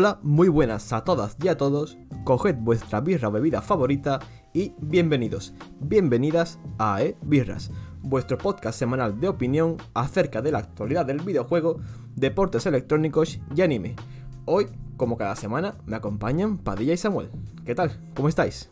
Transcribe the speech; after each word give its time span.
Hola, 0.00 0.20
muy 0.22 0.46
buenas 0.46 0.92
a 0.92 1.02
todas 1.02 1.36
y 1.42 1.48
a 1.48 1.56
todos. 1.56 1.98
Coged 2.22 2.54
vuestra 2.60 3.00
birra 3.00 3.26
o 3.26 3.32
bebida 3.32 3.60
favorita 3.60 4.20
y 4.52 4.72
bienvenidos, 4.78 5.54
bienvenidas 5.80 6.60
a 6.78 7.02
E 7.02 7.16
Birras, 7.20 7.72
vuestro 8.00 8.38
podcast 8.38 8.78
semanal 8.78 9.18
de 9.18 9.26
opinión 9.26 9.76
acerca 9.94 10.40
de 10.40 10.52
la 10.52 10.58
actualidad 10.58 11.04
del 11.04 11.20
videojuego, 11.22 11.80
deportes 12.14 12.64
electrónicos 12.66 13.40
y 13.56 13.62
anime. 13.62 13.96
Hoy, 14.44 14.68
como 14.96 15.16
cada 15.16 15.34
semana, 15.34 15.74
me 15.84 15.96
acompañan 15.96 16.58
Padilla 16.58 16.92
y 16.92 16.96
Samuel. 16.96 17.30
¿Qué 17.66 17.74
tal? 17.74 17.90
¿Cómo 18.14 18.28
estáis? 18.28 18.70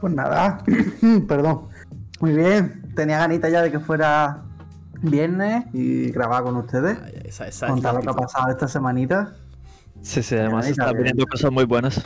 Pues 0.00 0.14
nada, 0.14 0.62
perdón. 1.26 1.62
Muy 2.20 2.34
bien, 2.34 2.92
tenía 2.94 3.18
ganita 3.18 3.48
ya 3.48 3.60
de 3.60 3.72
que 3.72 3.80
fuera 3.80 4.44
viernes 5.02 5.64
y 5.72 6.12
grabar 6.12 6.44
con 6.44 6.54
ustedes. 6.58 6.96
Ay, 7.02 7.22
esa- 7.24 7.48
esa 7.48 7.48
es 7.48 7.60
la 7.62 7.68
Contar 7.70 7.94
lo 7.94 8.00
que 8.02 8.08
ha 8.10 8.12
pasado 8.12 8.50
esta 8.52 8.68
semanita. 8.68 9.34
Sí, 10.02 10.22
sí, 10.22 10.34
además 10.34 10.64
Ahí 10.66 10.70
está 10.72 10.84
está 10.84 10.92
bien. 10.92 11.04
viniendo 11.04 11.26
cosas 11.26 11.52
muy 11.52 11.64
buenas. 11.64 12.02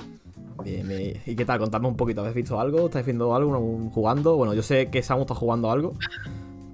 Bien, 0.64 0.87
bien. 0.89 1.20
¿Y 1.27 1.37
qué 1.37 1.45
tal? 1.45 1.59
Contadme 1.59 1.89
un 1.89 1.97
poquito. 1.97 2.20
¿Habéis 2.23 2.37
visto 2.37 2.59
algo? 2.61 2.87
¿Estáis 2.87 3.05
viendo 3.06 3.34
algo? 3.34 3.59
¿Un- 3.59 3.91
¿Jugando? 3.91 4.37
Bueno, 4.37 4.55
yo 4.55 4.62
sé 4.62 4.89
que 4.91 5.03
Samu 5.03 5.23
está 5.23 5.34
jugando 5.34 5.70
algo. 5.70 5.95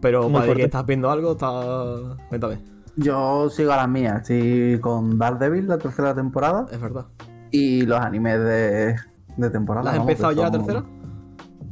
Pero 0.01 0.23
Muy 0.25 0.33
para 0.33 0.45
fuerte. 0.47 0.61
que 0.63 0.67
estás 0.67 0.87
viendo 0.87 1.11
algo, 1.11 1.33
está. 1.33 2.17
Cuéntame. 2.29 2.59
Yo 2.97 3.49
sigo 3.51 3.73
a 3.73 3.77
las 3.77 3.89
mías, 3.89 4.23
estoy 4.23 4.79
con 4.81 5.19
Daredevil, 5.19 5.69
la 5.69 5.79
tercera 5.79 6.15
temporada, 6.15 6.67
Es 6.73 6.81
verdad. 6.81 7.07
y 7.51 7.83
los 7.83 8.01
animes 8.01 8.39
de, 8.41 8.97
de 9.37 9.51
temporada. 9.51 9.85
¿La 9.85 9.91
has 9.93 9.99
vamos, 9.99 10.11
empezado 10.11 10.33
ya 10.33 10.43
la 10.45 10.51
tercera? 10.51 10.85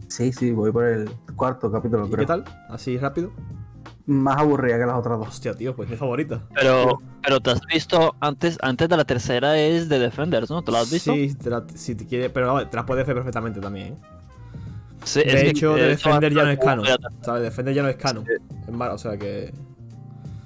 Sí, 0.06 0.32
sí, 0.32 0.52
voy 0.52 0.70
por 0.72 0.84
el 0.84 1.10
cuarto 1.36 1.70
capítulo, 1.72 2.06
¿Y 2.06 2.10
creo. 2.10 2.20
qué 2.20 2.26
tal? 2.26 2.44
¿Así 2.70 2.96
rápido? 2.98 3.30
Más 4.08 4.38
aburrida 4.38 4.78
que 4.78 4.86
las 4.86 4.96
otras 4.96 5.18
dos. 5.18 5.28
Hostia, 5.28 5.52
tío, 5.54 5.76
pues 5.76 5.88
mi 5.88 5.96
favorita. 5.96 6.42
Pero, 6.54 6.98
pero 7.22 7.40
te 7.40 7.50
has 7.50 7.60
visto 7.72 8.16
antes, 8.20 8.56
antes 8.62 8.88
de 8.88 8.96
la 8.96 9.04
tercera 9.04 9.58
es 9.58 9.90
de 9.90 9.98
Defenders, 9.98 10.48
¿no? 10.50 10.62
¿Te 10.62 10.72
la 10.72 10.80
has 10.80 10.90
visto? 10.90 11.12
Sí, 11.12 11.34
te 11.34 11.50
la- 11.50 11.64
si 11.74 11.94
te 11.94 12.06
quieres. 12.06 12.30
Pero 12.32 12.66
te 12.66 12.74
la 12.74 12.86
puedes 12.86 13.06
ver 13.06 13.14
perfectamente 13.14 13.60
también. 13.60 13.88
¿eh? 13.88 13.96
Sí, 15.04 15.20
De 15.24 15.48
hecho, 15.50 15.74
de 15.74 15.88
Defender 15.88 16.32
ya 16.32 16.44
no 16.44 16.50
es 16.50 16.58
canon. 16.58 16.86
¿Sabes? 17.20 17.42
Defender 17.42 17.74
ya 17.74 17.82
no 17.82 17.88
es 17.88 17.96
canon. 17.96 18.24
Es 18.66 18.72
malo, 18.72 18.94
o 18.94 18.98
sea 18.98 19.16
que. 19.18 19.52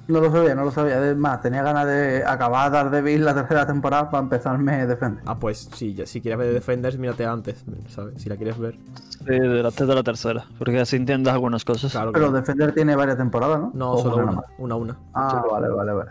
No 0.09 0.21
lo 0.21 0.31
sabía, 0.33 0.55
no 0.55 0.65
lo 0.65 0.71
sabía. 0.73 0.97
Además, 0.97 1.41
tenía 1.41 1.63
ganas 1.63 1.87
de 1.87 2.25
acabar 2.27 2.71
Daredevil 2.73 3.25
la 3.25 3.35
tercera 3.35 3.67
temporada 3.67 4.11
para 4.11 4.23
empezarme 4.25 4.87
Defender. 4.87 5.23
Ah, 5.27 5.39
pues 5.39 5.69
sí, 5.75 5.95
ya- 5.95 6.07
si 6.07 6.21
quieres 6.21 6.39
ver 6.39 6.53
Defenders, 6.53 6.99
mírate 6.99 7.25
antes, 7.25 7.65
¿sabes? 7.89 8.21
Si 8.21 8.29
la 8.29 8.37
quieres 8.37 8.59
ver. 8.59 8.77
Sí, 9.21 9.25
de 9.27 9.63
la, 9.63 9.69
antes 9.69 9.87
de 9.87 9.95
la 9.95 10.03
tercera, 10.03 10.45
porque 10.59 10.81
así 10.81 10.97
entiendes 10.97 11.33
algunas 11.33 11.65
cosas. 11.65 11.93
Claro, 11.93 12.13
Pero 12.13 12.27
claro. 12.27 12.37
Defender 12.41 12.75
tiene 12.75 12.97
varias 12.97 13.17
temporadas, 13.17 13.61
¿no? 13.61 13.71
No, 13.75 13.93
¿O 13.93 13.99
solo 14.03 14.17
una 14.17 14.33
una. 14.33 14.43
Una, 14.59 14.75
una. 14.75 14.99
Ah, 15.15 15.43
vale, 15.51 15.69
vale, 15.69 15.93
vale. 15.93 16.11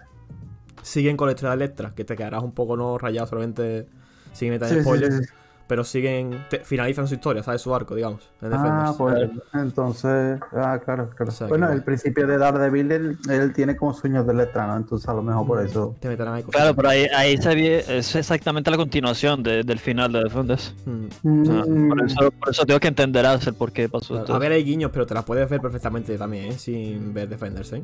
Siguen 0.81 1.17
con 1.17 1.27
la 1.27 1.33
estrella 1.33 1.55
de 1.55 1.63
Electra, 1.63 1.91
que 1.93 2.05
te 2.05 2.15
quedarás 2.15 2.41
un 2.43 2.53
poco 2.53 2.77
no 2.77 2.97
rayado 2.97 3.27
solamente 3.27 3.87
sin 4.31 4.49
meter 4.51 4.69
Sí, 4.69 4.75
sí, 4.75 4.81
spoilers. 4.81 5.15
sí, 5.17 5.23
sí. 5.25 5.33
Pero 5.67 5.83
siguen. 5.83 6.43
te- 6.49 6.59
finalizan 6.65 7.07
su 7.07 7.13
historia, 7.13 7.43
¿sabes? 7.43 7.61
Su 7.61 7.73
arco, 7.73 7.95
digamos. 7.95 8.29
En 8.41 8.51
Ah, 8.53 8.57
Defenders. 8.57 8.97
pues 8.97 9.31
entonces, 9.53 10.39
ah, 10.53 10.79
claro, 10.83 11.09
claro. 11.15 11.31
O 11.31 11.35
sea, 11.35 11.47
bueno, 11.47 11.67
que- 11.67 11.73
el 11.73 11.83
principio 11.83 12.27
de 12.27 12.37
Daredevil, 12.37 12.91
él, 12.91 13.17
él 13.29 13.53
tiene 13.53 13.75
como 13.77 13.93
sueños 13.93 14.27
de 14.27 14.33
letra, 14.33 14.67
¿no? 14.67 14.77
Entonces 14.77 15.07
a 15.07 15.13
lo 15.13 15.21
mejor 15.23 15.47
por 15.47 15.65
eso. 15.65 15.95
Te 15.99 16.09
meterán 16.09 16.33
ahí. 16.33 16.43
Claro, 16.43 16.75
pero 16.75 16.89
ahí, 16.89 17.05
ahí 17.15 17.37
se 17.37 17.55
ve, 17.55 17.85
es 17.87 18.15
exactamente 18.15 18.69
la 18.69 18.77
continuación 18.77 19.43
de- 19.43 19.63
del 19.63 19.79
final 19.79 20.11
de 20.11 20.23
Defenders. 20.23 20.75
Mm, 20.85 21.41
O 21.41 21.45
sea, 21.45 21.63
Mm, 21.65 21.89
por, 21.89 22.05
eso, 22.05 22.31
por 22.31 22.49
eso 22.49 22.65
tengo 22.65 22.79
que 22.79 22.87
entenderás 22.89 23.47
el 23.47 23.53
por 23.53 23.71
qué 23.71 23.87
pasó 23.87 24.09
claro. 24.09 24.25
todo. 24.25 24.35
A 24.35 24.39
ver, 24.39 24.51
hay 24.51 24.63
guiños, 24.63 24.91
pero 24.91 25.05
te 25.05 25.13
las 25.13 25.23
puedes 25.23 25.49
ver 25.49 25.61
perfectamente 25.61 26.17
también, 26.17 26.51
¿eh? 26.51 26.57
Sin 26.57 27.13
ver 27.13 27.29
Defenders, 27.29 27.71
¿eh? 27.73 27.83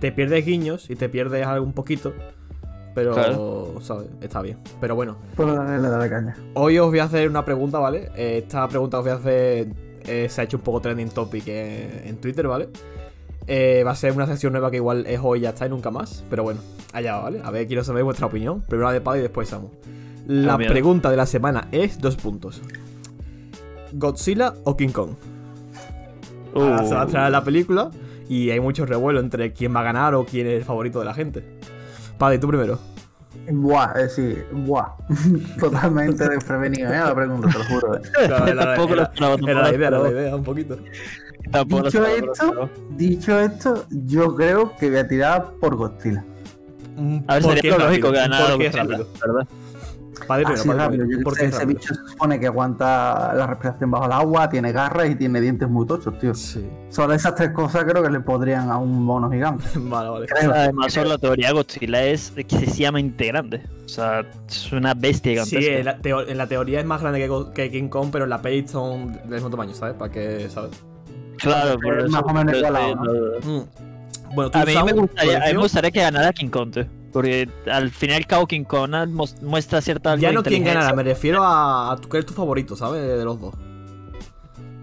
Te 0.00 0.10
pierdes 0.10 0.44
guiños 0.44 0.90
y 0.90 0.96
te 0.96 1.08
pierdes 1.08 1.46
algo 1.46 1.64
un 1.64 1.74
poquito. 1.74 2.12
Pero, 2.94 3.14
Claro. 3.14 3.74
¿sabes? 3.80 4.08
Está 4.20 4.42
bien. 4.42 4.58
Pero 4.80 4.94
bueno, 4.94 5.16
Pues 5.36 5.48
le 5.48 5.78
le 5.78 5.88
daré 5.88 6.10
caña. 6.10 6.36
Hoy 6.54 6.78
os 6.78 6.88
voy 6.90 6.98
a 6.98 7.04
hacer 7.04 7.28
una 7.28 7.44
pregunta, 7.44 7.78
¿vale? 7.78 8.10
Eh, 8.16 8.38
esta 8.44 8.68
pregunta 8.68 8.98
os 8.98 9.04
voy 9.04 9.12
a 9.12 9.16
hacer. 9.16 9.68
eh, 10.04 10.26
se 10.28 10.40
ha 10.40 10.44
hecho 10.44 10.56
un 10.58 10.62
poco 10.64 10.80
trending 10.80 11.10
topic 11.10 11.44
en 11.46 12.16
Twitter, 12.16 12.46
¿vale? 12.48 12.68
Eh, 13.46 13.82
va 13.86 13.92
a 13.92 13.96
ser 13.96 14.12
una 14.12 14.26
sección 14.26 14.52
nueva 14.52 14.70
que 14.70 14.76
igual 14.78 15.06
es 15.06 15.20
hoy 15.22 15.38
y 15.40 15.42
ya 15.42 15.50
está 15.50 15.66
y 15.66 15.68
nunca 15.70 15.90
más. 15.90 16.24
Pero 16.28 16.42
bueno, 16.42 16.60
allá 16.92 17.14
va, 17.16 17.22
¿vale? 17.24 17.40
A 17.44 17.50
ver, 17.50 17.66
quiero 17.66 17.82
saber 17.84 18.02
vuestra 18.04 18.26
opinión. 18.26 18.62
Primero 18.62 18.88
la 18.88 18.92
de 18.92 19.00
Paddy 19.00 19.20
y 19.20 19.22
después 19.22 19.48
Samu. 19.48 19.68
La 20.26 20.56
pregunta 20.58 21.10
de 21.10 21.16
la 21.16 21.26
semana 21.26 21.68
es 21.72 22.00
dos 22.00 22.16
puntos. 22.16 22.60
¿Godzilla 23.92 24.54
o 24.64 24.76
King 24.76 24.88
Kong? 24.90 25.10
Ahora 26.54 26.84
se 26.84 26.94
va 26.94 27.02
a 27.02 27.06
Uh, 27.06 27.08
traer 27.08 27.32
la 27.32 27.44
película 27.44 27.90
y 28.28 28.50
hay 28.50 28.60
mucho 28.60 28.86
revuelo 28.86 29.20
entre 29.20 29.52
quién 29.52 29.74
va 29.74 29.80
a 29.80 29.84
ganar 29.84 30.14
o 30.14 30.24
quién 30.24 30.46
es 30.46 30.58
el 30.58 30.64
favorito 30.64 30.98
de 30.98 31.04
la 31.04 31.14
gente. 31.14 31.44
Paddy, 32.18 32.38
tú 32.38 32.48
primero. 32.48 32.78
Buah, 33.50 33.92
es 33.96 34.16
decir, 34.16 34.46
buah. 34.52 34.88
Totalmente 35.58 36.28
desprevenido, 36.28 36.92
¿eh? 36.92 36.98
La 36.98 37.14
pregunta, 37.14 37.48
te 37.50 37.58
lo 37.58 37.64
juro. 37.64 37.96
¿eh? 37.96 38.00
Era, 38.24 38.54
la- 38.54 38.64
Tampoco 38.74 38.94
lo 38.94 39.02
era- 39.02 39.10
esperaba, 39.10 39.34
era 39.50 39.62
la 39.62 39.74
idea, 39.74 39.88
era 39.88 39.98
la 39.98 40.10
idea, 40.10 40.36
un 40.36 40.44
poquito. 40.44 40.78
tampoco 41.50 41.82
Dicho 41.84 42.06
esto, 42.06 42.70
dicho 42.90 43.40
esto, 43.40 43.84
yo 43.90 44.34
creo 44.36 44.76
que 44.76 44.90
voy 44.90 44.98
a 44.98 45.08
tirar 45.08 45.52
por 45.60 45.76
Godzilla. 45.76 46.24
A 47.26 47.34
ver, 47.34 47.42
¿Por 47.42 47.54
qué 47.54 47.60
sería 47.62 47.78
lógico 47.78 48.12
que 48.12 48.18
rápido? 48.18 48.36
ganara 48.38 48.46
¿Por 48.46 48.58
qué 48.58 48.64
Godzilla, 48.66 48.82
rápido? 48.84 49.06
¿verdad? 49.26 49.48
Padre 50.26 50.44
primero, 50.44 50.60
Así 50.60 50.68
padre 50.68 50.82
rápido. 50.84 51.00
primero. 51.04 51.18
Yo 51.20 51.24
¿Por 51.24 51.32
que 51.34 51.38
qué 51.40 51.44
sé, 51.46 51.48
ese 51.56 51.58
rápido? 51.64 51.78
bicho 51.80 51.94
se 51.94 52.10
supone 52.12 52.40
que 52.40 52.46
aguanta 52.46 53.32
la 53.34 53.46
respiración 53.46 53.90
bajo 53.90 54.04
el 54.06 54.12
agua, 54.12 54.48
tiene 54.50 54.70
garras 54.72 55.10
y 55.10 55.14
tiene 55.16 55.40
dientes 55.40 55.68
muy 55.68 55.86
tochos, 55.86 56.18
tío. 56.18 56.34
Sí. 56.34 56.64
Solo 56.90 57.14
esas 57.14 57.34
tres 57.34 57.50
cosas 57.52 57.84
creo 57.84 58.02
que 58.02 58.10
le 58.10 58.20
podrían 58.20 58.70
a 58.70 58.76
un 58.78 59.02
mono 59.04 59.30
gigante. 59.30 59.64
Vale, 59.76 60.08
vale. 60.10 60.26
Creo. 60.26 60.52
Además, 60.52 60.92
sobre 60.92 61.08
la 61.08 61.18
teoría 61.18 61.48
de 61.48 61.52
Godzilla 61.54 62.04
es 62.04 62.32
excesivamente 62.36 63.26
grande. 63.26 63.62
O 63.84 63.88
sea, 63.88 64.24
es 64.48 64.70
una 64.72 64.94
bestia 64.94 65.44
Sí, 65.44 65.56
gigantesca. 65.56 65.78
en 65.78 65.84
la, 65.86 65.98
teo- 65.98 66.28
en 66.28 66.38
la 66.38 66.46
teoría 66.46 66.80
es 66.80 66.86
más 66.86 67.00
grande 67.00 67.18
que, 67.18 67.28
Go- 67.28 67.52
que 67.52 67.70
King 67.70 67.88
Kong, 67.88 68.08
pero 68.12 68.24
en 68.24 68.30
la 68.30 68.40
peli 68.42 68.66
son 68.68 69.12
del 69.14 69.28
mismo 69.30 69.50
tamaño, 69.50 69.74
¿sabes? 69.74 69.94
Para 69.94 70.12
que, 70.12 70.48
¿sabes? 70.50 70.70
Claro, 71.38 71.78
por 71.80 71.98
Es 71.98 72.04
eso- 72.04 72.12
más 72.12 72.22
o 72.22 72.32
menos 72.34 72.56
igualado. 72.56 72.96
Mm. 73.42 74.34
Bueno, 74.34 74.50
A 74.54 74.64
mí, 74.64 74.74
me 74.86 74.92
gustaría, 74.92 75.36
a 75.42 75.46
mí 75.48 75.52
me 75.54 75.58
gustaría 75.58 75.90
que 75.90 76.00
ganara 76.00 76.32
King 76.32 76.48
Kong, 76.48 76.70
tío, 76.72 76.86
porque 77.12 77.48
al 77.70 77.90
fin 77.90 78.10
y 78.10 78.14
al 78.14 78.26
cabo 78.26 78.46
King 78.46 78.64
Kong 78.64 78.94
muestra 79.42 79.80
cierta 79.80 80.16
Ya 80.16 80.32
no 80.32 80.42
quién 80.42 80.64
ganará, 80.64 80.94
me 80.94 81.02
refiero 81.02 81.42
a, 81.42 81.92
a 81.92 81.96
tu, 81.96 82.16
es 82.16 82.26
tu 82.26 82.32
favorito, 82.32 82.74
¿sabes? 82.74 83.02
De 83.02 83.24
los 83.24 83.40
dos. 83.40 83.54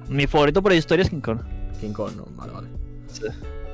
Mi 0.07 0.27
favorito 0.27 0.61
por 0.61 0.71
la 0.71 0.77
historia 0.77 1.03
es 1.03 1.09
King 1.09 1.21
Kong. 1.21 1.39
King 1.79 1.93
Kong, 1.93 2.13
no, 2.15 2.25
vale, 2.35 2.53
vale. 2.53 2.67
Sí. 3.07 3.23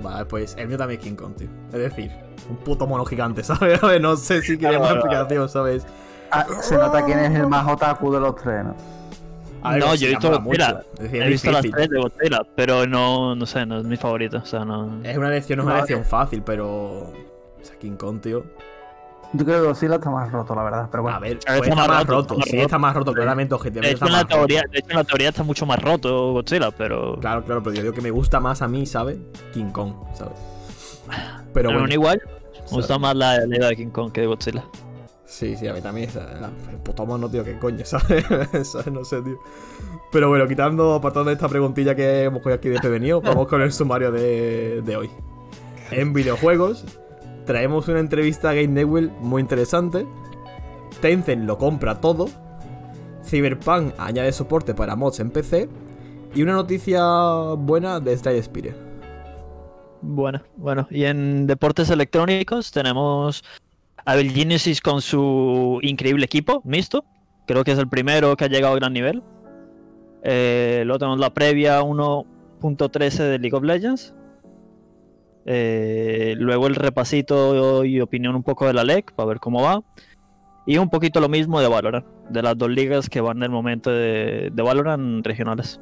Vale, 0.02 0.26
pues 0.26 0.56
el 0.58 0.68
mío 0.68 0.78
también 0.78 1.00
es 1.00 1.06
King 1.06 1.16
Kong, 1.16 1.36
tío. 1.36 1.48
Es 1.72 1.80
decir, 1.80 2.12
un 2.50 2.58
puto 2.58 2.86
mono 2.88 3.06
gigante, 3.06 3.44
¿sabes? 3.44 3.82
A 3.82 3.88
ver, 3.88 4.02
no 4.02 4.16
sé 4.16 4.42
si 4.42 4.58
quería 4.58 4.80
más 4.80 4.90
Claro, 4.90 5.02
explicación, 5.02 5.50
¿sabes? 5.50 5.86
Ah, 6.32 6.46
se 6.62 6.76
nota 6.76 7.06
quién 7.06 7.20
es 7.20 7.34
el 7.36 7.48
más 7.48 7.68
otaku 7.72 8.12
de 8.12 8.20
los 8.20 8.36
tres, 8.36 8.64
¿no? 8.66 8.76
Ver, 9.64 9.80
no, 9.80 9.88
Godzilla 9.88 9.96
yo 9.96 10.06
he 10.06 10.10
visto 10.10 10.42
Godzilla. 10.42 10.84
He 11.00 11.28
visto 11.30 11.52
las 11.52 11.62
tres 11.62 11.90
de 11.90 11.98
Godzilla, 12.00 12.42
pero 12.56 12.86
no, 12.86 13.36
no 13.36 13.46
sé, 13.46 13.66
no 13.66 13.80
es 13.80 13.86
mi 13.86 13.98
favorito. 13.98 14.38
O 14.38 14.46
sea, 14.46 14.64
no. 14.66 15.00
Es 15.04 15.18
una 15.18 15.30
elección, 15.30 15.58
no 15.58 15.64
es 15.64 15.68
una 15.68 15.76
elección 15.78 16.06
fácil, 16.06 16.44
pero. 16.44 17.12
O 17.66 17.68
sea, 17.68 17.80
King 17.80 17.96
Kong, 17.98 18.22
tío. 18.22 18.44
Yo 19.34 19.44
creo 19.44 19.62
que 19.62 19.68
Godzilla 19.68 19.96
está 19.96 20.12
más 20.12 20.32
roto, 20.32 20.54
la 20.56 20.64
verdad, 20.64 20.88
pero 20.92 21.04
bueno. 21.04 21.18
A 21.18 21.20
ver, 21.20 21.40
pues 21.40 21.58
está 21.58 21.58
está 21.72 21.88
más 21.88 22.06
roto, 22.08 22.36
Sí, 22.46 22.58
está 22.58 22.78
más 22.78 22.96
roto, 22.96 23.12
Sí. 23.12 23.16
claramente, 23.16 23.50
De 23.50 23.56
objetivamente. 23.56 23.96
hecho, 23.96 24.06
está 24.06 24.06
en 24.06 24.12
la 24.12 24.18
más 24.20 24.24
roto. 24.32 24.36
teoría, 24.38 24.64
de 24.72 24.80
hecho, 24.80 24.90
en 24.92 24.96
la 24.98 25.04
teoría 25.04 25.30
está 25.30 25.44
mucho 25.44 25.66
más 25.66 25.82
roto 25.82 26.32
Godzilla, 26.34 26.72
pero. 26.72 27.18
Claro, 27.20 27.44
claro, 27.44 27.64
pero 27.64 27.76
yo 27.76 27.82
digo 27.82 27.94
que 27.94 28.02
me 28.02 28.12
gusta 28.12 28.40
más 28.40 28.62
a 28.62 28.68
mí, 28.68 28.86
¿sabes? 28.86 29.18
King 29.54 29.72
Kong, 29.72 29.94
¿sabes? 30.14 30.38
Pero 31.08 31.18
Pero 31.54 31.70
bueno. 31.70 31.82
aún 31.82 31.92
igual, 31.92 32.22
me 32.70 32.78
gusta 32.78 32.98
más 33.00 33.16
la, 33.16 33.40
la 33.46 33.58
idea 33.58 33.70
de 33.70 33.76
King 33.76 33.90
Kong 33.90 34.12
que 34.12 34.22
de 34.22 34.28
Godzilla. 34.28 34.64
Sí, 35.26 35.58
sí, 35.58 35.68
a 35.68 35.74
mí 35.74 35.82
también. 35.82 36.10
El 36.72 36.78
puto 36.78 37.06
mono, 37.06 37.28
tío, 37.30 37.44
qué 37.44 37.58
coño, 37.58 37.82
¿sabes? 37.84 38.24
¿Sabes? 38.64 38.88
No 38.92 39.04
sé, 39.04 39.22
tío. 39.24 39.38
Pero 40.12 40.30
bueno, 40.30 40.48
quitando, 40.48 40.94
apartando 40.94 41.32
esta 41.32 41.50
preguntilla 41.50 41.96
que 41.96 42.24
hemos 42.26 42.42
cogido 42.42 42.56
aquí 42.58 42.70
desprevenido, 42.70 43.22
vamos 43.24 43.48
con 43.48 43.62
el 43.62 43.74
sumario 43.74 44.12
de, 44.12 44.82
de 44.84 44.96
hoy. 44.96 45.10
En 45.92 46.14
videojuegos, 46.14 46.86
traemos 47.46 47.88
una 47.88 48.00
entrevista 48.00 48.50
a 48.50 48.54
Game 48.54 48.68
Newell 48.68 49.12
muy 49.20 49.42
interesante. 49.42 50.06
Tencent 51.02 51.46
lo 51.46 51.58
compra 51.58 52.02
todo. 52.02 52.28
Cyberpunk 53.24 53.94
añade 53.98 54.32
soporte 54.32 54.74
para 54.74 54.96
mods 54.96 55.20
en 55.20 55.32
PC. 55.32 55.70
Y 56.34 56.44
una 56.44 56.54
noticia 56.54 57.04
buena 57.58 58.00
de 58.00 58.18
Slide 58.18 58.44
Spire. 58.44 58.76
Bueno, 60.02 60.42
bueno. 60.58 60.88
Y 60.92 61.06
en 61.06 61.48
deportes 61.48 61.90
electrónicos 61.90 62.72
tenemos 62.72 63.44
a 64.06 64.16
Bill 64.16 64.32
Genesis 64.32 64.82
con 64.82 65.02
su 65.02 65.80
increíble 65.82 66.26
equipo, 66.26 66.62
Misto. 66.66 67.06
Creo 67.48 67.64
que 67.64 67.72
es 67.72 67.80
el 67.80 67.88
primero 67.88 68.36
que 68.36 68.46
ha 68.46 68.48
llegado 68.48 68.74
a 68.74 68.78
gran 68.78 68.94
nivel. 68.94 69.24
Eh, 70.24 70.84
luego 70.86 71.00
tenemos 71.00 71.20
la 71.20 71.34
previa 71.34 71.82
1.13 71.82 73.18
de 73.18 73.40
League 73.40 73.56
of 73.56 73.64
Legends. 73.64 74.14
Eh, 75.46 76.36
luego 76.38 76.68
el 76.68 76.76
repasito 76.76 77.86
y 77.86 78.02
opinión 78.02 78.36
un 78.36 78.44
poco 78.44 78.66
de 78.66 78.74
la 78.74 78.84
LEC 78.84 79.14
para 79.14 79.28
ver 79.28 79.40
cómo 79.40 79.62
va. 79.62 79.82
Y 80.66 80.78
un 80.78 80.90
poquito 80.90 81.20
lo 81.20 81.30
mismo 81.30 81.62
de 81.62 81.68
Valorant, 81.68 82.06
de 82.30 82.42
las 82.42 82.58
dos 82.58 82.70
ligas 82.70 83.10
que 83.10 83.22
van 83.22 83.38
en 83.38 83.44
el 83.44 83.52
momento 83.52 83.92
de, 83.92 84.50
de 84.52 84.64
Valorant 84.64 85.26
regionales. 85.26 85.80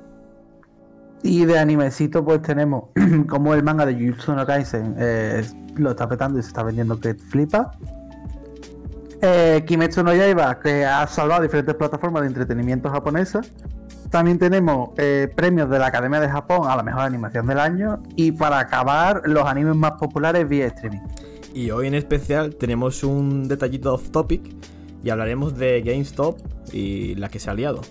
Y 1.24 1.46
de 1.46 1.58
animecito, 1.58 2.24
pues 2.24 2.42
tenemos 2.42 2.90
como 3.30 3.54
el 3.54 3.64
manga 3.64 3.86
de 3.86 3.94
Jujutsu 3.94 4.34
no 4.34 4.46
Kaisen 4.46 4.96
eh, 5.00 5.42
lo 5.78 5.92
está 5.92 6.08
petando 6.08 6.38
y 6.38 6.42
se 6.42 6.50
está 6.50 6.64
vendiendo 6.64 7.00
que 7.00 7.14
flipa. 7.14 7.72
Eh, 9.22 9.64
Kimetsu 9.66 10.04
no 10.04 10.14
Yaiba, 10.14 10.60
que 10.60 10.86
ha 10.86 11.08
salvado 11.08 11.44
diferentes 11.44 11.74
plataformas 11.76 12.24
de 12.24 12.28
entretenimiento 12.28 12.90
japonesas. 12.90 13.50
También 14.14 14.38
tenemos 14.38 14.92
eh, 14.98 15.28
premios 15.36 15.72
de 15.72 15.80
la 15.80 15.88
Academia 15.88 16.20
de 16.20 16.30
Japón 16.30 16.70
a 16.70 16.76
la 16.76 16.84
mejor 16.84 17.02
animación 17.02 17.48
del 17.48 17.58
año. 17.58 18.04
Y 18.16 18.32
para 18.32 18.60
acabar, 18.60 19.24
los 19.26 19.44
animes 19.48 19.76
más 19.76 19.94
populares 19.94 20.48
vía 20.48 20.68
streaming. 20.68 21.00
Y 21.56 21.72
hoy 21.72 21.88
en 21.88 21.96
especial 21.96 22.54
tenemos 22.54 23.04
un 23.04 23.48
detallito 23.48 23.92
off 23.92 24.12
topic 24.12 24.44
y 25.04 25.10
hablaremos 25.10 25.58
de 25.58 25.82
GameStop 25.82 26.38
y 26.72 27.16
la 27.16 27.30
que 27.30 27.40
se 27.40 27.50
ha 27.50 27.56
liado. 27.56 27.82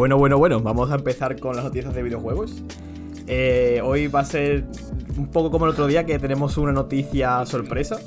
Bueno, 0.00 0.16
bueno, 0.16 0.38
bueno, 0.38 0.60
vamos 0.60 0.90
a 0.90 0.94
empezar 0.94 1.38
con 1.38 1.54
las 1.54 1.62
noticias 1.62 1.94
de 1.94 2.02
videojuegos. 2.02 2.62
Eh, 3.26 3.82
hoy 3.84 4.06
va 4.06 4.20
a 4.20 4.24
ser 4.24 4.64
un 5.18 5.26
poco 5.26 5.50
como 5.50 5.66
el 5.66 5.72
otro 5.72 5.86
día 5.86 6.06
que 6.06 6.18
tenemos 6.18 6.56
una 6.56 6.72
noticia 6.72 7.44
sorpresa 7.44 8.00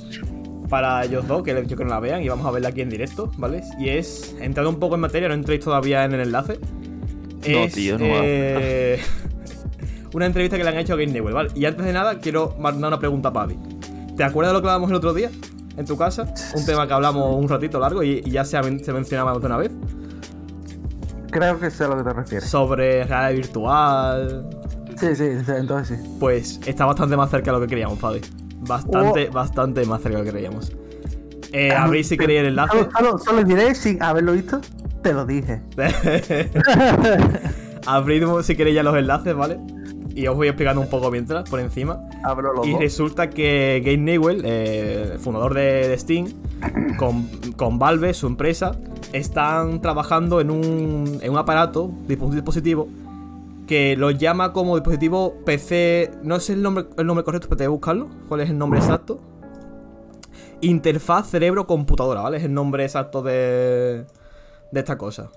para 0.70 1.06
ellos 1.06 1.28
dos, 1.28 1.44
que 1.44 1.54
yo 1.68 1.78
que 1.78 1.84
no 1.84 1.92
la 1.92 2.00
vean 2.00 2.24
y 2.24 2.30
vamos 2.30 2.48
a 2.48 2.52
verla 2.52 2.70
aquí 2.70 2.82
en 2.82 2.90
directo, 2.90 3.32
¿vale? 3.38 3.62
Y 3.78 3.90
es, 3.90 4.36
entrando 4.42 4.72
un 4.72 4.80
poco 4.80 4.96
en 4.96 5.02
materia, 5.02 5.28
no 5.28 5.36
entréis 5.36 5.64
todavía 5.64 6.04
en 6.04 6.16
el 6.16 6.22
enlace. 6.22 6.58
Es, 7.44 7.76
tío, 7.76 8.00
no 8.00 8.06
eh, 8.08 9.00
una 10.16 10.26
entrevista 10.26 10.58
que 10.58 10.64
le 10.64 10.72
han 10.72 10.80
hecho 10.80 10.94
a 10.94 10.96
Game 10.96 11.12
Newell, 11.12 11.36
¿vale? 11.36 11.52
Y 11.54 11.66
antes 11.66 11.86
de 11.86 11.94
nada, 11.94 12.18
quiero 12.18 12.56
mandar 12.58 12.88
una 12.88 12.98
pregunta 12.98 13.30
a 13.30 13.34
Paddy. 13.34 13.56
¿Te 14.18 14.24
acuerdas 14.24 14.52
de 14.52 14.58
lo 14.58 14.64
que 14.64 14.68
hablamos 14.68 14.90
el 14.90 14.96
otro 14.96 15.14
día? 15.14 15.30
En 15.78 15.86
tu 15.86 15.96
casa, 15.96 16.34
un 16.56 16.66
tema 16.66 16.88
que 16.88 16.94
hablamos 16.94 17.36
un 17.36 17.48
ratito 17.48 17.80
largo 17.80 18.02
y, 18.02 18.24
y 18.26 18.32
ya 18.32 18.46
se, 18.46 18.58
ha 18.58 18.64
se 18.64 18.94
mencionaba 18.94 19.34
más 19.34 19.42
de 19.42 19.46
una 19.46 19.58
vez. 19.58 19.72
Creo 21.34 21.60
que 21.60 21.70
sé 21.72 21.84
a 21.84 21.88
lo 21.88 21.98
que 21.98 22.04
te 22.04 22.14
refieres. 22.14 22.50
Sobre 22.50 23.04
realidad 23.04 23.34
virtual, 23.34 24.50
Sí, 24.98 25.16
sí, 25.16 25.24
entonces 25.48 26.00
sí. 26.00 26.16
Pues 26.20 26.60
está 26.66 26.86
bastante 26.86 27.18
más 27.18 27.30
cerca 27.30 27.52
de 27.52 27.58
lo 27.58 27.62
que 27.62 27.68
queríamos, 27.68 28.00
Paddy. 28.00 28.22
Bastante, 28.60 29.28
bastante 29.30 29.86
más 29.86 30.02
cerca 30.02 30.20
de 30.20 30.24
lo 30.24 30.30
que 30.30 30.36
queríamos. 30.36 30.72
Eh, 31.52 31.72
abrid 31.72 32.04
si 32.04 32.18
queréis 32.18 32.42
el 32.42 32.46
enlace. 32.48 32.88
Solo, 32.98 33.18
solo, 33.18 33.44
diré 33.44 33.76
sin 33.76 34.02
haberlo 34.02 34.34
visto. 34.34 34.62
Te 35.02 35.14
lo 35.14 35.26
dije. 35.26 35.62
abrid 37.86 38.24
si 38.44 38.56
queréis 38.56 38.76
ya 38.76 38.84
los 38.84 38.96
enlaces, 38.96 39.36
¿vale? 39.36 39.60
Y 40.16 40.28
os 40.28 40.36
voy 40.36 40.48
explicando 40.48 40.80
un 40.80 40.90
poco 40.90 41.10
mientras, 41.10 41.50
por 41.50 41.60
encima. 41.60 42.00
Los 42.56 42.68
Y 42.68 42.72
dos. 42.72 42.80
resulta 42.80 43.30
que 43.30 43.82
Gabe 43.84 43.98
Newell, 43.98 44.42
eh, 44.46 45.18
fundador 45.20 45.54
de, 45.56 45.88
de 45.88 45.98
Steam, 45.98 46.28
con, 47.00 47.28
con 47.56 47.80
Valve, 47.80 48.14
su 48.14 48.28
empresa, 48.28 48.78
están 49.12 49.82
trabajando 49.82 50.40
en 50.40 50.52
un, 50.52 51.20
en 51.22 51.32
un 51.32 51.38
aparato, 51.38 51.86
un 51.86 52.32
dispositivo, 52.32 52.88
que 53.66 53.96
lo 53.98 54.12
llama 54.12 54.54
como 54.54 54.76
dispositivo 54.76 55.34
PC. 55.46 56.12
No 56.22 56.40
sé 56.40 56.54
el 56.54 56.62
nombre, 56.62 56.86
el 56.98 57.08
nombre 57.08 57.24
correcto, 57.24 57.48
pero 57.50 57.58
te 57.58 57.64
voy 57.68 57.72
a 57.74 57.76
buscarlo. 57.76 58.10
¿Cuál 58.28 58.42
es 58.42 58.50
el 58.52 58.58
nombre 58.58 58.80
exacto? 58.80 59.20
Interfaz 60.62 61.30
cerebro-computadora, 61.30 62.22
¿vale? 62.22 62.38
Es 62.38 62.44
el 62.44 62.54
nombre 62.54 62.84
exacto 62.86 63.22
de, 63.22 64.06
de 64.72 64.80
esta 64.80 64.98
cosa. 64.98 65.30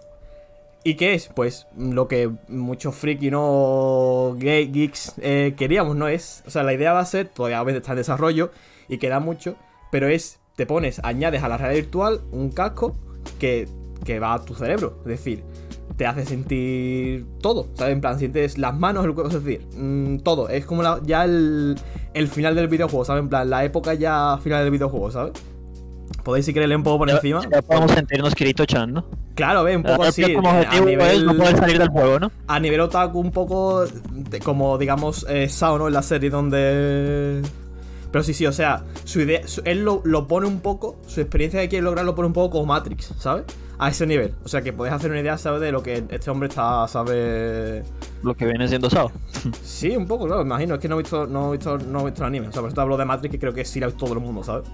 ¿Y 0.85 0.95
qué 0.95 1.15
es? 1.15 1.29
Pues 1.35 1.67
lo 1.77 2.07
que 2.07 2.31
muchos 2.49 2.95
friki 2.95 3.31
no 3.31 4.37
gay 4.39 4.69
geeks 4.71 5.15
eh, 5.21 5.55
queríamos, 5.57 5.97
¿no? 5.97 6.07
Es. 6.07 6.45
O 6.47 6.51
sea, 6.51 6.63
la 6.63 6.73
idea 6.75 6.93
va 6.93 7.01
a 7.01 7.05
ser, 7.07 7.29
todavía 7.29 7.61
obviamente 7.61 7.79
está 7.81 7.93
en 7.93 7.99
desarrollo 7.99 8.53
y 8.89 8.99
queda 8.99 9.19
mucho, 9.19 9.57
pero 9.91 10.07
es, 10.09 10.39
te 10.55 10.65
pones, 10.65 11.01
añades 11.03 11.43
a 11.43 11.49
la 11.49 11.57
realidad 11.59 11.83
virtual 11.83 12.21
un 12.31 12.51
casco 12.51 12.97
que, 13.41 13.69
que 14.05 14.21
va 14.21 14.35
a 14.35 14.45
tu 14.45 14.55
cerebro. 14.55 14.99
Es 15.01 15.07
decir, 15.09 15.43
te 15.97 16.07
hace 16.07 16.25
sentir 16.25 17.27
todo, 17.41 17.67
¿sabes? 17.75 17.93
En 17.95 18.01
plan, 18.01 18.19
sientes 18.19 18.57
las 18.57 18.75
manos, 18.79 19.05
el 19.07 19.15
cuerpo, 19.15 19.37
es 19.37 19.43
decir, 19.43 19.67
mm, 19.77 20.19
todo. 20.19 20.49
Es 20.49 20.67
como 20.67 20.85
la- 20.85 21.01
ya 21.05 21.25
el, 21.25 21.75
el 22.15 22.29
final 22.29 22.55
del 22.55 22.69
videojuego, 22.69 23.05
¿sabes? 23.05 23.23
En 23.23 23.29
plan, 23.29 23.51
la 23.51 23.65
época 23.65 23.95
ya 23.95 24.39
final 24.41 24.63
del 24.63 24.71
videojuego, 24.71 25.11
¿sabes? 25.11 25.33
Podéis 26.27 26.45
si 26.45 26.53
queréis 26.53 26.69
leer 26.71 26.79
un 26.79 26.83
poco 26.83 26.99
por 26.99 27.09
Ya- 27.09 27.15
encima. 27.15 27.41
Ya 27.51 27.63
podemos 27.63 27.93
sentirnos 27.93 28.35
Kirito-chan, 28.35 28.93
¿no? 28.93 29.05
Claro, 29.37 29.63
ve, 29.63 29.77
un 29.77 29.85
poco 29.85 30.03
así. 30.03 30.23
próximo 30.23 30.51
eh, 30.51 30.67
objetivo 30.67 31.03
es 31.05 31.23
no 31.23 31.37
poder 31.37 31.57
salir 31.57 31.79
del 31.79 31.89
juego, 31.89 32.19
¿no? 32.19 32.33
a 32.49 32.59
nivel 32.59 32.81
otaku 32.81 33.21
un 33.21 33.31
poco 33.31 33.87
de- 33.87 34.41
como 34.41 34.77
digamos 34.77 35.25
eh, 35.29 35.49
Sao, 35.49 35.79
¿no? 35.79 35.87
En 35.87 35.95
la 35.95 36.03
serie 36.03 36.29
donde... 36.31 37.43
Pero 38.11 38.25
sí, 38.25 38.35
sí, 38.35 38.45
o 38.47 38.53
sea, 38.53 38.83
su 39.05 39.21
idea, 39.21 39.47
su- 39.47 39.61
él 39.65 39.85
lo, 39.85 40.01
lo 40.05 40.27
pone 40.27 40.47
un 40.49 40.59
poco, 40.61 40.97
su 41.07 41.21
experiencia 41.21 41.61
que 41.61 41.69
quiere 41.69 41.85
lograr 41.85 42.05
lo 42.05 42.15
pone 42.17 42.27
un 42.27 42.33
poco 42.33 42.51
como 42.59 42.67
Matrix, 42.67 43.13
¿sabes? 43.19 43.45
A 43.79 43.91
ese 43.91 44.05
nivel. 44.07 44.33
O 44.43 44.49
sea, 44.49 44.63
que 44.63 44.73
podéis 44.73 44.95
hacer 44.97 45.11
una 45.13 45.21
idea, 45.21 45.37
¿sabes? 45.39 45.61
De 45.61 45.71
lo 45.71 45.83
que 45.83 46.03
este 46.09 46.31
hombre 46.31 46.49
está, 46.49 46.89
sabe... 46.89 47.85
Lo 48.23 48.35
que 48.35 48.47
viene 48.47 48.67
siendo 48.69 48.89
Sao. 48.91 49.13
Sí, 49.63 49.95
un 49.95 50.07
poco, 50.07 50.27
claro, 50.27 50.43
imagino. 50.43 50.75
Es 50.77 50.81
que 50.81 50.89
no 50.89 50.95
he 50.99 51.03
visto, 51.03 51.27
no 51.27 51.49
he 51.53 51.57
visto, 51.59 51.77
no 51.79 52.01
he 52.01 52.05
visto 52.07 52.23
el 52.23 52.27
anime. 52.29 52.49
O 52.49 52.53
sea, 52.53 52.63
por 52.63 52.69
eso 52.71 52.75
te 52.75 52.81
hablo 52.81 52.97
de 52.97 53.05
Matrix 53.05 53.33
que 53.33 53.39
creo 53.39 53.53
que 53.53 53.65
sí 53.67 53.79
la 53.81 53.87
ha 53.87 53.89
visto 53.91 54.07
todo 54.07 54.15
el 54.15 54.21
mundo, 54.25 54.43
¿sabes? 54.43 54.67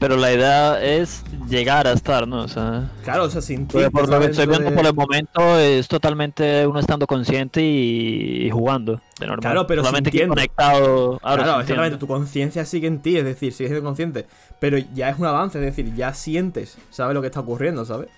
Pero 0.00 0.16
la 0.16 0.32
idea 0.32 0.82
es 0.82 1.22
llegar 1.48 1.86
a 1.86 1.92
estar, 1.92 2.26
¿no? 2.26 2.42
O 2.44 2.48
sea, 2.48 2.90
Claro, 3.04 3.24
o 3.24 3.30
sea, 3.30 3.42
sin 3.42 3.68
ti. 3.68 3.78
por 3.92 4.08
lo 4.08 4.18
que 4.18 4.26
estoy 4.26 4.46
viendo 4.46 4.74
por 4.74 4.86
el 4.86 4.94
momento 4.94 5.58
es 5.58 5.86
totalmente 5.88 6.66
uno 6.66 6.80
estando 6.80 7.06
consciente 7.06 7.60
y, 7.62 8.46
y 8.46 8.50
jugando 8.50 9.00
de 9.20 9.26
normal. 9.26 9.40
Claro, 9.40 9.66
pero 9.66 9.84
Solamente 9.84 10.26
conectado. 10.26 11.20
Ahora, 11.22 11.42
Claro, 11.44 11.60
exactamente, 11.60 11.98
tu 11.98 12.06
conciencia 12.06 12.64
sigue 12.64 12.86
en 12.88 13.00
ti, 13.02 13.18
es 13.18 13.24
decir, 13.24 13.52
sigues 13.52 13.70
siendo 13.70 13.86
consciente. 13.86 14.24
Pero 14.58 14.78
ya 14.78 15.10
es 15.10 15.18
un 15.18 15.26
avance, 15.26 15.58
es 15.58 15.64
decir, 15.64 15.94
ya 15.94 16.14
sientes, 16.14 16.78
¿sabes 16.90 17.14
lo 17.14 17.20
que 17.20 17.26
está 17.26 17.40
ocurriendo, 17.40 17.84
¿sabes? 17.84 18.08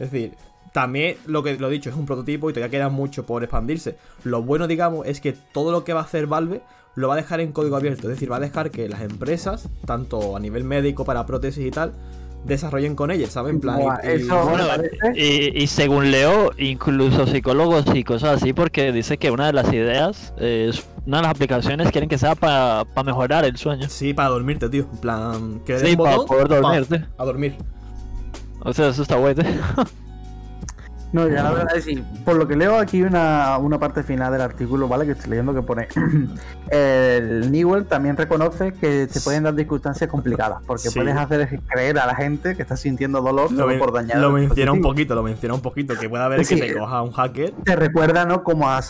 Es 0.00 0.10
decir, 0.10 0.34
también 0.72 1.16
lo 1.26 1.44
que 1.44 1.56
lo 1.56 1.68
he 1.68 1.70
dicho, 1.70 1.88
es 1.88 1.96
un 1.96 2.04
prototipo 2.06 2.50
y 2.50 2.52
todavía 2.52 2.70
queda 2.70 2.88
mucho 2.88 3.24
por 3.26 3.44
expandirse. 3.44 3.96
Lo 4.24 4.42
bueno, 4.42 4.66
digamos, 4.66 5.06
es 5.06 5.20
que 5.20 5.32
todo 5.52 5.70
lo 5.70 5.84
que 5.84 5.92
va 5.92 6.00
a 6.00 6.04
hacer 6.04 6.26
Valve 6.26 6.62
lo 6.98 7.08
va 7.08 7.14
a 7.14 7.16
dejar 7.16 7.40
en 7.40 7.52
código 7.52 7.76
abierto, 7.76 8.02
es 8.02 8.08
decir, 8.08 8.30
va 8.30 8.36
a 8.36 8.40
dejar 8.40 8.70
que 8.70 8.88
las 8.88 9.00
empresas, 9.02 9.68
tanto 9.86 10.36
a 10.36 10.40
nivel 10.40 10.64
médico 10.64 11.04
para 11.04 11.24
prótesis 11.26 11.64
y 11.66 11.70
tal, 11.70 11.92
desarrollen 12.44 12.94
con 12.94 13.10
ellas, 13.10 13.30
¿sabes? 13.32 13.52
En 13.52 13.60
plan, 13.60 13.78
Buah, 13.78 13.98
y- 14.04 14.06
y- 14.08 14.10
eso- 14.22 14.44
Bueno, 14.48 14.64
me 14.64 14.68
parece- 14.88 14.96
y, 15.14 15.62
y 15.62 15.66
según 15.66 16.10
leo, 16.10 16.50
incluso 16.58 17.26
psicólogos 17.26 17.84
y 17.94 18.04
cosas 18.04 18.40
así, 18.42 18.52
porque 18.52 18.92
dice 18.92 19.16
que 19.18 19.30
una 19.30 19.46
de 19.46 19.52
las 19.52 19.72
ideas, 19.72 20.32
es 20.38 20.84
una 21.06 21.18
de 21.18 21.22
las 21.24 21.30
aplicaciones 21.32 21.90
quieren 21.90 22.08
que 22.08 22.18
sea 22.18 22.34
para 22.34 22.84
mejorar 23.04 23.44
el 23.44 23.56
sueño. 23.56 23.88
Sí, 23.88 24.14
para 24.14 24.28
dormirte, 24.30 24.68
tío. 24.68 24.86
En 24.92 24.98
plan, 24.98 25.60
que 25.66 25.78
Sí, 25.78 25.96
para 25.96 26.16
poder 26.18 26.48
dormirte. 26.48 27.04
A 27.16 27.24
dormir. 27.24 27.56
O 28.64 28.72
sea, 28.72 28.88
eso 28.88 29.02
está 29.02 29.16
bueno. 29.16 29.42
No, 31.12 31.26
ya 31.26 31.42
la 31.42 31.50
verdad 31.52 31.76
es 31.76 31.84
que 31.86 31.94
sí. 31.94 32.04
Por 32.24 32.36
lo 32.36 32.46
que 32.46 32.54
leo 32.54 32.76
aquí 32.76 33.02
una, 33.02 33.56
una 33.58 33.78
parte 33.78 34.02
final 34.02 34.30
del 34.30 34.42
artículo, 34.42 34.88
¿vale? 34.88 35.06
Que 35.06 35.12
estoy 35.12 35.30
leyendo 35.30 35.54
que 35.54 35.62
pone. 35.62 35.88
el 36.70 37.50
Newell 37.50 37.86
también 37.86 38.16
reconoce 38.16 38.72
que 38.72 39.08
se 39.08 39.20
pueden 39.20 39.44
dar 39.44 39.54
circunstancias 39.56 40.10
complicadas. 40.10 40.62
Porque 40.66 40.88
Sí. 40.90 40.98
puedes 40.98 41.16
hacer 41.16 41.60
creer 41.66 41.98
a 41.98 42.06
la 42.06 42.14
gente 42.14 42.54
que 42.56 42.62
está 42.62 42.76
sintiendo 42.76 43.20
dolor 43.20 43.50
Lo, 43.50 43.56
solo 43.58 43.66
men- 43.68 43.78
por 43.78 43.92
dañar. 43.92 44.18
lo 44.18 44.30
menciona 44.32 44.72
un 44.72 44.82
poquito, 44.82 45.14
lo 45.14 45.22
menciona 45.22 45.54
un 45.54 45.62
poquito. 45.62 45.94
Que 45.98 46.08
puede 46.08 46.24
haber 46.24 46.44
Sí, 46.44 46.56
que 46.60 46.68
te 46.72 46.78
coja 46.78 47.02
un 47.02 47.12
hacker. 47.12 47.52
Te 47.64 47.76
recuerda, 47.76 48.24
¿no? 48.24 48.42
Como 48.44 48.68
a, 48.68 48.80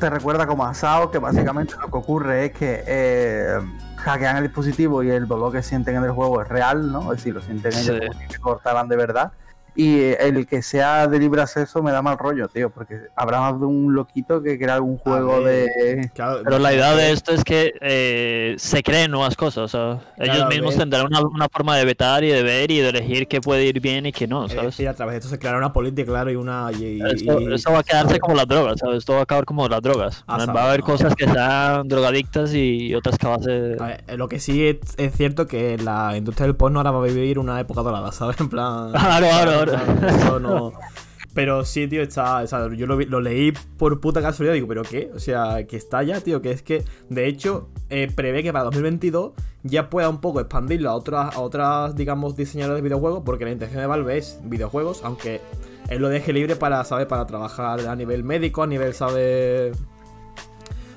te 0.00 0.10
recuerda 0.10 0.46
como 0.46 0.64
a 0.66 0.74
Sao, 0.74 1.10
que 1.10 1.18
básicamente 1.18 1.74
lo 1.80 1.88
que 1.90 1.96
ocurre 1.98 2.46
es 2.46 2.52
que 2.52 2.84
eh, 2.86 3.58
hackean 3.96 4.38
el 4.38 4.44
dispositivo 4.44 5.02
y 5.02 5.10
el 5.10 5.26
dolor 5.26 5.52
que 5.52 5.62
sienten 5.62 5.96
en 5.96 6.04
el 6.04 6.10
juego 6.10 6.40
es 6.42 6.48
real, 6.48 6.90
¿no? 6.90 7.12
Es 7.12 7.18
decir, 7.18 7.34
lo 7.34 7.40
sienten 7.42 7.72
ellos 7.72 7.98
como 8.00 8.20
si 8.22 8.28
te 8.28 8.38
cortaran 8.38 8.88
de 8.88 8.96
verdad. 8.96 9.32
Y 9.76 9.98
eh, 10.00 10.16
el 10.20 10.46
que 10.46 10.62
sea 10.62 11.06
de 11.06 11.18
libre 11.18 11.42
acceso 11.42 11.82
me 11.82 11.92
da 11.92 12.00
mal 12.02 12.16
rollo, 12.18 12.48
tío, 12.48 12.70
porque 12.70 12.98
habrá 13.14 13.40
más 13.40 13.60
de 13.60 13.66
un 13.66 13.94
loquito 13.94 14.42
que 14.42 14.58
crea 14.58 14.74
algún 14.76 14.96
juego 14.98 15.42
ver. 15.42 15.68
de... 15.68 16.10
Claro, 16.14 16.40
Pero 16.44 16.58
la 16.58 16.72
idea 16.72 16.94
de 16.94 17.12
esto 17.12 17.32
es 17.32 17.44
que 17.44 17.74
eh, 17.82 18.54
se 18.58 18.82
creen 18.82 19.10
nuevas 19.10 19.36
cosas. 19.36 19.64
O 19.64 19.68
sea, 19.68 20.00
ellos 20.18 20.48
mismos 20.48 20.76
tendrán 20.76 21.06
una, 21.06 21.20
una 21.20 21.48
forma 21.50 21.76
de 21.76 21.84
vetar 21.84 22.24
y 22.24 22.28
de 22.28 22.42
ver 22.42 22.70
y 22.70 22.78
de 22.80 22.88
elegir 22.88 23.28
qué 23.28 23.40
puede 23.40 23.64
ir 23.66 23.80
bien 23.80 24.06
y 24.06 24.12
qué 24.12 24.26
no, 24.26 24.46
Es 24.46 24.52
¿sabes? 24.52 24.66
decir, 24.68 24.88
a 24.88 24.94
través 24.94 25.12
de 25.14 25.18
esto 25.18 25.28
se 25.28 25.38
creará 25.38 25.58
una 25.58 25.72
política, 25.72 26.10
claro, 26.10 26.30
y 26.30 26.36
una. 26.36 26.70
Y, 26.72 26.84
y- 26.84 27.02
Esto, 27.02 27.40
y- 27.40 27.52
esto 27.54 27.72
va 27.72 27.80
a 27.80 27.82
quedarse 27.82 28.18
como 28.18 28.34
las 28.34 28.46
drogas, 28.48 28.78
¿sabes? 28.80 28.98
Esto 28.98 29.12
va 29.12 29.20
a 29.20 29.22
acabar 29.22 29.44
como 29.44 29.68
las 29.68 29.82
drogas. 29.82 30.24
Ah, 30.26 30.38
va 30.46 30.62
a 30.62 30.68
haber 30.68 30.80
sabes, 30.80 30.84
cosas 31.02 31.14
que 31.14 31.26
sean 31.28 31.86
drogadictas 31.86 32.54
y 32.54 32.94
otras 32.94 33.18
que 33.18 33.26
va 33.26 33.34
a 33.34 33.42
ser... 33.42 33.76
a 33.82 33.86
ver, 33.88 34.04
eh, 34.08 34.16
lo 34.16 34.28
que 34.28 34.40
sí 34.40 34.66
es, 34.66 34.78
es 34.96 35.14
cierto 35.14 35.46
que 35.46 35.76
la 35.78 36.16
industria 36.16 36.46
del 36.46 36.56
porno 36.56 36.78
ahora 36.78 36.92
va 36.92 37.00
a 37.00 37.06
vivir 37.06 37.38
una 37.38 37.60
época 37.60 37.82
dorada, 37.82 38.10
¿sabes? 38.12 38.40
En 38.40 38.48
plan. 38.48 38.92
Claro, 39.06 39.26
claro, 39.28 39.65
claro. 39.70 40.06
Eso 40.08 40.40
no. 40.40 40.72
Pero 41.34 41.66
sí, 41.66 41.86
tío, 41.86 42.00
está. 42.02 42.38
o 42.38 42.46
sea, 42.46 42.66
yo 42.74 42.86
lo, 42.86 42.96
vi- 42.96 43.04
lo 43.04 43.20
leí 43.20 43.52
por 43.76 44.00
puta 44.00 44.22
casualidad. 44.22 44.54
Digo, 44.54 44.68
¿pero 44.68 44.80
qué? 44.84 45.10
O 45.14 45.18
sea, 45.18 45.66
que 45.66 45.76
está 45.76 46.02
ya, 46.02 46.18
tío. 46.22 46.40
Que 46.40 46.50
es 46.50 46.62
que, 46.62 46.82
de 47.10 47.26
hecho, 47.28 47.68
eh, 47.90 48.10
prevé 48.14 48.42
que 48.42 48.54
para 48.54 48.64
2022 48.64 49.32
ya 49.62 49.90
pueda 49.90 50.08
un 50.08 50.22
poco 50.22 50.40
expandirlo 50.40 50.88
a 50.88 50.94
otras, 50.94 51.36
a 51.36 51.40
otras, 51.40 51.94
digamos, 51.94 52.36
diseñadores 52.36 52.78
de 52.78 52.88
videojuegos, 52.88 53.22
porque 53.26 53.44
la 53.44 53.50
intención 53.50 53.82
de 53.82 53.86
Valve 53.86 54.16
es 54.16 54.38
videojuegos, 54.44 55.02
aunque 55.04 55.42
él 55.90 56.00
lo 56.00 56.08
deje 56.08 56.32
libre 56.32 56.56
para, 56.56 56.82
¿sabe? 56.84 57.04
Para 57.04 57.26
trabajar 57.26 57.80
a 57.86 57.94
nivel 57.94 58.24
médico, 58.24 58.62
a 58.62 58.66
nivel, 58.66 58.94
¿sabe? 58.94 59.72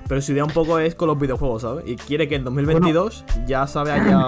Pero 0.07 0.21
su 0.21 0.31
idea 0.31 0.45
un 0.45 0.51
poco 0.51 0.79
es 0.79 0.95
con 0.95 1.09
los 1.09 1.19
videojuegos, 1.19 1.63
¿sabes? 1.63 1.83
Y 1.85 1.97
quiere 1.97 2.29
que 2.29 2.35
en 2.35 2.45
2022 2.45 3.25
ya, 3.45 3.67
¿sabe? 3.67 3.91
Haya... 3.91 4.19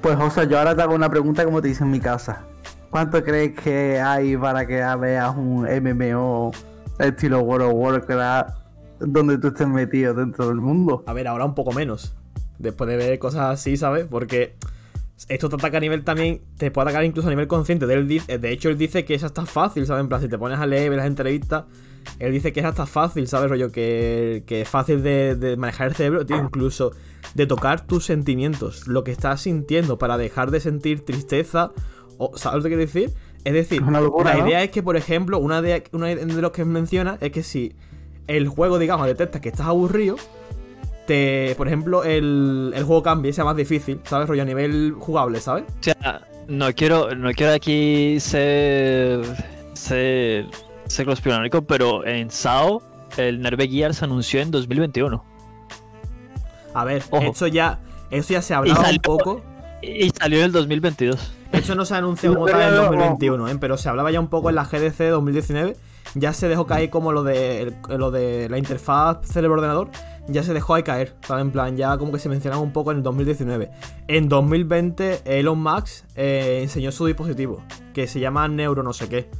Pues, 0.00 0.16
José, 0.16 0.48
yo 0.48 0.58
ahora 0.58 0.74
te 0.74 0.82
hago 0.82 0.94
una 0.96 1.08
pregunta 1.08 1.44
como 1.44 1.62
te 1.62 1.68
hice 1.68 1.84
en 1.84 1.90
mi 1.92 2.00
casa. 2.00 2.44
¿Cuánto 2.90 3.22
crees 3.22 3.58
que 3.60 4.00
hay 4.00 4.36
para 4.36 4.66
que 4.66 4.82
veas 4.98 5.36
un 5.36 5.64
MMO 5.66 6.50
estilo 6.98 7.40
World 7.40 7.66
of 7.68 7.74
Warcraft 7.74 8.50
donde 9.00 9.38
tú 9.38 9.48
estés 9.48 9.68
metido 9.68 10.14
dentro 10.14 10.48
del 10.48 10.56
mundo? 10.56 11.04
A 11.06 11.12
ver, 11.12 11.28
ahora 11.28 11.44
un 11.44 11.54
poco 11.54 11.72
menos. 11.72 12.14
Después 12.58 12.88
de 12.90 12.96
ver 12.96 13.18
cosas 13.18 13.50
así, 13.52 13.76
¿sabes? 13.76 14.06
Porque 14.08 14.56
esto 15.28 15.48
te 15.48 15.56
ataca 15.56 15.76
a 15.76 15.80
nivel 15.80 16.02
también. 16.02 16.40
Te 16.56 16.70
puede 16.70 16.88
atacar 16.88 17.04
incluso 17.04 17.28
a 17.28 17.30
nivel 17.30 17.46
consciente. 17.46 17.86
Di- 17.86 18.18
de 18.20 18.50
hecho, 18.50 18.68
él 18.70 18.78
dice 18.78 19.04
que 19.04 19.14
es 19.14 19.22
hasta 19.22 19.44
fácil, 19.46 19.86
¿sabes? 19.86 20.00
En 20.02 20.08
plan, 20.08 20.20
si 20.22 20.28
te 20.28 20.38
pones 20.38 20.58
a 20.58 20.66
leer 20.66 20.90
las 20.92 21.06
entrevistas, 21.06 21.64
él 22.18 22.32
dice 22.32 22.52
que 22.52 22.60
es 22.60 22.66
hasta 22.66 22.86
fácil, 22.86 23.28
¿sabes? 23.28 23.50
Rollo, 23.50 23.70
que, 23.70 24.42
que 24.46 24.62
es 24.62 24.68
fácil 24.68 25.02
de, 25.02 25.36
de 25.36 25.56
manejar 25.56 25.88
el 25.88 25.94
cerebro, 25.94 26.24
tío. 26.26 26.38
Incluso 26.38 26.92
de 27.34 27.46
tocar 27.46 27.86
tus 27.86 28.06
sentimientos, 28.06 28.88
lo 28.88 29.04
que 29.04 29.12
estás 29.12 29.42
sintiendo, 29.42 29.98
para 29.98 30.16
dejar 30.16 30.50
de 30.50 30.58
sentir 30.60 31.04
tristeza. 31.04 31.70
O, 32.18 32.36
¿Sabes 32.36 32.56
lo 32.58 32.62
que 32.64 32.68
quiero 32.70 32.80
decir? 32.82 33.10
Es 33.44 33.52
decir, 33.54 33.80
Es 33.80 33.88
una 33.88 34.00
locura, 34.00 34.34
la 34.34 34.40
¿no? 34.40 34.48
idea 34.48 34.62
es 34.62 34.70
que, 34.70 34.82
por 34.82 34.96
ejemplo, 34.96 35.38
una 35.38 35.62
de, 35.62 35.84
una 35.92 36.08
de 36.08 36.42
los 36.42 36.50
que 36.50 36.64
menciona 36.64 37.16
es 37.20 37.30
que 37.32 37.42
si 37.42 37.74
el 38.26 38.48
juego, 38.48 38.78
digamos, 38.78 39.06
detecta 39.06 39.40
que 39.40 39.48
estás 39.48 39.66
aburrido, 39.66 40.16
te, 41.06 41.54
por 41.56 41.66
ejemplo, 41.68 42.04
el, 42.04 42.72
el 42.74 42.84
juego 42.84 43.02
cambia 43.02 43.30
y 43.30 43.32
sea 43.32 43.44
más 43.44 43.56
difícil, 43.56 44.00
¿sabes? 44.04 44.28
Rollo 44.28 44.42
a 44.42 44.44
nivel 44.44 44.94
jugable, 44.98 45.40
¿sabes? 45.40 45.64
O 45.68 45.82
sea, 45.82 46.26
no 46.48 46.72
quiero, 46.74 47.14
no 47.14 47.30
quiero 47.32 47.52
aquí 47.54 48.18
ser, 48.20 49.22
ser, 49.72 50.46
ser 50.86 51.06
conspiranoico, 51.06 51.62
pero 51.62 52.04
en 52.06 52.30
SAO 52.30 52.82
el 53.16 53.40
Nerve 53.40 53.68
Gear 53.68 53.94
se 53.94 54.04
anunció 54.04 54.40
en 54.40 54.50
2021. 54.50 55.24
A 56.74 56.84
ver, 56.84 57.02
Ojo. 57.10 57.22
eso 57.30 57.46
ya, 57.46 57.78
eso 58.10 58.32
ya 58.34 58.42
se 58.42 58.54
hablaba 58.54 58.80
un 58.80 58.84
salió- 58.86 59.00
poco. 59.02 59.42
Y 59.80 60.06
y 60.06 60.10
salió 60.10 60.40
en 60.40 60.46
el 60.46 60.52
2022. 60.52 61.32
Eso 61.52 61.74
no 61.74 61.84
se 61.84 61.94
anunció 61.94 62.34
como 62.34 62.46
tal 62.46 62.60
en 62.60 62.68
pero- 62.70 62.82
2021, 62.84 63.48
¿eh? 63.48 63.56
pero 63.60 63.76
se 63.78 63.88
hablaba 63.88 64.10
ya 64.10 64.20
un 64.20 64.28
poco 64.28 64.48
en 64.50 64.54
la 64.56 64.64
GDC 64.64 65.08
2019. 65.10 65.76
Ya 66.14 66.32
se 66.32 66.48
dejó 66.48 66.66
caer 66.66 66.88
como 66.90 67.12
lo 67.12 67.22
de, 67.22 67.62
el- 67.62 67.74
lo 67.98 68.10
de 68.10 68.48
la 68.48 68.58
interfaz 68.58 69.18
cerebro-ordenador. 69.26 69.88
Ya 70.26 70.42
se 70.42 70.52
dejó 70.54 70.74
ahí 70.74 70.82
caer, 70.82 71.14
¿sabes? 71.26 71.42
En 71.42 71.50
plan, 71.50 71.76
ya 71.76 71.96
como 71.98 72.12
que 72.12 72.18
se 72.18 72.28
mencionaba 72.28 72.62
un 72.62 72.72
poco 72.72 72.90
en 72.92 72.98
el 72.98 73.02
2019. 73.02 73.70
En 74.08 74.28
2020, 74.28 75.20
Elon 75.24 75.62
Musk 75.62 76.04
eh, 76.16 76.60
enseñó 76.62 76.92
su 76.92 77.06
dispositivo, 77.06 77.62
que 77.94 78.06
se 78.06 78.20
llama 78.20 78.46
Neuro 78.48 78.82
no 78.82 78.92
sé 78.92 79.08
qué. 79.08 79.30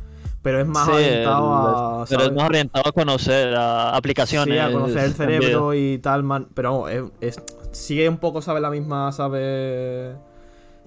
Pero 0.43 0.61
es 0.61 0.67
más 0.67 0.87
Sí, 0.87 0.93
orientado 0.93 1.55
a. 1.55 2.03
el- 2.03 2.09
pero 2.09 2.21
es 2.21 2.27
¿sabes? 2.27 2.37
más 2.38 2.49
orientado 2.49 2.88
a 2.88 2.93
conocer 2.93 3.55
a 3.55 3.97
aplicaciones. 3.97 4.55
Sí, 4.55 4.59
a 4.59 4.71
conocer 4.73 5.05
el 5.05 5.15
cerebro 5.15 5.75
y 5.75 5.99
tal, 5.99 6.23
man. 6.23 6.49
Pero 6.55 6.73
vamos, 6.73 6.91
es, 6.91 7.03
es- 7.37 7.43
sigue 7.73 8.09
un 8.09 8.19
poco, 8.19 8.41
¿sabes? 8.41 8.62
La 8.62 8.71
misma, 8.71 9.11
¿sabes? 9.12 10.15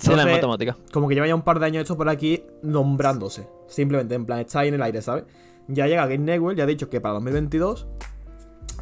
Sí, 0.02 0.08
la 0.08 0.14
Entonces, 0.24 0.34
matemática. 0.34 0.78
Como 0.92 1.08
que 1.08 1.14
lleva 1.16 1.28
ya 1.28 1.36
un 1.36 1.44
par 1.44 1.60
de 1.60 1.66
años 1.68 1.82
esto 1.84 1.96
por 1.96 2.10
aquí 2.10 2.44
nombrándose. 2.64 3.48
Simplemente, 3.68 4.16
en 4.16 4.26
plan, 4.26 4.40
está 4.40 4.60
ahí 4.62 4.68
en 4.70 4.74
el 4.74 4.82
aire, 4.82 5.02
¿sabes? 5.02 5.24
Ya 5.68 5.88
llega 5.88 6.04
Game 6.08 6.18
Network, 6.26 6.58
ya 6.58 6.64
ha 6.64 6.68
dicho 6.68 6.90
que 6.90 7.00
para 7.00 7.14
2022 7.16 7.88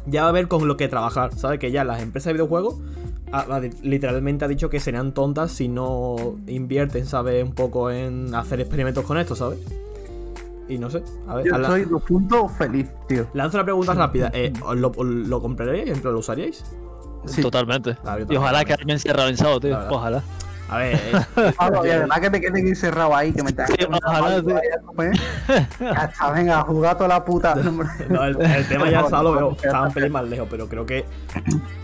ya 0.06 0.22
va 0.22 0.26
a 0.28 0.30
haber 0.30 0.48
con 0.48 0.66
lo 0.66 0.76
que 0.78 0.88
trabajar, 0.88 1.34
¿sabes? 1.36 1.58
Que 1.58 1.70
ya 1.70 1.84
las 1.84 2.00
empresas 2.02 2.28
de 2.28 2.32
videojuegos 2.34 2.76
ha- 3.32 3.40
ha- 3.56 3.60
literalmente 3.82 4.46
ha 4.46 4.48
dicho 4.48 4.70
que 4.70 4.80
serían 4.80 5.12
tontas 5.12 5.52
si 5.52 5.68
no 5.68 6.16
invierten, 6.46 7.04
¿sabes? 7.06 7.44
Un 7.44 7.52
poco 7.52 7.90
en 7.90 8.34
hacer 8.34 8.60
experimentos 8.60 9.04
con 9.04 9.18
esto, 9.18 9.36
¿sabes? 9.36 9.58
Y 10.70 10.78
no 10.78 10.88
sé, 10.88 11.02
a 11.28 11.34
ver, 11.36 11.46
Yo 11.46 11.54
ala- 11.56 11.66
estoy 11.68 11.84
dos 11.84 12.02
puntos 12.02 12.50
feliz, 12.52 12.88
tío. 13.08 13.26
lanzo 13.34 13.58
una 13.58 13.64
pregunta 13.64 13.92
rápida. 13.92 14.30
Eh, 14.32 14.52
¿os 14.64 14.76
¿lo, 14.76 14.90
lo 15.04 15.42
compraríais? 15.42 15.90
¿En 15.90 16.00
plan, 16.00 16.14
¿Lo 16.14 16.20
usaríais? 16.20 16.64
Sí. 17.26 17.42
Totalmente. 17.42 17.98
Ah, 18.04 18.16
Y 18.26 18.36
ojalá 18.36 18.58
también. 18.60 18.66
quedarme 18.76 18.92
encerrado 18.94 19.28
en 19.28 19.36
SAO, 19.36 19.60
tío. 19.60 19.78
Ojalá. 19.90 20.22
A 20.70 20.76
ver, 20.78 20.94
eh, 20.96 21.52
Pablo, 21.58 21.84
y 21.84 21.90
además 21.90 22.20
que 22.20 22.30
te 22.30 22.40
quedes 22.40 22.62
encerrado 22.64 23.16
ahí, 23.16 23.32
que 23.32 23.42
me 23.42 23.52
te 23.52 23.66
Sí, 23.66 23.74
ojalá, 23.88 24.38
sí. 24.40 25.20
Ya 25.80 26.04
está, 26.04 26.30
venga, 26.30 26.62
jugar 26.62 26.96
toda 26.96 27.08
la 27.08 27.24
puta. 27.24 27.54
No, 27.56 27.70
hombre. 27.70 27.88
No, 28.08 28.24
el, 28.24 28.40
el 28.40 28.68
tema 28.68 28.88
ya 28.88 29.00
está, 29.04 29.22
lo 29.22 29.32
veo. 29.32 29.50
Estaba 29.52 29.88
un 29.88 29.92
pelín 29.92 30.12
más 30.12 30.24
lejos, 30.28 30.46
pero 30.48 30.68
creo 30.68 30.86
que 30.86 31.04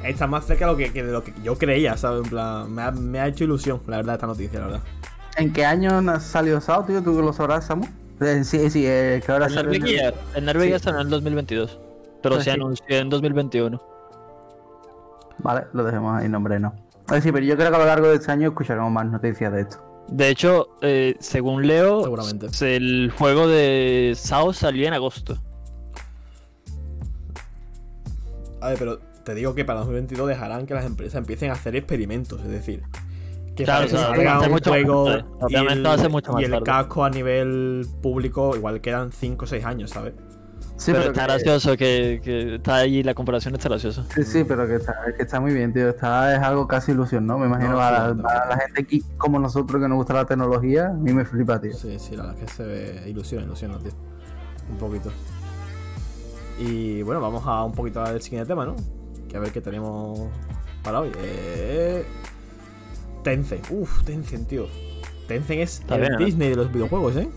está 0.05 0.27
más 0.29 0.45
cerca 0.47 0.67
de 0.67 0.71
lo 0.73 0.77
que, 0.79 0.93
que 0.93 1.03
de 1.03 1.11
lo 1.13 1.25
que 1.25 1.35
yo 1.43 1.59
creía, 1.59 1.97
¿sabes? 1.97 2.23
En 2.25 2.31
plan, 2.31 2.73
me 2.73 2.83
ha, 2.83 2.91
me 2.93 3.19
ha 3.21 3.27
hecho 3.27 3.45
ilusión, 3.45 3.81
la 3.89 3.97
verdad, 3.97 4.15
esta 4.15 4.27
noticia, 4.29 4.61
la 4.61 4.67
verdad. 4.67 4.81
¿En 5.37 5.53
qué 5.53 5.67
año 5.67 6.21
salió 6.21 6.61
SAO, 6.61 6.85
tío? 6.85 7.03
¿Tú 7.03 7.21
lo 7.21 7.33
sabrás, 7.33 7.67
Samu? 7.67 7.87
Eh, 8.21 8.45
Sí, 8.45 8.71
sí, 8.71 8.85
eh, 8.87 9.21
que 9.25 9.33
ahora 9.33 9.47
en 9.47 9.53
el 9.59 9.67
Nerve 9.67 10.63
Sí. 10.63 10.69
Gear 10.69 10.81
salió 10.81 11.01
en 11.01 11.07
el 11.07 11.11
2022. 11.11 11.81
Pero 12.23 12.37
Pues 12.37 12.45
se 12.45 12.51
sí. 12.53 12.57
anunció 12.57 12.85
en 12.97 13.11
2021. 13.11 13.83
Vale, 15.39 15.67
lo 15.73 15.85
dejemos 15.85 16.19
ahí, 16.21 16.29
nombre 16.29 16.59
no. 16.59 16.73
Sí, 17.23 17.33
pero 17.33 17.45
yo 17.45 17.57
creo 17.57 17.71
que 17.71 17.77
a 17.77 17.79
lo 17.79 17.87
largo 17.87 18.09
de 18.09 18.17
este 18.17 18.33
año 18.33 18.49
escucharemos 18.49 18.91
más 18.91 19.07
noticias 19.07 19.53
de 19.53 19.61
esto. 19.63 19.79
De 20.09 20.29
hecho, 20.29 20.69
eh, 20.83 21.17
según 21.21 21.67
leo, 21.67 22.03
Seguramente. 22.03 22.47
el 22.77 23.13
juego 23.17 23.49
de 23.49 24.13
SAO 24.17 24.53
salió 24.53 24.87
en 24.87 24.95
agosto. 24.95 25.37
A 28.61 28.69
ver, 28.71 28.79
pero 28.79 28.99
te 29.25 29.35
digo 29.35 29.55
que 29.55 29.65
para 29.65 29.81
2022 29.81 30.29
dejarán 30.29 30.67
que 30.67 30.75
las 30.75 30.85
empresas 30.87 31.17
empiecen 31.19 31.51
a 31.51 31.55
hacer 31.55 31.77
experimentos, 31.77 32.41
es 32.43 32.49
decir, 32.49 32.83
que 33.57 33.65
Claro, 33.65 33.87
para 33.87 33.89
que 33.89 33.95
o 33.95 33.99
sea, 33.99 34.09
salga 34.09 34.31
va 34.33 34.37
a 34.37 34.41
ser 34.41 34.49
un 34.49 34.53
mucho 34.55 34.71
más 34.71 34.79
juego 34.81 35.05
tarde. 35.05 35.25
y 35.49 35.55
el, 35.57 36.43
y 36.51 36.55
el 36.55 36.63
casco 36.63 37.05
a 37.05 37.11
nivel 37.11 37.87
público 38.03 38.57
igual 38.57 38.81
quedan 38.81 39.13
5 39.13 39.45
o 39.45 39.49
6 39.49 39.65
años, 39.65 39.91
¿sabes? 39.91 40.15
Sí, 40.79 40.93
pero, 40.93 41.05
está 41.07 41.13
que- 41.27 41.33
gracioso 41.33 41.77
que, 41.77 42.21
que 42.23 42.55
está 42.57 42.77
ahí, 42.77 43.03
la 43.03 43.15
comparación 43.15 43.55
está 43.55 43.69
graciosa. 43.71 44.05
Sí, 44.15 44.25
sí, 44.25 44.45
pero 44.45 44.67
que 44.67 44.75
está, 44.77 44.95
que 45.17 45.23
está 45.23 45.41
muy 45.41 45.55
bien, 45.55 45.73
tío. 45.73 45.89
Está, 45.89 46.35
es 46.37 46.43
algo 46.43 46.69
casi 46.69 46.93
ilusión, 46.93 47.27
¿no? 47.27 47.39
Me 47.39 47.47
imagino 47.47 47.73
No, 47.73 47.81
a, 47.81 47.89
sí, 47.89 47.93
la, 47.95 48.07
también. 48.09 48.27
a 48.29 48.47
la 48.47 48.57
gente 48.59 48.81
aquí 48.83 49.03
como 49.17 49.39
nosotros 49.39 49.81
que 49.81 49.89
nos 49.89 49.97
gusta 49.97 50.13
la 50.15 50.27
tecnología, 50.27 50.89
a 50.89 50.93
mí 50.93 51.13
me 51.15 51.25
flipa, 51.25 51.59
tío. 51.61 51.73
Sí, 51.73 51.99
sí, 51.99 52.15
la 52.15 52.25
verdad 52.25 52.39
es 52.43 52.51
que 52.51 52.57
se 52.57 52.63
ve 52.65 53.03
ilusión, 53.09 53.43
ilusiona, 53.45 53.79
tío. 53.79 53.93
Un 54.71 54.77
poquito. 54.77 55.11
Y 56.59 57.03
bueno, 57.03 57.21
vamos 57.21 57.43
a 57.47 57.65
un 57.65 57.73
poquito 57.73 58.03
al 58.03 58.21
siguiente 58.21 58.49
tema, 58.49 58.65
¿no? 58.67 58.77
Que 59.29 59.37
a 59.37 59.41
ver 59.41 59.53
qué 59.53 59.61
tenemos 59.61 60.21
para 60.83 61.01
hoy. 61.01 61.11
Eh... 61.19 62.05
Tencent. 63.23 63.67
Uf, 63.71 64.05
Tencent, 64.05 64.47
tío. 64.49 64.67
Tencent 65.27 65.61
es 65.61 65.81
Está 65.81 65.97
el 65.97 66.03
bien, 66.03 66.15
¿eh? 66.15 66.25
Disney 66.25 66.51
de 66.51 66.57
los 66.57 66.73
videojuegos, 66.73 67.17
¿eh? 67.17 67.29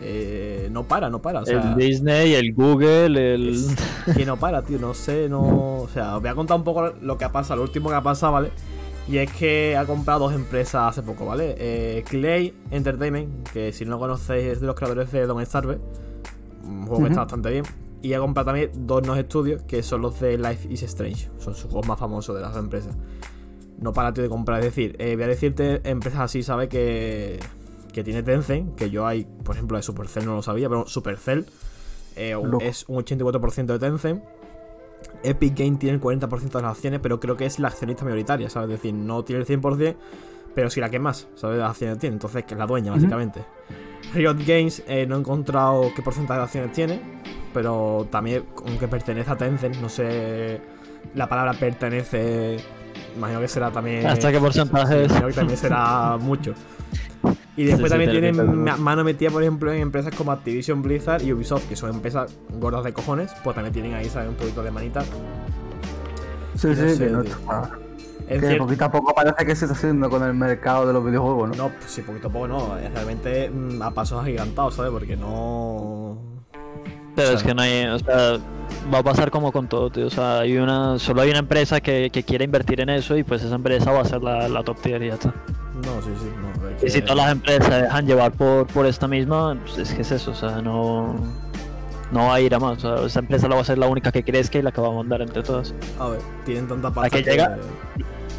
Eh, 0.00 0.68
no 0.72 0.84
para, 0.84 1.08
no 1.08 1.22
para. 1.22 1.40
O 1.40 1.46
sea, 1.46 1.72
el 1.72 1.76
Disney, 1.76 2.34
el 2.34 2.52
Google, 2.52 3.34
el... 3.34 3.48
es 3.50 3.76
que 4.16 4.26
no 4.26 4.36
para, 4.36 4.62
tío. 4.62 4.78
No 4.78 4.94
sé, 4.94 5.28
no. 5.28 5.82
O 5.82 5.88
sea, 5.92 6.16
os 6.16 6.22
voy 6.22 6.30
a 6.30 6.34
contar 6.34 6.56
un 6.56 6.64
poco 6.64 6.92
lo 7.00 7.18
que 7.18 7.24
ha 7.24 7.32
pasado, 7.32 7.58
lo 7.58 7.62
último 7.62 7.88
que 7.88 7.94
ha 7.94 8.02
pasado, 8.02 8.32
¿vale? 8.32 8.50
Y 9.06 9.18
es 9.18 9.30
que 9.32 9.76
ha 9.76 9.84
comprado 9.84 10.20
dos 10.20 10.34
empresas 10.34 10.90
hace 10.90 11.02
poco, 11.02 11.26
¿vale? 11.26 11.54
Eh, 11.58 12.04
Clay 12.08 12.54
Entertainment, 12.70 13.48
que 13.50 13.72
si 13.72 13.84
no 13.84 13.92
lo 13.92 13.98
conocéis 13.98 14.44
es 14.44 14.60
de 14.60 14.66
los 14.66 14.74
creadores 14.74 15.12
de 15.12 15.26
Don't 15.26 15.46
Starve, 15.46 15.78
un 16.64 16.86
juego 16.86 17.02
que 17.02 17.08
está 17.10 17.20
bastante 17.20 17.50
bien. 17.50 17.64
Y 18.00 18.12
ha 18.14 18.18
comprado 18.18 18.46
también 18.46 18.70
dos 18.86 19.02
nuevos 19.02 19.18
estudios, 19.18 19.62
que 19.62 19.82
son 19.82 20.02
los 20.02 20.20
de 20.20 20.38
Life 20.38 20.68
is 20.70 20.82
Strange. 20.82 21.28
Son 21.38 21.54
sus 21.54 21.70
juegos 21.70 21.86
más 21.86 21.98
famosos 21.98 22.34
de 22.34 22.42
las 22.42 22.52
dos 22.52 22.62
empresas. 22.62 22.94
No 23.78 23.92
para, 23.92 24.12
tío, 24.12 24.22
de 24.22 24.30
comprar. 24.30 24.60
Es 24.60 24.66
decir, 24.66 24.96
eh, 24.98 25.14
voy 25.16 25.24
a 25.24 25.28
decirte 25.28 25.80
empresas 25.84 26.20
así, 26.20 26.42
¿sabes? 26.42 26.68
Que, 26.68 27.38
que 27.94 28.04
tiene 28.04 28.22
Tencent, 28.22 28.74
que 28.74 28.90
yo 28.90 29.06
hay, 29.06 29.24
por 29.24 29.54
ejemplo, 29.54 29.76
de 29.76 29.82
Supercell 29.82 30.26
no 30.26 30.34
lo 30.34 30.42
sabía, 30.42 30.68
pero 30.68 30.86
Supercell 30.86 31.46
eh, 32.16 32.36
es 32.60 32.84
un 32.88 33.02
84% 33.02 33.66
de 33.66 33.78
Tencent. 33.78 34.22
Epic 35.22 35.58
Game 35.58 35.76
tiene 35.76 35.96
el 35.96 36.02
40% 36.02 36.50
de 36.50 36.62
las 36.62 36.72
acciones, 36.72 37.00
pero 37.00 37.20
creo 37.20 37.36
que 37.36 37.46
es 37.46 37.58
la 37.58 37.68
accionista 37.68 38.04
mayoritaria, 38.04 38.50
¿sabes? 38.50 38.70
Es 38.70 38.76
decir, 38.76 38.94
no 38.94 39.24
tiene 39.24 39.42
el 39.42 39.46
100%, 39.46 39.96
pero 40.54 40.70
sí 40.70 40.80
la 40.80 40.90
que 40.90 40.98
más, 40.98 41.28
¿sabes? 41.34 41.56
De 41.56 41.62
las 41.62 41.70
acciones 41.70 41.98
tiene, 41.98 42.14
entonces 42.14 42.44
que 42.44 42.54
es 42.54 42.58
la 42.58 42.66
dueña, 42.66 42.92
básicamente. 42.92 43.44
Riot 44.12 44.36
Games 44.46 44.82
eh, 44.86 45.06
no 45.06 45.16
he 45.16 45.18
encontrado 45.20 45.90
qué 45.94 46.02
porcentaje 46.02 46.38
de 46.38 46.44
acciones 46.44 46.72
tiene, 46.72 47.00
pero 47.54 48.06
también, 48.10 48.44
aunque 48.66 48.88
pertenece 48.88 49.30
a 49.30 49.36
Tencent, 49.36 49.76
no 49.76 49.88
sé 49.88 50.60
la 51.14 51.28
palabra 51.28 51.52
pertenece, 51.54 52.56
imagino 53.16 53.40
que 53.40 53.48
será 53.48 53.70
también... 53.70 54.06
¿Hasta 54.06 54.32
qué 54.32 54.40
porcentaje 54.40 55.04
es? 55.04 55.10
Imagino 55.10 55.28
que 55.28 55.34
también 55.34 55.58
será 55.58 56.16
mucho. 56.18 56.54
Y 57.56 57.64
después 57.64 57.92
Sí, 57.92 57.98
sí, 57.98 58.04
también 58.06 58.10
tiene 58.10 58.32
tienen 58.32 58.82
mano 58.82 59.04
metida, 59.04 59.30
por 59.30 59.42
ejemplo, 59.42 59.72
en 59.72 59.80
empresas 59.80 60.14
como 60.14 60.32
Activision 60.32 60.82
Blizzard 60.82 61.22
y 61.22 61.32
Ubisoft, 61.32 61.68
que 61.68 61.76
son 61.76 61.90
empresas 61.90 62.36
gordas 62.50 62.84
de 62.84 62.92
cojones, 62.92 63.32
pues 63.44 63.54
también 63.54 63.72
tienen 63.72 63.94
ahí, 63.94 64.08
¿sabes? 64.08 64.28
Un 64.28 64.34
poquito 64.36 64.62
de 64.62 64.70
manita. 64.70 65.04
Sí, 66.54 66.74
no 66.74 66.74
sí, 66.74 66.96
sé, 66.96 66.98
que, 66.98 67.10
no 67.10 67.22
tío. 67.22 67.32
está- 67.32 67.78
Es 68.26 68.40
que 68.40 68.46
cierto. 68.46 68.64
poquito 68.64 68.84
a 68.86 68.90
poco 68.92 69.14
parece 69.14 69.44
que 69.46 69.54
se 69.56 69.66
está 69.66 69.76
haciendo 69.76 70.08
con 70.10 70.22
el 70.22 70.34
mercado 70.34 70.86
de 70.86 70.92
los 70.92 71.04
videojuegos, 71.04 71.50
¿no? 71.50 71.54
No, 71.56 71.68
pues 71.70 71.90
sí, 71.90 72.02
poquito 72.02 72.28
a 72.28 72.32
poco 72.32 72.48
no. 72.48 72.76
Realmente 72.76 73.50
mm, 73.50 73.82
a 73.82 73.90
pasos 73.92 74.22
agigantados, 74.22 74.74
¿sabes? 74.74 74.90
Porque 74.92 75.16
no. 75.16 76.33
Pero 77.16 77.30
O 77.30 77.32
es 77.32 77.42
que 77.42 77.54
no 77.54 77.62
hay, 77.62 77.84
o 77.86 77.98
sea, 77.98 78.38
va 78.92 78.98
a 78.98 79.02
pasar 79.02 79.30
como 79.30 79.52
con 79.52 79.68
todo, 79.68 79.90
tío. 79.90 80.06
O 80.06 80.10
sea, 80.10 80.40
hay 80.40 80.56
una, 80.56 80.98
solo 80.98 81.22
hay 81.22 81.30
una 81.30 81.38
empresa 81.40 81.80
que, 81.80 82.10
que 82.10 82.22
quiere 82.24 82.44
invertir 82.44 82.80
en 82.80 82.88
eso 82.90 83.16
y 83.16 83.22
pues 83.24 83.42
esa 83.42 83.54
empresa 83.54 83.92
va 83.92 84.00
a 84.00 84.04
ser 84.04 84.22
la, 84.22 84.48
la 84.48 84.62
top 84.62 84.80
tier 84.80 85.02
y 85.02 85.08
ya 85.08 85.14
está. 85.14 85.28
No, 85.74 86.02
sí, 86.02 86.10
sí. 86.20 86.28
No, 86.40 86.86
Y 86.86 86.90
si 86.90 87.00
todas 87.02 87.16
las 87.16 87.32
empresas 87.32 87.66
se 87.66 87.82
dejan 87.82 88.06
llevar 88.06 88.32
por, 88.32 88.66
por 88.66 88.86
esta 88.86 89.06
misma, 89.08 89.56
pues 89.64 89.78
es 89.78 89.94
que 89.94 90.02
es 90.02 90.10
eso, 90.12 90.30
o 90.30 90.34
sea, 90.34 90.60
no, 90.62 91.14
no 92.12 92.26
va 92.26 92.34
a 92.34 92.40
ir 92.40 92.54
a 92.54 92.58
más. 92.58 92.84
O 92.84 92.96
sea, 92.96 93.06
esa 93.06 93.20
empresa 93.20 93.48
la 93.48 93.56
va 93.56 93.60
a 93.60 93.64
ser 93.64 93.78
la 93.78 93.86
única 93.86 94.10
que 94.12 94.22
crezca 94.24 94.58
y 94.58 94.62
la 94.62 94.72
que 94.72 94.80
va 94.80 94.88
a 94.88 94.92
mandar 94.92 95.20
entre 95.22 95.42
todas. 95.42 95.74
A 95.98 96.08
ver, 96.08 96.20
tienen 96.44 96.66
tanta 96.68 96.90
pasta 96.92 97.10
que 97.16 97.22
llega- 97.30 97.58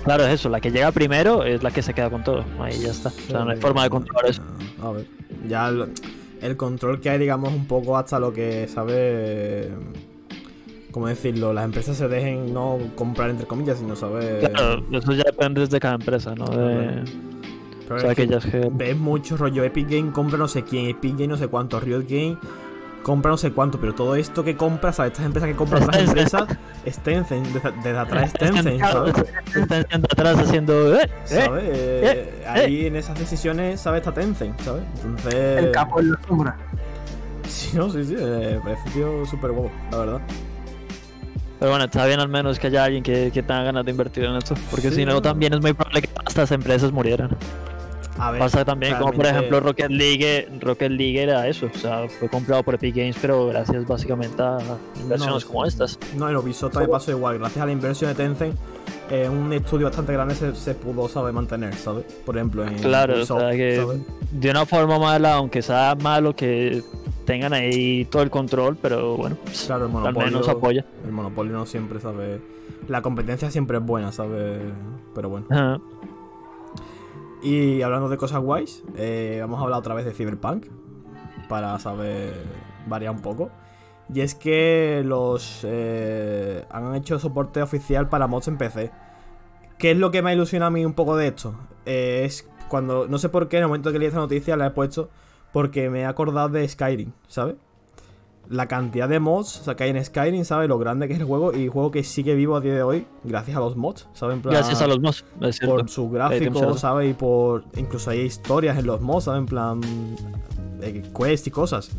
Claro, 0.04 0.24
es 0.26 0.34
eso, 0.34 0.50
la 0.50 0.62
que 0.62 0.70
llega 0.72 0.92
primero 0.92 1.44
es 1.44 1.64
la 1.64 1.72
que 1.72 1.82
se 1.82 1.94
queda 1.94 2.10
con 2.12 2.24
todo. 2.24 2.44
Ahí 2.60 2.78
ya 2.80 2.92
está. 2.92 3.10
O 3.10 3.12
sea, 3.32 3.44
no 3.44 3.52
hay 3.52 3.58
forma 3.58 3.84
de 3.84 3.90
controlar 3.90 4.26
eso. 4.30 4.42
A 4.84 4.92
ver, 4.92 5.08
ya 5.48 5.68
el, 5.70 5.92
el 6.46 6.58
control 6.58 7.02
que 7.02 7.10
hay, 7.10 7.20
digamos, 7.20 7.54
un 7.54 7.66
poco 7.68 7.98
hasta 7.98 8.20
lo 8.20 8.34
que 8.34 8.68
sabe. 8.68 9.70
¿Cómo 10.92 11.08
decirlo? 11.08 11.52
Las 11.52 11.66
empresas 11.66 11.98
se 11.98 12.08
dejen 12.08 12.54
no 12.54 12.78
comprar 12.96 13.30
entre 13.30 13.46
comillas, 13.46 13.80
sino 13.80 13.96
saber. 13.96 14.50
Claro, 14.52 14.84
eso 14.92 15.12
ya 15.12 15.24
depende 15.24 15.68
de 15.68 15.80
cada 15.80 15.96
empresa, 15.96 16.34
¿no? 16.36 16.46
De, 16.46 17.04
Pero 17.88 17.96
o 17.96 18.00
sea, 18.00 18.12
es 18.12 18.16
que 18.16 18.28
que... 18.28 18.70
ves 18.72 18.98
mucho 18.98 19.36
rollo 19.36 19.64
Epic 19.66 19.90
Game, 19.90 20.12
compra 20.12 20.38
no 20.38 20.48
sé 20.48 20.64
quién, 20.64 20.86
Epic 20.86 21.14
Game 21.14 21.28
no 21.28 21.38
sé 21.38 21.48
cuánto, 21.50 21.80
Riot 21.82 22.06
Game 22.08 22.38
compra 23.06 23.30
no 23.30 23.38
sé 23.38 23.52
cuánto, 23.52 23.80
pero 23.80 23.94
todo 23.94 24.16
esto 24.16 24.44
que 24.44 24.58
compra, 24.58 24.92
¿sabes? 24.92 25.12
Estas 25.12 25.28
empresas 25.28 25.48
que 25.48 25.56
compran 25.56 25.84
otras 25.84 26.02
empresas, 26.02 26.48
es 26.86 26.98
Tencent, 26.98 27.46
desde, 27.50 27.72
desde 27.84 27.98
atrás 28.00 28.24
es 28.26 28.34
Tencent, 28.34 28.80
¿sabes? 28.82 29.14
Están 29.56 29.82
están 29.82 30.04
atrás 30.06 30.40
haciendo... 30.40 30.96
"Eh, 30.96 31.04
eh". 31.04 31.10
¿Sabes? 31.26 31.64
Eh, 31.68 32.44
ahí 32.48 32.88
en 32.88 32.96
esas 32.96 33.20
decisiones, 33.20 33.80
¿sabes? 33.80 34.00
Está 34.00 34.12
Tencent, 34.12 34.60
¿sabes? 34.62 34.82
Entonces. 35.04 35.34
El 35.36 35.72
capo 35.72 36.00
en 36.00 36.12
la 36.14 36.20
sombra. 36.28 36.58
Sí, 37.48 37.78
no, 37.78 37.92
sí, 37.92 38.04
sí, 38.06 38.16
eh, 38.18 38.60
parece 38.64 38.82
un 38.88 38.94
tío 38.94 39.26
súper 39.28 39.52
guapo, 39.52 39.72
la 39.92 39.98
verdad. 40.00 40.22
Pero 41.60 41.70
bueno, 41.72 41.86
está 41.86 42.08
bien 42.08 42.20
al 42.20 42.28
menos 42.28 42.58
que 42.58 42.68
haya 42.68 42.86
alguien 42.86 43.04
que, 43.04 43.30
que 43.32 43.44
tenga 43.44 43.62
ganas 43.66 43.86
de 43.86 43.92
invertir 43.92 44.24
en 44.24 44.36
esto. 44.36 44.56
Porque 44.72 44.90
Sí, 44.90 44.96
si 44.96 45.06
no, 45.06 45.14
no. 45.14 45.22
también 45.22 45.54
es 45.54 45.62
muy 45.62 45.74
probable 45.74 46.02
que 46.02 46.10
estas 46.28 46.52
empresas 46.52 46.92
murieran. 46.92 47.30
A 48.18 48.32
ver, 48.32 48.40
Pasa 48.40 48.64
también 48.64 48.96
como 48.98 49.12
por 49.12 49.26
ejemplo 49.26 49.60
Rocket 49.60 49.92
League, 49.92 50.48
Rocket 50.62 50.90
League 50.92 51.22
era 51.22 51.48
eso, 51.48 51.70
o 51.74 51.78
sea, 51.78 52.08
fue 52.08 52.30
comprado 52.30 52.64
por 52.64 52.76
Epic 52.76 52.96
Games, 52.96 53.18
pero 53.22 53.48
gracias 53.48 53.86
básicamente 53.86 54.42
a 54.42 54.58
inversiones 55.02 55.44
No, 55.44 55.48
como 55.52 55.66
estas. 55.66 56.00
No, 56.16 56.30
en 56.30 56.38
Ubisoft 56.38 56.74
también 56.74 56.92
pasó 56.92 57.12
igual. 57.12 57.40
Gracias 57.40 57.62
a 57.62 57.66
la 57.66 57.72
inversión 57.74 58.10
de 58.12 58.16
Tencent, 58.16 58.56
eh, 59.10 59.28
un 59.28 59.52
estudio 59.52 59.88
bastante 59.88 60.14
grande 60.14 60.34
se, 60.34 60.56
se 60.56 60.74
pudo, 60.76 61.10
¿sabes? 61.10 61.34
Mantener, 61.34 61.74
¿sabes? 61.76 62.06
Por 62.26 62.38
ejemplo, 62.38 62.66
en 62.66 62.76
Claro, 62.76 63.14
o 63.14 63.18
Ubisoft, 63.18 63.40
sea 63.42 63.52
que 63.52 63.76
¿sabes? 63.78 64.00
de 64.32 64.50
una 64.50 64.66
forma 64.66 64.98
mala, 64.98 65.34
aunque 65.36 65.62
sea 65.62 65.96
malo 66.02 66.34
que 66.36 66.82
tengan 67.26 67.52
ahí 67.54 68.06
todo 68.06 68.22
el 68.22 68.30
control, 68.30 68.78
pero 68.82 69.18
bueno, 69.18 69.36
pues, 69.44 69.64
Claro, 69.66 69.88
el 69.88 69.92
monopolio, 69.92 70.26
menos 70.32 70.48
apoya. 70.48 70.86
el 71.04 71.12
monopolio 71.12 71.54
no 71.54 71.66
siempre, 71.66 72.00
¿sabes? 72.00 72.40
La 72.88 73.02
competencia 73.02 73.52
siempre 73.52 73.78
es 73.78 73.84
buena, 73.84 74.12
¿sabes? 74.12 74.60
Pero 75.14 75.30
bueno. 75.30 75.48
Ajá. 75.50 75.80
Y 77.46 77.84
hablando 77.84 78.10
de 78.10 78.18
cosas 78.18 78.42
guays, 78.42 78.84
eh, 78.98 79.38
vamos 79.40 79.60
a 79.60 79.64
hablar 79.66 79.78
otra 79.78 79.94
vez 79.94 80.04
de 80.04 80.14
Cyberpunk. 80.14 80.66
Para 81.48 81.78
saber 81.78 82.34
variar 82.88 83.14
un 83.14 83.22
poco. 83.22 83.52
Y 84.12 84.22
es 84.22 84.34
que 84.34 85.04
los 85.06 85.60
eh, 85.64 86.66
han 86.72 86.96
hecho 86.96 87.20
soporte 87.20 87.62
oficial 87.62 88.10
para 88.10 88.26
mods 88.26 88.48
en 88.48 88.58
PC. 88.58 88.90
¿Qué 89.78 89.92
es 89.92 89.98
lo 89.98 90.10
que 90.10 90.24
me 90.24 90.34
ilusiona 90.34 90.66
a 90.66 90.70
mí 90.72 90.84
un 90.86 90.94
poco 90.94 91.16
de 91.18 91.28
esto? 91.28 91.56
Eh, 91.86 92.24
es 92.26 92.50
cuando, 92.68 93.08
no 93.08 93.20
sé 93.20 93.30
por 93.30 93.48
qué, 93.48 93.58
en 93.58 93.64
el 93.64 93.68
momento 93.68 93.92
que 93.92 94.00
leí 94.00 94.08
esta 94.08 94.20
noticia 94.20 94.58
la 94.58 94.66
he 94.66 94.72
puesto 94.72 95.12
porque 95.54 95.92
me 95.92 96.02
he 96.02 96.06
acordado 96.06 96.50
de 96.50 96.68
Skyrim, 96.68 97.12
¿sabes? 97.28 97.58
La 98.50 98.68
cantidad 98.68 99.10
de 99.10 99.20
mods 99.20 99.62
o 99.62 99.64
sea, 99.64 99.76
que 99.76 99.86
hay 99.86 99.90
en 99.90 100.04
Skyrim, 100.06 100.46
¿sabes? 100.46 100.70
Lo 100.70 100.78
grande 100.78 101.08
que 101.08 101.14
es 101.16 101.20
el 101.20 101.26
juego 101.26 101.52
y 101.54 101.68
juego 101.68 101.90
que 101.92 102.04
sigue 102.04 102.36
vivo 102.36 102.56
a 102.56 102.62
día 102.62 102.74
de 102.76 102.84
hoy 102.84 103.08
gracias 103.24 103.58
a 103.58 103.60
los 103.60 103.76
mods, 103.76 104.08
¿sabes? 104.14 104.36
En 104.36 104.42
plan- 104.42 104.54
Gracias 104.56 104.82
a 104.82 104.88
los 104.88 105.00
mods, 105.00 105.26
es 105.42 105.58
cierto. 105.58 105.76
por 105.78 105.90
su 105.90 106.02
tienes 106.10 106.14
gráfico, 106.14 106.60
razón. 106.62 106.78
¿sabes? 106.78 107.10
Y 107.12 107.14
por. 107.14 107.64
Incluso 107.76 108.12
hay 108.12 108.20
historias 108.22 108.78
en 108.78 108.86
los 108.86 109.02
mods, 109.02 109.24
¿sabes? 109.26 109.40
En 109.40 109.46
plan. 109.48 109.82
eh, 110.82 111.02
quest 111.18 111.48
y 111.48 111.52
cosas. 111.52 111.90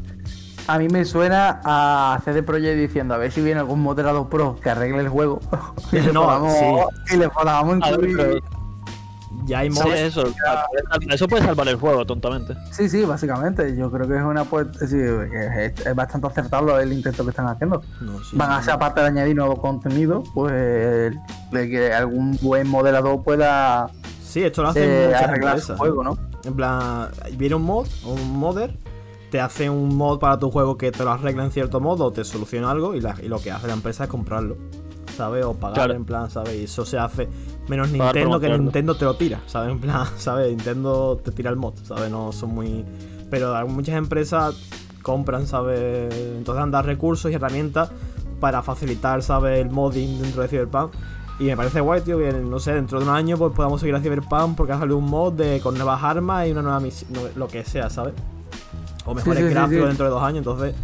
A 0.68 0.78
mí 0.78 0.88
me 0.88 1.04
suena 1.04 1.60
a 1.64 2.20
CD 2.24 2.42
Projekt 2.42 2.76
diciendo 2.78 3.14
a 3.14 3.18
ver 3.18 3.30
si 3.30 3.40
viene 3.40 3.60
algún 3.60 3.80
moderador 3.80 4.28
pro 4.28 4.56
que 4.60 4.68
arregle 4.70 5.00
el 5.00 5.08
juego. 5.08 5.40
y, 5.92 6.00
le 6.00 6.12
No, 6.12 6.22
podamos, 6.24 6.52
sí. 6.52 7.14
y 7.14 7.16
le 7.18 7.28
podamos 7.28 7.76
incluir. 7.76 8.42
Ya 9.46 9.60
hay 9.60 9.70
Sí, 9.70 9.78
mods. 9.80 9.94
eso, 10.00 10.24
eso 11.10 11.28
puede 11.28 11.44
salvar 11.44 11.68
el 11.68 11.76
juego, 11.76 12.04
tontamente. 12.04 12.54
Sí, 12.72 12.88
sí, 12.88 13.04
básicamente. 13.04 13.76
Yo 13.76 13.90
creo 13.90 14.08
que 14.08 14.16
es 14.16 14.22
una 14.22 14.44
pues, 14.44 14.66
sí, 14.80 14.96
es, 14.98 15.86
es 15.86 15.94
bastante 15.94 16.26
acertado 16.26 16.78
el 16.80 16.92
intento 16.92 17.22
que 17.24 17.30
están 17.30 17.46
haciendo. 17.46 17.82
No, 18.00 18.22
sí, 18.24 18.36
Van 18.36 18.50
a 18.50 18.58
sí. 18.58 18.64
ser, 18.66 18.74
aparte 18.74 19.00
de 19.00 19.06
añadir 19.06 19.36
nuevo 19.36 19.60
contenido, 19.60 20.24
pues 20.34 20.52
de 20.52 21.70
que 21.70 21.92
algún 21.94 22.36
buen 22.42 22.68
moderador 22.68 23.22
pueda 23.22 23.88
Sí, 24.22 24.42
esto 24.42 24.62
lo 24.62 24.68
hacen 24.68 24.82
eh, 24.90 25.06
muchas 25.06 25.22
arreglar 25.22 25.60
su 25.60 25.76
juego, 25.76 26.02
¿no? 26.04 26.18
En 26.44 26.54
plan, 26.54 27.08
viene 27.34 27.54
un 27.54 27.62
mod, 27.62 27.86
un 28.04 28.38
modder, 28.38 28.76
te 29.30 29.40
hace 29.40 29.70
un 29.70 29.96
mod 29.96 30.18
para 30.18 30.38
tu 30.38 30.50
juego 30.50 30.76
que 30.76 30.92
te 30.92 31.04
lo 31.04 31.10
arregla 31.12 31.44
en 31.44 31.50
cierto 31.52 31.80
modo, 31.80 32.04
o 32.06 32.12
te 32.12 32.24
soluciona 32.24 32.70
algo 32.70 32.94
y, 32.94 33.00
la- 33.00 33.16
y 33.22 33.28
lo 33.28 33.40
que 33.40 33.50
hace 33.50 33.66
la 33.68 33.72
empresa 33.74 34.04
es 34.04 34.10
comprarlo. 34.10 34.56
¿Sabes? 35.16 35.44
O 35.44 35.54
pagar 35.54 35.74
Claro. 35.74 35.94
en 35.94 36.04
plan, 36.04 36.30
¿sabes? 36.30 36.54
Y 36.54 36.64
eso 36.64 36.84
se 36.84 36.98
hace 36.98 37.28
menos 37.68 37.88
Pagar 37.88 38.14
Nintendo 38.14 38.40
que. 38.40 38.48
Nintendo 38.58 38.96
te 38.96 39.04
lo 39.04 39.16
tira, 39.16 39.40
¿sabes? 39.46 39.70
En 39.72 39.80
plan, 39.80 40.06
¿sabes? 40.18 40.48
Nintendo 40.50 41.18
te 41.24 41.30
tira 41.32 41.50
el 41.50 41.56
mod, 41.56 41.74
¿sabes? 41.84 42.10
No 42.10 42.32
son 42.32 42.50
muy. 42.54 42.84
Pero 43.30 43.66
muchas 43.66 43.96
empresas 43.96 44.54
compran, 45.02 45.46
¿sabes? 45.46 46.12
Entonces 46.14 46.60
dan 46.60 46.70
dar 46.70 46.84
recursos 46.84 47.30
y 47.30 47.34
herramientas 47.34 47.90
para 48.40 48.62
facilitar, 48.62 49.22
¿sabes? 49.22 49.60
El 49.60 49.70
modding 49.70 50.20
dentro 50.20 50.42
de 50.42 50.48
Cyberpunk. 50.48 50.92
Y 51.38 51.44
me 51.44 51.56
parece 51.56 51.80
guay, 51.80 52.00
tío, 52.00 52.18
que 52.18 52.32
no 52.32 52.58
sé, 52.58 52.72
dentro 52.72 52.98
de 52.98 53.04
un 53.04 53.10
año 53.14 53.36
pues 53.36 53.52
podamos 53.54 53.80
seguir 53.80 53.94
a 53.94 54.00
Cyberpunk 54.00 54.56
porque 54.56 54.72
ha 54.72 54.78
salido 54.78 54.96
un 54.98 55.04
mod 55.08 55.32
de, 55.34 55.60
con 55.60 55.74
nuevas 55.74 56.02
armas 56.02 56.48
y 56.48 56.52
una 56.52 56.62
nueva 56.62 56.80
misión, 56.80 57.10
lo 57.36 57.46
que 57.48 57.62
sea, 57.64 57.90
¿sabes? 57.90 58.14
O 59.04 59.14
mejores 59.14 59.42
sí, 59.42 59.48
sí, 59.48 59.54
gráficos 59.54 59.82
sí. 59.82 59.88
dentro 59.88 60.04
de 60.06 60.10
dos 60.10 60.22
años, 60.22 60.38
entonces. 60.38 60.74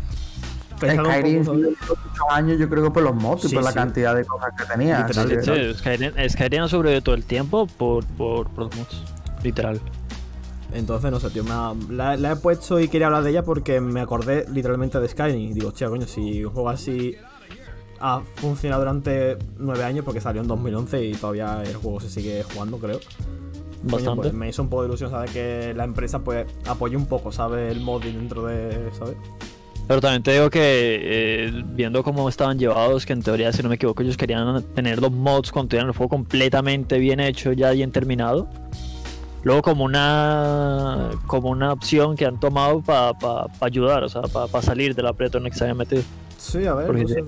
Pensando 0.86 1.08
un 1.08 1.14
Skyrim 1.16 1.38
muchos 1.44 2.26
años, 2.30 2.58
yo 2.58 2.68
creo 2.68 2.84
que 2.84 2.90
por 2.90 3.02
los 3.02 3.14
mods 3.14 3.44
y 3.44 3.48
Sí, 3.48 3.54
por 3.54 3.64
la 3.64 3.72
cantidad 3.72 4.14
de 4.14 4.24
cosas 4.24 4.50
que 4.56 4.64
tenía. 4.64 5.06
Literal. 5.06 5.42
Sí, 5.74 5.78
Skyrim, 5.78 6.12
Skyrim 6.28 6.68
sobrevivido 6.68 7.02
todo 7.02 7.14
el 7.14 7.24
tiempo 7.24 7.66
por, 7.66 8.04
por, 8.04 8.48
por 8.50 8.64
los 8.66 8.76
mods, 8.76 9.02
literal. 9.42 9.80
Entonces, 10.74 11.10
no 11.10 11.20
sé, 11.20 11.28
tío, 11.30 11.44
me 11.44 11.50
ha- 11.52 11.74
la, 11.90 12.16
la 12.16 12.32
he 12.32 12.36
puesto 12.36 12.80
y 12.80 12.88
quería 12.88 13.06
hablar 13.08 13.22
de 13.24 13.30
ella 13.30 13.42
porque 13.44 13.80
me 13.80 14.00
acordé 14.00 14.46
literalmente 14.50 14.98
de 15.00 15.08
Skyrim. 15.08 15.38
Y 15.50 15.52
digo, 15.52 15.68
hostia, 15.68 15.88
coño, 15.88 16.06
si 16.06 16.44
un 16.44 16.52
juego 16.52 16.68
así 16.70 17.14
ha 18.00 18.20
funcionado 18.36 18.80
durante 18.82 19.36
nueve 19.58 19.84
años, 19.84 20.04
porque 20.04 20.20
salió 20.20 20.40
en 20.42 20.48
2011 20.48 21.04
y 21.04 21.12
todavía 21.12 21.62
el 21.62 21.76
juego 21.76 22.00
se 22.00 22.08
sigue 22.08 22.42
jugando, 22.42 22.78
creo. 22.78 22.98
Coño, 23.82 23.94
Bastante. 23.96 24.20
pues 24.22 24.32
me 24.32 24.48
hizo 24.48 24.62
un 24.62 24.68
poco 24.70 24.82
de 24.82 24.88
ilusión, 24.88 25.10
¿sabes? 25.10 25.30
Que 25.32 25.74
la 25.74 25.84
empresa 25.84 26.20
pues 26.20 26.46
apoye 26.66 26.96
un 26.96 27.06
poco, 27.06 27.32
¿sabes? 27.32 27.70
El 27.76 27.80
modding 27.82 28.14
dentro 28.16 28.44
de, 28.46 28.90
¿sabes? 28.98 29.16
Pero 29.88 30.00
también 30.00 30.22
te 30.22 30.32
digo 30.32 30.48
que 30.48 30.60
eh, 31.02 31.62
viendo 31.74 32.02
cómo 32.02 32.28
estaban 32.28 32.58
llevados, 32.58 33.04
que 33.04 33.12
en 33.12 33.22
teoría, 33.22 33.52
si 33.52 33.62
no 33.62 33.68
me 33.68 33.74
equivoco, 33.74 34.02
ellos 34.02 34.16
querían 34.16 34.62
tener 34.74 35.00
los 35.00 35.12
mods 35.12 35.50
cuando 35.50 35.70
tuvieran 35.70 35.88
el 35.88 35.96
juego 35.96 36.08
completamente 36.08 36.98
bien 36.98 37.20
hecho, 37.20 37.52
ya 37.52 37.70
bien 37.72 37.90
terminado. 37.90 38.48
Luego 39.42 39.60
como 39.62 39.84
una 39.84 41.10
como 41.26 41.50
una 41.50 41.72
opción 41.72 42.14
que 42.16 42.24
han 42.24 42.38
tomado 42.38 42.80
para 42.80 43.48
ayudar, 43.60 44.04
o 44.04 44.08
sea, 44.08 44.22
para 44.22 44.62
salir 44.62 44.94
del 44.94 45.06
aprieto 45.08 45.38
en 45.38 45.46
el 45.46 45.50
que 45.50 45.58
se 45.58 45.64
habían 45.64 45.78
metido. 45.78 46.02
Sí, 46.38 46.64
a 46.64 46.74
ver, 46.74 46.86
Porque 46.86 47.02
no 47.02 47.08
sí. 47.08 47.14
sé. 47.14 47.24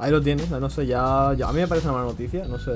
Ahí 0.00 0.12
lo 0.12 0.20
tienes, 0.20 0.48
no 0.50 0.70
sé, 0.70 0.86
ya, 0.86 1.34
ya- 1.36 1.48
A 1.48 1.52
mí 1.52 1.58
me 1.60 1.66
parece 1.66 1.88
una 1.88 1.96
buena 1.96 2.12
noticia, 2.12 2.46
no 2.46 2.56
sé. 2.58 2.70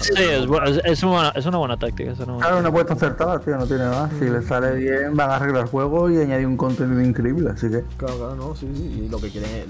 Sí, 0.00 0.12
es, 0.16 0.46
bu- 0.46 0.66
es, 0.66 0.80
es 0.84 1.02
una, 1.02 1.12
buena, 1.12 1.28
es 1.30 1.46
una 1.46 1.58
buena 1.58 1.76
táctica. 1.76 2.12
Es 2.12 2.18
una 2.20 2.32
buena 2.32 2.38
Claro, 2.46 2.58
una 2.60 2.68
apuesta 2.70 2.94
acertada, 2.94 3.38
tío, 3.40 3.56
no 3.58 3.66
tiene 3.66 3.84
más. 3.84 4.10
Si 4.14 4.24
le 4.24 4.40
sale 4.42 4.74
bien, 4.76 5.14
van 5.14 5.30
a 5.30 5.36
arreglar 5.36 5.64
el 5.64 5.68
juego 5.68 6.08
y 6.10 6.16
añadir 6.18 6.46
un 6.46 6.56
contenido 6.56 7.02
increíble, 7.02 7.50
así 7.50 7.68
que. 7.70 7.82
Claro, 7.98 8.16
claro, 8.16 8.34
no, 8.36 8.54
sí, 8.54 8.66
sí. 8.74 9.02
Y 9.04 9.08
lo 9.10 9.18
que 9.18 9.28
quieren 9.30 9.50
es. 9.50 9.66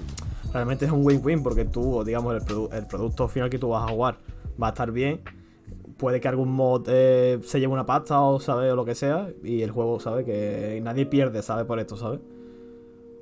Realmente 0.53 0.85
es 0.85 0.93
un 0.93 1.05
win-win 1.05 1.43
porque 1.43 1.65
tú, 1.65 2.05
digamos, 2.05 2.33
el, 2.35 2.43
produ- 2.43 2.73
el 2.73 2.87
producto 2.87 3.27
final 3.27 3.51
que 3.51 3.59
tú 3.59 3.71
vas 3.71 3.85
a 3.91 3.93
jugar 3.93 4.19
va 4.63 4.69
a 4.69 4.71
estar 4.71 4.93
bien. 4.93 5.21
Puede 5.99 6.21
que 6.21 6.29
algún 6.29 6.53
mod 6.53 6.85
eh, 6.89 7.41
se 7.45 7.59
lleve 7.59 7.73
una 7.73 7.87
pasta 7.87 8.21
o, 8.21 8.39
¿sabes? 8.39 8.73
O 8.73 8.77
lo 8.77 8.85
que 8.85 8.95
sea. 8.95 9.29
Y 9.43 9.63
el 9.63 9.73
juego, 9.73 9.99
¿sabes? 9.99 10.25
Que 10.25 10.81
nadie 10.83 11.07
pierde, 11.07 11.43
¿sabes? 11.43 11.65
Por 11.67 11.81
esto, 11.81 11.97
¿sabes? 11.97 12.21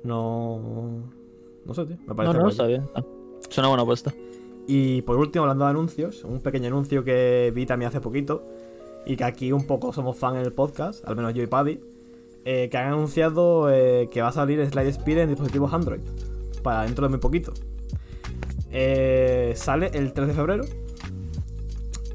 No. 0.03 0.59
No 1.65 1.73
sé, 1.73 1.85
tío. 1.85 1.97
Me 1.97 2.07
No, 2.07 2.15
parece 2.15 2.33
no, 2.35 2.39
guay. 2.41 2.51
está 2.51 2.67
bien. 2.67 2.83
Ah, 2.95 3.03
Es 3.49 3.57
una 3.57 3.67
buena 3.67 3.83
apuesta. 3.83 4.13
Y 4.67 5.01
por 5.01 5.17
último, 5.17 5.43
hablando 5.43 5.65
de 5.65 5.71
anuncios, 5.71 6.23
un 6.23 6.39
pequeño 6.39 6.67
anuncio 6.67 7.03
que 7.03 7.51
vi 7.53 7.65
también 7.65 7.89
hace 7.89 8.01
poquito 8.01 8.43
y 9.05 9.17
que 9.17 9.23
aquí 9.23 9.51
un 9.51 9.67
poco 9.67 9.91
somos 9.91 10.17
fan 10.17 10.35
en 10.37 10.43
el 10.43 10.53
podcast, 10.53 11.05
al 11.07 11.15
menos 11.15 11.33
yo 11.33 11.43
y 11.43 11.47
Paddy, 11.47 11.79
eh, 12.45 12.69
que 12.69 12.77
han 12.77 12.87
anunciado 12.87 13.69
eh, 13.71 14.09
que 14.11 14.21
va 14.21 14.29
a 14.29 14.31
salir 14.31 14.65
Slide 14.69 14.89
Speed 14.89 15.17
en 15.19 15.29
dispositivos 15.29 15.73
Android 15.73 16.01
para 16.61 16.83
dentro 16.83 17.05
de 17.05 17.09
muy 17.09 17.19
poquito. 17.19 17.53
Eh, 18.71 19.53
sale 19.55 19.91
el 19.93 20.13
3 20.13 20.29
de 20.29 20.33
febrero. 20.33 20.65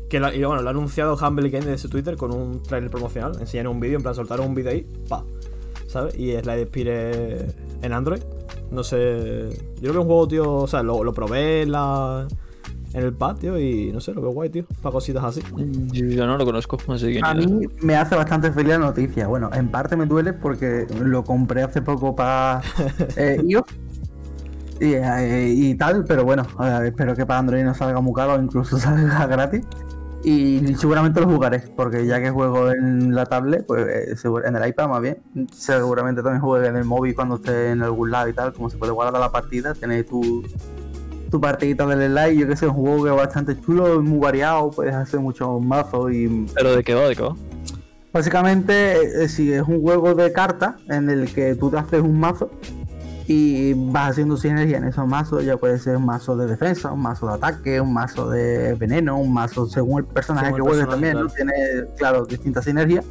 Que 0.08 0.16
y 0.16 0.42
bueno, 0.42 0.62
lo 0.62 0.68
ha 0.68 0.70
anunciado 0.70 1.16
Humble 1.16 1.50
Game 1.50 1.66
desde 1.66 1.78
su 1.78 1.90
Twitter 1.90 2.16
con 2.16 2.32
un 2.32 2.62
trailer 2.62 2.90
promocional. 2.90 3.38
Enseñaron 3.40 3.74
un 3.74 3.80
vídeo, 3.80 3.96
en 3.96 4.02
plan 4.02 4.14
soltaron 4.14 4.46
un 4.46 4.54
vídeo 4.54 4.70
ahí, 4.70 4.86
pa. 5.06 5.22
¿Sabes? 5.86 6.18
Y 6.18 6.34
Slide 6.34 6.62
Speed 6.62 6.88
en 7.82 7.92
Android. 7.92 8.22
No 8.70 8.84
sé. 8.84 9.48
Yo 9.76 9.90
creo 9.90 9.92
que 9.92 9.98
es 9.98 10.02
un 10.02 10.06
juego, 10.06 10.28
tío. 10.28 10.54
O 10.54 10.66
sea, 10.66 10.82
lo, 10.82 11.02
lo 11.04 11.12
probé 11.12 11.62
en 11.62 11.72
la. 11.72 12.26
En 12.94 13.02
el 13.02 13.12
patio 13.12 13.58
y 13.58 13.92
no 13.92 14.00
sé, 14.00 14.14
lo 14.14 14.22
veo 14.22 14.30
guay, 14.30 14.48
tío. 14.48 14.64
Para 14.82 14.94
cositas 14.94 15.22
así. 15.22 15.42
Yo, 15.92 16.26
no 16.26 16.38
lo 16.38 16.44
conozco, 16.46 16.78
así 16.88 17.12
que 17.12 17.20
A 17.22 17.34
ni 17.34 17.46
mí 17.46 17.66
me 17.82 17.96
hace 17.96 18.16
bastante 18.16 18.50
feliz 18.50 18.70
la 18.70 18.78
noticia. 18.78 19.26
Bueno, 19.26 19.50
en 19.52 19.68
parte 19.68 19.94
me 19.94 20.06
duele 20.06 20.32
porque 20.32 20.86
lo 20.98 21.22
compré 21.22 21.62
hace 21.62 21.82
poco 21.82 22.16
para 22.16 22.62
eh, 23.16 23.42
iOS 23.44 23.64
y, 24.80 24.94
eh, 24.94 25.52
y 25.54 25.74
tal, 25.74 26.04
pero 26.04 26.24
bueno, 26.24 26.46
espero 26.84 27.14
que 27.14 27.26
para 27.26 27.40
Android 27.40 27.64
no 27.64 27.74
salga 27.74 28.00
muy 28.00 28.14
caro 28.14 28.34
o 28.34 28.40
incluso 28.40 28.78
salga 28.78 29.26
gratis. 29.26 29.66
Y 30.24 30.74
seguramente 30.74 31.20
lo 31.20 31.28
jugaré, 31.28 31.60
porque 31.76 32.04
ya 32.04 32.20
que 32.20 32.30
juego 32.30 32.70
en 32.70 33.14
la 33.14 33.24
tablet, 33.24 33.64
pues 33.64 33.86
eh, 33.86 34.28
en 34.44 34.56
el 34.56 34.68
iPad 34.68 34.88
más 34.88 35.00
bien, 35.00 35.18
seguramente 35.52 36.22
también 36.22 36.40
juegue 36.42 36.66
en 36.66 36.76
el 36.76 36.84
móvil 36.84 37.14
cuando 37.14 37.36
esté 37.36 37.70
en 37.70 37.82
algún 37.82 38.10
lado 38.10 38.28
y 38.28 38.32
tal, 38.32 38.52
como 38.52 38.68
se 38.68 38.76
puede 38.76 38.92
guardar 38.92 39.20
la 39.20 39.30
partida, 39.30 39.74
tenéis 39.74 40.06
tu, 40.06 40.42
tu 41.30 41.40
partidita 41.40 41.86
del 41.86 42.14
live, 42.14 42.36
yo 42.36 42.48
que 42.48 42.56
sé, 42.56 42.66
un 42.66 42.74
juego 42.74 43.04
que 43.04 43.10
es 43.10 43.16
bastante 43.16 43.60
chulo, 43.60 44.02
muy 44.02 44.18
variado, 44.18 44.70
puedes 44.70 44.94
hacer 44.94 45.20
muchos 45.20 45.62
mazos 45.62 46.12
y 46.12 46.46
Pero 46.54 46.74
de 46.74 46.82
qué 46.82 46.94
va, 46.94 47.08
de 47.08 47.14
qué 47.14 47.22
va. 47.22 47.36
Básicamente, 48.12 49.24
eh, 49.24 49.28
si 49.28 49.52
es 49.52 49.62
un 49.62 49.80
juego 49.82 50.14
de 50.14 50.32
cartas 50.32 50.74
en 50.88 51.10
el 51.10 51.32
que 51.32 51.54
tú 51.54 51.70
te 51.70 51.78
haces 51.78 52.00
un 52.00 52.18
mazo 52.18 52.50
y 53.30 53.74
vas 53.74 54.12
haciendo 54.12 54.38
sinergia 54.38 54.78
en 54.78 54.84
esos 54.84 55.06
mazos, 55.06 55.44
ya 55.44 55.58
puede 55.58 55.78
ser 55.78 55.98
un 55.98 56.06
mazo 56.06 56.34
de 56.34 56.46
defensa, 56.46 56.90
un 56.92 57.02
mazo 57.02 57.26
de 57.28 57.34
ataque, 57.34 57.78
un 57.78 57.92
mazo 57.92 58.30
de 58.30 58.72
veneno, 58.74 59.18
un 59.18 59.34
mazo 59.34 59.66
según 59.66 59.98
el 59.98 60.04
personaje 60.06 60.46
Según 60.46 60.60
que 60.62 60.66
juegues 60.68 60.88
también, 60.88 61.12
¿no? 61.14 61.26
tiene, 61.28 61.52
claro, 61.98 62.24
distintas 62.24 62.64
sinergias. 62.64 63.04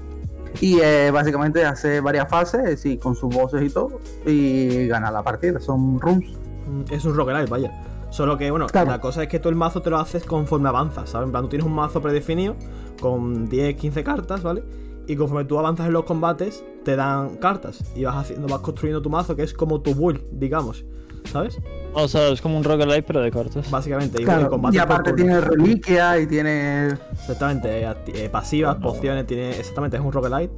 Y 0.60 0.80
eh, 0.82 1.12
básicamente 1.12 1.64
hace 1.64 2.02
varias 2.02 2.28
fases, 2.28 2.80
sí, 2.82 2.98
con 2.98 3.16
sus 3.16 3.34
voces 3.34 3.62
y 3.62 3.70
todo, 3.70 4.00
y 4.26 4.88
gana 4.88 5.12
la 5.12 5.22
partida. 5.22 5.60
Son 5.60 6.00
rooms. 6.02 6.26
Mm, 6.68 6.92
Es 6.94 7.06
un 7.06 7.16
roguelite, 7.16 7.52
vaya. 7.52 7.72
Solo 8.10 8.40
que, 8.40 8.50
bueno, 8.50 8.66
Claro. 8.66 8.90
la 8.90 9.00
cosa 9.00 9.22
es 9.22 9.30
que 9.30 9.38
tú 9.40 9.50
el 9.50 9.56
mazo 9.56 9.84
te 9.84 9.92
lo 9.92 10.00
haces 10.00 10.24
conforme 10.24 10.68
avanzas, 10.70 11.12
¿sabes? 11.12 11.28
En 11.28 11.32
plan, 11.32 11.44
tú 11.44 11.50
tienes 11.50 11.68
un 11.68 11.76
mazo 11.76 12.02
predefinido 12.02 12.56
con 13.00 13.48
10, 13.50 13.76
15 13.76 14.04
cartas, 14.04 14.42
¿vale? 14.42 14.64
Y 15.08 15.16
conforme 15.16 15.46
tú 15.46 15.58
avanzas 15.58 15.88
en 15.88 15.94
los 15.94 16.04
combates, 16.04 16.64
te 16.84 16.96
dan 16.96 17.38
cartas. 17.38 17.84
Y 17.96 18.04
vas 18.04 18.18
haciendo, 18.18 18.48
vas 18.48 18.60
construyendo 18.60 19.02
tu 19.02 19.10
mazo, 19.10 19.36
que 19.36 19.44
es 19.44 19.54
como 19.54 19.82
tu 19.82 19.96
build, 19.96 20.22
digamos. 20.32 20.86
¿Sabes? 21.32 21.60
O 21.94 22.08
sea, 22.08 22.30
es 22.30 22.42
como 22.42 22.58
un 22.58 22.64
roguelite, 22.64 23.04
pero 23.04 23.22
de 23.22 23.32
cartas. 23.32 23.70
Básicamente. 23.70 24.22
Y, 24.22 24.26
Claro, 24.26 24.50
aparte 24.80 25.14
tiene 25.14 25.42
reliquia 25.42 26.20
y 26.20 26.28
tiene. 26.28 26.88
Exactamente, 27.14 27.84
eh, 27.84 27.96
eh, 28.08 28.30
pasivas, 28.30 28.78
pociones, 28.78 29.26
tiene. 29.26 29.50
Exactamente, 29.58 29.98
es 29.98 30.04
un 30.04 30.12
roguelite, 30.12 30.54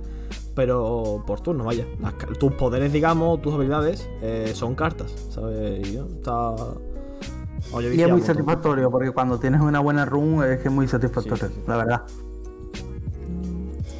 pero 0.55 1.23
por 1.25 1.41
turno, 1.41 1.63
vaya. 1.63 1.87
Las 1.99 2.13
tus 2.37 2.53
poderes, 2.53 2.93
digamos, 2.93 3.41
tus 3.41 3.53
habilidades, 3.53 4.07
eh, 4.21 4.51
son 4.53 4.75
cartas, 4.75 5.11
¿sabes? 5.29 5.87
Y, 5.87 5.97
está. 5.97 6.55
Oye, 7.71 7.95
Y 7.95 8.01
es 8.01 8.09
muy 8.09 8.21
satisfactorio, 8.21 8.89
porque 8.91 9.11
cuando 9.11 9.39
tienes 9.39 9.61
una 9.61 9.79
buena 9.79 10.05
room 10.05 10.43
es 10.43 10.59
que 10.59 10.67
es 10.67 10.73
muy 10.73 10.87
satisfactorio, 10.87 11.47
Sí, 11.47 11.53
sí, 11.53 11.59
sí. 11.61 11.67
la 11.67 11.77
verdad. 11.77 12.01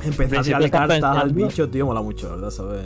Empezar 0.04 0.40
a 0.40 0.44
tirarle 0.44 0.72
cartas 0.72 1.04
al 1.04 1.34
bicho, 1.34 1.70
tío, 1.70 1.86
mola 1.86 2.02
mucho, 2.02 2.30
la 2.30 2.36
verdad, 2.36 2.50
¿sabes? 2.52 2.86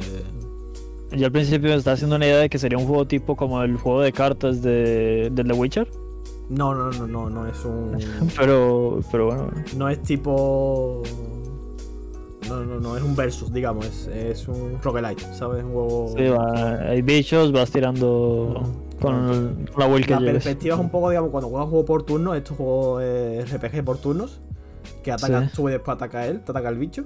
Yo 1.12 1.26
al 1.28 1.32
principio 1.32 1.70
me 1.70 1.76
estaba 1.76 1.94
haciendo 1.94 2.16
una 2.16 2.26
idea 2.26 2.40
de 2.40 2.50
que 2.50 2.58
sería 2.58 2.78
un 2.78 2.86
juego 2.86 3.06
tipo 3.06 3.36
como 3.36 3.62
el 3.62 3.78
juego 3.78 4.02
de 4.02 4.12
cartas 4.12 4.62
de, 4.62 5.30
del 5.32 5.48
The 5.48 5.54
Witcher. 5.54 5.88
No, 6.50 6.74
no, 6.74 6.92
no, 6.92 7.08
no, 7.08 7.30
no 7.30 7.48
es 7.48 7.64
un. 7.66 7.98
Pero, 8.38 9.00
pero 9.12 9.26
bueno. 9.28 9.52
No 9.78 9.90
es 9.90 10.02
tipo. 10.02 11.04
No, 12.50 12.64
no, 12.66 12.80
no, 12.80 12.98
es 12.98 13.04
un 13.04 13.16
versus, 13.16 13.54
digamos, 13.54 13.86
es, 13.86 14.08
es 14.08 14.48
un 14.48 14.78
roguelite, 14.82 15.24
¿sabes? 15.34 15.64
Un 15.64 15.72
juego. 15.72 16.14
Sí, 16.18 16.28
va, 16.28 16.90
hay 16.90 17.02
bichos, 17.02 17.52
vas 17.54 17.72
tirando 17.72 18.62
con, 19.00 19.66
con 19.74 19.92
la 19.92 20.02
que 20.02 20.12
La 20.14 20.20
perspectiva 20.20 20.76
es 20.76 20.82
un 20.82 20.90
poco, 20.90 21.10
digamos, 21.10 21.30
cuando 21.32 21.50
juegas 21.50 21.66
un 21.66 21.72
juego 21.72 21.86
por 21.86 22.04
turnos, 22.04 22.36
estos 22.36 22.58
juegos 22.58 23.02
eh, 23.04 23.46
RPG 23.46 23.84
por 23.84 23.98
turnos, 23.98 24.40
que 25.04 25.12
atacas 25.12 25.50
Sí. 25.52 25.56
tú 25.56 25.70
y 25.70 25.74
después 25.74 25.96
ataca 25.96 26.26
él, 26.26 26.42
te 26.44 26.52
ataca 26.52 26.70
el 26.70 26.78
bicho. 26.78 27.06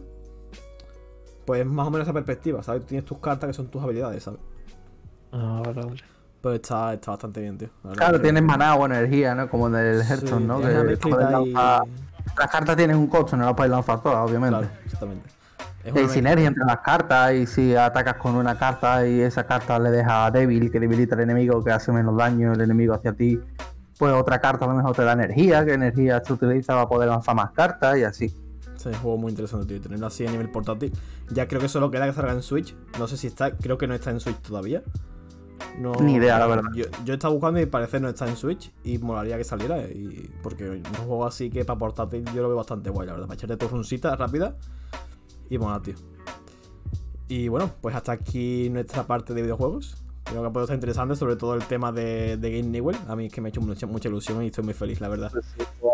Pues 1.46 1.66
más 1.66 1.88
o 1.88 1.92
menos 1.92 2.06
esa 2.06 2.14
perspectiva, 2.14 2.62
¿sabes? 2.62 2.82
Tú 2.82 2.88
tienes 2.90 3.06
tus 3.06 3.20
cartas 3.20 3.48
que 3.48 3.54
son 3.54 3.68
tus 3.68 3.82
habilidades, 3.82 4.24
¿sabes? 4.24 4.40
Ah, 5.32 5.62
vale, 5.66 5.82
vale. 5.82 6.02
Pero 6.42 6.56
está, 6.56 6.94
está 6.94 7.12
bastante 7.12 7.42
bien, 7.42 7.58
tío. 7.58 7.70
Claro, 7.94 8.22
tienes 8.22 8.44
maná 8.44 8.76
o 8.76 8.86
energía, 8.86 9.34
¿no? 9.34 9.50
Como 9.50 9.68
en 9.68 9.76
el 9.76 10.04
Sí, 10.04 10.10
Hearthstone, 10.10 10.46
¿no? 10.48 10.60
Que 10.60 10.66
y- 10.66 11.12
lanzar- 11.12 11.84
Las 12.38 12.52
cartas 12.52 12.76
tienen 12.76 12.98
un 12.98 13.08
costo, 13.08 13.36
no 13.38 13.46
las 13.46 13.54
puedes 13.54 13.72
lanzar 13.72 14.02
todas, 14.04 14.30
obviamente. 14.30 14.58
Claro, 14.60 14.74
exactamente. 14.86 15.30
Es 15.84 15.96
Hay 15.96 16.10
sinergia 16.10 16.48
entre 16.50 16.66
las 16.66 16.80
cartas 16.80 17.34
y 17.34 17.46
si 17.48 17.74
atacas 17.76 18.16
con 18.16 18.36
una 18.36 18.58
carta 18.58 19.08
y 19.08 19.22
esa 19.22 19.46
carta 19.46 19.80
le 19.80 19.90
deja 19.90 20.30
débil, 20.32 20.70
que 20.70 20.80
debilita 20.82 21.16
al 21.16 21.22
enemigo, 21.22 21.64
que 21.64 21.72
hace 21.72 21.92
menos 21.94 22.16
daño 22.18 22.52
el 22.54 22.60
enemigo 22.62 22.94
hacia 22.94 23.14
ti, 23.14 23.40
pues 23.98 24.14
otra 24.14 24.40
carta 24.40 24.66
a 24.66 24.68
lo 24.68 24.76
mejor 24.76 24.96
te 24.96 25.04
da 25.04 25.14
energía, 25.14 25.66
que 25.66 25.74
energía 25.74 26.22
se 26.24 26.34
utiliza 26.34 26.74
para 26.74 26.88
poder 26.88 27.10
lanzar 27.10 27.36
más 27.36 27.52
cartas 27.52 27.98
y 27.98 28.04
así. 28.04 28.30
Sí, 28.76 28.90
es 28.90 28.96
un 28.96 29.02
juego 29.02 29.18
muy 29.18 29.32
interesante, 29.32 29.66
tío. 29.68 29.82
Tenerlo 29.82 30.08
así 30.08 30.26
a 30.26 30.32
nivel 30.32 30.50
portátil. 30.50 30.94
Ya 31.32 31.48
creo 31.48 31.60
que 31.60 31.68
solo 31.68 31.90
queda 31.90 32.06
que 32.06 32.14
salga 32.14 32.32
en 32.34 32.44
Switch. 32.44 32.76
No 33.00 33.08
sé 33.08 33.18
si 33.18 33.28
está, 33.28 33.52
creo 33.52 33.78
que 33.78 33.88
no 33.88 33.96
está 33.96 34.12
en 34.12 34.20
Switch 34.20 34.38
todavía. 34.38 34.84
No, 35.80 35.94
Ni 35.94 36.16
idea, 36.16 36.38
la 36.38 36.48
verdad. 36.48 36.70
Yo, 36.76 36.86
yo 37.04 37.16
estaba 37.16 37.34
buscando 37.34 37.60
y 37.60 37.66
parece 37.66 38.00
no 38.00 38.10
está 38.10 38.28
en 38.28 38.38
Switch. 38.38 38.72
Y 38.84 39.00
molaría 39.00 39.38
que 39.38 39.44
saliera. 39.44 39.80
Y, 39.80 40.32
porque 40.44 40.70
un 40.70 40.84
juego 40.84 41.26
así 41.26 41.50
que 41.50 41.66
para 41.66 41.80
portátil 41.80 42.24
yo 42.36 42.44
lo 42.44 42.50
veo 42.50 42.58
bastante 42.58 42.90
guay, 42.92 43.08
la 43.08 43.14
verdad. 43.14 43.28
Para 43.28 43.36
echarte 43.36 43.58
tu 43.58 43.68
runcita 43.68 44.16
rápida. 44.16 44.56
Y 45.50 45.58
mola, 45.58 45.82
tío. 45.82 45.96
Y 47.28 47.48
bueno, 47.48 47.72
pues 47.82 47.96
hasta 47.96 48.12
aquí 48.12 48.70
nuestra 48.70 49.08
parte 49.08 49.34
de 49.34 49.42
videojuegos. 49.42 50.07
Creo 50.30 50.44
que 50.44 50.50
puede 50.50 50.64
estar 50.66 50.76
interesante, 50.76 51.16
sobre 51.16 51.36
todo 51.36 51.56
el 51.56 51.64
tema 51.64 51.92
de, 51.92 52.38
de 52.38 52.52
Game 52.52 52.70
Newell. 52.70 52.98
A 53.08 53.16
mí 53.16 53.28
es 53.28 53.34
que 53.34 53.40
me 53.40 53.48
ha 53.48 53.50
hecho 53.50 53.62
mucha, 53.62 53.88
mucha 53.88 54.10
ilusión 54.10 54.44
y 54.44 54.48
estoy 54.48 54.64
muy 54.64 54.74
feliz, 54.74 55.00
la 55.00 55.08
verdad. 55.08 55.32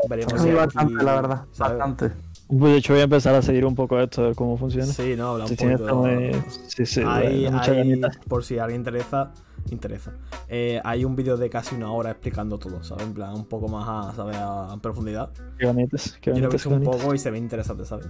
Veremos 0.09 0.33
aquí, 0.33 0.51
bastante, 0.51 1.03
la 1.03 1.15
verdad, 1.15 1.45
¿sabes? 1.51 1.77
bastante. 1.77 2.11
Pues 2.47 2.73
de 2.73 2.77
hecho 2.77 2.93
voy 2.93 3.01
a 3.01 3.03
empezar 3.05 3.35
a 3.35 3.41
seguir 3.41 3.65
un 3.65 3.75
poco 3.75 3.99
esto 3.99 4.23
de 4.23 4.35
cómo 4.35 4.57
funciona. 4.57 4.87
Sí, 4.87 5.15
no, 5.15 5.29
habla 5.29 5.45
un 5.45 5.49
Sí, 5.49 5.65
esto 5.65 5.95
muy- 5.95 6.31
sí, 6.67 6.85
sí, 6.85 7.01
Hay- 7.05 7.45
hay- 7.45 8.01
por 8.27 8.43
si 8.43 8.57
a 8.57 8.63
alguien 8.63 8.81
interesa, 8.81 9.31
interesa. 9.69 10.13
Eh, 10.49 10.81
hay 10.83 11.05
un 11.05 11.15
vídeo 11.15 11.37
de 11.37 11.49
casi 11.49 11.75
una 11.75 11.91
hora 11.91 12.11
explicando 12.11 12.57
todo, 12.57 12.83
¿sabes? 12.83 13.05
En 13.05 13.13
plan, 13.13 13.33
un 13.33 13.45
poco 13.45 13.67
más 13.67 13.87
a, 13.87 14.15
¿sabes? 14.15 14.35
a, 14.39 14.75
profundidad. 14.81 15.31
Qué 15.57 15.65
ganitas, 15.65 16.17
qué 16.21 16.33
Yo 16.33 16.49
lo 16.49 16.51
he 16.51 16.67
un 16.67 16.83
poco 16.83 17.13
y 17.13 17.19
se 17.19 17.31
ve 17.31 17.37
interesante, 17.37 17.85
¿sabes? 17.85 18.07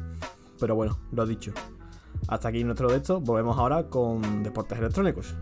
Pero 0.59 0.75
bueno, 0.75 0.97
lo 1.11 1.25
dicho. 1.25 1.51
Hasta 2.27 2.47
aquí 2.47 2.63
nuestro 2.63 2.89
de 2.89 2.97
esto. 2.97 3.19
Volvemos 3.19 3.57
ahora 3.57 3.83
con 3.89 4.43
deportes 4.43 4.79
electrónicos. 4.79 5.35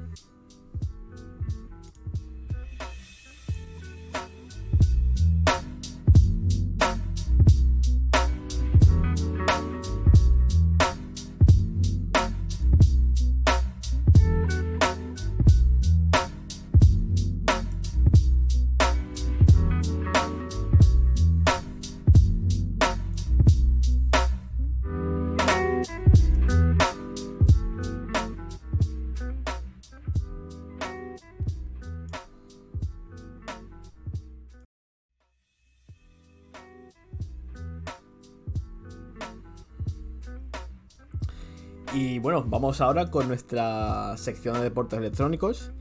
Bueno, 42.41 42.51
vamos 42.51 42.81
ahora 42.81 43.09
con 43.09 43.27
nuestra 43.27 44.15
sección 44.17 44.55
de 44.55 44.61
deportes 44.63 44.99
electrónicos. 44.99 45.71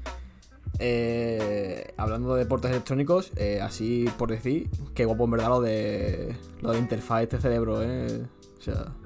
Eh, 0.79 1.92
hablando 1.96 2.35
de 2.35 2.40
deportes 2.44 2.70
electrónicos, 2.70 3.33
eh, 3.37 3.61
así 3.61 4.07
por 4.16 4.31
decir, 4.31 4.70
qué 4.94 5.05
guapo 5.05 5.25
en 5.25 5.31
verdad 5.33 5.49
lo 5.49 5.61
de 5.61 6.37
lo 6.61 6.73
de 6.73 6.79
interfaz 6.79 7.18
de 7.18 7.23
este 7.25 7.40
cerebro, 7.40 7.83
eh. 7.83 8.27
O 8.59 8.62
sea, 8.62 8.96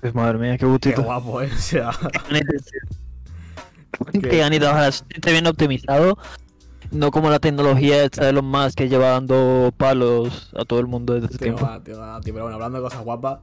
Pues 0.00 0.14
madre 0.14 0.38
mía, 0.38 0.58
qué 0.58 0.66
qué 0.66 0.66
gustito. 0.66 1.02
guapo, 1.02 1.40
eh. 1.42 1.50
O 1.52 1.58
sea, 1.58 1.90
Qué 4.22 4.38
ganitas, 4.38 4.68
ojalá 4.72 4.88
esté 4.88 5.32
bien 5.32 5.46
optimizado. 5.46 6.18
No 6.90 7.10
como 7.10 7.30
la 7.30 7.38
tecnología 7.40 8.04
esta 8.04 8.26
de 8.26 8.32
los 8.32 8.44
más 8.44 8.74
que 8.74 8.88
lleva 8.88 9.10
dando 9.10 9.72
palos 9.76 10.50
a 10.56 10.64
todo 10.64 10.80
el 10.80 10.86
mundo 10.86 11.14
desde 11.14 11.28
tío, 11.38 11.38
tiempo. 11.38 11.64
va, 11.64 11.82
tío, 11.82 11.98
va, 11.98 12.20
tío, 12.20 12.32
pero 12.34 12.44
bueno, 12.44 12.54
hablando 12.56 12.78
de 12.78 12.84
cosas 12.84 13.04
guapas. 13.04 13.40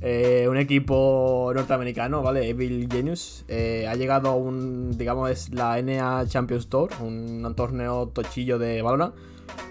Eh, 0.00 0.46
un 0.48 0.56
equipo 0.56 1.50
norteamericano, 1.54 2.22
¿vale? 2.22 2.48
Evil 2.48 2.88
Genius. 2.90 3.44
eh, 3.48 3.86
ha 3.88 3.94
llegado 3.94 4.28
a 4.30 4.34
un, 4.36 4.96
digamos, 4.96 5.30
es 5.30 5.52
la 5.52 5.78
NA 5.82 6.24
Champions 6.26 6.68
Tour, 6.68 6.90
un 7.02 7.52
torneo 7.56 8.08
tochillo 8.08 8.58
de 8.58 8.82
Valorant, 8.82 9.14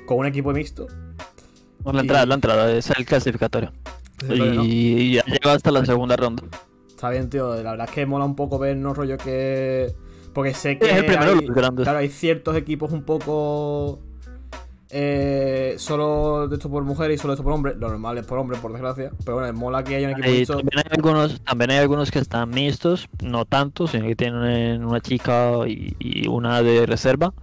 con 0.06 0.18
un 0.20 0.26
equipo 0.26 0.52
mixto. 0.52 0.88
La 1.86 1.94
y- 1.96 2.00
entrada, 2.00 2.26
la 2.26 2.36
entrada, 2.36 2.72
es 2.72 2.90
el 2.90 3.06
clasificatorio. 3.06 3.72
¿no? 4.28 4.64
Y 4.66 5.14
ya 5.14 5.24
llegó 5.26 5.52
hasta 5.52 5.72
la 5.72 5.86
segunda 5.86 6.16
ronda. 6.18 6.44
Está 6.90 7.12
bien, 7.12 7.30
tío. 7.30 7.56
La 7.62 7.72
verdad 7.72 7.88
es 7.88 7.94
que 7.96 8.06
mola 8.06 8.26
un 8.26 8.36
poco 8.36 8.58
ver, 8.58 8.76
no 8.76 8.94
rollo 8.94 9.18
que. 9.18 9.94
Porque 10.34 10.54
sé 10.54 10.78
que. 10.80 10.90
Es 10.90 10.98
el 10.98 11.06
primero 11.06 11.36
de 11.36 11.46
los 11.46 11.56
grandes. 11.56 11.84
Claro, 11.84 12.00
hay 12.00 12.10
ciertos 12.10 12.56
equipos 12.58 12.92
un 12.92 13.04
poco. 13.04 14.00
Eh, 14.90 15.76
solo 15.80 16.48
de 16.48 16.56
esto 16.56 16.70
por 16.70 16.84
mujeres 16.84 17.16
y 17.16 17.22
solo 17.22 17.34
de 17.34 17.36
esto 17.36 17.44
por 17.44 17.54
hombres. 17.54 17.76
Lo 17.78 17.90
normal 17.90 18.18
es 18.18 18.26
por 18.26 18.40
hombres, 18.40 18.60
por 18.62 18.72
desgracia. 18.72 19.12
Pero 19.26 19.38
bueno, 19.38 19.54
mola 19.54 19.84
que 19.84 19.96
haya 19.96 20.08
un 20.08 20.14
equipo 20.14 20.32
mixto. 20.32 20.58
también, 20.58 20.80
hay 20.80 20.92
algunos, 20.92 21.42
también 21.42 21.72
hay 21.72 21.78
algunos 21.78 22.12
que 22.12 22.20
están 22.20 22.50
mixtos, 22.50 23.08
no 23.24 23.46
tanto, 23.46 23.88
sino 23.88 24.06
que 24.08 24.16
tienen 24.16 24.86
una 24.86 25.02
chica 25.02 25.52
y, 25.68 25.96
y 26.00 26.28
una 26.28 26.62
de 26.62 26.86
reserva. 26.86 27.34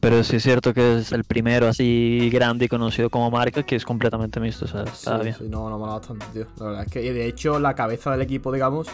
Pero 0.00 0.22
sí 0.22 0.36
es 0.36 0.42
cierto 0.42 0.74
que 0.74 0.98
es 0.98 1.12
el 1.12 1.24
primero 1.24 1.66
así 1.66 2.28
grande 2.30 2.66
y 2.66 2.68
conocido 2.68 3.08
como 3.10 3.30
marca 3.30 3.62
que 3.62 3.76
es 3.76 3.84
completamente 3.84 4.38
mixto, 4.38 4.66
o 4.66 4.68
sea, 4.68 4.82
está 4.84 5.18
Sí, 5.18 5.22
bien. 5.22 5.36
sí, 5.38 5.48
no, 5.48 5.68
no 5.70 5.78
mola 5.78 5.94
bastante, 5.94 6.26
tío. 6.32 6.46
La 6.58 6.66
verdad 6.66 6.82
es 6.86 6.92
que, 6.92 7.12
de 7.12 7.26
hecho, 7.26 7.58
la 7.58 7.74
cabeza 7.74 8.10
del 8.12 8.20
equipo, 8.22 8.52
digamos, 8.52 8.88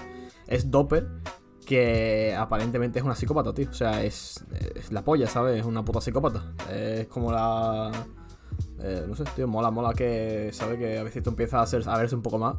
es 0.47 0.71
Doppel, 0.71 1.09
que 1.71 2.35
aparentemente 2.37 2.99
es 2.99 3.05
una 3.05 3.15
psicópata, 3.15 3.55
tío. 3.55 3.71
O 3.71 3.73
sea, 3.73 4.03
es, 4.03 4.45
la 4.91 5.05
polla, 5.05 5.29
¿sabes? 5.29 5.61
Es 5.61 5.65
una 5.65 5.85
puta 5.85 6.01
psicópata. 6.01 6.53
Es 6.69 7.07
como 7.07 7.31
la. 7.31 7.93
eh, 8.81 9.05
no 9.09 9.15
sé, 9.15 9.23
tío, 9.37 9.47
mola, 9.47 9.71
mola 9.71 9.95
que, 9.95 10.51
¿sabes? 10.53 10.79
Que 10.79 10.99
a 10.99 11.05
veces 11.05 11.19
esto 11.19 11.31
empieza 11.31 11.63
a, 11.63 11.67
ser, 11.69 11.89
a 11.89 11.97
verse 11.97 12.17
un 12.17 12.23
poco 12.23 12.39
más. 12.39 12.57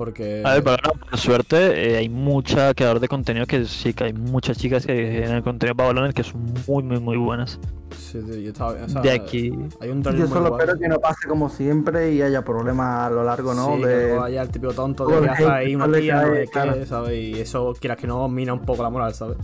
Porque. 0.00 0.40
A 0.46 0.54
ver, 0.54 0.64
pero 0.64 0.76
no, 0.82 0.92
por 0.98 1.18
suerte 1.18 1.92
eh, 1.92 1.98
hay 1.98 2.08
mucha 2.08 2.72
creador 2.72 3.00
de 3.00 3.06
contenido 3.06 3.44
que 3.44 3.66
sí, 3.66 3.92
que 3.92 4.04
hay 4.04 4.14
muchas 4.14 4.56
chicas 4.56 4.86
que 4.86 4.94
generan 4.94 5.42
contenido 5.42 5.74
para 5.74 5.88
balones 5.88 6.14
que 6.14 6.22
son 6.22 6.42
muy, 6.66 6.82
muy, 6.82 6.98
muy 7.00 7.18
buenas. 7.18 7.60
Sí, 7.98 8.18
tío, 8.22 8.36
yo 8.36 8.48
estaba. 8.48 8.72
o 8.82 8.88
sea, 8.88 9.02
De 9.02 9.10
aquí. 9.10 9.52
Hay 9.78 9.90
un 9.90 10.02
Yo 10.02 10.26
solo 10.26 10.56
espero 10.56 10.78
que 10.78 10.88
no 10.88 10.98
pase 11.00 11.28
como 11.28 11.50
siempre 11.50 12.14
y 12.14 12.22
haya 12.22 12.42
problemas 12.42 13.08
a 13.08 13.10
lo 13.10 13.24
largo, 13.24 13.52
¿no? 13.52 13.76
Sí, 13.76 13.82
de... 13.82 13.88
que 13.88 14.06
luego 14.06 14.24
haya 14.24 14.40
el 14.40 14.48
típico 14.48 14.72
tonto 14.72 15.06
de 15.06 15.20
que 15.36 15.44
ahí 15.44 15.74
una 15.74 15.92
tía, 15.92 16.22
no 16.22 16.34
sé 16.34 16.48
qué. 16.50 16.86
¿sabes? 16.86 17.18
Y 17.18 17.38
eso, 17.38 17.74
quieras 17.78 17.98
que 17.98 18.06
no, 18.06 18.26
mina 18.26 18.54
un 18.54 18.60
poco 18.60 18.82
la 18.82 18.88
moral, 18.88 19.12
¿sabes? 19.12 19.36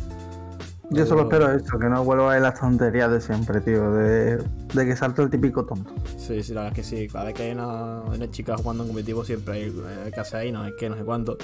Yo 0.90 1.04
solo 1.04 1.28
Pero- 1.28 1.46
espero 1.46 1.64
eso, 1.66 1.78
que 1.78 1.88
no 1.88 2.04
vuelva 2.04 2.30
a 2.30 2.34
ver 2.34 2.42
las 2.42 2.60
tonterías 2.60 3.10
de 3.10 3.20
siempre, 3.20 3.60
tío. 3.60 3.90
De, 3.92 4.36
de 4.36 4.86
que 4.86 4.94
salte 4.96 5.22
el 5.22 5.30
típico 5.30 5.64
tonto. 5.64 5.92
Sí, 6.16 6.42
sí, 6.42 6.54
la 6.54 6.62
verdad 6.62 6.78
es 6.78 6.88
que 6.88 6.96
sí. 6.96 7.08
Cada 7.08 7.24
vez 7.24 7.34
que 7.34 7.42
hay 7.44 7.52
una, 7.52 8.02
una 8.02 8.30
chica 8.30 8.56
jugando 8.56 8.84
en 8.84 8.88
competitivo 8.90 9.24
siempre 9.24 9.54
hay 9.54 9.62
eh, 9.64 10.10
que 10.14 10.20
hacer 10.20 10.40
ahí, 10.40 10.52
no 10.52 10.64
es 10.64 10.74
que, 10.78 10.88
no 10.88 10.96
sé 10.96 11.02
cuánto. 11.02 11.36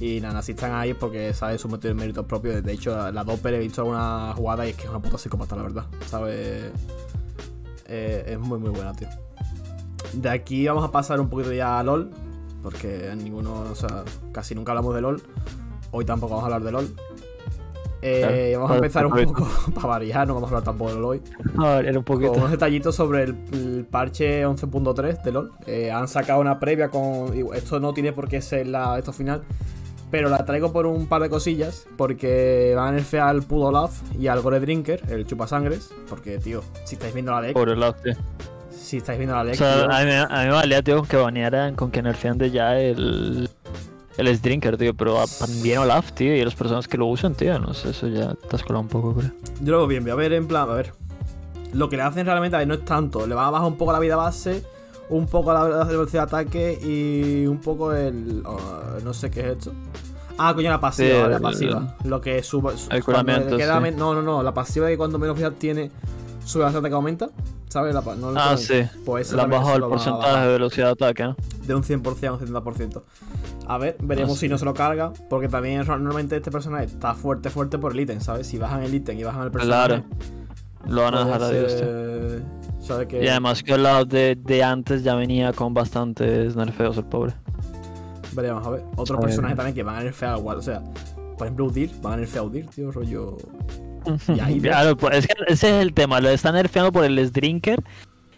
Y 0.00 0.20
nada, 0.20 0.40
si 0.42 0.52
están 0.52 0.72
ahí 0.72 0.90
es 0.90 0.96
porque 0.96 1.32
sabe 1.34 1.58
su 1.58 1.68
méritos 1.68 2.24
propios. 2.26 2.62
De 2.62 2.72
hecho, 2.72 3.10
la 3.12 3.24
Doppel 3.24 3.54
he 3.54 3.58
visto 3.58 3.82
alguna 3.82 4.32
jugada 4.34 4.66
y 4.66 4.70
es 4.70 4.76
que 4.76 4.84
es 4.84 4.88
una 4.90 5.00
puta 5.00 5.18
psicópata, 5.18 5.54
la 5.54 5.62
verdad. 5.62 5.84
¿Sabes? 6.06 6.72
Eh, 7.86 8.24
es 8.26 8.38
muy, 8.38 8.58
muy 8.58 8.70
buena, 8.70 8.94
tío. 8.94 9.08
De 10.14 10.30
aquí 10.30 10.66
vamos 10.66 10.84
a 10.84 10.90
pasar 10.90 11.20
un 11.20 11.28
poquito 11.28 11.52
ya 11.52 11.78
a 11.78 11.82
LOL. 11.82 12.10
Porque 12.62 13.10
en 13.10 13.24
ninguno, 13.24 13.60
o 13.70 13.74
sea, 13.74 14.04
casi 14.32 14.54
nunca 14.54 14.72
hablamos 14.72 14.94
de 14.94 15.02
LOL. 15.02 15.20
Hoy 15.90 16.04
tampoco 16.04 16.30
vamos 16.34 16.44
a 16.44 16.54
hablar 16.54 16.62
de 16.62 16.72
LOL. 16.72 16.96
Eh, 18.04 18.50
Claro, 18.50 18.60
vamos 18.62 18.70
a 18.72 18.74
empezar 18.76 19.06
un 19.06 19.12
poco 19.24 19.48
para 19.76 19.86
variar, 19.86 20.26
no 20.26 20.34
vamos 20.34 20.48
a 20.48 20.50
hablar 20.50 20.64
tampoco 20.64 20.90
de 20.90 20.96
LOL 21.00 21.04
hoy 21.04 21.22
A 21.58 21.76
ver, 21.76 21.86
un 21.96 22.02
con 22.02 22.04
poquito. 22.04 22.32
unos 22.32 22.50
detallitos 22.50 22.96
sobre 22.96 23.22
el, 23.22 23.36
el 23.52 23.86
parche 23.88 24.44
11.3 24.44 25.22
de 25.22 25.32
LOL. 25.32 25.52
Eh, 25.66 25.90
han 25.92 26.08
sacado 26.08 26.40
una 26.40 26.58
previa 26.58 26.88
con. 26.88 27.32
Esto 27.54 27.78
no 27.78 27.94
tiene 27.94 28.12
por 28.12 28.28
qué 28.28 28.42
ser 28.42 28.66
la 28.66 28.98
esto 28.98 29.12
final. 29.12 29.42
Pero 30.10 30.28
la 30.28 30.44
traigo 30.44 30.72
por 30.72 30.84
un 30.86 31.06
par 31.06 31.22
de 31.22 31.30
cosillas. 31.30 31.86
Porque 31.96 32.74
van 32.76 32.88
a 32.88 32.92
nerfear 32.92 33.28
al 33.28 33.42
Pudo 33.44 33.70
Love 33.72 33.92
y 34.18 34.26
al 34.26 34.40
Gore 34.42 34.60
Drinker, 34.60 35.00
el 35.08 35.24
chupasangres. 35.26 35.90
Porque, 36.08 36.38
tío, 36.38 36.62
si 36.84 36.96
estáis 36.96 37.14
viendo 37.14 37.32
la 37.32 37.40
deck. 37.40 37.56
Lado, 37.56 37.94
tío. 38.02 38.12
Si 38.70 38.96
estáis 38.98 39.18
viendo 39.18 39.34
la 39.36 39.42
O 39.42 39.44
deck. 39.44 39.54
sea, 39.54 39.74
tío, 39.74 39.90
a 39.90 40.04
mí, 40.04 40.10
a 40.10 40.40
mí 40.40 40.46
me 40.48 40.52
valía, 40.52 40.82
tío, 40.82 41.02
que 41.04 41.16
banearan 41.16 41.76
con 41.76 41.90
que 41.90 42.02
nerfean 42.02 42.36
de 42.36 42.50
ya 42.50 42.78
el. 42.78 43.48
El 44.18 44.40
Drinker, 44.40 44.76
tío, 44.76 44.94
pero 44.94 45.16
también 45.38 45.78
Olaf, 45.78 46.12
tío, 46.12 46.34
y 46.36 46.44
las 46.44 46.54
personas 46.54 46.86
que 46.86 46.98
lo 46.98 47.06
usan, 47.06 47.34
tío, 47.34 47.58
no 47.58 47.72
sé, 47.74 47.90
eso 47.90 48.08
ya 48.08 48.34
te 48.34 48.56
has 48.56 48.62
colado 48.62 48.82
un 48.82 48.88
poco, 48.88 49.14
creo. 49.14 49.30
Yo 49.60 49.72
lo 49.72 49.78
veo 49.78 49.86
bien, 49.86 50.02
voy 50.02 50.12
a 50.12 50.14
ver 50.16 50.32
en 50.34 50.46
plan, 50.46 50.68
a 50.68 50.74
ver. 50.74 50.92
Lo 51.72 51.88
que 51.88 51.96
le 51.96 52.02
hacen 52.02 52.26
realmente 52.26 52.56
a 52.56 52.58
ver, 52.58 52.68
no 52.68 52.74
es 52.74 52.84
tanto. 52.84 53.26
Le 53.26 53.34
van 53.34 53.46
a 53.46 53.50
bajar 53.50 53.66
un 53.66 53.76
poco 53.78 53.92
la 53.92 53.98
vida 53.98 54.16
base, 54.16 54.62
un 55.08 55.26
poco 55.26 55.52
la 55.54 55.66
la 55.68 55.84
velocidad 55.84 56.28
de 56.28 56.36
ataque 56.36 56.78
y 56.82 57.46
un 57.46 57.58
poco 57.60 57.94
el. 57.94 58.42
oh, 58.44 58.58
no 59.02 59.14
sé 59.14 59.30
qué 59.30 59.40
es 59.40 59.46
esto. 59.58 59.72
Ah, 60.36 60.52
coño, 60.54 60.68
la 60.70 60.80
pasiva, 60.80 61.08
Sí, 61.24 61.30
la 61.30 61.36
el- 61.36 61.42
pasiva. 61.42 61.96
Lo 62.04 62.20
que 62.20 62.42
suba. 62.42 62.76
su- 62.76 62.90
el 62.90 63.02
curamiento, 63.04 63.56
sí. 63.58 63.64
No, 63.96 64.14
no, 64.14 64.20
no. 64.22 64.42
La 64.42 64.52
pasiva 64.52 64.88
que 64.88 64.96
cuando 64.98 65.18
menos 65.18 65.36
vida 65.36 65.50
tiene, 65.52 65.90
su 66.44 66.58
velocidad 66.58 66.72
de 66.82 66.86
ataque 66.88 66.94
aumenta. 66.94 67.28
¿Sabes? 67.68 67.94
La 67.94 68.02
no 68.16 68.30
el 68.30 68.36
Ah, 68.36 68.56
sí. 68.58 68.82
Pues 69.06 69.32
Le 69.32 69.40
han 69.40 69.48
bajado 69.50 69.76
el 69.76 69.84
a 69.84 69.88
porcentaje 69.88 70.46
de 70.46 70.52
velocidad 70.52 70.86
de 70.88 70.92
ataque, 70.92 71.22
¿no? 71.24 71.36
de 71.66 71.74
un 71.74 71.82
100% 71.82 72.26
a 72.28 72.32
un 72.32 72.38
70%. 72.40 73.02
A 73.66 73.78
ver, 73.78 73.96
veremos 74.02 74.32
Ah, 74.32 74.34
si 74.34 74.40
sí. 74.40 74.48
no 74.48 74.58
se 74.58 74.64
lo 74.64 74.74
carga, 74.74 75.12
porque 75.30 75.48
también 75.48 75.86
normalmente 75.86 76.36
este 76.36 76.50
personaje 76.50 76.84
está 76.86 77.14
fuerte, 77.14 77.48
fuerte 77.48 77.78
por 77.78 77.92
el 77.92 78.00
ítem, 78.00 78.20
¿sabes? 78.20 78.46
Si 78.48 78.58
bajan 78.58 78.82
el 78.82 78.92
ítem 78.94 79.18
y 79.18 79.22
bajan 79.24 79.44
el 79.44 79.50
personaje. 79.50 79.86
Claro. 79.88 80.04
Lo 80.86 81.02
van 81.02 81.14
a 81.14 81.24
dejar 81.24 81.42
a 81.44 81.48
Pues, 81.48 81.58
Dios, 81.60 81.76
tío. 81.76 83.00
eh, 83.00 83.06
que 83.08 83.24
Y 83.24 83.28
además 83.28 83.62
que 83.62 83.72
el 83.74 83.84
lado 83.84 84.04
de, 84.04 84.36
de 84.38 84.62
antes 84.64 85.02
ya 85.04 85.14
venía 85.14 85.52
con 85.52 85.72
bastantes 85.72 86.56
nerfeos 86.56 86.96
el 86.98 87.04
pobre. 87.04 87.32
veremos 88.32 88.66
a 88.66 88.70
ver. 88.70 88.82
Otros 88.96 89.18
A 89.18 89.22
personajes 89.22 89.56
también 89.56 89.74
que 89.74 89.82
van 89.82 89.96
a 89.96 90.02
nerfear 90.02 90.36
igual, 90.38 90.58
o 90.58 90.62
sea, 90.62 90.82
por 91.38 91.46
ejemplo 91.46 91.66
Udir, 91.66 91.90
van 92.02 92.14
a 92.14 92.16
nerfear 92.16 92.44
a 92.44 92.48
Udir, 92.48 92.66
tío, 92.66 92.90
rollo. 92.90 93.36
Y 94.28 94.40
ahí 94.40 94.60
ves. 94.60 94.72
Claro, 94.72 94.96
pues 94.96 95.18
es 95.18 95.26
que 95.26 95.34
ese 95.48 95.68
es 95.68 95.82
el 95.82 95.92
tema, 95.94 96.20
lo 96.20 96.28
están 96.28 96.54
nerfeando 96.54 96.92
por 96.92 97.04
el 97.04 97.32
Drinker 97.32 97.82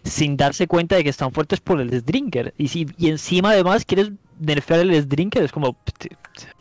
sin 0.05 0.37
darse 0.37 0.67
cuenta 0.67 0.97
de 0.97 1.03
que 1.03 1.11
están 1.11 1.33
fuertes 1.33 1.61
por 1.61 1.81
el 1.81 2.05
Drinker. 2.05 2.55
Y, 2.59 2.69
si, 2.69 2.87
y 2.99 3.09
encima 3.09 3.51
además 3.51 3.85
quieres 3.85 4.13
nerfear 4.39 4.81
el 4.81 5.09
Drinker, 5.09 5.43
es 5.43 5.53
como... 5.53 5.77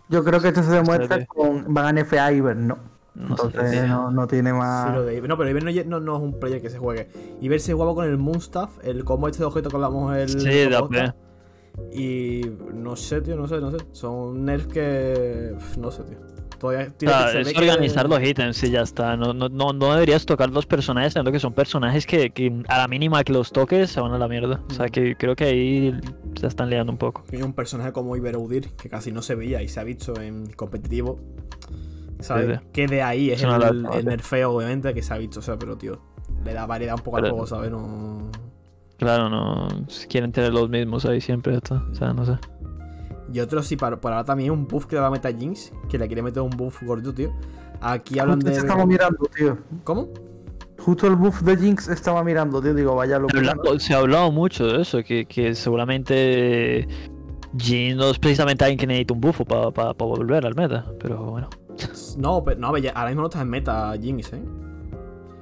Yo 0.09 0.23
creo 0.23 0.39
que 0.41 0.49
esto 0.49 0.63
se 0.63 0.71
demuestra 0.71 1.17
Espérate. 1.17 1.27
con 1.27 1.73
Van 1.73 1.97
a 1.97 2.01
NFA 2.01 2.31
Iber, 2.33 2.55
¿no? 2.55 2.77
Entonces 3.15 3.87
no, 3.87 4.09
no 4.11 4.27
tiene 4.27 4.53
más. 4.53 4.87
Sí, 4.87 4.95
lo 4.95 5.05
de 5.05 5.17
Iber. 5.17 5.29
No, 5.29 5.37
pero 5.37 5.49
Iber 5.49 5.63
no, 5.63 5.71
no, 5.85 5.99
no 5.99 6.17
es 6.17 6.23
un 6.23 6.39
player 6.39 6.61
que 6.61 6.69
se 6.69 6.79
juegue. 6.79 7.09
Iber 7.41 7.59
se 7.59 7.73
jugaba 7.73 7.93
con 7.93 8.05
el 8.05 8.17
Moonstaff, 8.17 8.71
el 8.83 9.03
combo 9.03 9.27
este 9.27 9.39
de 9.39 9.45
objeto 9.45 9.69
que 9.69 9.75
hablamos 9.75 10.15
el. 10.15 10.29
Sí. 10.29 10.69
Y 11.91 12.41
no 12.73 12.95
sé, 12.95 13.21
tío, 13.21 13.35
no 13.35 13.47
sé, 13.47 13.59
no 13.59 13.71
sé. 13.71 13.77
Son 13.91 14.45
nerfs 14.45 14.67
que. 14.67 15.55
No 15.77 15.91
sé, 15.91 16.03
tío. 16.03 16.17
Todavía 16.63 16.89
tiene 16.97 17.13
que- 17.33 17.41
es 17.41 17.53
que- 17.53 17.59
organizar 17.69 18.07
los 18.07 18.23
ítems 18.23 18.63
y 18.63 18.71
ya 18.71 18.81
está. 18.81 19.17
No, 19.17 19.33
no, 19.33 19.49
no, 19.49 19.73
no 19.73 19.93
deberías 19.93 20.25
tocar 20.25 20.49
los 20.49 20.65
personajes, 20.65 21.11
siendo 21.11 21.29
que 21.31 21.39
son 21.39 21.51
personajes 21.53 22.05
que, 22.05 22.29
que 22.29 22.63
a 22.69 22.77
la 22.77 22.87
mínima 22.87 23.23
que 23.25 23.33
los 23.33 23.51
toques 23.51 23.91
se 23.91 23.99
van 23.99 24.13
a 24.13 24.17
la 24.17 24.27
mierda. 24.29 24.61
O 24.69 24.73
sea, 24.73 24.87
que 24.87 25.15
creo 25.17 25.35
que 25.35 25.43
ahí 25.43 25.99
se 26.39 26.47
están 26.47 26.69
liando 26.69 26.91
un 26.93 26.97
poco. 26.97 27.23
Tiene 27.29 27.43
un 27.43 27.51
personaje 27.53 27.91
como 27.91 28.15
Iberoudir 28.15 28.69
que 28.81 28.87
casi 28.89 29.11
no 29.11 29.21
se 29.21 29.35
veía 29.35 29.61
y 29.61 29.67
se 29.67 29.79
ha 29.81 29.83
visto 29.83 30.19
en 30.21 30.47
competitivo. 30.53 31.19
¿Sabes? 32.21 32.45
Sí, 32.47 32.53
sí. 32.53 32.69
Que 32.71 32.87
de 32.87 33.01
ahí 33.01 33.31
es 33.31 33.43
Es 33.43 33.49
el, 33.53 33.61
el 33.61 33.85
tío. 33.89 34.03
nerfeo, 34.03 34.51
obviamente, 34.53 34.93
que 34.93 35.01
se 35.03 35.13
ha 35.13 35.17
visto. 35.17 35.39
O 35.39 35.43
sea, 35.43 35.57
pero 35.59 35.75
tío, 35.77 35.99
le 36.45 36.53
da 36.53 36.65
variedad 36.65 36.95
un 36.95 37.01
poco 37.03 37.17
al 37.17 37.23
juego, 37.29 37.45
¿sabes? 37.45 37.69
No. 37.71 38.29
Claro, 38.97 39.27
no 39.29 39.67
quieren 40.07 40.31
tener 40.31 40.53
los 40.53 40.69
mismos 40.69 41.03
ahí 41.05 41.19
siempre. 41.19 41.55
Esto. 41.55 41.85
O 41.91 41.95
sea, 41.95 42.13
no 42.13 42.25
sé. 42.25 42.37
Y 43.33 43.39
otro, 43.39 43.63
sí, 43.63 43.75
para, 43.75 43.99
para 43.99 44.17
ahora 44.17 44.25
también 44.25 44.51
un 44.51 44.67
buff 44.67 44.85
que 44.85 44.95
le 44.95 45.01
va 45.01 45.07
a 45.07 45.11
meter 45.11 45.35
a 45.35 45.37
Jinx, 45.39 45.73
que 45.89 45.97
le 45.97 46.05
quiere 46.07 46.21
meter 46.21 46.41
un 46.43 46.51
buff 46.51 46.83
gordito, 46.83 47.13
tío. 47.13 47.33
Aquí 47.81 48.19
hablan 48.19 48.35
Justo 48.39 48.51
de. 48.51 48.57
estaba 48.57 48.85
mirando, 48.85 49.25
tío. 49.35 49.57
¿Cómo? 49.83 50.07
Justo 50.79 51.07
el 51.07 51.15
buff 51.15 51.41
de 51.41 51.57
Jinx 51.57 51.87
estaba 51.87 52.23
mirando, 52.23 52.61
tío. 52.61 52.73
Digo, 52.73 52.95
vaya 52.95 53.15
hablado- 53.17 53.79
se 53.79 53.93
ha 53.93 53.97
hablado 53.97 54.31
mucho 54.31 54.67
de 54.67 54.81
eso, 54.83 55.03
que, 55.03 55.25
que 55.25 55.55
seguramente 55.55 56.87
Jin 57.57 57.97
no 57.97 58.09
es 58.09 58.19
precisamente 58.19 58.63
alguien 58.65 58.77
que 58.79 58.87
necesita 58.87 59.13
un 59.13 59.21
buffo 59.21 59.45
para 59.45 59.91
volver 59.93 60.45
al 60.45 60.55
meta. 60.55 60.85
Pero 60.99 61.23
bueno. 61.23 61.49
No, 62.17 62.43
pero 62.43 62.59
no, 62.59 62.67
a 62.67 62.71
ver, 62.73 62.83
ya- 62.83 62.91
ahora 62.91 63.09
mismo 63.09 63.21
no 63.21 63.27
está 63.29 63.41
en 63.41 63.49
meta 63.49 63.93
Jinx, 63.99 64.33
¿eh? 64.33 64.43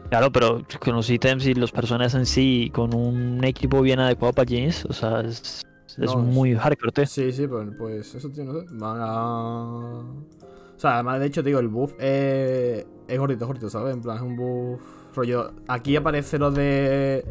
Claro, 0.10 0.32
pero 0.32 0.62
con 0.84 0.96
los 0.96 1.10
ítems 1.10 1.46
y 1.46 1.54
los 1.54 1.72
personajes 1.72 2.14
en 2.16 2.26
sí, 2.26 2.70
con 2.74 2.94
un 2.94 3.44
equipo 3.44 3.82
bien 3.82 4.00
adecuado 4.00 4.34
para 4.34 4.46
Jeans, 4.46 4.86
o 4.86 4.94
sea, 4.94 5.22
es, 5.22 5.62
es 6.00 6.16
No, 6.16 6.18
muy 6.18 6.56
hardcore, 6.56 6.92
tío. 6.92 7.06
Sí, 7.06 7.32
sí, 7.32 7.48
pues, 7.48 7.68
pues 7.78 8.16
eso, 8.16 8.30
tío, 8.30 8.44
no 8.46 8.54
sé. 8.60 8.66
Van 8.72 8.98
a. 9.00 9.64
O 10.76 10.80
sea, 10.82 10.96
además, 10.96 11.20
de 11.20 11.28
hecho, 11.28 11.44
te 11.44 11.50
digo, 11.50 11.60
el 11.60 11.68
buff 11.68 11.94
es, 12.00 12.86
es 13.08 13.20
gordito, 13.20 13.46
gordito, 13.48 13.70
¿sabes? 13.70 13.94
En 13.94 14.02
plan, 14.02 14.18
es 14.18 14.24
un 14.24 14.36
buff. 14.36 14.82
Rollo. 15.16 15.52
Aquí 15.68 15.96
aparece 15.96 16.38
lo 16.40 16.52
de. 16.52 17.26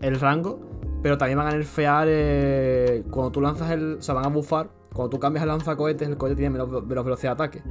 El 0.00 0.20
rango, 0.20 0.60
pero 1.02 1.16
también 1.18 1.38
van 1.38 1.48
a 1.48 1.50
nerfear. 1.52 2.06
eh, 2.10 3.04
cuando 3.10 3.30
tú 3.32 3.40
lanzas 3.40 3.70
el. 3.70 3.94
O 3.98 4.02
sea, 4.02 4.14
van 4.14 4.26
a 4.26 4.28
buffar. 4.28 4.68
Cuando 4.92 5.10
tú 5.10 5.18
cambias 5.18 5.42
el 5.42 5.48
lanzacohetes, 5.48 6.08
el 6.08 6.16
cohete 6.16 6.36
tiene 6.36 6.50
menos, 6.50 6.84
menos 6.86 7.04
velocidad 7.04 7.36
de 7.36 7.44
ataque. 7.44 7.62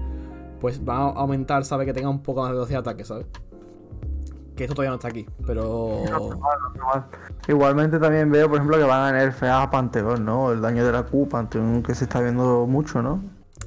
Pues 0.60 0.82
va 0.88 0.96
a 0.98 1.10
aumentar, 1.12 1.64
¿sabes? 1.66 1.86
Que 1.86 1.94
tenga 1.94 2.10
un 2.10 2.22
poco 2.22 2.42
más 2.42 2.50
de 2.50 2.56
velocidad 2.56 2.84
de 2.84 2.90
ataque, 2.90 3.06
¿sabes? 3.06 3.26
Que 4.56 4.66
esto 4.66 4.76
todavía 4.76 4.92
no 4.92 4.96
está 4.96 5.08
aquí, 5.08 5.26
pero. 5.46 6.04
Igualmente 7.48 8.00
también 8.00 8.32
veo, 8.32 8.48
por 8.48 8.58
ejemplo, 8.58 8.78
que 8.78 8.84
van 8.84 9.14
a 9.16 9.18
nerfear 9.18 9.62
a 9.64 9.72
Panteón, 9.72 10.24
¿no? 10.26 10.52
El 10.52 10.62
daño 10.62 10.86
de 10.86 10.92
la 10.92 11.04
Q, 11.04 11.28
Panteón 11.28 11.84
que 11.84 11.96
se 11.96 12.06
está 12.06 12.22
viendo 12.22 12.66
mucho, 12.68 13.02
¿no? 13.02 13.22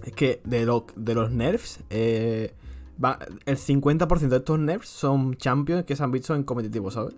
Es 0.04 0.12
que 0.12 0.40
de, 0.44 0.64
lo- 0.64 0.86
de 0.94 1.14
los 1.14 1.30
nerfs, 1.32 1.80
eh, 1.90 2.54
va- 3.02 3.18
el 3.44 3.56
50% 3.58 4.28
de 4.28 4.36
estos 4.36 4.58
nerfs 4.58 4.88
son 4.88 5.36
champions 5.36 5.84
que 5.84 5.96
se 5.96 6.02
han 6.04 6.12
visto 6.12 6.34
en 6.34 6.44
competitivo, 6.44 6.90
¿sabes? 6.90 7.14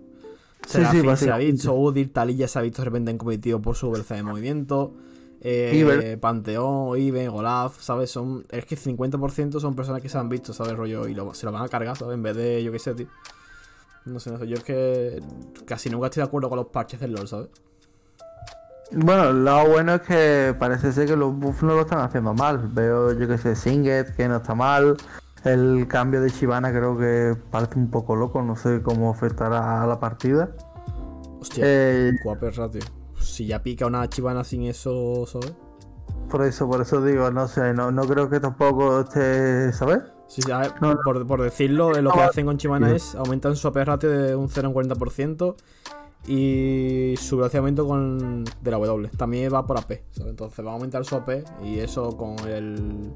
Sí, 0.65 0.81
sí, 0.91 0.97
se 1.25 1.31
ha 1.31 1.37
visto, 1.37 1.73
Udir, 1.73 2.11
Talilla 2.11 2.47
se 2.47 2.59
ha 2.59 2.61
visto 2.61 2.81
de 2.81 2.85
repente 2.85 3.11
en 3.11 3.17
competitivo 3.17 3.59
por 3.61 3.75
su 3.75 3.89
velocidad 3.91 4.17
de 4.17 4.23
movimiento. 4.23 4.93
eh, 5.41 5.71
Iber. 5.73 6.19
Panteón, 6.19 6.99
Iben, 6.99 7.29
Olaf, 7.29 7.79
¿sabes? 7.79 8.11
Son, 8.11 8.43
es 8.49 8.65
que 8.65 8.75
50% 8.75 9.59
son 9.61 9.73
personas 9.73 10.01
que 10.01 10.09
se 10.09 10.17
han 10.17 10.27
visto, 10.27 10.51
¿sabes? 10.51 10.75
Rollo, 10.75 11.07
y 11.07 11.13
lo- 11.13 11.33
se 11.33 11.45
lo 11.45 11.51
van 11.53 11.63
a 11.63 11.69
cargar, 11.69 11.95
¿sabes? 11.95 12.15
En 12.15 12.23
vez 12.23 12.35
de, 12.35 12.61
yo 12.63 12.71
qué 12.73 12.79
sé, 12.79 12.93
tío. 12.93 13.07
No 14.05 14.19
sé, 14.19 14.31
no 14.31 14.39
sé, 14.39 14.47
yo 14.47 14.55
es 14.55 14.63
que 14.63 15.21
casi 15.65 15.89
nunca 15.89 16.07
estoy 16.07 16.21
de 16.21 16.27
acuerdo 16.27 16.49
con 16.49 16.57
los 16.57 16.67
parches 16.67 16.99
del 16.99 17.11
LoL, 17.13 17.27
¿sabes? 17.27 17.49
Bueno, 18.91 19.31
lado 19.31 19.69
bueno 19.69 19.93
es 19.95 20.01
que 20.01 20.55
parece 20.57 20.91
ser 20.91 21.07
que 21.07 21.15
los 21.15 21.35
buffs 21.35 21.61
no 21.61 21.75
lo 21.75 21.81
están 21.81 21.99
haciendo 21.99 22.33
mal. 22.33 22.57
Veo, 22.73 23.11
yo 23.13 23.27
que 23.27 23.37
sé, 23.37 23.55
Singet, 23.55 24.15
que 24.15 24.27
no 24.27 24.37
está 24.37 24.55
mal. 24.55 24.97
El 25.43 25.87
cambio 25.87 26.21
de 26.21 26.29
Shivana 26.29 26.71
creo 26.71 26.97
que 26.97 27.35
parece 27.51 27.77
un 27.77 27.89
poco 27.91 28.15
loco, 28.15 28.41
no 28.41 28.55
sé 28.55 28.81
cómo 28.81 29.11
afectará 29.11 29.83
a 29.83 29.87
la 29.87 29.99
partida. 29.99 30.49
Hostia, 31.39 31.63
Eh, 31.65 32.11
guaperra, 32.23 32.69
tío. 32.69 32.81
Si 33.21 33.45
ya 33.45 33.61
pica 33.61 33.85
una 33.85 34.09
chivana 34.09 34.43
sin 34.43 34.63
eso, 34.63 35.25
¿sabes? 35.27 35.53
por 36.29 36.43
eso, 36.43 36.67
por 36.69 36.81
eso 36.81 37.03
digo, 37.03 37.31
no 37.31 37.47
sé, 37.47 37.73
no, 37.73 37.91
no 37.91 38.03
creo 38.03 38.29
que 38.29 38.39
tampoco 38.39 39.01
esté, 39.01 39.73
¿sabes? 39.73 39.99
Sí, 40.29 40.41
sí, 40.43 40.51
ver, 40.51 40.73
No. 40.81 40.95
Por, 41.03 41.25
por 41.27 41.41
decirlo, 41.41 41.91
lo 42.01 42.11
que 42.11 42.19
Ah, 42.21 42.27
hacen 42.27 42.45
con 42.45 42.57
Chivana 42.57 42.89
sí. 42.91 42.95
es 42.95 43.15
aumentan 43.15 43.55
su 43.55 43.67
AP 43.67 43.77
ratio 43.83 44.09
de 44.09 44.35
un 44.35 44.47
0,40% 44.47 45.55
y 46.27 47.15
su 47.17 47.37
velocidad 47.37 47.63
con 47.87 48.43
de 48.45 48.71
la 48.71 48.77
W. 48.77 49.09
También 49.17 49.51
va 49.53 49.65
por 49.65 49.77
AP, 49.77 50.03
¿sabes? 50.11 50.29
Entonces 50.31 50.65
va 50.65 50.69
a 50.71 50.73
aumentar 50.75 51.03
su 51.03 51.15
AP 51.15 51.43
y 51.63 51.79
eso 51.79 52.15
con 52.15 52.37
el, 52.47 53.11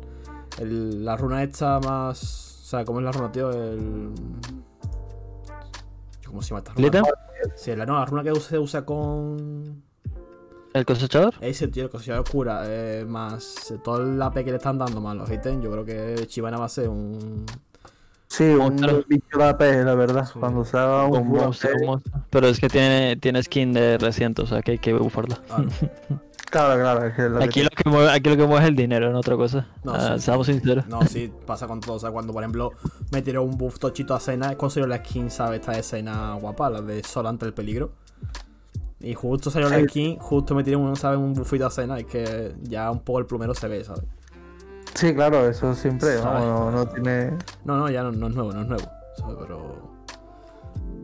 el- 0.60 1.06
la 1.06 1.16
runa 1.18 1.44
esta 1.44 1.80
más... 1.80 2.50
O 2.64 2.66
sea, 2.66 2.84
¿cómo 2.86 3.00
es 3.00 3.06
la 3.06 3.12
runa, 3.12 3.32
tío? 3.32 3.52
El... 3.52 4.12
¿Cómo 6.26 6.42
se 6.42 6.50
llama 6.50 6.60
esta 6.60 6.74
runa? 6.74 6.86
¿Lita? 6.88 7.04
Sí, 7.56 7.76
la, 7.76 7.86
no, 7.86 7.94
la 8.00 8.06
runa 8.06 8.24
que 8.24 8.34
se 8.40 8.58
usa 8.58 8.86
con... 8.86 9.84
¿El 10.74 10.86
cosechador? 10.86 11.36
Ese 11.40 11.68
tío, 11.68 11.84
el 11.84 11.90
cosilla 11.90 12.20
oscura, 12.20 12.64
eh, 12.66 13.06
más 13.08 13.74
todo 13.84 14.02
el 14.02 14.20
AP 14.20 14.44
que 14.44 14.52
le 14.52 14.58
están 14.58 14.80
dando, 14.80 15.00
más 15.02 15.16
los 15.16 15.30
ítems, 15.30 15.64
yo 15.64 15.72
creo 15.72 15.86
que 15.86 16.26
Chivana 16.28 16.58
va 16.58 16.66
a 16.66 16.70
ser 16.70 16.90
un... 16.90 17.46
Sí, 18.28 18.46
un 18.46 18.78
bicho 19.08 19.38
de 19.38 19.44
AP, 19.44 19.62
la 19.86 19.94
verdad. 19.94 20.26
Sí. 20.26 20.40
Cuando 20.40 20.66
se 20.66 20.76
haga 20.76 21.06
un 21.06 21.18
Un 21.18 21.28
monstruo, 21.28 21.72
AP, 21.72 21.82
un 21.82 21.88
monstruo. 21.88 22.22
Pero 22.32 22.48
es 22.48 22.60
que 22.60 22.68
tiene, 22.68 23.16
tiene 23.18 23.44
skin 23.44 23.74
de 23.74 24.00
reciente, 24.00 24.42
o 24.42 24.48
sea 24.48 24.64
que 24.64 24.72
hay 24.72 24.80
que 24.80 24.94
bufarla. 24.94 25.40
Claro, 26.50 26.74
claro, 26.82 27.06
es 27.06 27.14
que 27.14 27.30
lo 27.30 27.38
que 27.38 27.46
Aquí 27.46 27.62
lo 27.62 27.70
que 27.70 27.90
mueve, 27.92 28.10
aquí 28.10 28.30
lo 28.32 28.38
que 28.38 28.48
mueve 28.48 28.64
es 28.64 28.70
el 28.70 28.76
dinero, 28.76 29.12
no 29.12 29.20
otra 29.20 29.36
cosa. 29.36 29.68
No, 29.84 29.94
sí. 29.94 30.22
Seamos 30.24 30.48
sinceros. 30.48 30.88
No, 30.88 31.04
sí, 31.04 31.32
pasa 31.46 31.68
con 31.68 31.80
todo. 31.80 31.98
O 31.98 32.00
sea, 32.00 32.10
cuando, 32.10 32.34
por 32.34 32.42
ejemplo, 32.42 32.72
metieron 33.12 33.48
un 33.48 33.56
buff 33.56 33.78
tochito 33.78 34.16
a 34.16 34.20
Cena, 34.20 34.52
es 34.52 34.74
salió 34.74 34.88
la 34.88 34.98
skin, 34.98 35.30
¿sabes? 35.30 35.60
Esta 35.60 35.78
escena 35.78 36.34
guapa, 36.34 36.72
la 36.72 36.82
de 36.82 37.04
Sol 37.04 37.28
ante 37.28 37.46
el 37.46 37.54
peligro. 37.54 37.92
Y 39.04 39.14
justo 39.16 39.52
salió 39.52 39.70
la 39.70 39.80
Sí. 39.80 39.88
skin, 39.90 40.18
justo 40.18 40.56
metieron 40.56 40.82
un, 40.84 40.96
¿sabes? 40.96 41.20
un 41.20 41.34
buffito 41.34 41.66
a 41.68 41.70
Cena, 41.70 42.00
es 42.00 42.06
que 42.06 42.54
ya 42.64 42.90
un 42.90 43.00
poco 43.02 43.20
el 43.20 43.26
plumero 43.26 43.54
se 43.54 43.68
ve, 43.68 43.84
¿sabes? 43.84 44.04
Sí, 44.96 45.14
claro, 45.14 45.48
eso 45.50 45.74
siempre, 45.76 46.16
no, 46.24 46.72
no 46.72 46.86
tiene... 46.88 47.32
No, 47.66 47.78
no, 47.78 47.90
ya 47.90 48.02
no, 48.04 48.12
no 48.12 48.28
es 48.28 48.34
nuevo, 48.36 48.54
no 48.54 48.62
es 48.62 48.68
nuevo, 48.68 48.84
¿sabes? 49.18 49.36
Pero. 49.42 49.94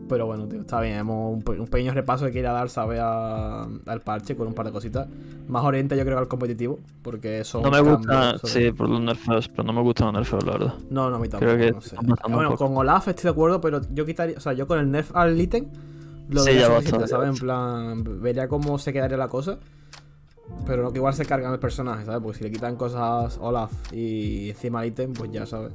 Pero 0.08 0.26
bueno, 0.26 0.46
tío, 0.48 0.60
está 0.60 0.80
bien. 0.80 0.96
Hemos 0.96 1.34
un, 1.36 1.60
un 1.60 1.66
pequeño 1.68 1.92
repaso 1.92 2.24
que 2.26 2.32
quería 2.32 2.50
dar, 2.50 2.68
¿sabes? 2.68 2.98
A- 3.00 3.68
al 3.86 4.00
parche 4.00 4.34
con 4.34 4.48
un 4.48 4.54
par 4.54 4.66
de 4.66 4.72
cositas. 4.72 5.06
Más 5.46 5.62
orienta, 5.64 5.94
yo 5.94 6.04
creo, 6.04 6.18
al 6.18 6.26
competitivo, 6.26 6.80
porque 7.02 7.44
son. 7.44 7.62
No 7.62 7.70
me 7.70 7.80
gusta, 7.80 8.36
sí, 8.42 8.72
por 8.72 8.88
los 8.88 9.00
nerfeos, 9.00 9.48
pero 9.48 9.62
no 9.62 9.72
me 9.72 9.82
gustan 9.82 10.06
los 10.06 10.14
nerfeos, 10.14 10.44
la 10.44 10.52
verdad. 10.52 10.74
No, 10.90 11.10
no, 11.10 11.16
a 11.16 11.18
mí 11.20 11.28
tampoco. 11.28 11.52
Creo 11.52 11.64
que 11.66 11.72
no 11.72 11.80
sé. 11.80 11.96
Bueno, 12.28 12.56
con 12.56 12.76
Olaf 12.76 13.06
estoy 13.06 13.22
de 13.24 13.28
acuerdo, 13.30 13.60
pero 13.60 13.80
yo 13.92 14.04
quitaría. 14.04 14.36
O 14.36 14.40
sea, 14.40 14.52
yo 14.52 14.66
con 14.66 14.80
el 14.80 14.90
nerf 14.90 15.14
al 15.14 15.40
ítem 15.40 15.66
lo 16.30 16.40
Sí, 16.40 16.46
vería 16.50 16.62
ya 16.62 16.66
suficiente, 16.68 16.98
basta. 17.02 17.16
¿sabes? 17.16 17.28
En 17.30 17.36
plan, 17.36 18.20
vería 18.22 18.48
cómo 18.48 18.78
se 18.78 18.92
quedaría 18.92 19.16
la 19.16 19.28
cosa. 19.28 19.58
Pero 20.66 20.82
no 20.82 20.90
que 20.92 20.98
igual 20.98 21.14
se 21.14 21.24
cargan 21.24 21.52
el 21.52 21.58
personaje, 21.60 22.04
¿sabes? 22.04 22.20
Porque 22.22 22.38
si 22.38 22.44
le 22.44 22.50
quitan 22.50 22.74
cosas 22.76 23.38
Olaf 23.40 23.72
y 23.92 24.50
encima 24.50 24.82
el 24.82 24.88
ítem, 24.88 25.12
pues 25.12 25.30
ya, 25.30 25.46
¿sabes? 25.46 25.72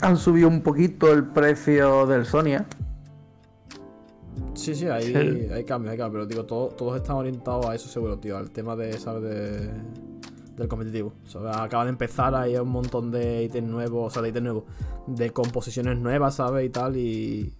Han 0.00 0.16
subido 0.16 0.48
un 0.48 0.62
poquito 0.62 1.12
el 1.12 1.24
precio 1.24 2.06
del 2.06 2.24
Sonia. 2.24 2.66
Sí, 4.54 4.74
sí, 4.74 4.86
hay, 4.86 5.04
Sí. 5.12 5.48
hay 5.52 5.64
cambios, 5.64 5.92
hay 5.92 5.98
cambios. 5.98 6.12
Pero 6.12 6.26
digo, 6.26 6.44
todo- 6.44 6.68
todos 6.68 6.96
están 6.96 7.16
orientados 7.16 7.66
a 7.66 7.74
eso 7.74 7.88
seguro, 7.88 8.18
tío. 8.18 8.36
Al 8.36 8.50
tema 8.50 8.74
de, 8.76 8.94
¿sabes? 8.98 9.22
De, 9.22 9.70
del 10.56 10.68
competitivo. 10.68 11.12
¿sabes? 11.26 11.54
Acaba 11.56 11.84
de 11.84 11.90
empezar, 11.90 12.34
hay 12.34 12.56
un 12.56 12.68
montón 12.68 13.10
de 13.10 13.42
ítems 13.44 13.68
nuevos, 13.68 14.06
o 14.06 14.10
sea, 14.10 14.22
de 14.22 14.28
ítems 14.30 14.44
nuevos, 14.44 14.64
de 15.06 15.30
composiciones 15.30 15.98
nuevas, 15.98 16.36
¿sabes? 16.36 16.66
Y 16.66 16.70
tal, 16.70 16.96
y 16.96 17.52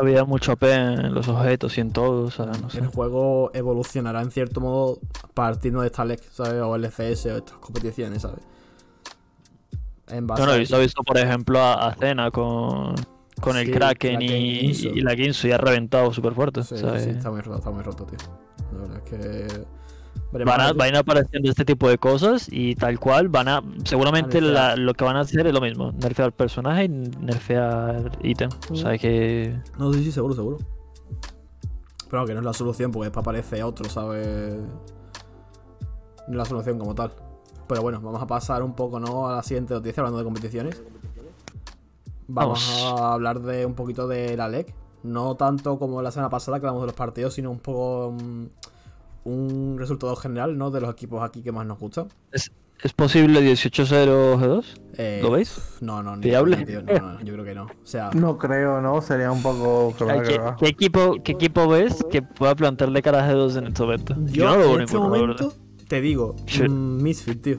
Había 0.00 0.24
mucho 0.24 0.52
AP 0.52 0.62
en 0.64 1.14
los 1.14 1.28
objetos 1.28 1.76
y 1.78 1.80
en 1.82 1.92
todo, 1.92 2.24
o 2.26 2.30
sea, 2.30 2.46
no 2.46 2.70
sé. 2.70 2.78
el 2.78 2.86
juego 2.86 3.50
evolucionará 3.54 4.22
en 4.22 4.30
cierto 4.30 4.60
modo 4.60 4.98
partiendo 5.34 5.82
de 5.82 5.88
esta 5.88 6.04
LEC, 6.04 6.22
¿sabes? 6.32 6.62
O 6.62 6.76
LCS 6.76 7.26
o 7.26 7.36
estas 7.36 7.58
competiciones, 7.58 8.22
¿sabes? 8.22 8.40
En 10.08 10.26
base 10.26 10.42
Yo 10.42 10.46
no 10.46 10.52
a 10.52 10.56
he 10.56 10.58
visto, 10.58 10.76
eso. 10.76 10.80
he 10.80 10.84
visto, 10.84 11.02
por 11.02 11.18
ejemplo, 11.18 11.58
a, 11.60 11.88
a 11.88 11.94
Cena 11.94 12.30
con, 12.30 12.94
con 13.40 13.56
el 13.56 13.66
Sí, 13.66 13.72
Kraken 13.72 14.22
y 14.22 15.00
la 15.02 15.14
Ginsu 15.14 15.48
y 15.48 15.52
ha 15.52 15.58
reventado 15.58 16.12
súper 16.12 16.34
fuerte. 16.34 16.62
Sí, 16.62 16.76
¿sabes? 16.78 17.04
sí, 17.04 17.10
está 17.10 17.30
muy 17.30 17.40
roto, 17.40 17.58
está 17.58 17.70
muy 17.70 17.82
roto, 17.82 18.04
tío. 18.06 18.18
La 18.72 18.78
verdad 18.78 18.96
es 19.04 19.10
que. 19.10 19.64
Van 20.32 20.60
a, 20.60 20.72
van 20.72 20.86
a 20.86 20.88
ir 20.88 20.96
apareciendo 20.96 21.50
este 21.50 21.64
tipo 21.66 21.88
de 21.88 21.98
cosas 21.98 22.48
y 22.50 22.74
tal 22.74 22.98
cual 22.98 23.28
van 23.28 23.48
a 23.48 23.62
seguramente 23.84 24.40
la- 24.40 24.76
lo 24.76 24.94
que 24.94 25.04
van 25.04 25.16
a 25.16 25.20
hacer 25.20 25.46
es 25.46 25.52
lo 25.52 25.60
mismo 25.60 25.92
nerfear 25.92 26.32
personaje 26.32 26.84
y 26.84 26.88
nerfear 26.88 28.18
ítem 28.22 28.48
o 28.70 28.74
sea 28.76 28.96
que 28.96 29.54
No, 29.78 29.92
sí, 29.92 30.02
sí, 30.04 30.10
seguro, 30.12 30.34
seguro. 30.34 30.58
Pero 32.10 32.26
que 32.26 32.32
no 32.34 32.40
es 32.40 32.44
la 32.46 32.52
solución, 32.52 32.90
porque 32.92 33.06
después 33.06 33.22
aparece 33.22 33.62
otro, 33.62 33.88
¿sabes? 33.88 34.58
No 36.26 36.32
es 36.32 36.36
la 36.36 36.44
solución 36.44 36.78
como 36.78 36.94
tal. 36.94 37.12
Pero 37.68 37.80
bueno, 37.82 38.00
vamos 38.02 38.22
a 38.22 38.26
pasar 38.26 38.62
un 38.62 38.74
poco, 38.74 39.00
¿no? 39.00 39.28
A 39.28 39.36
la 39.36 39.42
siguiente 39.42 39.72
noticia, 39.74 40.00
hablando 40.02 40.18
de 40.18 40.24
competiciones. 40.24 40.82
Vamos, 42.28 42.66
Vamos. 42.82 43.00
a 43.00 43.12
hablar 43.14 43.40
de 43.40 43.64
un 43.66 43.74
poquito 43.74 44.06
de 44.08 44.36
la 44.36 44.48
LEC. 44.48 44.74
No 45.02 45.34
tanto 45.36 45.78
como 45.78 46.00
la 46.02 46.10
semana 46.10 46.30
pasada 46.30 46.58
que 46.60 46.66
hablamos 46.66 46.82
de 46.82 46.86
los 46.86 46.94
partidos, 46.94 47.34
sino 47.34 47.50
un 47.50 47.58
poco 47.58 48.12
mm, 48.12 48.44
un 49.24 49.76
resultado 49.78 50.16
general, 50.16 50.58
¿no? 50.58 50.70
De 50.70 50.80
los 50.80 50.90
equipos 50.90 51.22
aquí 51.22 51.42
que 51.42 51.52
más 51.52 51.66
nos 51.66 51.78
gustan. 51.78 52.08
es, 52.32 52.50
es 52.82 52.92
posible 52.92 53.40
18-0 53.40 54.38
G2 54.38 54.64
Eh, 54.98 55.20
¿Lo 55.22 55.30
veis? 55.30 55.56
No, 55.80 56.02
no, 56.02 56.16
ni 56.16 56.22
tío, 56.22 56.44
no, 56.44 57.12
no, 57.12 57.20
yo 57.22 57.32
creo 57.34 57.44
que 57.44 57.54
no. 57.54 57.64
O 57.64 57.86
sea, 57.86 58.10
No 58.12 58.38
creo, 58.38 58.80
¿no? 58.80 59.00
Sería 59.00 59.30
un 59.30 59.40
poco... 59.42 59.94
¿Qué, 59.96 60.40
qué 60.58 60.66
equipo 60.68 61.16
qué 61.22 61.32
equipo 61.32 61.68
ves 61.68 62.04
que 62.10 62.22
pueda 62.22 62.54
plantarle 62.56 63.00
cara 63.00 63.24
a 63.24 63.32
G2 63.32 63.58
en 63.58 63.66
este 63.68 63.82
momento 63.82 64.16
yo, 64.26 64.46
no 64.46 64.56
lo 64.56 64.58
veo 64.58 64.74
en 64.76 64.82
este 64.82 64.98
momento 64.98 65.26
verdad. 65.26 65.52
te 65.88 66.00
digo, 66.00 66.34
mm, 66.68 67.02
Misfit, 67.02 67.42
tío. 67.42 67.56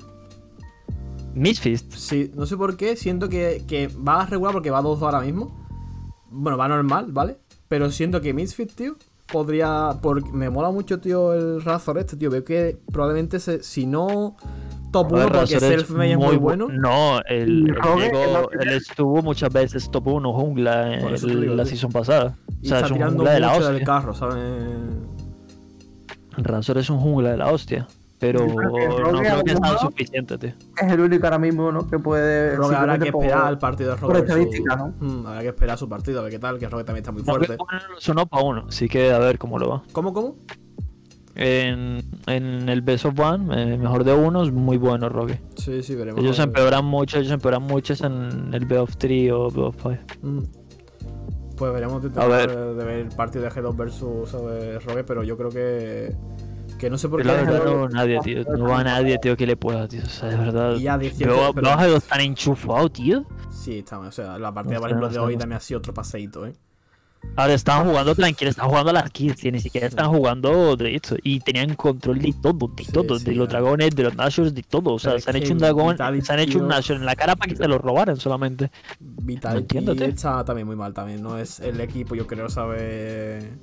Misfist 1.33 1.93
Sí, 1.93 2.31
no 2.35 2.45
sé 2.45 2.57
por 2.57 2.75
qué, 2.75 2.95
siento 2.95 3.29
que, 3.29 3.63
que 3.67 3.87
va 3.87 4.21
a 4.21 4.25
regular 4.25 4.53
porque 4.53 4.71
va 4.71 4.79
a 4.79 4.83
2 4.83 5.01
ahora 5.01 5.21
mismo. 5.21 5.65
Bueno, 6.29 6.57
va 6.57 6.67
normal, 6.67 7.11
¿vale? 7.11 7.37
Pero 7.69 7.89
siento 7.91 8.19
que 8.21 8.33
Misfit, 8.33 8.73
tío, 8.73 8.97
podría. 9.27 9.97
Porque 10.01 10.31
me 10.31 10.49
mola 10.49 10.71
mucho, 10.71 10.99
tío, 10.99 11.33
el 11.33 11.61
Razor 11.63 11.97
este, 11.97 12.15
tío. 12.17 12.29
Veo 12.29 12.43
que 12.43 12.77
probablemente 12.91 13.39
se, 13.39 13.63
si 13.63 13.85
no 13.85 14.35
top 14.91 15.11
1 15.11 15.21
A 15.21 15.25
ver, 15.25 15.33
porque 15.33 15.59
Selfmade 15.59 16.11
es 16.11 16.17
muy 16.17 16.35
bu- 16.35 16.39
bueno. 16.39 16.67
No, 16.69 17.19
él, 17.27 17.63
Y 17.65 17.69
él 17.69 17.75
Rogue, 17.75 18.01
llegó- 18.11 18.19
que 18.49 18.55
no- 18.57 18.61
él 18.61 18.69
estuvo 18.69 19.21
muchas 19.23 19.51
veces 19.51 19.89
top 19.89 20.07
1 20.07 20.33
jungla 20.33 20.93
en 20.93 21.15
digo, 21.15 21.55
la 21.55 21.65
season 21.65 21.91
pasada. 21.91 22.35
Y 22.61 22.67
O 22.67 22.69
sea, 22.69 22.77
está 22.77 22.85
es 22.85 22.91
un 22.91 22.97
tirando 22.97 23.15
jungla 23.17 23.33
de 23.33 23.39
la 23.39 23.47
mucho 23.53 23.65
del 23.65 23.73
hostia. 23.75 23.85
carro, 23.85 24.13
¿sabes? 24.13 24.43
Razor 26.37 26.77
es 26.77 26.89
un 26.89 26.99
jungla 26.99 27.31
de 27.31 27.37
la 27.37 27.51
hostia. 27.51 27.87
Pero 28.25 28.47
Yo 28.47 28.55
creo 28.55 28.71
que 28.73 28.87
no 28.87 29.19
creo 29.19 29.43
que 29.43 29.49
sea 29.51 29.59
alguno- 29.63 29.79
suficiente, 29.79 30.37
tío. 30.37 30.53
Es 30.81 30.91
el 30.91 30.99
único 31.01 31.25
ahora 31.25 31.39
mismo, 31.39 31.71
¿no? 31.71 31.87
Que 31.89 31.99
puede... 31.99 32.55
Rogue 32.55 32.75
habrá 32.75 32.97
que 32.97 33.11
por- 33.11 33.23
esperar 33.25 33.47
al 33.47 33.57
partido 33.59 33.89
de 33.91 33.95
Rogue. 33.97 34.13
por 34.13 34.21
estadística, 34.23 34.75
¿no? 34.77 34.93
Mm, 34.99 35.27
habrá 35.27 35.41
que 35.41 35.47
esperar 35.49 35.77
su 35.77 35.89
partido, 35.89 36.19
a 36.19 36.23
ver 36.23 36.31
qué 36.31 36.39
tal, 36.39 36.57
que 36.59 36.69
Rogue 36.69 36.83
también 36.83 37.01
está 37.03 37.11
muy 37.11 37.21
No, 37.23 37.33
fuerte. 37.33 37.57
sonó 37.99 38.25
para 38.25 38.43
uno, 38.43 38.65
así 38.69 38.87
que 38.87 39.11
a 39.11 39.19
ver 39.19 39.37
cómo 39.37 39.59
lo 39.59 39.69
va. 39.69 39.83
¿Cómo, 39.91 40.13
cómo? 40.13 40.35
En, 41.35 42.03
en 42.27 42.69
el 42.69 42.81
Best 42.83 43.05
of 43.05 43.19
One, 43.19 43.73
eh, 43.73 43.77
mejor 43.77 44.03
de 44.03 44.13
uno, 44.13 44.43
es 44.43 44.51
muy 44.51 44.77
bueno 44.77 45.09
Rogue. 45.09 45.41
Sí, 45.55 45.81
sí, 45.81 45.95
veremos. 45.95 46.21
Ellos 46.21 46.37
ver. 46.37 46.47
empeoran 46.47 46.85
mucho, 46.85 47.17
ellos 47.17 47.31
empeoran 47.31 47.63
mucho 47.63 47.93
en 48.05 48.53
el 48.53 48.65
Best 48.65 48.81
of 48.81 48.97
3 48.97 49.31
o 49.31 49.45
Best 49.47 49.57
of 49.57 49.75
5. 49.81 49.97
Mm. 50.21 50.39
Pues 51.57 51.73
veremos 51.73 52.01
de, 52.03 52.21
A 52.21 52.25
ver. 52.27 52.49
de- 52.55 52.73
de 52.75 52.83
ver 52.85 52.99
el 52.99 53.09
partido 53.09 53.43
de 53.43 53.51
G2 53.51 53.75
versus 53.75 54.29
¿sabes? 54.29 54.83
Rogue, 54.85 55.03
pero 55.03 55.23
yo 55.23 55.35
creo 55.37 55.49
que. 55.49 56.15
Que 56.83 56.89
no 56.89 56.97
sé 56.97 57.07
por 57.07 57.21
qué. 57.21 57.29
la 57.29 57.43
no 57.45 57.87
nadie, 57.87 58.19
tío. 58.19 58.43
No 58.43 58.65
va 58.65 58.81
a 58.81 58.83
nadie, 58.83 59.17
tío, 59.17 59.37
que 59.37 59.47
le 59.47 59.55
pueda, 59.55 59.87
tío. 59.87 60.01
O 60.03 60.09
sea, 60.09 60.27
de 60.27 60.35
verdad. 60.35 60.75
Y 60.75 60.81
ya 60.81 60.97
18, 60.97 61.31
Veo, 61.31 61.53
pero- 61.53 61.67
veo 61.67 61.73
a 61.79 61.87
G2 61.87 62.01
tan 62.03 62.19
enchufado, 62.19 62.89
tío. 62.89 63.23
Sí, 63.49 63.77
está, 63.77 63.99
o 63.99 64.11
sea, 64.11 64.37
la 64.37 64.53
partida, 64.53 64.73
No 64.75 64.81
por 64.81 64.89
ejemplo, 64.89 65.07
no 65.07 65.13
de 65.13 65.19
hoy 65.19 65.33
no 65.35 65.39
también 65.39 65.57
ha 65.57 65.61
sido 65.61 65.77
otro 65.77 65.93
paseíto, 65.93 66.45
¿eh? 66.45 66.53
Ahora 67.37 67.53
estaban 67.53 67.87
jugando 67.87 68.13
tranquilo, 68.15 68.49
estaban 68.51 68.69
jugando 68.69 68.89
a 68.89 68.93
las 68.95 69.09
kills, 69.11 69.37
tío, 69.37 69.49
ni 69.53 69.61
siquiera 69.61 69.87
estaban 69.87 70.11
jugando 70.11 70.75
de 70.75 70.93
esto. 70.93 71.15
Y 71.23 71.39
tenían 71.39 71.73
control 71.75 72.19
de 72.19 72.33
todo, 72.41 72.67
de 72.75 72.83
Sí, 72.83 72.91
todo, 72.91 73.17
sí, 73.17 73.23
de 73.23 73.35
los 73.35 73.47
dragones, 73.47 73.95
de 73.95 74.03
los 74.03 74.15
Nashors, 74.17 74.53
de 74.53 74.63
todo. 74.63 74.95
O 74.95 74.99
sea, 74.99 75.11
Pero 75.11 75.17
es 75.19 75.23
se 75.23 75.29
han 75.29 75.35
hecho 75.37 75.53
un 75.53 75.59
dragón, 75.59 75.91
Vitality, 75.93 76.25
se 76.25 76.33
han 76.33 76.39
hecho 76.39 76.59
un 76.59 76.67
Nashor 76.67 76.97
en 76.97 77.05
la 77.05 77.15
cara 77.15 77.37
para 77.37 77.49
que 77.49 77.55
se 77.55 77.65
lo 77.65 77.77
robaran 77.77 78.17
solamente. 78.17 78.69
Vitality 78.99 79.79
tío. 79.79 79.93
está 80.03 80.43
también 80.43 80.67
muy 80.67 80.75
mal 80.75 80.93
también, 80.93 81.21
no 81.23 81.37
es 81.37 81.61
el 81.61 81.79
equipo, 81.79 82.13
yo 82.13 82.27
creo, 82.27 82.49
sabe. 82.49 83.53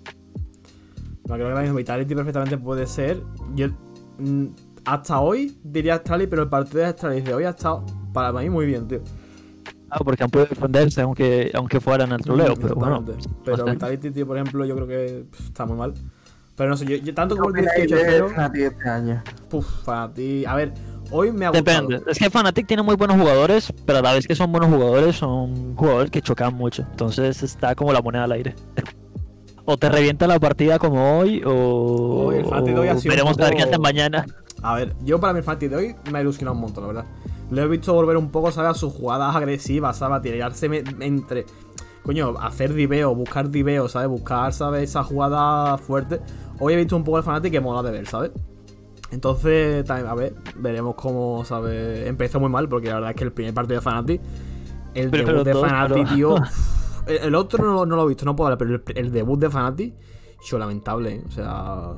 No 1.30 1.36
creo 1.36 1.46
que 1.46 1.52
ahora 1.52 1.62
mismo 1.62 1.76
Vitality 1.76 2.14
perfectamente 2.14 2.58
puede 2.58 2.86
ser. 2.88 3.22
Yo. 3.54 3.68
mm, 4.18 4.46
hasta 4.84 5.20
hoy 5.20 5.56
diría 5.62 5.94
Astralis, 5.94 6.26
pero 6.28 6.42
el 6.42 6.48
partido 6.48 6.80
de 6.80 6.86
Astralis 6.86 7.24
de 7.24 7.34
hoy 7.34 7.44
ha 7.44 7.50
estado 7.50 7.86
para 8.12 8.32
mí 8.32 8.50
muy 8.50 8.66
bien, 8.66 8.88
tío. 8.88 9.00
Ah, 9.90 9.98
porque 10.04 10.24
han 10.24 10.30
podido 10.30 10.48
defenderse 10.48 11.00
aunque, 11.02 11.52
aunque 11.54 11.80
fueran 11.80 12.12
al 12.12 12.20
troleo, 12.20 12.54
pero 12.56 12.74
bueno. 12.74 13.04
Pero 13.44 13.56
bastante. 13.56 13.70
Vitality, 13.70 14.10
tío, 14.10 14.26
por 14.26 14.36
ejemplo, 14.38 14.64
yo 14.64 14.74
creo 14.74 14.88
que 14.88 15.24
pff, 15.30 15.40
está 15.46 15.66
muy 15.66 15.76
mal. 15.76 15.94
Pero 16.56 16.70
no 16.70 16.76
sé, 16.76 16.84
yo, 16.84 16.96
yo 16.96 17.14
tanto 17.14 17.36
¿Qué 17.36 17.40
como 17.40 17.54
el 17.56 17.64
opináis 17.64 17.88
de 17.88 18.22
18-0, 18.22 18.34
Fnatic 18.34 18.62
este 18.62 18.88
año? 18.88 19.22
puf, 19.48 19.84
para 19.84 20.12
ti. 20.12 20.44
A 20.44 20.56
ver, 20.56 20.74
hoy 21.10 21.30
me 21.30 21.46
ha 21.46 21.50
gustado. 21.50 21.86
Depende. 21.86 22.10
Es 22.10 22.18
que 22.18 22.28
Fnatic 22.28 22.66
tiene 22.66 22.82
muy 22.82 22.96
buenos 22.96 23.16
jugadores, 23.16 23.72
pero 23.86 24.00
a 24.00 24.02
la 24.02 24.14
vez 24.14 24.26
que 24.26 24.34
son 24.34 24.50
buenos 24.50 24.68
jugadores, 24.68 25.14
son 25.14 25.76
jugadores 25.76 26.10
que 26.10 26.22
chocan 26.22 26.54
mucho. 26.54 26.84
Entonces 26.90 27.44
está 27.44 27.76
como 27.76 27.92
la 27.92 28.02
moneda 28.02 28.24
al 28.24 28.32
aire. 28.32 28.56
O 29.64 29.76
te 29.76 29.88
revienta 29.88 30.26
la 30.26 30.38
partida 30.40 30.78
como 30.78 31.18
hoy, 31.18 31.42
o, 31.44 32.26
Hoy 32.28 32.36
el 32.36 32.44
Fnatic 32.46 32.74
de 32.74 32.80
hoy 32.80 32.88
ha 32.88 32.98
sido 32.98 33.12
un 33.12 33.16
veremos 33.16 33.38
a 33.38 33.42
ver 33.42 33.50
qué 33.50 33.56
poco- 33.58 33.68
hacen 33.70 33.82
mañana. 33.82 34.26
A 34.62 34.74
ver, 34.74 34.94
yo 35.04 35.20
para 35.20 35.32
mi 35.32 35.38
el 35.38 35.44
Fnatic 35.44 35.70
de 35.70 35.76
hoy 35.76 35.96
me 36.10 36.18
ha 36.18 36.22
ilusionado 36.22 36.54
un 36.54 36.62
montón, 36.62 36.82
la 36.84 36.88
verdad. 36.88 37.04
Lo 37.50 37.62
he 37.62 37.68
visto 37.68 37.92
volver 37.94 38.16
un 38.16 38.30
poco, 38.30 38.50
¿sabes? 38.52 38.70
A 38.72 38.74
sus 38.74 38.92
jugadas 38.92 39.34
agresivas, 39.34 39.96
¿sabes? 39.98 40.18
A 40.18 40.22
tirarse 40.22 40.68
me- 40.68 40.84
entre. 41.00 41.46
Coño, 42.02 42.34
hacer 42.40 42.72
diveo, 42.74 43.14
buscar 43.14 43.50
diveo, 43.50 43.88
¿sabes? 43.88 44.08
Buscar, 44.08 44.52
¿sabes? 44.52 44.84
Esa 44.90 45.02
jugada 45.04 45.76
fuerte. 45.78 46.20
Hoy 46.58 46.72
he 46.72 46.76
visto 46.76 46.96
un 46.96 47.04
poco 47.04 47.18
el 47.18 47.24
Fnatic 47.24 47.52
que 47.52 47.60
mola 47.60 47.82
de 47.82 47.90
ver, 47.92 48.06
¿sabes? 48.06 48.30
Entonces, 49.10 49.84
también, 49.84 50.08
a 50.08 50.14
ver, 50.14 50.34
veremos 50.56 50.94
cómo, 50.94 51.44
¿sabes? 51.44 52.06
Empezó 52.06 52.38
muy 52.40 52.48
mal, 52.48 52.68
porque 52.68 52.88
la 52.88 52.94
verdad 52.94 53.10
es 53.10 53.16
que 53.16 53.24
el 53.24 53.32
primer 53.32 53.52
partido 53.54 53.80
de 53.80 53.82
Fnatic. 53.82 54.20
El 54.94 55.10
Pero- 55.10 55.26
debut 55.26 55.44
pero 55.44 55.44
de 55.44 55.52
dos, 55.52 55.68
Fnatic, 55.68 56.04
pero- 56.04 56.14
tío. 56.14 56.34
el, 57.06 57.16
el 57.18 57.34
otro 57.34 57.64
no, 57.64 57.72
lo- 57.74 57.86
no 57.86 57.96
lo 57.96 58.04
he 58.04 58.08
visto, 58.08 58.24
no 58.24 58.34
puedo 58.36 58.48
hablar, 58.48 58.58
pero 58.58 58.74
el, 58.74 58.82
el 58.96 59.12
debut 59.12 59.38
de 59.40 59.50
Fnatic, 59.50 59.94
yo 60.44 60.58
lamentable, 60.58 61.16
¿eh? 61.16 61.24
O 61.26 61.30
sea. 61.30 61.94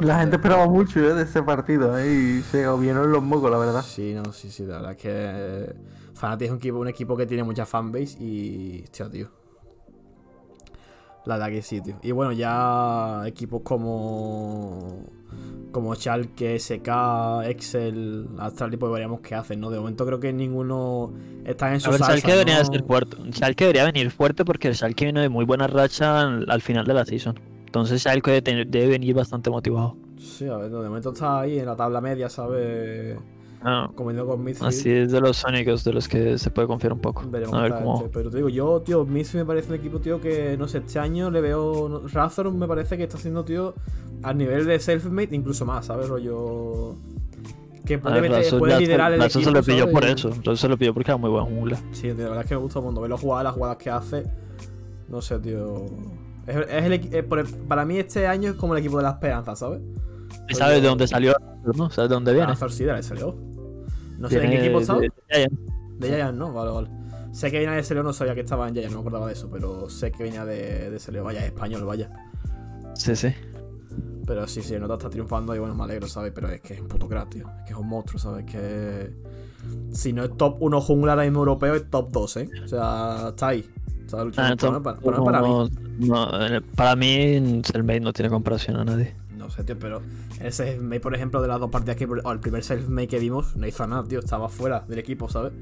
La 0.00 0.20
gente 0.20 0.36
esperaba 0.36 0.66
mucho 0.68 1.00
eh, 1.00 1.14
de 1.14 1.22
ese 1.24 1.42
partido 1.42 1.98
eh, 1.98 2.12
y 2.38 2.42
se 2.42 2.64
gobiernan 2.66 3.10
los 3.10 3.22
mocos, 3.24 3.50
la 3.50 3.58
verdad. 3.58 3.82
Sí, 3.82 4.14
no, 4.14 4.32
sí, 4.32 4.48
sí, 4.50 4.64
la 4.64 4.76
verdad 4.76 4.92
es 4.92 4.96
que 4.98 5.08
eh, 5.12 5.74
Fnatic 6.14 6.46
es 6.46 6.50
un 6.52 6.56
equipo, 6.58 6.78
un 6.78 6.88
equipo 6.88 7.16
que 7.16 7.26
tiene 7.26 7.42
mucha 7.42 7.66
fanbase 7.66 8.16
y. 8.22 8.82
Hostia, 8.84 9.10
tío. 9.10 9.28
La 11.26 11.34
verdad 11.34 11.48
que 11.50 11.62
sí, 11.62 11.80
tío. 11.80 11.96
Y 12.02 12.12
bueno, 12.12 12.30
ya 12.32 13.22
equipos 13.26 13.62
como. 13.62 15.04
Como 15.72 15.94
Schalke, 15.94 16.58
SK, 16.58 16.88
Excel, 17.44 18.28
Astralis, 18.38 18.78
pues 18.78 18.92
veríamos 18.92 19.20
qué 19.20 19.34
hacen, 19.34 19.60
¿no? 19.60 19.70
De 19.70 19.78
momento 19.78 20.04
creo 20.04 20.18
que 20.18 20.32
ninguno 20.32 21.12
está 21.44 21.72
en 21.72 21.80
su 21.80 21.88
A 21.88 21.92
ver, 21.92 22.00
salsa, 22.00 22.16
Schalke 22.18 22.32
debería 22.32 22.58
de 22.58 22.64
ser 22.64 22.84
fuerte. 22.84 23.16
Schalke 23.32 23.64
debería 23.64 23.84
venir 23.84 24.10
fuerte 24.10 24.44
porque 24.44 24.68
el 24.68 24.74
Schalke 24.74 25.04
viene 25.04 25.20
de 25.20 25.28
muy 25.28 25.44
buena 25.44 25.66
racha 25.66 26.22
al, 26.22 26.50
al 26.50 26.60
final 26.60 26.86
de 26.86 26.94
la 26.94 27.04
season. 27.04 27.38
Entonces 27.70 28.00
Schalke 28.00 28.40
debe, 28.40 28.86
venir 28.88 29.14
bastante 29.14 29.48
motivado. 29.48 29.96
Sí, 30.18 30.46
a 30.48 30.56
ver, 30.56 30.70
de 30.70 30.88
momento 30.88 31.12
está 31.12 31.42
ahí 31.42 31.60
en 31.60 31.66
la 31.66 31.76
tabla 31.76 32.00
media, 32.00 32.28
¿sabes? 32.28 33.16
Ah, 33.62 33.90
Comiendo 33.94 34.26
con 34.26 34.42
Mithril. 34.42 34.66
así 34.68 34.90
es 34.90 35.12
de 35.12 35.20
los 35.20 35.36
Sónicos 35.36 35.84
de 35.84 35.92
los 35.92 36.08
que 36.08 36.38
se 36.38 36.50
puede 36.50 36.66
confiar 36.66 36.94
un 36.94 37.00
poco. 37.00 37.24
Veremos 37.28 37.54
A 37.54 37.62
ver 37.62 37.72
cómo. 37.74 37.96
este. 37.98 38.08
Pero 38.08 38.30
te 38.30 38.36
digo, 38.38 38.48
yo, 38.48 38.80
tío, 38.80 39.04
Mithril 39.04 39.40
me 39.42 39.44
parece 39.46 39.68
un 39.68 39.74
equipo, 39.74 39.98
tío, 40.00 40.20
que 40.20 40.56
no 40.56 40.66
sé, 40.66 40.78
este 40.78 40.98
año 40.98 41.30
le 41.30 41.40
veo. 41.42 42.06
Razor 42.08 42.50
me 42.52 42.66
parece 42.66 42.96
que 42.96 43.02
está 43.02 43.18
haciendo, 43.18 43.44
tío, 43.44 43.74
al 44.22 44.38
nivel 44.38 44.64
de 44.64 44.78
self-made, 44.80 45.28
incluso 45.32 45.66
más, 45.66 45.86
¿sabes? 45.86 46.08
Rollo. 46.08 46.94
Que 47.84 47.98
puede, 47.98 48.20
ver, 48.20 48.30
meter- 48.30 48.58
puede 48.58 48.78
liderar 48.78 49.12
el 49.12 49.22
equipo. 49.22 49.40
se 49.44 49.50
lo 49.50 49.62
pilló 49.62 49.90
por 49.90 50.04
eso. 50.04 50.30
Razor 50.30 50.56
se 50.56 50.68
lo 50.68 50.76
pilló 50.78 50.94
porque 50.94 51.10
era 51.10 51.18
muy 51.18 51.28
buen 51.30 51.44
jungla. 51.44 51.76
Sí, 51.92 52.02
tío, 52.02 52.14
la 52.14 52.22
verdad 52.28 52.42
es 52.42 52.48
que 52.48 52.54
me 52.54 52.60
gusta 52.62 52.80
cuando 52.80 53.00
verlo 53.00 53.18
jugar, 53.18 53.44
las 53.44 53.54
jugadas 53.54 53.76
que 53.78 53.90
hace. 53.90 54.24
No 55.08 55.20
sé, 55.20 55.38
tío. 55.40 55.84
Es, 56.46 56.56
es 56.56 56.84
el, 56.84 56.92
equi- 56.92 57.08
eh, 57.12 57.22
para 57.68 57.84
mí 57.84 57.98
este 57.98 58.26
año 58.26 58.50
es 58.52 58.56
como 58.56 58.74
el 58.74 58.78
equipo 58.80 58.96
de 58.98 59.02
la 59.02 59.10
esperanza, 59.10 59.54
¿sabes? 59.56 59.80
¿Y 60.48 60.54
sabes 60.54 60.82
de 60.82 60.88
dónde 60.88 61.06
salió? 61.06 61.34
¿No? 61.76 61.90
¿Sabes 61.90 62.08
de 62.08 62.14
dónde 62.14 62.32
viene? 62.32 62.48
Razor 62.48 62.72
sí, 62.72 62.84
de 62.84 63.02
SLO. 63.02 63.36
No 64.18 64.28
sé 64.28 64.40
de 64.40 64.50
qué 64.50 64.60
equipo 64.60 64.80
estaba. 64.80 65.00
de- 65.00 65.10
Giants, 66.00 66.38
¿no? 66.38 66.52
Vale, 66.52 66.70
vale. 66.70 66.88
Sé 67.32 67.50
que 67.50 67.58
venía 67.58 67.72
de 67.74 67.82
SLO, 67.84 68.02
no 68.02 68.12
sabía 68.12 68.34
que 68.34 68.40
estaba 68.40 68.66
en 68.68 68.74
Giants, 68.74 68.92
no 68.92 68.98
me 68.98 69.02
acordaba 69.02 69.26
de 69.26 69.34
eso, 69.34 69.48
pero 69.50 69.88
sé 69.88 70.10
que 70.10 70.22
venía 70.22 70.44
de, 70.44 70.90
de 70.90 70.98
SLO. 70.98 71.22
Vaya, 71.24 71.40
es 71.40 71.46
español, 71.46 71.84
vaya. 71.84 72.10
Sí, 72.94 73.14
sí. 73.14 73.32
Pero 74.26 74.46
sí, 74.46 74.62
sí, 74.62 74.78
Nota 74.78 74.94
está 74.94 75.10
triunfando 75.10 75.54
y 75.54 75.58
bueno, 75.58 75.74
me 75.74 75.84
alegro, 75.84 76.06
¿sabes? 76.06 76.32
Pero 76.34 76.48
es 76.48 76.60
que 76.60 76.74
es 76.74 76.80
un 76.80 76.88
puto 76.88 77.08
crack, 77.08 77.30
tío. 77.30 77.48
Es 77.58 77.64
que 77.64 77.72
es 77.72 77.78
un 77.78 77.88
monstruo, 77.88 78.18
¿sabes? 78.18 78.44
Que. 78.44 79.10
Si 79.92 80.12
no 80.12 80.24
es 80.24 80.36
top 80.36 80.56
1 80.60 80.80
jungla 80.80 81.12
ahora 81.12 81.24
mismo 81.24 81.40
europeo, 81.40 81.74
es 81.74 81.88
top 81.90 82.10
2, 82.12 82.36
¿eh? 82.36 82.50
O 82.64 82.68
sea, 82.68 83.26
está 83.30 83.48
ahí. 83.48 83.68
Está 84.04 84.24
luchando. 84.24 84.76
Ah, 84.76 84.82
para, 85.24 85.42
mí. 85.42 85.70
no, 85.98 86.28
para 86.74 86.96
mí, 86.96 87.62
el 87.74 87.84
main 87.84 88.02
no 88.02 88.12
tiene 88.12 88.28
comparación 88.30 88.76
a 88.76 88.84
nadie. 88.84 89.14
No 89.50 89.56
sé, 89.56 89.64
tío, 89.64 89.76
pero 89.78 90.00
el 90.40 90.52
self-made, 90.52 91.00
por 91.00 91.14
ejemplo, 91.14 91.42
de 91.42 91.48
las 91.48 91.58
dos 91.58 91.70
partidas 91.70 91.96
que. 91.96 92.04
O 92.06 92.32
el 92.32 92.38
primer 92.38 92.62
self-made 92.62 93.08
que 93.08 93.18
vimos, 93.18 93.56
no 93.56 93.66
hizo 93.66 93.84
nada, 93.86 94.04
tío. 94.04 94.20
Estaba 94.20 94.48
fuera 94.48 94.84
del 94.88 94.98
equipo, 95.00 95.28
¿sabes? 95.28 95.52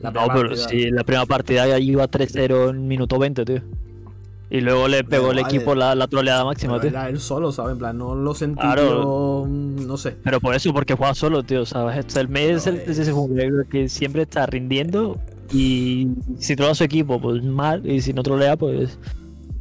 La 0.00 0.10
no, 0.12 0.20
pero 0.28 0.48
partida- 0.50 0.68
si 0.68 0.90
la 0.90 1.02
primera 1.04 1.26
partida 1.26 1.66
ya 1.66 1.78
iba 1.78 2.06
3-0 2.08 2.70
en 2.70 2.86
minuto 2.86 3.18
20, 3.18 3.44
tío. 3.44 3.62
Y 4.48 4.60
luego 4.60 4.86
le 4.86 5.02
pegó 5.02 5.32
el 5.32 5.42
vale. 5.42 5.48
equipo 5.56 5.74
la, 5.74 5.96
la 5.96 6.06
troleada 6.06 6.44
máxima, 6.44 6.74
Pero 6.74 6.82
tío. 6.82 6.90
era 6.90 7.08
él 7.08 7.18
solo, 7.18 7.50
¿sabes? 7.50 7.72
En 7.72 7.78
plan, 7.78 7.98
no 7.98 8.14
lo 8.14 8.32
sentí, 8.32 8.60
Claro. 8.60 9.44
tío, 9.44 9.86
No 9.86 9.96
sé. 9.96 10.14
Pero 10.22 10.40
por 10.40 10.54
eso, 10.54 10.72
porque 10.72 10.94
juega 10.94 11.14
solo, 11.14 11.42
tío, 11.42 11.66
¿sabes? 11.66 12.14
El 12.16 12.28
main 12.28 12.50
es, 12.50 12.66
ese 12.68 13.10
jugador 13.10 13.66
que 13.66 13.88
siempre 13.88 14.22
está 14.22 14.46
rindiendo 14.46 15.18
y 15.52 16.08
si 16.38 16.54
trolea 16.54 16.72
a 16.72 16.74
su 16.76 16.84
equipo, 16.84 17.20
pues 17.20 17.42
mal, 17.42 17.84
y 17.90 18.00
si 18.00 18.12
no 18.12 18.22
trolea, 18.22 18.56
pues... 18.56 18.98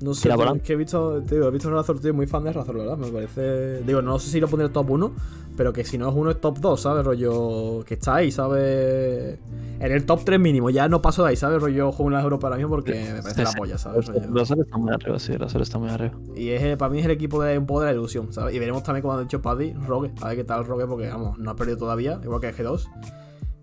No 0.05 0.13
sé, 0.13 0.29
tío, 0.29 0.53
es 0.55 0.61
que 0.61 0.73
he 0.73 0.75
visto, 0.75 1.21
tío, 1.23 1.47
he 1.47 1.51
visto 1.51 1.67
Razor, 1.71 1.99
tío, 1.99 2.13
muy 2.13 2.27
fan 2.27 2.43
de 2.43 2.53
Razor, 2.53 2.77
verdad. 2.77 2.95
Me 2.95 3.07
parece. 3.07 3.81
Digo, 3.81 4.03
no 4.03 4.19
sé 4.19 4.29
si 4.29 4.39
lo 4.39 4.47
pondré 4.47 4.69
top 4.69 4.91
1, 4.91 5.11
pero 5.57 5.73
que 5.73 5.83
si 5.83 5.97
no 5.97 6.07
es 6.09 6.15
uno 6.15 6.29
es 6.29 6.39
top 6.39 6.59
2, 6.59 6.79
¿sabes? 6.79 7.03
Rollo. 7.03 7.83
Que 7.85 7.95
está 7.95 8.15
ahí, 8.15 8.31
¿sabes? 8.31 9.39
En 9.79 9.91
el 9.91 10.05
top 10.05 10.21
3 10.23 10.39
mínimo, 10.39 10.69
ya 10.69 10.87
no 10.87 11.01
paso 11.01 11.23
de 11.23 11.29
ahí, 11.29 11.35
¿sabes? 11.35 11.59
Rollo 11.59 11.91
las 12.11 12.23
Europa 12.23 12.45
ahora 12.47 12.57
mismo 12.57 12.69
porque 12.69 12.91
me 12.93 13.21
parece 13.23 13.33
Sí, 13.33 13.41
la 13.41 13.49
sí. 13.49 13.57
polla, 13.57 13.77
¿sabes? 13.79 14.05
Rollo. 14.05 14.21
Razor 14.31 14.59
está 14.59 14.77
muy 14.77 14.93
arriba, 14.93 15.17
sí, 15.17 15.35
Razor 15.35 15.61
está 15.63 15.79
muy 15.79 15.89
arriba. 15.89 16.13
Y 16.35 16.49
es, 16.49 16.61
eh, 16.61 16.77
para 16.77 16.91
mí 16.91 16.99
es 16.99 17.05
el 17.05 17.11
equipo 17.11 17.41
de 17.41 17.57
un 17.57 17.65
poco 17.65 17.81
de 17.81 17.87
la 17.87 17.93
ilusión, 17.93 18.31
¿sabes? 18.31 18.53
Y 18.53 18.59
veremos 18.59 18.83
también 18.83 19.01
como 19.01 19.15
ha 19.15 19.21
dicho 19.21 19.41
Paddy, 19.41 19.73
Rogue. 19.73 20.11
A 20.21 20.27
ver 20.27 20.37
qué 20.37 20.43
tal 20.43 20.65
Rogue, 20.65 20.85
porque 20.85 21.09
vamos, 21.09 21.39
no 21.39 21.49
ha 21.49 21.55
perdido 21.55 21.77
todavía, 21.77 22.19
igual 22.23 22.39
que 22.41 22.53
G2. 22.53 22.85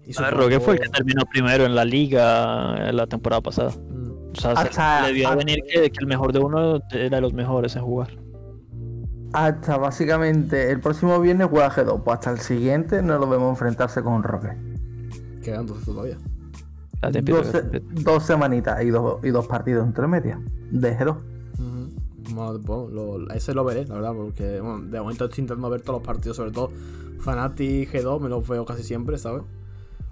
Y 0.04 0.18
A 0.18 0.22
ver, 0.22 0.34
Roque 0.34 0.58
fue 0.58 0.74
el 0.74 0.80
que 0.80 0.88
terminó 0.88 1.22
primero 1.30 1.64
en 1.64 1.76
la 1.76 1.84
liga 1.84 2.88
en 2.88 2.96
la 2.96 3.06
temporada 3.06 3.40
pasada. 3.40 3.70
Mm, 3.70 4.01
O 4.36 4.40
sea, 4.40 4.56
se- 4.56 4.62
Hasta- 4.62 5.06
le 5.08 5.14
dio 5.14 5.26
a 5.28 5.30
hasta- 5.32 5.44
venir 5.44 5.62
que, 5.70 5.90
que 5.90 5.98
el 6.00 6.06
mejor 6.06 6.32
de 6.32 6.38
uno 6.38 6.80
era 6.92 7.16
de 7.16 7.20
los 7.20 7.32
mejores 7.34 7.76
en 7.76 7.82
jugar. 7.82 8.08
Hasta 9.32 9.78
básicamente 9.78 10.70
el 10.70 10.80
próximo 10.80 11.18
viernes 11.20 11.48
juega 11.50 11.70
G2, 11.70 12.02
pues 12.04 12.14
hasta 12.18 12.32
el 12.32 12.38
siguiente 12.40 13.02
no 13.02 13.18
lo 13.18 13.28
vemos 13.28 13.50
enfrentarse 13.50 14.02
con 14.02 14.12
un 14.14 14.22
Roque. 14.22 14.48
Queda 15.42 15.60
entonces 15.60 15.86
todavía. 15.86 16.18
Dos, 17.22 17.46
se- 17.48 17.82
dos 18.04 18.22
semanitas 18.24 18.82
y 18.84 18.90
dos, 18.90 19.24
y 19.24 19.30
dos 19.30 19.46
partidos 19.46 19.86
entre 19.86 20.06
medias 20.06 20.38
de 20.70 20.96
G2. 20.96 21.16
Ujú. 21.58 22.34
Bueno, 22.34 22.58
bueno, 22.60 22.88
lo- 23.18 23.30
ese 23.34 23.54
lo 23.54 23.64
veré, 23.64 23.86
la 23.86 23.94
verdad, 23.96 24.12
porque 24.14 24.60
bueno, 24.60 24.82
de 24.82 25.00
momento 25.00 25.24
estoy 25.24 25.42
intentando 25.42 25.68
ver 25.70 25.80
todos 25.80 25.98
los 26.00 26.06
partidos, 26.06 26.36
sobre 26.36 26.52
todo 26.52 26.70
Fanati 27.20 27.86
G2, 27.86 28.20
me 28.20 28.28
los 28.28 28.46
veo 28.46 28.64
casi 28.64 28.82
siempre, 28.82 29.16
¿sabes? 29.18 29.42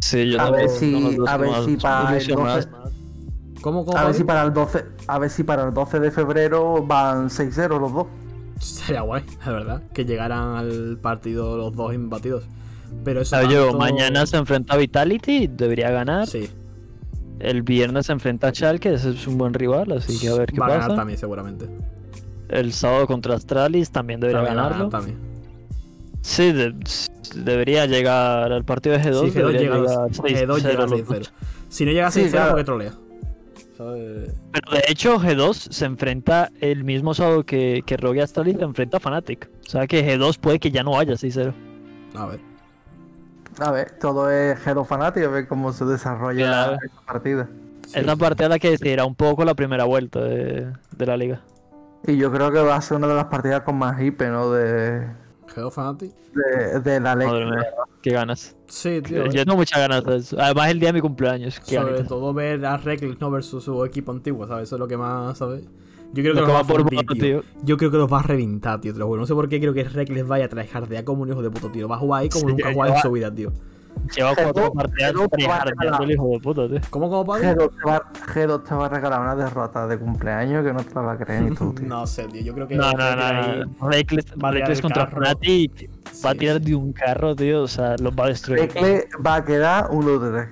Sí, 0.01 0.31
yo 0.33 0.41
A 0.41 0.51
ver 0.51 0.69
si- 0.71 1.15
dos 1.17 1.29
a 1.29 1.37
ver 1.37 1.51
si 1.65 1.77
para 1.77 2.09
el 2.09 2.15
ilusionados. 2.17 2.69
12 2.71 2.91
¿Cómo, 3.61 3.85
cómo? 3.85 3.97
A 3.99 4.05
ver 4.05 4.15
si 4.15 4.25
para 4.25 4.43
el 4.43 4.53
12, 4.53 4.85
a 5.07 5.19
ver 5.19 5.31
si 5.31 5.43
para 5.45 5.65
el 5.67 5.75
12 5.75 6.01
de 6.01 6.11
febrero 6.11 6.83
van 6.87 7.29
6-0 7.31 7.79
los 7.81 7.93
dos. 7.93 8.07
Sería 8.59 9.03
guay, 9.03 9.23
la 9.45 9.53
verdad, 9.53 9.83
que 9.95 10.05
llegaran 10.05 10.57
al 10.57 10.99
partido 11.01 11.57
los 11.57 11.75
dos 11.75 11.95
imbatidos. 11.95 12.45
Pero 13.05 13.21
eso. 13.23 13.41
Yo, 13.49 13.65
tanto- 13.67 13.79
mañana 13.79 14.27
se 14.27 14.37
enfrenta 14.37 14.75
a 14.75 14.77
Vitality, 14.77 15.47
debería 15.47 15.91
ganar. 15.91 16.27
Sí, 16.27 16.49
El 17.39 17.63
viernes 17.63 18.05
se 18.07 18.13
enfrenta 18.13 18.49
a 18.49 18.53
Schalke, 18.53 18.93
ese 18.93 19.11
es 19.11 19.27
un 19.27 19.39
buen 19.39 19.55
rival, 19.55 19.93
así 19.93 20.19
que 20.19 20.29
a 20.29 20.35
ver 20.35 20.53
qué 20.53 20.61
va 20.61 20.67
a 20.67 20.71
ganar 20.79 20.95
también, 20.97 21.19
seguramente. 21.19 21.67
El 22.51 22.73
sábado 22.75 23.07
contra 23.07 23.35
Astralis 23.35 23.91
también 23.91 24.21
debería 24.21 24.41
También 24.45 24.59
va 24.59 24.61
a 24.61 24.69
ganarlo. 24.71 24.91
ganar 24.91 25.01
también. 25.07 25.31
Sí, 26.21 26.53
de- 26.53 26.75
debería 27.37 27.87
llegar 27.87 28.53
al 28.53 28.65
partido 28.65 28.99
de 28.99 29.03
G2. 29.05 29.21
Sí, 29.25 29.31
G2 29.31 29.35
debería 29.35 29.61
llega 29.61 29.75
a 29.75 29.79
llegar 29.79 30.11
6-0. 30.11 30.55
G2 30.57 30.57
llega 30.63 30.83
a 30.83 30.87
los 30.87 30.91
6-0. 31.01 31.19
dos. 31.21 31.33
Si 31.71 31.85
no 31.87 31.93
llega 31.93 32.07
a 32.09 32.11
Sí, 32.11 32.21
6-0, 32.21 32.31
claro. 32.33 32.51
porque 32.51 32.65
trolea. 32.65 32.93
¿Sabes? 33.81 34.35
Pero 34.53 34.73
de 34.73 34.83
hecho, 34.89 35.19
G2 35.19 35.55
se 35.73 35.87
enfrenta 35.87 36.51
el 36.61 36.85
mismo 36.85 37.15
sábado 37.15 37.45
que, 37.47 37.83
que 37.87 37.97
Rogue 37.97 38.21
Astralis 38.21 38.59
se 38.59 38.65
enfrenta 38.65 38.99
a 38.99 39.01
Fnatic. 39.01 39.49
O 39.67 39.71
sea 39.71 39.87
que 39.87 40.05
G2 40.07 40.39
puede 40.39 40.59
que 40.59 40.71
ya 40.71 40.83
no 40.83 40.91
vaya 40.93 41.15
6-0. 41.15 41.55
A 42.15 42.27
ver. 42.27 42.41
A 43.59 43.71
ver, 43.71 43.93
todo 43.99 44.31
es 44.31 44.59
G2 44.65 44.85
fanático, 44.87 45.27
a 45.27 45.31
ver 45.31 45.49
cómo 45.49 45.73
se 45.73 45.87
desarrolla 45.87 46.47
Claro. 46.47 46.77
esta 46.85 47.01
partida. 47.07 47.49
Es 47.95 48.05
la 48.05 48.17
partida 48.17 48.51
la 48.51 48.59
que 48.59 48.71
decidirá 48.71 49.07
un 49.07 49.15
poco 49.15 49.45
la 49.47 49.55
primera 49.55 49.85
vuelta 49.85 50.21
de, 50.21 50.71
de 50.97 51.07
la 51.07 51.17
liga. 51.17 51.41
Y 52.07 52.17
yo 52.19 52.31
creo 52.31 52.53
que 52.53 52.61
va 52.61 52.77
a 52.77 52.81
ser 52.83 52.99
una 52.99 53.07
de 53.09 53.15
las 53.15 53.27
partidas 53.27 53.63
con 53.63 53.77
más 53.79 54.01
hipe, 54.01 54.29
¿no? 54.29 54.51
De, 54.53 55.07
G2 55.55 55.71
Fanati. 55.73 56.13
de, 56.35 56.81
de 56.81 57.01
la 57.01 57.17
Madre 57.17 57.45
liga. 57.47 57.67
Qué 58.03 58.11
ganas. 58.11 58.57
Sí, 58.67 59.01
tío. 59.03 59.27
Yo 59.27 59.45
tengo 59.45 59.57
muchas 59.57 59.79
ganas 59.79 60.05
de. 60.05 60.41
Además, 60.43 60.71
el 60.71 60.81
día 60.81 60.89
de 60.89 60.93
mi 60.95 61.01
cumpleaños. 61.01 61.61
Qué 61.61 61.77
Sobre 61.77 62.05
todo 62.05 62.33
ver 62.35 62.65
a 62.65 62.77
Reckless 62.77 63.21
¿no? 63.21 63.31
versus 63.31 63.65
su 63.65 63.85
equipo 63.85 64.13
antiguo, 64.13 64.47
¿sabes? 64.47 64.65
Eso 64.65 64.77
es 64.77 64.81
lo 64.81 64.89
que 64.89 64.97
más, 64.97 65.39
¿sabes? 65.39 65.65
Yo 66.13 66.23
creo 66.23 66.35
que 66.35 66.41
Lo 66.41 66.47
los 66.47 66.47
que 66.47 66.53
va 66.53 66.59
va 66.63 66.65
a 66.65 66.67
por 66.67 66.83
fundir, 66.83 67.07
tío. 67.07 67.41
tío. 67.41 67.45
Yo 67.63 67.77
creo 67.77 67.91
que 67.91 67.97
los 67.97 68.13
va 68.13 68.19
a 68.19 68.23
reventar, 68.23 68.81
tío. 68.81 68.93
Te 68.93 68.99
lo 68.99 69.07
juro. 69.07 69.21
No 69.21 69.27
sé 69.27 69.35
por 69.35 69.49
qué 69.49 69.61
creo 69.61 69.73
que 69.73 69.85
Reckless 69.85 70.27
vaya 70.27 70.47
a 70.47 70.49
tryhardear 70.49 71.05
como 71.05 71.23
un 71.23 71.29
hijo 71.29 71.43
de 71.43 71.51
puto, 71.51 71.71
tío. 71.71 71.87
Va 71.89 71.97
a 71.97 71.99
jugar 71.99 72.23
ahí 72.23 72.29
como 72.29 72.41
Sí, 72.49 72.53
nunca 72.55 72.69
ha 72.69 72.73
jugado 72.73 72.95
en 72.97 73.01
su 73.03 73.11
vida, 73.13 73.33
tío. 73.33 73.53
Lleva 74.17 74.35
cuatro 74.35 74.73
G2, 74.73 74.75
partidas 74.75 75.13
G2 75.15 75.29
tryhardeando 75.31 76.03
el 76.05 76.11
hijo 76.11 76.29
de 76.31 76.41
puta, 76.41 76.69
tío. 76.69 76.81
¿Cómo, 76.91 77.09
cómo, 77.09 77.25
padre? 77.25 77.55
G2 77.55 77.71
te, 77.77 77.85
va, 77.89 78.03
G2 78.35 78.65
te 78.69 78.75
va 78.75 78.87
a 78.87 78.89
regalar 78.89 79.21
una 79.21 79.37
derrota 79.37 79.87
de 79.87 79.99
cumpleaños 79.99 80.65
que 80.65 80.73
no 80.73 80.83
te 80.83 80.95
la 80.95 81.01
va 81.03 81.13
a 81.13 81.17
creer 81.19 81.43
ni 81.43 81.55
tú, 81.55 81.73
tío. 81.79 81.87
No 81.87 82.07
sé, 82.07 82.25
tío. 82.27 82.43
Yo 82.43 82.55
creo 82.55 82.67
que. 82.67 82.75
No, 82.77 82.91
no, 82.93 82.97
no. 83.17 83.23
A 83.23 83.29
tirar 83.31 83.69
Reckless 83.91 84.27
el 84.79 84.83
contra. 84.83 85.07
Fnatic 85.07 85.91
va 86.25 86.31
a 86.31 86.35
tirar 86.35 86.61
de 86.61 86.75
un 86.75 86.93
carro, 86.93 87.37
tío. 87.37 87.63
O 87.63 87.69
sea, 87.69 87.95
los 87.99 88.13
va 88.13 88.25
a 88.25 88.29
destruir. 88.29 88.63
Rekle 88.63 89.07
va 89.25 89.37
a 89.37 89.45
quedar 89.45 89.89
1-3. 89.91 90.49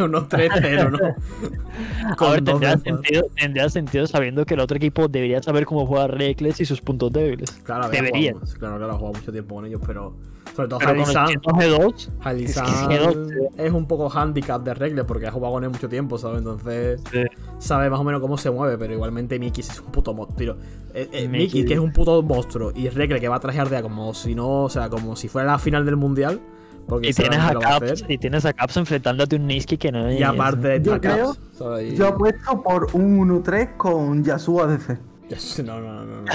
Unos 0.00 0.24
3-0, 0.28 0.90
¿no? 0.90 0.98
A 2.12 2.16
Con 2.16 2.32
ver, 2.32 2.42
dos 2.42 2.60
tendría 2.60 2.76
de 2.76 2.82
sentido, 2.82 3.22
tendría 3.36 3.68
sentido 3.70 4.06
sabiendo 4.08 4.44
que 4.44 4.54
el 4.54 4.60
otro 4.60 4.76
equipo 4.76 5.06
debería 5.06 5.40
saber 5.42 5.64
cómo 5.64 5.86
juega 5.86 6.08
Reckless 6.08 6.60
y 6.60 6.64
sus 6.64 6.80
puntos 6.80 7.12
débiles. 7.12 7.50
Claro, 7.62 7.84
había 7.84 8.02
debería. 8.02 8.32
jugado- 8.32 8.52
claro, 8.58 8.76
claro, 8.78 8.92
ha 8.92 8.96
jugado 8.98 9.14
mucho 9.18 9.32
tiempo 9.32 9.54
con 9.54 9.64
ellos, 9.66 9.80
pero. 9.86 10.16
Sobre 10.58 10.68
todo 10.70 10.78
Pero 10.80 10.90
con 10.90 10.98
Halisan. 11.02 11.28
el 11.30 11.40
G2, 11.40 12.08
Halisan 12.20 12.66
es 12.66 12.72
que 12.88 13.00
G2, 13.00 13.48
es 13.58 13.72
un 13.72 13.86
poco 13.86 14.10
handicap 14.10 14.60
de 14.64 14.74
Regles 14.74 15.04
porque 15.04 15.28
ha 15.28 15.30
jugado 15.30 15.54
con 15.54 15.62
él 15.62 15.70
mucho 15.70 15.88
tiempo, 15.88 16.18
¿sabes? 16.18 16.38
Entonces 16.38 17.00
sí. 17.12 17.22
sabe 17.60 17.88
más 17.88 18.00
o 18.00 18.02
menos 18.04 18.20
cómo 18.20 18.36
se 18.36 18.50
mueve, 18.50 18.76
pero 18.76 18.92
igualmente 18.92 19.38
Mickey 19.38 19.60
es 19.62 19.78
un 19.78 19.92
puto 19.92 20.14
monstruo. 20.14 20.56
Eh, 20.94 21.08
eh, 21.12 21.28
Mickey. 21.28 21.44
Mickey, 21.46 21.64
que 21.64 21.74
es 21.74 21.78
un 21.78 21.92
puto 21.92 22.20
monstruo, 22.24 22.72
y 22.74 22.88
Regle 22.88 23.20
que 23.20 23.28
va 23.28 23.36
a 23.36 23.40
trajear 23.40 23.68
de 23.68 23.80
como 23.82 24.12
si 24.14 24.34
no, 24.34 24.64
o 24.64 24.68
sea, 24.68 24.88
como 24.88 25.14
si 25.14 25.28
fuera 25.28 25.46
la 25.52 25.58
final 25.60 25.86
del 25.86 25.94
mundial. 25.94 26.40
Porque 26.88 27.10
Y 27.10 27.12
tienes, 27.12 27.38
a 27.38 27.52
lo 27.52 27.60
va 27.60 27.66
a 27.76 27.78
Caps, 27.78 27.92
hacer. 27.92 28.10
y 28.10 28.18
tienes 28.18 28.44
a 28.46 28.52
Caps 28.54 28.78
enfrentándote 28.78 29.36
a 29.36 29.38
un 29.38 29.46
Niski 29.46 29.76
que 29.76 29.92
no 29.92 30.08
es. 30.08 30.18
Y 30.18 30.22
aparte 30.24 30.66
de 30.68 30.82
Yo 30.82 30.94
esta 30.96 31.14
creo- 31.14 31.26
Caps, 31.34 31.40
¿sabes? 31.58 31.92
Y- 31.92 31.96
Yo 31.96 32.08
apuesto 32.08 32.62
por 32.64 32.88
un 32.94 33.18
1-3 33.18 33.76
con 33.76 34.24
Yasuo 34.24 34.62
ADC. 34.64 34.98
No, 35.64 35.80
no, 35.80 36.04
no, 36.04 36.22
no. 36.22 36.32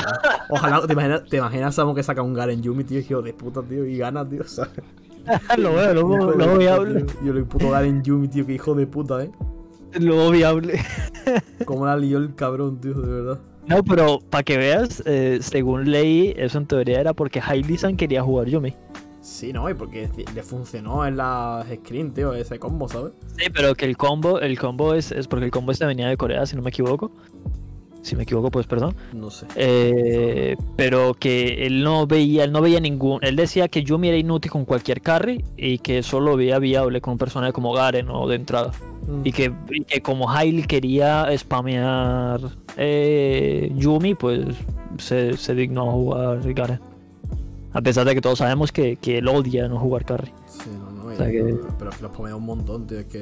Ojalá, 0.49 0.85
te 0.85 0.93
imaginas, 0.93 1.23
te 1.25 1.37
imaginas 1.37 1.75
Samu, 1.75 1.95
que 1.95 2.03
saca 2.03 2.21
un 2.21 2.33
Garen 2.33 2.61
Yumi, 2.61 2.83
tío, 2.83 2.99
hijo 2.99 3.21
de 3.21 3.33
puta, 3.33 3.61
tío, 3.63 3.85
y 3.85 3.97
gana, 3.97 4.27
tío, 4.27 4.43
¿sabes? 4.47 4.71
lo 5.57 5.73
veo, 5.73 5.93
lo 5.93 6.01
lo 6.01 6.31
puta, 6.31 6.57
viable. 6.57 7.03
tío. 7.03 7.15
Yo 7.25 7.33
le 7.33 7.43
puto 7.43 7.69
Garen 7.69 8.03
Yumi, 8.03 8.27
tío, 8.27 8.45
que 8.45 8.53
hijo 8.53 8.75
de 8.75 8.87
puta, 8.87 9.23
eh. 9.23 9.31
Lo 9.99 10.29
viable. 10.31 10.79
Cómo 11.65 11.85
la 11.85 11.95
lió 11.97 12.17
el 12.17 12.35
cabrón, 12.35 12.79
tío, 12.81 12.93
de 12.93 13.13
verdad. 13.13 13.39
No, 13.67 13.83
pero 13.83 14.19
para 14.19 14.43
que 14.43 14.57
veas, 14.57 15.01
eh, 15.05 15.39
según 15.41 15.89
leí, 15.89 16.33
eso 16.37 16.57
en 16.57 16.65
teoría 16.65 16.99
era 16.99 17.13
porque 17.13 17.41
Hailey-san 17.45 17.95
quería 17.95 18.21
jugar 18.21 18.47
Yumi. 18.47 18.73
Sí, 19.21 19.53
no, 19.53 19.69
y 19.69 19.73
porque 19.73 20.09
le 20.35 20.43
funcionó 20.43 21.05
en 21.05 21.15
las 21.15 21.65
screen, 21.67 22.13
tío, 22.13 22.33
ese 22.33 22.59
combo, 22.59 22.89
¿sabes? 22.89 23.13
Sí, 23.37 23.45
pero 23.53 23.73
que 23.73 23.85
el 23.85 23.95
combo, 23.95 24.41
el 24.41 24.59
combo 24.59 24.93
es, 24.93 25.13
es 25.13 25.29
porque 25.29 25.45
el 25.45 25.51
combo 25.51 25.71
este 25.71 25.85
venía 25.85 26.09
de 26.09 26.17
Corea, 26.17 26.45
si 26.45 26.57
no 26.57 26.61
me 26.61 26.69
equivoco. 26.71 27.09
Si 28.03 28.15
me 28.15 28.23
equivoco, 28.23 28.51
pues 28.51 28.67
perdón. 28.67 28.95
No 29.13 29.31
sé. 29.31 29.47
Eh, 29.55 30.55
pero 30.75 31.13
que 31.15 31.65
él 31.65 31.83
no 31.83 32.05
veía, 32.05 32.43
él 32.43 32.51
no 32.51 32.61
veía 32.61 32.79
ningún. 32.79 33.17
Él 33.23 33.35
decía 33.35 33.67
que 33.69 33.83
Yumi 33.83 34.09
era 34.09 34.17
inútil 34.17 34.51
con 34.51 34.65
cualquier 34.65 35.01
carry 35.01 35.43
y 35.57 35.79
que 35.79 36.03
solo 36.03 36.35
veía 36.37 36.59
viable 36.59 37.01
con 37.01 37.13
un 37.13 37.17
personaje 37.17 37.53
como 37.53 37.73
Garen 37.73 38.09
o 38.09 38.27
de 38.27 38.35
entrada. 38.35 38.71
Mm. 39.07 39.21
Y 39.25 39.31
que, 39.31 39.51
y 39.71 39.83
que 39.85 40.01
como 40.01 40.29
Hailey 40.29 40.63
quería 40.65 41.27
spamear 41.37 42.39
eh, 42.77 43.71
Yumi, 43.75 44.15
pues 44.15 44.45
se, 44.97 45.35
se 45.37 45.55
dignó 45.55 45.89
a 45.89 45.93
jugar 45.93 46.53
Garen. 46.53 46.79
A 47.71 47.81
pesar 47.81 48.05
de 48.05 48.13
que 48.13 48.21
todos 48.21 48.37
sabemos 48.39 48.71
que, 48.71 48.97
que 48.97 49.17
él 49.19 49.27
odia 49.27 49.67
no 49.67 49.79
jugar 49.79 50.05
carry. 50.05 50.31
Sí, 50.45 50.69
no, 50.77 50.91
no. 50.91 51.05
O 51.09 51.15
sea 51.15 51.27
que- 51.31 51.41
Pero 51.79 51.89
que 51.91 52.01
los 52.03 52.11
pomea 52.11 52.35
un 52.35 52.45
montón, 52.45 52.85
tío, 52.85 52.99
es 52.99 53.05
que. 53.05 53.21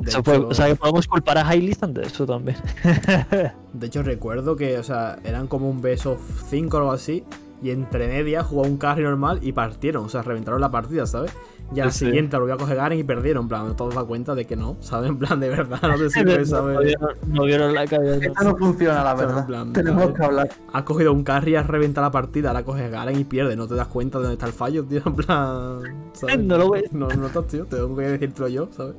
De, 0.00 0.10
hecho, 0.10 0.48
o 0.48 0.54
sea 0.54 0.66
que 0.66 0.76
podemos 0.76 1.06
culpar 1.06 1.38
a 1.38 1.46
Hailey 1.48 1.76
de 1.88 2.02
eso 2.02 2.26
también. 2.26 2.56
de 3.72 3.86
hecho, 3.86 4.02
recuerdo 4.02 4.56
que, 4.56 4.78
o 4.78 4.82
sea, 4.82 5.18
eran 5.24 5.46
como 5.46 5.68
un 5.68 5.80
beso 5.82 6.16
5 6.48 6.76
o 6.76 6.80
algo 6.80 6.92
así. 6.92 7.24
Y 7.62 7.70
entre 7.72 8.08
medias 8.08 8.46
jugó 8.46 8.62
un 8.62 8.78
carry 8.78 9.02
normal 9.02 9.40
y 9.42 9.52
partieron, 9.52 10.06
o 10.06 10.08
sea, 10.08 10.22
reventaron 10.22 10.62
la 10.62 10.70
partida, 10.70 11.04
¿sabes? 11.06 11.30
Y 11.74 11.80
a 11.80 11.84
la 11.84 11.90
Sí, 11.90 11.98
sí. 11.98 12.04
siguiente 12.06 12.36
lo 12.38 12.44
voy 12.44 12.52
a 12.52 12.56
coger 12.56 12.74
Garen 12.76 12.98
y 12.98 13.04
perdieron, 13.04 13.42
en 13.44 13.48
plan, 13.48 13.76
todos 13.76 13.94
da 13.94 14.02
cuenta 14.02 14.34
de 14.34 14.46
que 14.46 14.56
no, 14.56 14.78
¿sabes? 14.80 15.10
En 15.10 15.18
plan, 15.18 15.38
de 15.38 15.50
verdad, 15.50 15.78
no 15.82 15.94
te 15.98 16.08
sirve, 16.08 16.38
no, 16.38 16.44
¿sabes? 16.46 16.78
vieron, 16.78 17.10
no 17.26 17.44
vieron 17.44 17.74
la 17.74 17.86
cabeza. 17.86 18.24
Esto 18.26 18.44
no 18.44 18.56
funciona, 18.56 19.04
la 19.04 19.14
verdad. 19.14 19.46
plan, 19.46 19.72
Tenemos 19.74 20.00
¿sabes? 20.04 20.16
que 20.16 20.24
hablar. 20.24 20.48
Has 20.72 20.82
cogido 20.84 21.12
un 21.12 21.22
carry, 21.22 21.54
has 21.56 21.66
reventado 21.66 22.06
la 22.06 22.10
partida, 22.10 22.48
ahora 22.48 22.64
coges 22.64 22.90
Garen 22.90 23.20
y 23.20 23.24
pierdes, 23.24 23.58
no 23.58 23.68
te 23.68 23.74
das 23.74 23.88
cuenta 23.88 24.16
de 24.18 24.22
dónde 24.24 24.34
está 24.36 24.46
el 24.46 24.52
fallo, 24.54 24.82
tío, 24.86 25.02
en 25.04 25.14
plan... 25.14 25.80
¿sabes? 26.14 26.38
No 26.38 26.56
lo 26.56 26.70
ves. 26.70 26.90
No, 26.94 27.08
no 27.08 27.26
estás, 27.26 27.46
tío, 27.46 27.66
tengo 27.66 27.94
que 27.94 28.04
decírtelo 28.04 28.48
yo, 28.48 28.68
¿sabes? 28.72 28.94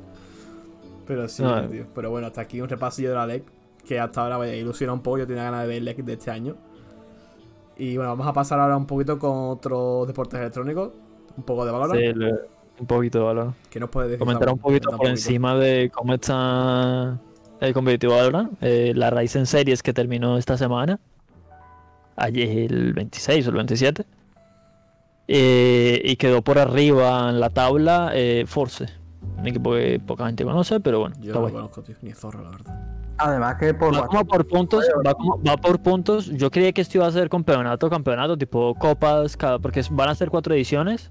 Pero 1.12 1.28
sí, 1.28 1.42
No. 1.42 1.68
tío. 1.68 1.84
Pero 1.94 2.10
bueno, 2.10 2.26
hasta 2.28 2.40
aquí 2.40 2.60
un 2.60 2.68
repasillo 2.68 3.10
de 3.10 3.14
la 3.16 3.26
LEC, 3.26 3.44
que 3.86 4.00
hasta 4.00 4.22
ahora 4.22 4.38
vaya 4.38 4.54
ilusiona 4.54 4.92
un 4.94 5.00
poco, 5.02 5.18
yo 5.18 5.26
tenía 5.26 5.44
ganas 5.44 5.62
de 5.62 5.68
ver 5.68 5.82
LEC 5.82 5.98
de 5.98 6.12
este 6.14 6.30
año. 6.30 6.56
Y 7.76 7.96
bueno, 7.96 8.10
vamos 8.12 8.26
a 8.26 8.32
pasar 8.32 8.60
ahora 8.60 8.76
un 8.76 8.86
poquito 8.86 9.18
con 9.18 9.50
otros 9.50 10.06
deportes 10.06 10.40
electrónicos, 10.40 10.90
un 11.36 11.44
poco 11.44 11.66
de 11.66 11.72
valor. 11.72 11.96
Sí, 11.98 12.06
un 12.78 12.86
poquito 12.86 13.18
de 13.18 13.24
valor. 13.24 13.52
¿Qué 13.68 13.78
nos 13.78 13.90
puedes 13.90 14.10
decir? 14.10 14.20
Comentar 14.24 14.48
un 14.50 14.58
poquito 14.58 14.90
por 14.96 15.06
encima 15.06 15.54
de 15.56 15.90
cómo 15.92 16.14
está 16.14 17.18
el 17.60 17.74
competitivo 17.74 18.14
ahora. 18.14 18.48
Eh, 18.60 18.92
la 18.94 19.10
Ryzen 19.10 19.46
Series 19.46 19.82
que 19.82 19.92
terminó 19.92 20.38
esta 20.38 20.56
semana. 20.56 20.98
Ayer 22.16 22.72
el 22.72 22.92
26 22.94 23.46
o 23.46 23.50
el 23.50 23.56
27. 23.56 24.06
Eh, 25.28 26.02
y 26.04 26.16
quedó 26.16 26.42
por 26.42 26.58
arriba 26.58 27.28
en 27.30 27.40
la 27.40 27.50
tabla 27.50 28.10
eh, 28.14 28.44
Force. 28.46 28.86
Un 29.38 29.46
equipo 29.46 29.72
que 29.72 30.00
poca 30.04 30.26
gente 30.26 30.44
conoce, 30.44 30.80
pero 30.80 31.00
bueno. 31.00 31.16
Yo 31.20 31.34
no 31.34 31.40
lo 31.42 31.50
conozco, 31.52 31.82
tío, 31.82 31.96
ni 32.02 32.12
zorro, 32.12 32.42
la 32.42 32.50
verdad. 32.50 32.88
Además 33.18 33.56
que 33.56 33.74
por 33.74 33.94
Va 33.94 34.06
como 34.06 34.24
por 34.24 34.46
puntos, 34.46 34.84
va, 35.06 35.14
como- 35.14 35.40
va 35.42 35.56
por 35.56 35.80
puntos. 35.80 36.26
Yo 36.26 36.50
creía 36.50 36.72
que 36.72 36.80
esto 36.80 36.98
iba 36.98 37.06
a 37.06 37.10
ser 37.12 37.28
campeonato, 37.28 37.88
campeonato, 37.90 38.36
tipo 38.36 38.74
copas, 38.76 39.36
cada, 39.36 39.58
porque 39.58 39.82
van 39.90 40.08
a 40.08 40.14
ser 40.14 40.30
cuatro 40.30 40.54
ediciones. 40.54 41.10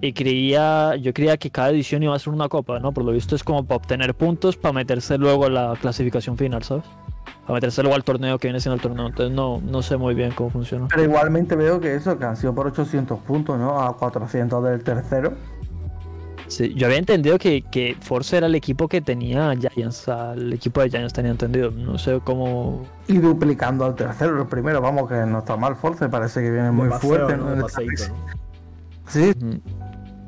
Y 0.00 0.12
creía, 0.14 0.96
yo 0.96 1.12
creía 1.14 1.36
que 1.36 1.48
cada 1.50 1.70
edición 1.70 2.02
iba 2.02 2.14
a 2.14 2.18
ser 2.18 2.32
una 2.32 2.48
copa, 2.48 2.80
¿no? 2.80 2.92
Por 2.92 3.04
lo 3.04 3.12
visto 3.12 3.36
es 3.36 3.44
como 3.44 3.64
para 3.64 3.76
obtener 3.76 4.14
puntos, 4.16 4.56
para 4.56 4.72
meterse 4.72 5.16
luego 5.16 5.44
a 5.46 5.50
la 5.50 5.74
clasificación 5.80 6.36
final, 6.36 6.62
¿sabes? 6.64 6.84
Para 7.42 7.54
meterse 7.54 7.82
luego 7.82 7.94
al 7.94 8.02
torneo 8.02 8.36
que 8.38 8.48
viene 8.48 8.58
siendo 8.58 8.74
el 8.76 8.80
torneo. 8.80 9.06
Entonces 9.06 9.32
no, 9.34 9.60
no 9.60 9.80
sé 9.82 9.96
muy 9.96 10.14
bien 10.14 10.32
cómo 10.32 10.50
funciona. 10.50 10.88
Pero 10.88 11.04
igualmente 11.04 11.54
veo 11.54 11.78
que 11.78 11.94
eso, 11.94 12.18
que 12.18 12.24
han 12.24 12.36
sido 12.36 12.52
por 12.52 12.66
800 12.66 13.20
puntos, 13.20 13.58
¿no? 13.60 13.80
A 13.80 13.96
400 13.96 14.64
del 14.64 14.82
tercero. 14.82 15.34
Sí, 16.52 16.74
yo 16.74 16.86
había 16.86 16.98
entendido 16.98 17.38
que, 17.38 17.62
que 17.62 17.96
Force 17.98 18.36
era 18.36 18.46
el 18.46 18.54
equipo 18.54 18.86
que 18.86 19.00
tenía 19.00 19.56
Giants, 19.56 20.06
el 20.36 20.52
equipo 20.52 20.82
de 20.82 20.90
Giants 20.90 21.14
tenía 21.14 21.30
entendido. 21.30 21.70
No 21.70 21.96
sé 21.96 22.20
cómo, 22.22 22.84
Y 23.08 23.16
duplicando 23.16 23.86
al 23.86 23.94
tercero. 23.94 24.38
El 24.38 24.46
primero, 24.46 24.82
vamos, 24.82 25.08
que 25.08 25.14
no 25.14 25.38
está 25.38 25.56
mal. 25.56 25.76
Force 25.76 26.10
parece 26.10 26.42
que 26.42 26.50
viene 26.50 26.70
muy 26.70 26.90
paseo, 26.90 27.08
fuerte, 27.08 27.36
¿no? 27.38 27.66
Sí, 29.08 29.32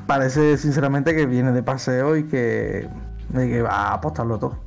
parece 0.06 0.56
sinceramente 0.56 1.14
que 1.14 1.26
viene 1.26 1.52
de 1.52 1.62
paseo 1.62 2.16
y 2.16 2.24
que, 2.24 2.88
y 3.30 3.34
que 3.34 3.60
va 3.60 3.88
a 3.88 3.94
apostarlo 3.94 4.38
todo. 4.38 4.58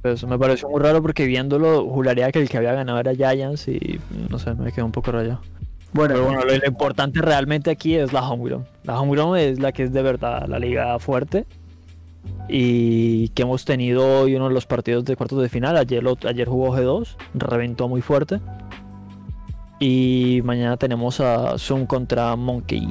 Pero 0.00 0.14
eso 0.14 0.26
me 0.26 0.38
pareció 0.38 0.70
muy 0.70 0.80
raro 0.80 1.02
porque 1.02 1.26
viéndolo 1.26 1.86
juraría 1.86 2.32
que 2.32 2.40
el 2.40 2.48
que 2.48 2.56
había 2.56 2.72
ganado 2.72 2.98
era 2.98 3.14
Giants 3.14 3.68
y 3.68 4.00
no 4.30 4.38
sé, 4.38 4.54
me 4.54 4.72
quedé 4.72 4.84
un 4.84 4.92
poco 4.92 5.12
rayado. 5.12 5.42
Bueno, 5.92 6.14
Pero 6.14 6.24
bueno, 6.26 6.40
lo, 6.44 6.56
lo 6.56 6.66
importante 6.66 7.20
realmente 7.22 7.70
aquí 7.70 7.94
es 7.96 8.12
la 8.12 8.28
Homegrown. 8.28 8.66
La 8.84 9.00
Homegrown 9.00 9.36
es 9.38 9.58
la 9.58 9.72
que 9.72 9.84
es 9.84 9.92
de 9.92 10.02
verdad 10.02 10.46
la 10.46 10.58
liga 10.58 10.98
fuerte 10.98 11.46
y 12.48 13.28
que 13.30 13.42
hemos 13.42 13.64
tenido 13.64 14.22
hoy 14.22 14.34
uno 14.36 14.48
de 14.48 14.54
los 14.54 14.66
partidos 14.66 15.04
de 15.04 15.16
cuartos 15.16 15.40
de 15.40 15.48
final. 15.48 15.76
Ayer, 15.76 16.02
lo- 16.02 16.18
ayer 16.26 16.46
jugó 16.48 16.76
G2, 16.76 17.16
reventó 17.34 17.88
muy 17.88 18.02
fuerte. 18.02 18.40
Y 19.80 20.40
mañana 20.44 20.76
tenemos 20.76 21.20
a 21.20 21.56
Zoom 21.58 21.86
contra 21.86 22.34
Monkey. 22.36 22.88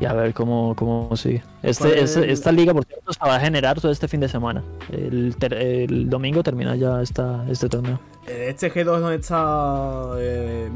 Y 0.00 0.04
a 0.06 0.12
ver 0.12 0.34
cómo, 0.34 0.74
cómo 0.76 1.16
sigue. 1.16 1.40
¿Cuál 1.40 1.70
Este, 1.70 1.88
es 1.98 2.10
este- 2.10 2.24
el- 2.24 2.30
esta 2.30 2.52
liga, 2.52 2.74
por 2.74 2.84
cierto, 2.84 3.12
se 3.12 3.20
va 3.24 3.36
a 3.36 3.40
generar 3.40 3.80
todo 3.80 3.90
este 3.90 4.06
fin 4.06 4.20
de 4.20 4.28
semana. 4.28 4.62
El, 4.92 5.34
ter- 5.36 5.54
el 5.54 6.10
domingo 6.10 6.42
termina 6.42 6.76
ya 6.76 7.00
esta, 7.00 7.44
este 7.48 7.68
torneo. 7.68 7.98
Eh, 8.26 8.46
¿Este 8.50 8.70
G2 8.72 8.78
es 8.96 9.00
donde 9.00 9.16
está 9.16 10.10
eh? 10.18 10.70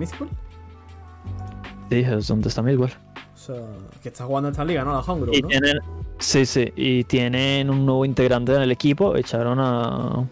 Sí, 1.91 1.97
es 2.01 2.29
donde 2.29 2.49
está 2.49 2.63
Midwell. 2.63 2.93
O 3.35 3.39
sea, 3.39 3.57
que 4.03 4.09
está 4.09 4.25
jugando 4.25 4.51
esta 4.51 4.65
liga, 4.65 4.85
¿no? 4.85 4.93
La 4.93 5.01
Homegrown, 5.01 5.35
Y 5.35 5.43
¿no? 5.43 5.49
tienen, 5.49 5.79
sí, 6.19 6.45
sí, 6.47 6.73
y 6.77 7.05
tienen 7.05 7.71
un 7.71 7.87
nuevo 7.87 8.05
integrante 8.05 8.55
en 8.55 8.63
el 8.63 8.73
equipo. 8.73 9.17
Echaron 9.17 9.59
a, 9.61 10.29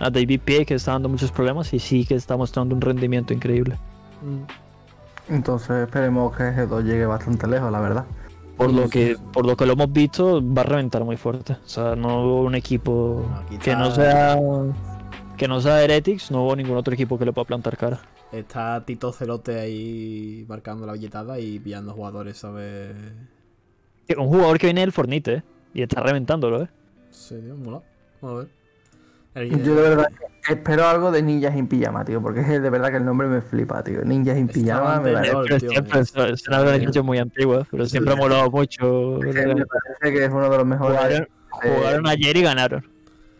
a 0.00 0.10
David 0.10 0.40
P, 0.44 0.66
que 0.66 0.74
está 0.74 0.92
dando 0.92 1.08
muchos 1.08 1.30
problemas 1.30 1.72
y 1.74 1.78
sí 1.78 2.04
que 2.06 2.14
está 2.14 2.36
mostrando 2.36 2.74
un 2.74 2.80
rendimiento 2.80 3.32
increíble. 3.34 3.78
Mm. 4.22 4.44
entonces 5.34 5.86
esperemos 5.86 6.34
que 6.36 6.44
G2 6.44 6.82
llegue 6.84 7.06
bastante 7.06 7.46
lejos, 7.46 7.70
la 7.70 7.80
verdad. 7.80 8.04
Por 8.56 8.72
lo 8.72 8.88
que 8.88 9.16
por 9.32 9.44
lo 9.44 9.56
que 9.56 9.66
lo 9.66 9.74
hemos 9.74 9.92
visto, 9.92 10.40
va 10.42 10.62
a 10.62 10.64
reventar 10.64 11.04
muy 11.04 11.16
fuerte. 11.18 11.52
O 11.54 11.68
sea, 11.68 11.94
no 11.94 12.22
hubo 12.22 12.42
un 12.42 12.54
equipo 12.54 13.22
que 13.62 13.76
no 13.76 13.90
sea 13.90 14.38
que 15.36 15.46
no 15.48 15.60
sea 15.60 15.82
Heretics, 15.82 16.30
no 16.30 16.44
hubo 16.44 16.56
ningún 16.56 16.76
otro 16.78 16.94
equipo 16.94 17.18
que 17.18 17.26
le 17.26 17.32
pueda 17.32 17.44
plantar 17.46 17.76
cara. 17.76 18.00
Está 18.32 18.84
Tito 18.84 19.12
Celote 19.12 19.58
ahí 19.60 20.44
marcando 20.48 20.84
la 20.86 20.92
billetada 20.94 21.38
y 21.38 21.58
pillando 21.58 21.92
jugadores, 21.92 22.36
¿sabes? 22.38 22.94
Un 24.16 24.26
jugador 24.28 24.58
que 24.58 24.66
viene 24.66 24.80
del 24.80 24.92
Fornite, 24.92 25.34
¿eh? 25.34 25.42
Y 25.74 25.82
está 25.82 26.00
reventándolo, 26.02 26.62
¿eh? 26.62 26.68
Sí, 27.10 27.36
tío, 27.40 27.56
mola. 27.56 27.82
Vamos 28.20 28.36
a 28.36 28.38
ver. 28.44 28.48
El- 29.52 29.62
Yo 29.62 29.74
de 29.74 29.82
verdad 29.82 30.06
espero 30.48 30.86
algo 30.86 31.10
de 31.12 31.22
Ninjas 31.22 31.54
en 31.56 31.66
Pijama, 31.68 32.04
tío, 32.04 32.22
porque 32.22 32.40
es 32.40 32.48
de 32.48 32.70
verdad 32.70 32.90
que 32.90 32.96
el 32.96 33.04
nombre 33.04 33.26
me 33.28 33.42
flipa, 33.42 33.82
tío. 33.84 34.02
Ninjas 34.04 34.36
en 34.38 34.48
Pijama 34.48 35.00
me 35.00 35.12
parece, 35.12 35.34
Pero 35.46 35.60
siempre, 35.60 36.00
es- 36.00 36.46
una 36.48 36.60
organización 36.60 37.06
muy 37.06 37.18
antigua, 37.18 37.66
pero 37.70 37.86
siempre 37.86 38.12
ha 38.14 38.16
molado 38.16 38.50
mucho. 38.50 39.18
me 39.22 39.32
parece 39.34 40.12
que 40.18 40.24
es 40.24 40.30
uno 40.30 40.48
de 40.50 40.56
los 40.56 40.66
mejores. 40.66 40.96
Jugaron, 40.98 41.22
eh, 41.22 41.76
jugaron 41.76 42.06
ayer 42.08 42.36
y 42.36 42.42
ganaron. 42.42 42.84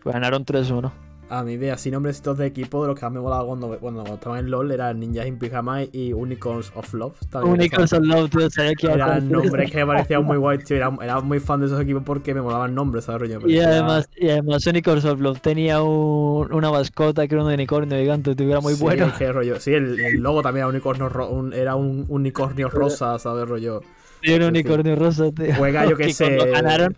Ganaron 0.05 0.45
3-1. 0.45 0.91
A 1.29 1.43
mí 1.43 1.57
de 1.57 1.71
así 1.71 1.91
nombrecitos 1.91 2.37
de 2.37 2.45
equipo 2.45 2.81
de 2.83 2.87
los 2.87 2.97
que 2.97 3.05
más 3.05 3.11
me 3.13 3.19
molaba 3.19 3.45
cuando, 3.45 3.67
cuando 3.79 4.03
estaba 4.05 4.39
en 4.39 4.49
LOL 4.49 4.71
eran 4.71 4.97
Ninjas 4.99 5.27
in 5.27 5.37
Pyjama 5.37 5.83
y 5.83 6.13
Unicorns 6.13 6.71
of 6.73 6.93
Love. 6.93 7.15
¿sabes? 7.29 7.89
son 7.89 8.07
los 8.07 8.29
tío, 8.29 8.49
sabía 8.49 8.73
que 8.75 8.87
Eran 8.87 9.29
nombres 9.29 9.69
que 9.69 9.77
me 9.79 9.85
parecían 9.87 10.23
muy 10.23 10.37
guays, 10.37 10.63
tío. 10.63 10.77
Era, 10.77 10.89
era 11.01 11.19
muy 11.19 11.39
fan 11.41 11.59
de 11.59 11.65
esos 11.65 11.81
equipos 11.81 12.03
porque 12.05 12.33
me 12.33 12.41
molaban 12.41 12.73
nombres, 12.73 13.03
¿sabes, 13.05 13.21
rollo? 13.21 13.39
Pero 13.41 13.51
Y 13.51 13.57
era- 13.57 13.69
además, 13.71 14.09
y 14.15 14.29
además 14.29 14.65
Unicorns 14.65 15.03
of 15.03 15.19
Love 15.19 15.41
tenía 15.41 15.81
un- 15.81 16.53
una 16.53 16.71
mascota 16.71 17.27
que 17.27 17.35
era 17.35 17.43
un 17.43 17.51
unicornio 17.51 17.97
gigante, 17.97 18.33
tío, 18.33 18.49
era 18.49 18.61
muy 18.61 18.75
sí, 18.75 18.81
bueno. 18.83 19.11
qué 19.17 19.29
rollo. 19.31 19.59
Sí, 19.59 19.73
el, 19.73 19.99
el 19.99 20.21
logo 20.21 20.41
también 20.41 20.61
era, 20.61 20.69
unicornio 20.69 21.09
ro- 21.09 21.29
un, 21.29 21.51
era 21.51 21.75
un 21.75 22.05
unicornio 22.07 22.69
rosa, 22.69 23.19
¿sabes, 23.19 23.47
rollo? 23.49 23.81
Y 24.23 24.31
un 24.33 24.43
unicornio 24.43 24.95
rosa, 24.95 25.29
tío. 25.31 25.53
Juega, 25.57 25.85
yo 25.85 25.97
qué 25.97 26.13
sé. 26.13 26.37
Ganaron, 26.53 26.95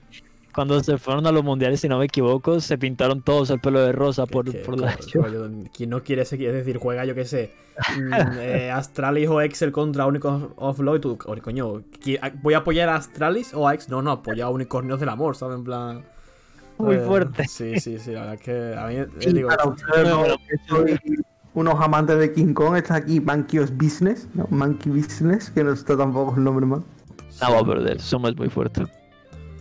cuando 0.60 0.84
se 0.84 0.98
fueron 0.98 1.26
a 1.26 1.32
los 1.32 1.42
mundiales, 1.42 1.80
si 1.80 1.88
no 1.88 2.00
me 2.00 2.04
equivoco, 2.04 2.60
se 2.60 2.78
pintaron 2.78 3.22
todos 3.22 3.50
el 3.50 3.62
pelo 3.62 3.80
de 3.80 3.94
rosa 3.94 4.26
por, 4.26 4.52
que- 4.52 4.58
por 4.58 4.78
la. 4.78 4.94
quien 5.74 5.90
no 5.90 6.04
quiere 6.04 6.24
ese, 6.24 6.36
es 6.36 6.54
decir, 6.54 6.76
juega, 6.76 7.06
yo 7.06 7.16
qué 7.16 7.24
sé, 7.24 7.54
mm, 7.98 8.12
eh, 8.42 8.70
Astralis 8.70 9.30
o 9.30 9.40
Excel 9.40 9.72
contra 9.72 10.06
Unicorns 10.06 10.48
of 10.58 10.80
Love 10.80 10.98
y 10.98 11.00
tú, 11.00 11.18
"Oye, 11.28 11.40
coño, 11.42 11.76
¿qui- 12.04 12.20
¿voy 12.42 12.56
a 12.56 12.58
apoyar 12.58 12.90
a 12.90 12.98
Astralis 12.98 13.54
o 13.54 13.70
a 13.70 13.74
Excel? 13.74 13.92
No, 13.92 14.02
no, 14.02 14.12
apoya 14.12 14.48
a 14.48 14.50
Unicornios 14.50 15.00
del 15.00 15.08
Amor, 15.08 15.38
¿sabes? 15.38 15.60
En 15.60 15.64
plan. 15.64 16.04
Muy 16.78 16.96
eh, 16.98 17.00
fuerte. 17.00 17.48
Sí, 17.48 17.80
sí, 17.80 17.98
sí, 17.98 18.12
la 18.12 18.20
verdad 18.20 18.36
es 18.36 18.42
que 18.42 18.76
a 18.78 18.86
mí, 18.88 18.96
eh, 18.96 19.34
digo, 19.34 19.48
para 19.48 19.64
ustedes, 19.66 20.10
no, 20.10 20.28
no, 20.28 20.36
soy 20.68 21.00
unos 21.54 21.76
amantes 21.80 22.20
de 22.20 22.34
King 22.34 22.54
Kong, 22.54 22.76
está 22.76 22.96
aquí 22.96 23.22
Monkey's 23.22 23.72
Business, 23.78 24.28
¿no? 24.34 24.46
Monkey 24.50 24.92
Business, 24.92 25.50
que 25.52 25.64
no 25.64 25.72
está 25.72 25.96
tampoco 25.96 26.36
el 26.36 26.44
nombre 26.44 26.66
mal. 26.66 26.84
No 27.42 27.54
va 27.54 27.60
a 27.60 27.64
perder, 27.64 28.02
somos 28.02 28.36
muy 28.36 28.50
fuerte. 28.50 28.84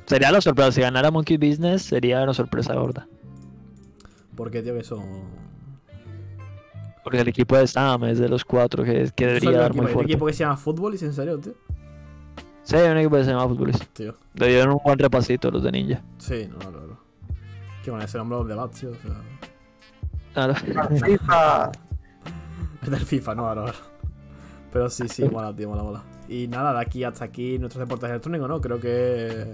Sería 0.09 0.33
la 0.33 0.41
sorpresa, 0.41 0.73
si 0.73 0.81
ganara 0.81 1.11
Monkey 1.11 1.37
Business 1.37 1.83
sería 1.83 2.23
una 2.23 2.35
sorpresa 2.35 2.75
gorda. 2.75 3.07
porque, 4.35 4.63
tío, 4.63 4.75
que 4.75 4.81
eso. 4.81 5.01
Porque 7.05 7.21
el 7.21 7.29
equipo 7.29 7.57
de 7.57 7.67
Sam 7.67 8.05
es 8.05 8.19
de 8.19 8.29
los 8.29 8.45
cuatro 8.45 8.85
que, 8.85 9.11
que 9.15 9.27
debería 9.27 9.53
dar 9.53 9.71
equipo, 9.71 9.77
muy 9.77 9.87
hay 9.87 9.87
un 9.89 9.95
fuerte. 9.95 10.13
equipo 10.13 10.27
que 10.27 10.33
se 10.33 10.45
llama 10.45 10.57
Fútbol 10.57 10.95
y 11.01 11.05
en 11.05 11.13
serio, 11.13 11.39
tío. 11.39 11.55
Sí, 12.63 12.77
hay 12.77 12.91
un 12.91 12.99
equipo 12.99 13.17
que 13.17 13.25
se 13.25 13.31
llama 13.31 13.49
Futbolista. 13.49 13.87
Tío, 13.95 14.15
Le 14.35 14.49
dieron 14.49 14.73
un 14.75 14.81
buen 14.85 14.99
repasito 14.99 15.51
los 15.51 15.63
de 15.63 15.73
Ninja. 15.73 16.03
sí, 16.19 16.49
no, 16.51 16.71
no, 16.71 16.87
no. 16.87 16.99
Que 17.83 17.91
con 17.91 18.03
ese 18.03 18.19
nombre 18.19 18.39
los 18.39 18.49
debates, 18.49 18.81
tío, 18.81 18.91
o 18.91 18.95
sea. 18.95 19.15
Claro. 20.35 20.55
FIFA, 21.07 21.73
Es 22.83 22.91
del 22.91 23.01
FIFA, 23.01 23.35
no, 23.37 23.49
ahora. 23.49 23.73
Pero 24.71 24.91
sí, 24.91 25.09
sí, 25.09 25.25
mola, 25.25 25.55
tío, 25.57 25.69
mola, 25.71 25.83
mola. 25.83 26.03
Y 26.29 26.47
nada, 26.47 26.75
de 26.75 26.81
aquí 26.81 27.05
hasta 27.05 27.25
aquí 27.25 27.59
nuestros 27.59 27.81
deportes 27.81 28.11
electrónicos, 28.11 28.49
¿no? 28.49 28.61
Creo 28.61 28.79
que, 28.79 29.47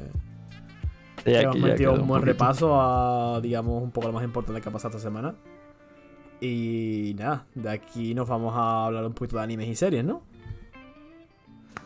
Aquí 1.25 1.35
hemos 1.35 1.57
ya 1.57 1.63
metido 1.63 1.93
un 1.93 2.07
buen 2.07 2.21
poquito. 2.21 2.27
repaso 2.27 2.81
a, 2.81 3.41
digamos, 3.41 3.83
un 3.83 3.91
poco 3.91 4.09
lo 4.09 4.13
más 4.13 4.25
importante 4.25 4.61
que 4.61 4.69
ha 4.69 4.73
pasado 4.73 4.97
esta 4.97 5.09
semana. 5.09 5.35
Y 6.41 7.15
nada, 7.17 7.47
de 7.55 7.71
aquí 7.71 8.15
nos 8.15 8.29
vamos 8.29 8.55
a 8.55 8.87
hablar 8.87 9.05
un 9.05 9.15
poquito 9.15 9.37
de 9.37 9.43
animes 9.43 9.69
y 9.69 9.75
series, 9.75 10.05
¿no? 10.05 10.23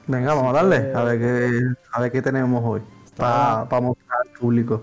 venga, 0.08 0.34
vamos 0.34 0.50
a 0.50 0.62
darle, 0.62 0.92
a 0.94 1.04
ver 1.04 1.18
qué, 1.18 1.62
a 1.92 2.00
ver 2.00 2.10
qué 2.10 2.22
tenemos 2.22 2.64
hoy, 2.64 2.80
para 3.16 3.64
mostrar 3.80 4.18
al 4.26 4.38
público. 4.38 4.82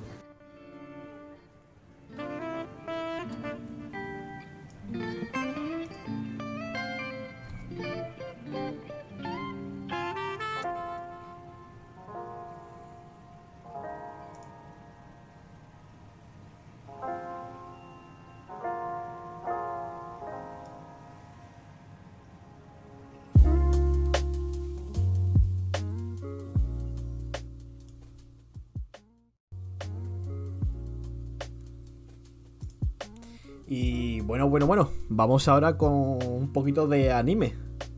Vamos 35.16 35.47
ahora 35.47 35.78
con 35.78 35.91
un 35.93 36.51
poquito 36.53 36.88
de 36.88 37.11
anime. 37.13 37.55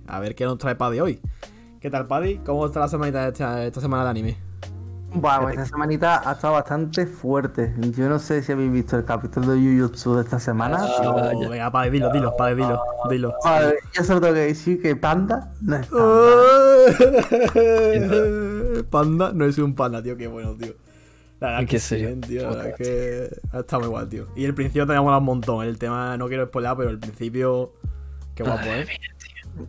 A 0.08 0.20
ver 0.20 0.36
qué 0.36 0.46
nos 0.46 0.58
trae 0.58 0.76
Paddy 0.76 1.00
hoy. 1.00 1.20
¿Qué 1.82 1.90
tal, 1.90 2.08
Paddy? 2.08 2.38
¿Cómo 2.40 2.66
está 2.68 2.80
la 2.82 2.88
semanita 2.88 3.28
esta, 3.28 3.64
esta 3.66 3.82
semana 3.82 4.04
de 4.06 4.10
anime? 4.12 4.38
Bueno, 5.14 5.50
esta 5.50 5.66
semanita 5.66 6.22
ha 6.30 6.34
estado 6.34 6.54
bastante 6.54 7.06
fuerte. 7.08 7.74
Yo 7.96 8.08
no 8.10 8.20
sé 8.20 8.44
si 8.44 8.52
habéis 8.52 8.72
visto 8.72 8.98
el 8.98 9.06
capítulo 9.06 9.54
de 9.54 9.60
Jujutsu 9.60 10.16
de 10.16 10.22
esta 10.24 10.40
semana. 10.40 10.78
Ah, 10.82 11.02
No, 11.04 11.14
vaya. 11.14 11.50
venga, 11.50 11.72
Paddy, 11.72 11.90
dilo, 11.90 12.12
dilo, 12.12 12.36
Paddy, 12.38 12.56
dilo, 12.56 12.82
dilo. 13.10 13.34
Vale, 13.44 13.76
yo 13.94 14.04
solo 14.04 14.22
tengo 14.22 14.34
que 14.36 14.40
decir 14.42 14.82
que 14.82 14.96
Panda 14.96 15.52
no 15.62 15.76
es 15.78 15.88
Panda. 17.48 18.84
panda, 18.90 19.32
no 19.34 19.46
es 19.46 19.58
un 19.58 19.74
panda, 19.76 20.02
tío, 20.04 20.16
qué 20.18 20.28
bueno, 20.28 20.56
tío. 20.56 20.74
La 21.40 21.48
verdad 21.50 21.70
que 21.70 21.80
sí, 21.80 21.88
serio. 21.88 22.10
eh, 22.10 22.18
tío, 22.28 22.42
la 22.44 22.50
verdad 22.56 22.76
que 22.76 23.30
está 23.54 23.80
muy 23.80 23.88
guay, 23.88 24.08
tío. 24.08 24.28
Y 24.36 24.46
el 24.46 24.54
principio 24.56 24.88
te 24.88 25.00
mola 25.00 25.18
un 25.20 25.26
montón, 25.26 25.66
el 25.66 25.78
tema, 25.78 26.18
no 26.18 26.28
quiero 26.28 26.48
spoiler, 26.48 26.74
pero 26.78 26.90
el 26.90 27.00
principio, 27.00 27.74
qué 28.36 28.44
guapo, 28.44 28.62
Ay, 28.64 28.82
eh. 28.82 28.88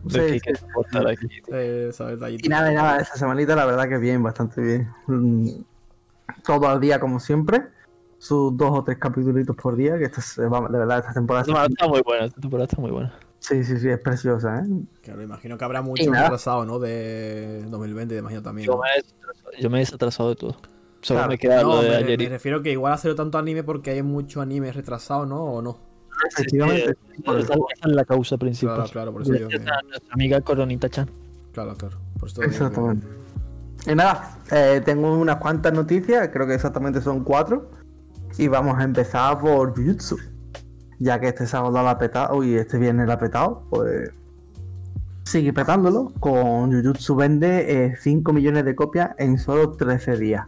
Sí, 0.07 0.19
¿De 0.19 0.25
qué 0.27 0.33
sí. 0.33 0.39
quieres 0.41 0.63
aportar 0.63 1.07
aquí? 1.07 1.27
eh 1.51 1.89
¿sabes? 1.93 2.21
Ahí, 2.21 2.37
Y 2.41 2.47
nada, 2.47 2.71
nada, 2.71 2.97
esta 2.99 3.15
semanita 3.17 3.55
la 3.55 3.65
verdad 3.65 3.87
que 3.89 3.97
bien, 3.97 4.21
bastante 4.21 4.61
bien. 4.61 4.89
Mm, 5.07 5.49
Todo 6.45 6.67
al 6.67 6.79
día 6.79 6.99
como 6.99 7.19
siempre. 7.19 7.63
Sus 8.19 8.55
dos 8.57 8.71
o 8.77 8.83
tres 8.83 8.97
capítulos 8.97 9.45
por 9.55 9.75
día, 9.77 9.97
que 9.97 10.11
vamos, 10.49 10.71
de 10.71 10.77
verdad 10.77 10.99
esta 10.99 11.13
temporada... 11.13 11.45
Temporada 11.45 11.69
está 11.69 11.87
muy 11.87 12.01
buena, 12.01 12.25
esta 12.25 12.41
temporada 12.41 12.65
está 12.65 12.81
muy 12.81 12.91
buena. 12.91 13.13
Sí, 13.39 13.63
sí, 13.63 13.79
sí, 13.79 13.87
es 13.87 13.99
preciosa, 13.99 14.59
¿eh? 14.59 14.67
Claro, 15.01 15.21
imagino 15.21 15.57
que 15.57 15.63
habrá 15.63 15.81
mucho 15.81 16.11
retrasado, 16.11 16.65
¿no? 16.65 16.79
De 16.79 17.63
2020, 17.69 18.17
imagino 18.17 18.41
también. 18.43 18.67
Yo 18.67 18.73
¿no? 18.73 18.81
me 18.81 18.87
he 18.89 19.61
yo 19.61 19.69
me 19.69 19.77
he 19.77 19.79
desatrasado 19.79 20.29
de 20.29 20.35
todo. 20.35 20.57
Solo 21.01 21.19
Claro. 21.19 21.29
me 21.31 21.37
queda 21.37 21.61
No, 21.63 21.67
lo 21.69 21.81
de 21.81 21.89
me, 21.89 21.95
ayer. 21.95 22.17
me 22.17 22.23
y- 22.25 22.29
refiero 22.29 22.61
que 22.61 22.71
igual 22.71 22.93
ha 22.93 22.97
sido 22.97 23.15
tanto 23.15 23.37
anime 23.37 23.63
porque 23.63 23.91
hay 23.91 24.03
mucho 24.03 24.41
anime 24.41 24.71
retrasado, 24.71 25.25
¿no? 25.25 25.43
¿O 25.43 25.61
no? 25.61 25.77
Efectivamente. 26.31 26.95
Sí, 27.15 27.23
esa, 27.25 27.53
esa 27.53 27.53
es 27.87 27.91
la 27.93 28.03
causa 28.05 28.37
principal. 28.37 28.75
Claro, 28.75 28.89
claro, 28.91 29.13
por 29.13 29.21
eso 29.21 29.31
digo 29.33 29.47
que... 29.47 29.57
Gracias 29.57 29.77
a 29.77 29.81
nuestra 29.87 30.13
amiga 30.13 30.41
Coronita 30.41 30.89
Chan. 30.89 31.09
Claro, 31.53 31.75
claro. 31.75 31.97
Por 32.19 32.27
eso 32.29 32.43
Exactamente. 32.43 33.07
Y 33.87 33.95
nada, 33.95 34.37
eh, 34.51 34.81
tengo 34.83 35.13
unas 35.17 35.37
cuantas 35.37 35.71
noticias, 35.71 36.27
creo 36.33 36.45
que 36.45 36.55
exactamente 36.55 36.99
son 37.01 37.23
cuatro. 37.23 37.71
Y 38.37 38.49
vamos 38.49 38.77
a 38.77 38.83
empezar 38.83 39.39
por 39.39 39.73
Jujutsu. 39.75 40.17
Ya 40.99 41.17
que 41.21 41.29
este 41.29 41.47
sábado 41.47 41.81
la 41.81 41.91
ha 41.91 41.97
petado 41.97 42.43
y 42.43 42.55
este 42.55 42.77
viernes 42.77 43.07
la 43.07 43.13
ha 43.13 43.19
petado, 43.19 43.63
pues 43.69 44.11
sigue 45.23 45.53
petándolo. 45.53 46.11
Con 46.19 46.73
Jujutsu 46.73 47.15
vende 47.15 47.85
eh, 47.85 47.95
5 47.97 48.33
millones 48.33 48.65
de 48.65 48.75
copias 48.75 49.11
en 49.17 49.37
solo 49.37 49.71
13 49.71 50.17
días. 50.17 50.45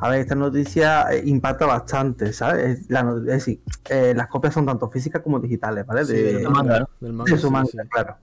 A 0.00 0.08
ver, 0.08 0.20
esta 0.20 0.34
noticia 0.34 1.12
eh, 1.12 1.22
impacta 1.26 1.66
bastante, 1.66 2.32
¿sabes? 2.32 2.80
Es, 2.80 2.90
la 2.90 3.02
no- 3.02 3.18
es 3.18 3.24
decir, 3.24 3.60
eh, 3.90 4.14
las 4.16 4.28
copias 4.28 4.54
son 4.54 4.66
tanto 4.66 4.88
físicas 4.88 5.22
como 5.22 5.38
digitales, 5.40 5.86
¿vale? 5.86 6.04
Sí, 6.06 6.12
De- 6.14 6.22
del 6.34 6.42
manga, 6.44 6.54
manga, 6.62 6.78
¿no? 6.80 6.88
del 7.00 7.12
manga, 7.12 7.32
de 7.32 7.38
su 7.38 7.46
sí, 7.48 7.52
manga, 7.52 7.68
sí. 7.70 7.78
claro. 7.90 8.16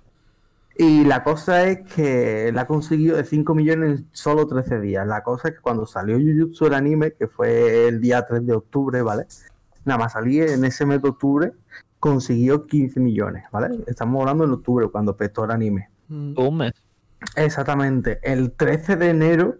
Y 0.79 1.05
la 1.05 1.23
cosa 1.23 1.63
es 1.65 1.79
que 1.93 2.51
la 2.53 2.61
ha 2.61 2.67
conseguido 2.67 3.17
de 3.17 3.23
5 3.23 3.55
millones 3.55 3.99
en 3.99 4.07
solo 4.11 4.45
13 4.47 4.79
días. 4.79 5.07
La 5.07 5.23
cosa 5.23 5.47
es 5.49 5.55
que 5.55 5.61
cuando 5.61 5.85
salió 5.87 6.17
Jujutsu 6.17 6.67
el 6.67 6.73
anime, 6.75 7.13
que 7.13 7.27
fue 7.27 7.87
el 7.87 7.99
día 7.99 8.23
3 8.25 8.45
de 8.45 8.53
octubre, 8.53 9.01
¿vale? 9.01 9.25
Nada 9.85 9.97
más 9.99 10.13
salí 10.13 10.39
en 10.41 10.63
ese 10.65 10.85
mes 10.85 11.01
de 11.01 11.09
octubre, 11.09 11.53
consiguió 11.99 12.65
15 12.67 12.99
millones, 12.99 13.45
¿vale? 13.51 13.69
Estamos 13.87 14.19
hablando 14.21 14.43
en 14.43 14.51
octubre, 14.51 14.87
cuando 14.89 15.15
petó 15.17 15.45
el 15.45 15.51
anime. 15.51 15.89
Mm. 16.09 16.33
Un 16.39 16.57
mes. 16.57 16.73
Exactamente. 17.35 18.19
El 18.21 18.51
13 18.53 18.95
de 18.97 19.09
enero 19.09 19.55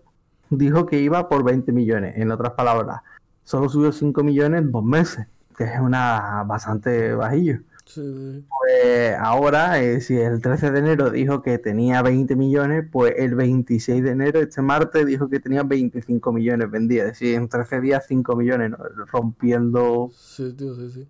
dijo 0.49 0.85
que 0.85 0.99
iba 0.99 1.27
por 1.29 1.43
20 1.43 1.71
millones. 1.71 2.15
En 2.17 2.31
otras 2.31 2.53
palabras, 2.53 3.01
solo 3.43 3.69
subió 3.69 3.91
5 3.91 4.23
millones 4.23 4.61
en 4.61 4.71
dos 4.71 4.83
meses, 4.83 5.27
que 5.57 5.63
es 5.65 5.79
una 5.79 6.43
bastante 6.45 7.13
bajillo. 7.13 7.59
Sí. 7.85 8.43
Pues 8.49 9.15
ahora, 9.17 9.81
eh, 9.81 10.01
si 10.01 10.17
el 10.17 10.41
13 10.41 10.71
de 10.71 10.79
enero 10.79 11.09
dijo 11.09 11.41
que 11.41 11.57
tenía 11.57 12.01
20 12.01 12.35
millones, 12.35 12.85
pues 12.91 13.13
el 13.17 13.33
26 13.35 14.03
de 14.03 14.09
enero, 14.11 14.41
este 14.41 14.61
martes, 14.61 15.05
dijo 15.05 15.29
que 15.29 15.39
tenía 15.39 15.63
25 15.63 16.33
millones 16.33 16.69
vendidas. 16.69 17.05
Es 17.07 17.11
decir, 17.13 17.35
en 17.35 17.47
13 17.47 17.79
días 17.79 18.03
5 18.05 18.35
millones, 18.35 18.71
¿no? 18.71 18.77
rompiendo 19.09 20.09
Sí, 20.13 20.53
tío, 20.53 20.75
sí, 20.75 20.89
sí. 20.91 21.07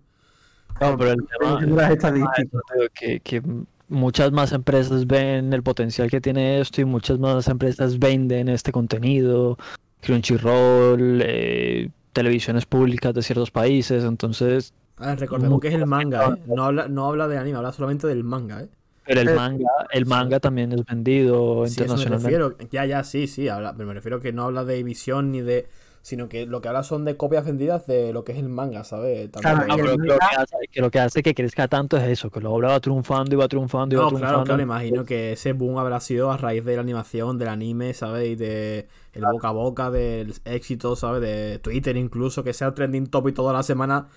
No, 0.80 0.96
pero 0.96 1.10
el 1.10 1.26
tema, 1.26 1.60
las 1.62 1.90
Ah, 1.90 1.92
estadísticas. 1.92 2.46
que, 2.94 3.18
que 3.20 3.42
muchas 3.88 4.32
más 4.32 4.52
empresas 4.52 5.06
ven 5.06 5.52
el 5.52 5.62
potencial 5.62 6.10
que 6.10 6.20
tiene 6.20 6.60
esto 6.60 6.80
y 6.80 6.84
muchas 6.84 7.18
más 7.18 7.48
empresas 7.48 7.98
venden 7.98 8.48
este 8.48 8.72
contenido, 8.72 9.56
Crunchyroll, 10.02 11.20
eh, 11.24 11.90
televisiones 12.12 12.66
públicas 12.66 13.14
de 13.14 13.22
ciertos 13.22 13.50
países, 13.50 14.04
entonces 14.04 14.72
A 14.96 15.08
ver, 15.08 15.20
recordemos 15.20 15.60
que 15.60 15.68
es 15.68 15.74
el 15.74 15.86
manga, 15.86 16.28
¿eh? 16.28 16.42
No 16.46 16.64
habla, 16.64 16.88
no 16.88 17.06
habla 17.06 17.28
de 17.28 17.38
anime, 17.38 17.58
habla 17.58 17.72
solamente 17.72 18.06
del 18.06 18.24
manga, 18.24 18.62
¿eh? 18.62 18.68
Pero 19.04 19.20
el 19.22 19.28
Eh, 19.28 19.34
manga, 19.34 19.70
el 19.90 20.06
manga 20.06 20.38
también 20.40 20.72
es 20.72 20.84
vendido 20.84 21.66
Sí, 21.66 21.82
eso 21.82 21.96
me 21.96 22.04
refiero. 22.04 22.56
Ya, 22.70 22.84
ya, 22.84 23.04
sí, 23.04 23.26
sí, 23.26 23.48
habla, 23.48 23.74
pero 23.74 23.86
me 23.88 23.94
refiero 23.94 24.20
que 24.20 24.32
no 24.32 24.44
habla 24.44 24.64
de 24.64 24.78
emisión 24.78 25.32
ni 25.32 25.40
de. 25.40 25.66
Sino 26.02 26.28
que 26.28 26.46
lo 26.46 26.60
que 26.60 26.68
habla 26.68 26.82
son 26.82 27.04
de 27.04 27.16
copias 27.16 27.44
vendidas 27.44 27.86
de 27.86 28.12
lo 28.12 28.24
que 28.24 28.32
es 28.32 28.38
el 28.38 28.48
manga, 28.48 28.84
¿sabes? 28.84 29.30
Tanto 29.30 29.40
Claro, 29.40 29.62
el 29.62 29.68
pero 29.68 29.96
que 29.96 30.06
lo 30.06 30.18
que 30.18 30.36
hace, 30.36 30.56
que 30.70 30.80
lo 30.80 30.90
que 30.90 31.00
hace 31.00 31.22
que 31.22 31.34
crezca 31.34 31.68
tanto 31.68 31.96
es 31.98 32.04
eso, 32.04 32.30
que 32.30 32.40
luego 32.40 32.60
va 32.62 32.80
triunfando 32.80 33.34
y 33.34 33.38
va 33.38 33.48
triunfando 33.48 33.94
y 33.94 33.98
va 33.98 34.04
No, 34.04 34.08
claro, 34.10 34.18
triunfando. 34.20 34.44
claro, 34.44 34.62
imagino 34.62 35.04
que 35.04 35.32
ese 35.32 35.52
boom 35.52 35.78
habrá 35.78 36.00
sido 36.00 36.30
a 36.30 36.36
raíz 36.36 36.64
de 36.64 36.76
la 36.76 36.80
animación, 36.82 37.36
del 37.38 37.48
anime, 37.48 37.92
¿sabes? 37.94 38.28
Y 38.28 38.36
de 38.36 38.88
el 39.12 39.24
boca 39.24 39.48
a 39.48 39.52
boca, 39.52 39.90
del 39.90 40.34
éxito, 40.44 40.96
¿sabes? 40.96 41.20
De 41.20 41.58
Twitter 41.58 41.96
incluso, 41.96 42.42
que 42.44 42.52
sea 42.52 42.72
trending 42.72 43.08
topic 43.08 43.34
toda 43.34 43.52
la 43.52 43.62
semana. 43.62 44.08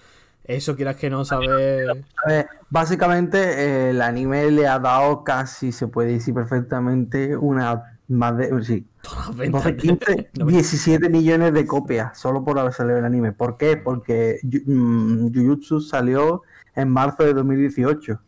Eso 0.44 0.76
quieras 0.76 0.96
que 0.96 1.10
no, 1.10 1.24
¿sabes? 1.26 1.88
Básicamente 2.70 3.38
eh, 3.40 3.90
el 3.92 4.02
anime 4.02 4.50
le 4.52 4.68
ha 4.68 4.80
dado 4.80 5.24
casi, 5.24 5.72
se 5.72 5.88
puede 5.88 6.14
decir 6.14 6.34
perfectamente, 6.34 7.36
una 7.36 8.00
más 8.12 8.38
de, 8.38 8.64
sí, 8.64 8.86
Todas 9.02 9.28
las 9.30 9.38
ventas. 9.38 9.64
12, 9.64 9.78
15, 9.78 10.30
No, 10.40 10.46
17 10.46 11.10
millones 11.10 11.54
de 11.54 11.66
copias 11.66 12.18
solo 12.20 12.44
por 12.44 12.60
haber 12.60 12.74
salido 12.74 12.98
el 13.00 13.06
anime. 13.06 13.32
¿Por 13.32 13.58
qué? 13.58 13.78
Porque 13.78 14.40
Yu- 14.44 14.64
mm, 14.66 15.34
Jujutsu 15.34 15.82
salió 15.82 16.44
en 16.76 16.90
marzo 16.90 17.24
de 17.24 17.34
2018 17.34 18.20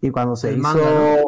y 0.00 0.10
cuando 0.10 0.36
se 0.36 0.48
El 0.50 0.58
hizo 0.58 0.62
manga, 0.68 1.16
¿no? 1.16 1.26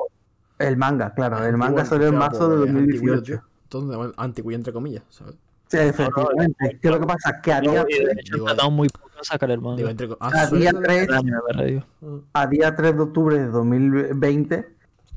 el 0.59 0.77
manga, 0.77 1.15
claro, 1.15 1.37
el 1.39 1.43
Antiguo, 1.45 1.59
manga 1.59 1.85
salió 1.85 2.09
en 2.09 2.17
marzo 2.17 2.49
de 2.49 2.57
pues, 2.59 2.71
antiguillo, 2.71 3.13
2018. 3.17 3.25
tío. 3.43 3.49
Entonces, 3.65 3.97
bueno, 3.97 4.13
antiguillo 4.17 4.57
entre 4.57 4.73
comillas, 4.73 5.03
¿sabes? 5.11 5.35
Sí, 5.69 5.79
efectivamente. 5.79 6.79
¿Qué 6.81 6.89
es 6.89 6.95
lo 6.95 7.01
que 7.01 7.07
pasa? 7.07 7.41
Que 7.43 7.53
a 7.53 7.61
No, 7.61 7.73
día, 7.73 7.85
y 7.89 8.05
de 8.05 8.13
hecho, 8.13 8.35
Digo, 8.37 8.47
han 8.49 8.55
tardado 8.57 8.71
muy 8.71 8.89
poco 8.89 9.11
en 9.19 9.25
sacar 9.25 9.51
el 9.51 9.61
manga. 9.61 9.77
Digo, 9.79 9.89
entre 9.89 10.09
co- 10.09 10.17
ah, 10.21 10.29
a 10.33 10.47
suele 10.47 10.61
día 10.63 10.71
ser- 10.71 10.83
3 10.83 11.09
El 11.09 11.15
anime, 11.15 11.37
¿verdad? 11.49 11.65
Digo. 12.01 12.23
a 12.33 12.47
día 12.47 12.77
3 12.77 12.95
de 12.97 13.03
octubre 13.03 13.39
de 13.39 13.47
2020 13.49 14.69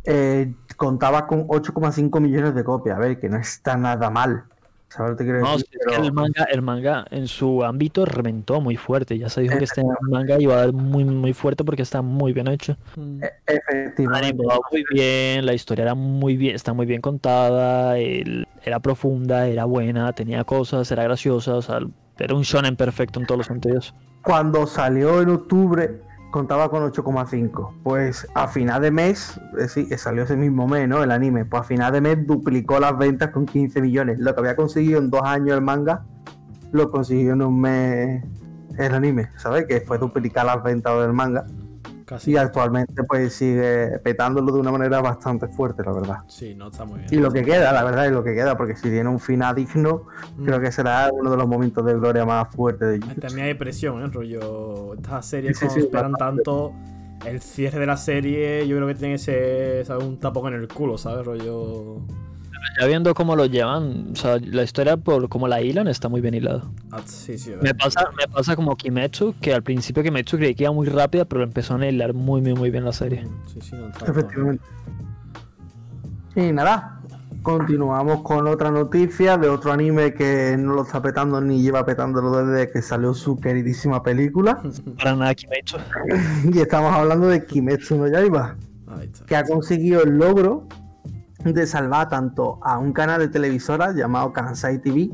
eh, 0.06 0.54
contaba 0.80 1.28
con 1.28 1.46
8,5 1.48 2.20
millones 2.20 2.56
de 2.56 2.64
copias. 2.64 2.96
A 2.98 3.00
ver, 3.00 3.20
que 3.20 3.30
no 3.30 3.38
está 3.38 3.78
nada 3.78 4.10
mal. 4.10 4.46
¿Sabes 4.88 5.12
lo 5.12 5.18
que 5.18 5.24
quiero 5.26 5.42
No, 5.42 5.52
decir? 5.52 5.68
sí, 5.70 5.78
es 5.80 5.86
que 5.86 5.92
Pero- 5.92 6.04
el 6.04 6.12
manga, 6.14 6.44
el 6.46 6.62
manga 6.64 7.06
en 7.12 7.28
su 7.28 7.64
ámbito 7.64 8.06
reventó 8.06 8.60
muy 8.60 8.76
fuerte. 8.76 9.20
Ya 9.20 9.30
se 9.30 9.42
dijo 9.42 9.56
que 9.60 9.66
este 9.66 9.84
manga 10.02 10.40
iba 10.40 10.56
a 10.56 10.58
dar 10.62 10.74
muy, 10.74 11.04
muy 11.06 11.34
fuerte 11.34 11.64
porque 11.64 11.84
está 11.84 12.02
muy 12.02 12.34
bien 12.34 12.48
hecho. 12.48 12.76
Mm. 12.96 13.24
eh, 13.24 13.30
Efectivamente. 13.46 14.28
Animado 14.30 14.62
muy 14.72 14.84
bien, 14.92 15.46
la 15.46 15.54
historia 15.54 15.84
era 15.84 15.94
muy 15.94 16.38
bien, 16.38 16.56
está 16.56 16.74
muy 16.74 16.88
bien 16.88 17.02
contada, 17.02 18.00
el- 18.00 18.48
era 18.64 18.80
profunda, 18.80 19.48
era 19.48 19.66
buena, 19.66 20.12
tenía 20.14 20.44
cosas, 20.44 20.92
era 20.92 21.04
graciosa, 21.04 21.54
o 21.56 21.62
sea, 21.62 21.82
era 22.18 22.34
un 22.34 22.42
shonen 22.42 22.76
perfecto 22.76 23.20
en 23.20 23.28
todos 23.28 23.38
los 23.38 23.48
sentidos. 23.48 23.94
Cuando 24.24 24.66
salió 24.66 25.22
en 25.22 25.30
octubre, 25.30 26.02
contaba 26.32 26.70
con 26.70 26.84
8,5. 26.84 27.74
Pues 27.84 28.28
a 28.34 28.48
final 28.48 28.82
de 28.82 28.92
mes, 28.92 29.40
eh, 29.58 29.68
sí, 29.68 29.88
que 29.88 29.98
salió 29.98 30.24
ese 30.24 30.36
mismo 30.36 30.68
mes, 30.68 30.88
¿no? 30.88 31.04
El 31.04 31.12
anime. 31.12 31.46
Pues 31.46 31.62
a 31.62 31.64
final 31.64 31.94
de 31.94 32.02
mes 32.02 32.28
duplicó 32.28 32.80
las 32.80 32.98
ventas 32.98 33.30
con 33.30 33.46
15 33.46 33.82
millones. 33.82 34.20
Lo 34.20 34.34
que 34.34 34.40
había 34.42 34.56
conseguido 34.56 35.00
en 35.00 35.10
dos 35.10 35.24
años 35.24 35.58
el 35.58 35.62
manga, 35.62 36.06
lo 36.72 36.90
consiguió 36.92 37.34
en 37.34 37.42
un 37.42 37.62
mes 37.62 38.24
el 38.78 38.94
anime, 38.94 39.30
¿sabes? 39.38 39.66
Que 39.66 39.82
fue 39.82 39.98
duplicar 39.98 40.46
las 40.46 40.64
ventas 40.64 41.00
del 41.02 41.14
manga. 41.14 41.46
Casi. 42.10 42.32
Y 42.32 42.38
actualmente 42.38 43.04
pues 43.04 43.34
sigue 43.36 44.00
petándolo 44.00 44.52
de 44.52 44.60
una 44.60 44.72
manera 44.72 45.00
bastante 45.00 45.48
fuerte, 45.48 45.84
la 45.86 45.92
verdad. 45.92 46.18
Sí, 46.28 46.56
no 46.56 46.70
está 46.70 46.84
muy 46.84 47.02
bien. 47.02 47.14
Y 47.14 47.18
lo 47.18 47.32
que 47.32 47.44
queda, 47.44 47.72
la 47.72 47.84
verdad, 47.84 48.08
es 48.08 48.12
lo 48.12 48.24
que 48.24 48.34
queda, 48.34 48.58
porque 48.58 48.76
si 48.76 48.90
tiene 48.90 49.08
un 49.08 49.20
final 49.20 49.54
digno, 49.54 50.08
Mm. 50.38 50.46
creo 50.46 50.60
que 50.60 50.72
será 50.72 51.12
uno 51.14 51.30
de 51.30 51.38
los 51.38 51.48
momentos 51.48 51.86
de 51.86 51.94
gloria 51.94 52.26
más 52.26 52.48
fuertes 52.50 52.90
de 52.90 52.98
Jujutsu. 53.00 53.22
También 53.22 53.46
hay 53.48 53.54
presión, 53.54 54.02
¿eh? 54.04 54.08
Rollo. 54.08 54.96
Estas 54.96 55.26
series, 55.28 55.58
Sí, 55.60 55.68
sí, 55.70 55.80
esperan 55.82 56.14
bastante. 56.14 56.44
tanto, 56.44 56.74
el 57.26 57.42
cierre 57.42 57.80
de 57.80 57.86
la 57.86 57.98
serie, 57.98 58.68
yo 58.68 58.76
creo 58.78 58.88
que 58.88 58.96
tiene 58.96 59.14
que 59.14 59.20
ser, 59.20 59.86
¿sabes? 59.86 60.04
Un 60.04 60.20
tapón 60.20 60.52
en 60.54 60.62
el 60.62 60.68
culo, 60.68 60.98
¿sabes? 60.98 61.24
Rollo. 61.26 61.98
Ya 62.80 62.88
viendo 62.88 63.14
cómo 63.14 63.36
lo 63.36 63.46
llevan, 63.46 64.10
o 64.14 64.16
sea, 64.16 64.38
la 64.42 64.64
historia 64.64 64.96
por 64.98 65.28
cómo 65.30 65.48
la 65.48 65.62
hilan 65.62 65.88
está 65.88 66.08
muy 66.10 66.22
bien 66.22 66.34
hilada. 66.34 66.64
Ah, 66.92 67.02
sí, 67.06 67.38
sí, 67.38 67.52
Me 67.62 67.74
pasa, 67.74 68.10
me 68.18 68.28
pasa 68.32 68.56
como 68.56 68.76
Kimetsu, 68.76 69.36
que 69.42 69.54
al 69.54 69.64
principio 69.64 70.04
Kimetsu 70.04 70.38
creí 70.38 70.56
que 70.56 70.64
iba 70.64 70.72
muy 70.72 70.88
rápida, 70.88 71.26
pero 71.26 71.44
empezó 71.44 71.76
a 71.76 71.86
hilar 71.86 72.14
muy, 72.14 72.42
muy, 72.42 72.54
muy 72.54 72.70
bien 72.70 72.86
la 72.86 72.94
serie. 72.94 73.28
Sí, 73.48 73.60
sí, 73.62 73.76
no 73.76 73.90
está. 73.90 74.06
Efectivamente. 74.12 74.64
Y 76.36 76.52
nada, 76.54 77.02
continuamos 77.42 78.22
con 78.22 78.48
otra 78.48 78.72
noticia 78.72 79.38
de 79.38 79.50
otro 79.50 79.72
anime 79.72 80.14
que 80.14 80.56
no 80.58 80.74
lo 80.74 80.84
está 80.84 81.02
petando 81.02 81.42
ni 81.42 81.62
lleva 81.62 81.86
petándolo 81.86 82.46
desde 82.46 82.72
que 82.72 82.82
salió 82.82 83.14
su 83.14 83.38
queridísima 83.38 84.04
película. 84.04 84.62
Para 84.98 85.16
nada 85.16 85.36
Kimetsu. 85.36 85.78
y 86.54 86.60
estamos 86.60 86.94
hablando 86.94 87.28
de 87.28 87.46
Kimetsu 87.46 87.98
no 87.98 88.08
Yaiba, 88.08 88.56
Ahí 88.88 89.08
está. 89.12 89.26
que 89.26 89.36
ha 89.36 89.44
conseguido 89.44 90.04
el 90.04 90.18
logro 90.18 90.68
de 91.44 91.66
salvar 91.68 92.10
tanto 92.10 92.60
a 92.64 92.78
un 92.78 92.92
canal 92.94 93.20
de 93.22 93.28
televisora 93.30 93.94
llamado 93.94 94.34
Kansai 94.34 94.80
TV 94.82 95.10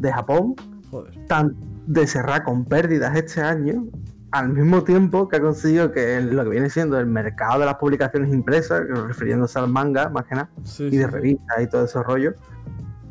de 0.00 0.12
Japón, 0.12 0.54
Joder. 0.90 1.26
tan 1.26 1.54
de 1.86 2.06
cerrar 2.06 2.44
con 2.44 2.64
pérdidas 2.64 3.16
este 3.16 3.40
año, 3.42 3.84
al 4.30 4.50
mismo 4.50 4.82
tiempo 4.84 5.28
que 5.28 5.36
ha 5.36 5.40
conseguido 5.40 5.90
que 5.92 6.20
lo 6.20 6.44
que 6.44 6.50
viene 6.50 6.68
siendo 6.70 6.98
el 6.98 7.06
mercado 7.06 7.60
de 7.60 7.66
las 7.66 7.76
publicaciones 7.76 8.32
impresas, 8.32 8.82
refiriéndose 9.06 9.58
al 9.58 9.68
manga 9.68 10.08
más 10.10 10.24
que 10.24 10.34
nada, 10.34 10.50
Sí, 10.64 10.84
y 10.84 10.96
de 10.96 11.04
sí. 11.04 11.10
revistas 11.10 11.62
y 11.62 11.66
todo 11.66 11.84
ese 11.84 12.02
rollo, 12.02 12.34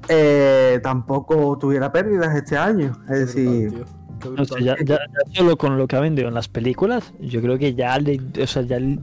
eh, 0.09 0.79
tampoco 0.83 1.57
tuviera 1.57 1.91
pérdidas 1.91 2.35
este 2.35 2.57
año. 2.57 2.91
Qué 3.07 3.13
Es 3.13 3.19
decir, 3.19 3.85
brutal, 4.19 4.47
No 4.47 4.57
ya, 4.59 4.75
ya- 4.83 4.85
ya 4.85 4.99
solo 5.33 5.57
con 5.57 5.77
lo 5.77 5.87
que 5.87 5.95
ha 5.95 5.99
vendido 6.01 6.27
en 6.27 6.33
las 6.35 6.47
películas, 6.47 7.13
yo 7.19 7.41
creo 7.41 7.57
que 7.57 7.73
ya, 7.73 7.97
le, 7.99 8.19
o 8.41 8.47
sea, 8.47 8.61
ya 8.63 8.79
le- 8.79 8.99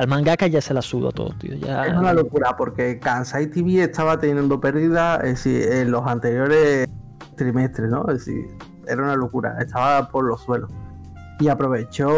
al 0.00 0.08
mangaka 0.08 0.46
ya 0.46 0.60
se 0.62 0.72
la 0.72 0.80
suda 0.82 1.10
todo, 1.10 1.30
tío. 1.38 1.54
Ya, 1.56 1.84
es 1.86 1.94
una 1.94 2.12
locura 2.14 2.56
porque 2.56 2.98
Kansai 2.98 3.48
TV 3.48 3.82
estaba 3.82 4.18
teniendo 4.18 4.58
pérdidas 4.60 5.20
en 5.46 5.90
los 5.90 6.06
anteriores 6.06 6.88
trimestres, 7.36 7.90
¿no? 7.90 8.02
Es 8.08 8.24
decir, 8.24 8.46
era 8.88 9.02
una 9.02 9.14
locura, 9.16 9.56
estaba 9.60 10.08
por 10.08 10.24
los 10.24 10.40
suelos. 10.42 10.70
Y 11.38 11.48
aprovechó 11.48 12.10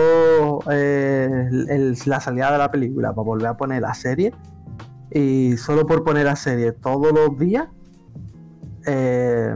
eh, 0.70 1.48
el- 1.68 1.96
la 2.06 2.20
salida 2.20 2.52
de 2.52 2.58
la 2.58 2.70
película 2.70 3.12
para 3.12 3.24
volver 3.24 3.46
a 3.48 3.56
poner 3.56 3.82
la 3.82 3.94
serie. 3.94 4.32
Y 5.10 5.56
solo 5.56 5.84
por 5.86 6.04
poner 6.04 6.24
la 6.26 6.36
serie 6.36 6.72
todos 6.72 7.12
los 7.12 7.36
días, 7.38 7.66
eh, 8.86 9.54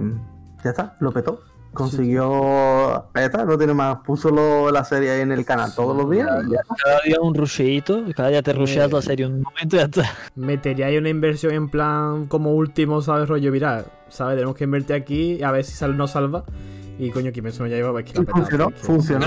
ya 0.64 0.70
está, 0.70 0.96
lo 1.00 1.12
petó. 1.12 1.40
Consiguió, 1.76 3.04
no 3.46 3.58
tiene 3.58 3.74
más, 3.74 3.98
puso 4.04 4.30
lo- 4.30 4.70
la 4.70 4.84
serie 4.84 5.10
ahí 5.10 5.20
en 5.20 5.32
el 5.32 5.44
canal 5.44 5.74
todos 5.74 5.96
los 5.96 6.10
días. 6.10 6.28
ya 6.50 6.58
cada 6.84 7.00
día 7.04 7.16
un 7.20 7.34
rusheito, 7.34 8.02
cada 8.16 8.28
día 8.30 8.42
te 8.42 8.52
rusheas 8.52 8.90
Eh. 8.90 8.94
la 8.94 9.02
serie 9.02 9.26
un 9.26 9.42
momento 9.42 9.76
y 9.76 9.78
ya 9.78 9.84
está. 9.84 10.02
Metería 10.34 10.86
ahí 10.86 10.96
una 10.98 11.08
inversión 11.08 11.52
en 11.52 11.68
plan 11.68 12.26
como 12.26 12.52
último, 12.54 13.02
¿sabes? 13.02 13.28
Rollo 13.28 13.50
viral, 13.52 13.86
¿sabes? 14.08 14.36
Tenemos 14.36 14.56
que 14.56 14.64
invertir 14.64 14.96
aquí 14.96 15.42
a 15.42 15.50
ver 15.52 15.64
si 15.64 15.72
sal, 15.72 15.96
nos 15.96 16.12
salva. 16.12 16.44
Y 16.98 17.10
coño, 17.10 17.30
Kimetsu 17.30 17.62
no 17.62 17.68
ya 17.68 17.76
iba 17.76 17.90
a 17.90 17.92
ver 17.92 18.04
que 18.06 18.18
la 18.18 18.24
funcionó, 18.24 18.68
que- 18.70 18.76
funcionó. 18.76 19.26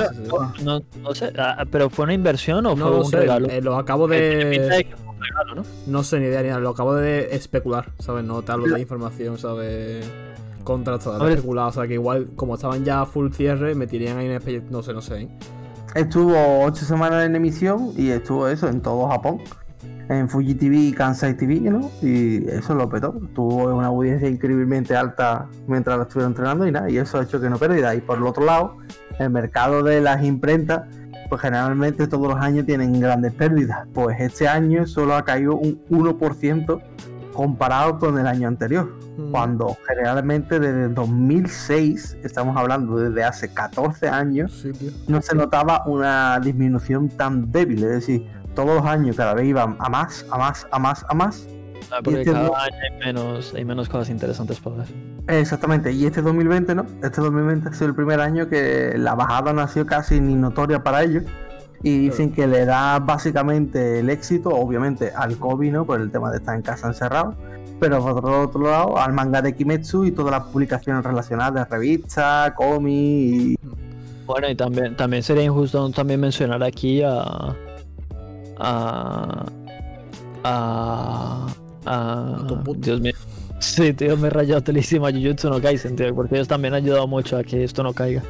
No, 0.64 0.82
no 1.04 1.14
sé, 1.14 1.32
ah, 1.38 1.64
pero 1.70 1.91
¿fue 1.91 2.04
una 2.06 2.14
inversión 2.16 2.66
o 2.66 2.76
No 2.76 2.88
fue 2.88 2.97
un 2.97 3.06
sé, 3.06 3.18
regalo? 3.18 3.47
eh, 3.47 3.62
lo 3.62 3.76
acabo 3.78 4.08
de. 4.08 4.20
de 4.45 4.86
que 4.89 4.95
fue 4.97 5.08
un 5.14 5.22
regalo, 5.22 5.54
¿no? 5.56 5.64
No 5.86 6.04
sé 6.04 6.20
ni 6.20 6.26
idea 6.26 6.41
ni 6.41 6.47
nada, 6.47 6.60
lo 6.60 6.70
acabo 6.70 6.95
de 6.95 7.36
especular, 7.36 7.91
¿sabes? 8.00 8.24
No 8.24 8.41
te 8.41 8.52
hablo 8.52 8.74
de 8.74 8.82
información, 8.82 9.38
¿sabes? 9.38 10.04
Ver. 11.20 11.32
especulada, 11.32 11.68
o 11.70 11.72
sea 11.72 11.88
que 11.88 11.93
igual, 11.95 12.30
como 12.36 12.55
estaban 12.55 12.84
ya 12.84 13.05
full 13.05 13.32
cierre, 13.32 13.76
metirían 13.76 14.18
ahí 14.18 14.28
en 14.28 14.72
No 14.72 14.84
sé, 14.84 14.93
no 14.93 15.01
sé, 15.01 15.22
¿eh? 15.22 15.30
Estuvo 15.95 16.64
ocho 16.64 16.86
semanas 16.86 17.26
en 17.26 17.36
emisión 17.36 17.93
y 17.97 18.10
estuvo 18.10 18.47
eso 18.47 18.68
en 18.68 18.82
todo 18.82 19.07
Japón. 19.07 19.39
En 20.07 20.28
Fuji 20.28 20.55
TV 20.55 20.78
y 20.78 20.91
Kansai 20.91 21.36
TV, 21.36 21.60
¿no? 21.62 21.89
Y 22.01 22.47
eso 22.49 22.74
lo 22.76 22.89
petó. 22.89 23.14
Tuvo 23.34 23.76
una 23.76 23.88
audiencia 23.88 24.28
increíblemente 24.28 24.95
alta 24.95 25.47
mientras 25.68 25.97
lo 25.97 26.03
estuvieron 26.03 26.32
entrenando 26.32 26.68
y 26.68 26.72
nada. 26.72 26.89
Y 26.89 26.97
eso 26.97 27.20
ha 27.20 27.24
hecho 27.24 27.39
que 27.39 27.49
no 27.49 27.57
perdiera. 27.57 27.93
Y 27.95 28.01
por 28.01 28.18
el 28.18 28.26
otro 28.26 28.43
lado, 28.43 28.78
el 29.20 29.30
mercado 29.30 29.84
de 29.84 30.01
las 30.01 30.24
imprentas, 30.24 30.84
pues 31.30 31.41
generalmente 31.41 32.07
todos 32.07 32.28
los 32.28 32.38
años 32.38 32.66
tienen 32.66 32.99
grandes 32.99 33.34
pérdidas. 33.34 33.88
Pues 33.93 34.20
este 34.20 34.47
año 34.47 34.88
solo 34.88 35.16
ha 35.16 35.24
caído 35.24 35.55
un 35.55 35.80
1% 35.89 36.82
comparado 37.40 38.00
con 38.00 38.20
el 38.20 38.28
año 38.28 38.50
anterior. 38.50 38.94
Mm. 39.16 39.32
Cuando 39.32 39.78
generalmente 39.88 40.60
desde 40.60 40.90
2006, 40.90 42.18
estamos 42.22 42.58
hablando 42.58 42.98
desde 42.98 43.24
hace 43.24 43.54
14 43.54 44.10
años, 44.10 44.52
Sí, 44.62 44.74
no 45.08 45.22
se 45.22 45.36
notaba 45.38 45.84
una 45.86 46.38
disminución 46.42 47.08
tan 47.08 47.50
débil, 47.50 47.82
es 47.86 47.92
decir, 47.92 48.28
todos 48.56 48.76
los 48.76 48.86
años 48.86 49.16
cada 49.16 49.34
vez 49.36 49.46
iban 49.46 49.78
a 49.80 49.88
más, 49.88 50.26
a 50.30 50.38
más, 50.38 50.68
a 50.70 50.80
más, 50.80 51.06
a 51.08 51.14
más. 51.14 51.48
Ah, 51.92 52.00
porque 52.04 52.20
este 52.20 52.34
cada 52.34 52.48
año 52.48 52.54
hay 52.58 53.06
menos, 53.06 53.54
hay 53.56 53.64
menos 53.64 53.88
cosas 53.88 54.10
interesantes 54.10 54.60
para 54.60 54.76
ver. 54.76 54.88
Exactamente, 55.30 55.94
y 55.94 56.06
este 56.06 56.22
2020 56.22 56.76
no, 56.76 56.86
este 57.02 57.22
2020 57.22 57.70
ha 57.70 57.74
sido 57.74 57.88
el 57.88 57.96
primer 57.96 58.20
año 58.20 58.50
que 58.50 58.96
la 58.98 59.16
bajada 59.16 59.54
no 59.54 59.62
ha 59.62 59.70
sido 59.70 59.86
casi 59.86 60.20
ni 60.20 60.36
notoria 60.36 60.84
para 60.84 61.04
ellos. 61.04 61.24
Y 61.82 61.98
dicen 61.98 62.32
que 62.32 62.46
le 62.46 62.66
da 62.66 63.00
básicamente 63.00 64.00
el 64.00 64.10
éxito, 64.10 64.50
obviamente, 64.50 65.12
al 65.16 65.38
COVID, 65.38 65.72
¿no? 65.72 65.86
Por 65.86 66.02
el 66.02 66.12
tema 66.12 66.30
de 66.32 66.38
estar 66.38 66.56
en 66.56 66.62
casa 66.62 66.88
encerrado. 66.88 67.36
Pero 67.80 68.04
por 68.04 68.26
otro 68.26 68.62
lado, 68.62 68.98
al 68.98 69.14
manga 69.14 69.42
de 69.42 69.56
Kimetsu 69.56 70.06
y 70.06 70.12
todas 70.12 70.32
las 70.32 70.44
publicaciones 70.48 71.04
relacionadas 71.04 71.54
de 71.54 71.66
revistas, 71.66 72.52
cómics 72.52 72.90
y 72.92 73.58
Bueno, 74.26 74.50
y 74.50 74.56
también, 74.56 74.98
también 74.98 75.24
sería 75.24 75.44
injusto 75.44 75.90
también 75.92 76.20
mencionar 76.20 76.62
aquí 76.62 77.02
a. 77.02 77.56
a. 78.60 79.46
a. 80.44 81.48
a. 81.86 82.48
Dios 82.78 83.00
mío. 83.00 83.14
Sí, 83.60 83.94
tío, 83.94 84.16
me 84.16 84.28
he 84.28 84.30
rayado 84.32 84.62
telísimo 84.62 85.06
a 85.06 85.12
Jujutsu 85.12 85.50
no 85.50 85.62
Kaisen, 85.62 85.96
tío, 85.96 86.16
porque 86.16 86.36
ellos 86.36 86.48
también 86.48 86.74
han 86.74 86.84
ayudado 86.84 87.08
mucho 87.08 87.38
a 87.38 87.44
que 87.44 87.64
esto 87.64 87.84
no 87.84 87.94
caiga. 87.94 88.24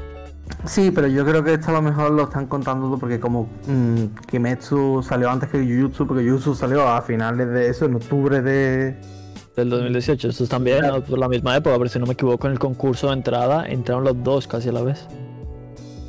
Sí, 0.66 0.91
pero 0.91 1.08
yo 1.08 1.26
creo 1.26 1.43
que 1.43 1.54
esto 1.54 1.70
a 1.70 1.74
lo 1.74 1.82
mejor 1.82 2.12
lo 2.12 2.24
están 2.24 2.47
contando 2.47 2.88
todo 2.88 2.97
porque 2.97 3.20
como 3.20 3.50
mm, 3.68 4.06
Kimetsu 4.30 5.02
salió 5.04 5.30
antes 5.30 5.50
que 5.50 5.60
Jujutsu, 5.64 6.06
porque 6.06 6.24
Jujutsu 6.28 6.54
salió 6.56 6.88
a 6.88 7.02
finales 7.02 7.47
de 7.50 7.70
eso, 7.70 7.86
en 7.86 7.95
octubre 7.95 8.41
de... 8.41 8.95
Del 9.56 9.70
2018, 9.70 10.30
estos 10.30 10.50
también, 10.50 10.80
Claro. 10.80 10.97
¿no? 10.97 11.04
por 11.04 11.18
la 11.20 11.28
misma 11.30 11.56
época, 11.56 11.78
pero 11.78 11.89
si 11.89 12.00
no 12.00 12.06
me 12.06 12.14
equivoco, 12.14 12.47
en 12.47 12.54
el 12.54 12.60
concurso 12.60 13.08
de 13.08 13.14
entrada 13.14 13.66
entraron 13.68 14.04
los 14.04 14.22
dos 14.24 14.47
casi 14.47 14.70
a 14.70 14.72
la 14.74 14.82
vez. 14.84 15.06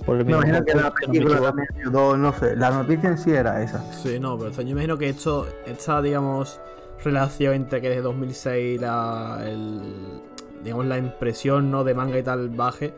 Por 0.06 0.16
el 0.16 0.24
Me 0.24 0.32
mismo 0.36 0.42
imagino 0.42 0.64
que 0.64 0.74
la 0.74 0.82
no 0.82 0.88
me 0.88 1.06
película 1.06 1.34
equivoco. 1.34 1.46
también 1.48 1.68
ayudó, 1.78 2.16
no 2.16 2.32
sé, 2.32 2.56
la 2.56 2.70
noticia 2.70 3.08
en 3.10 3.18
sí 3.18 3.30
era 3.32 3.62
esa. 3.62 3.82
Sí, 3.92 4.18
no, 4.20 4.36
pero 4.38 4.50
o 4.50 4.54
sea, 4.54 4.64
yo 4.64 4.70
imagino 4.70 4.96
que 4.98 5.08
esto, 5.08 5.46
esta, 5.66 6.00
digamos, 6.02 6.60
relación 7.04 7.54
entre 7.54 7.80
que 7.80 7.88
desde 7.88 8.02
2006 8.02 8.80
la, 8.80 9.42
el, 9.44 9.82
digamos, 10.64 10.86
la 10.86 10.98
impresión 10.98 11.70
¿no? 11.70 11.84
de 11.84 11.94
manga 11.94 12.18
y 12.18 12.22
tal 12.22 12.48
baje, 12.50 12.94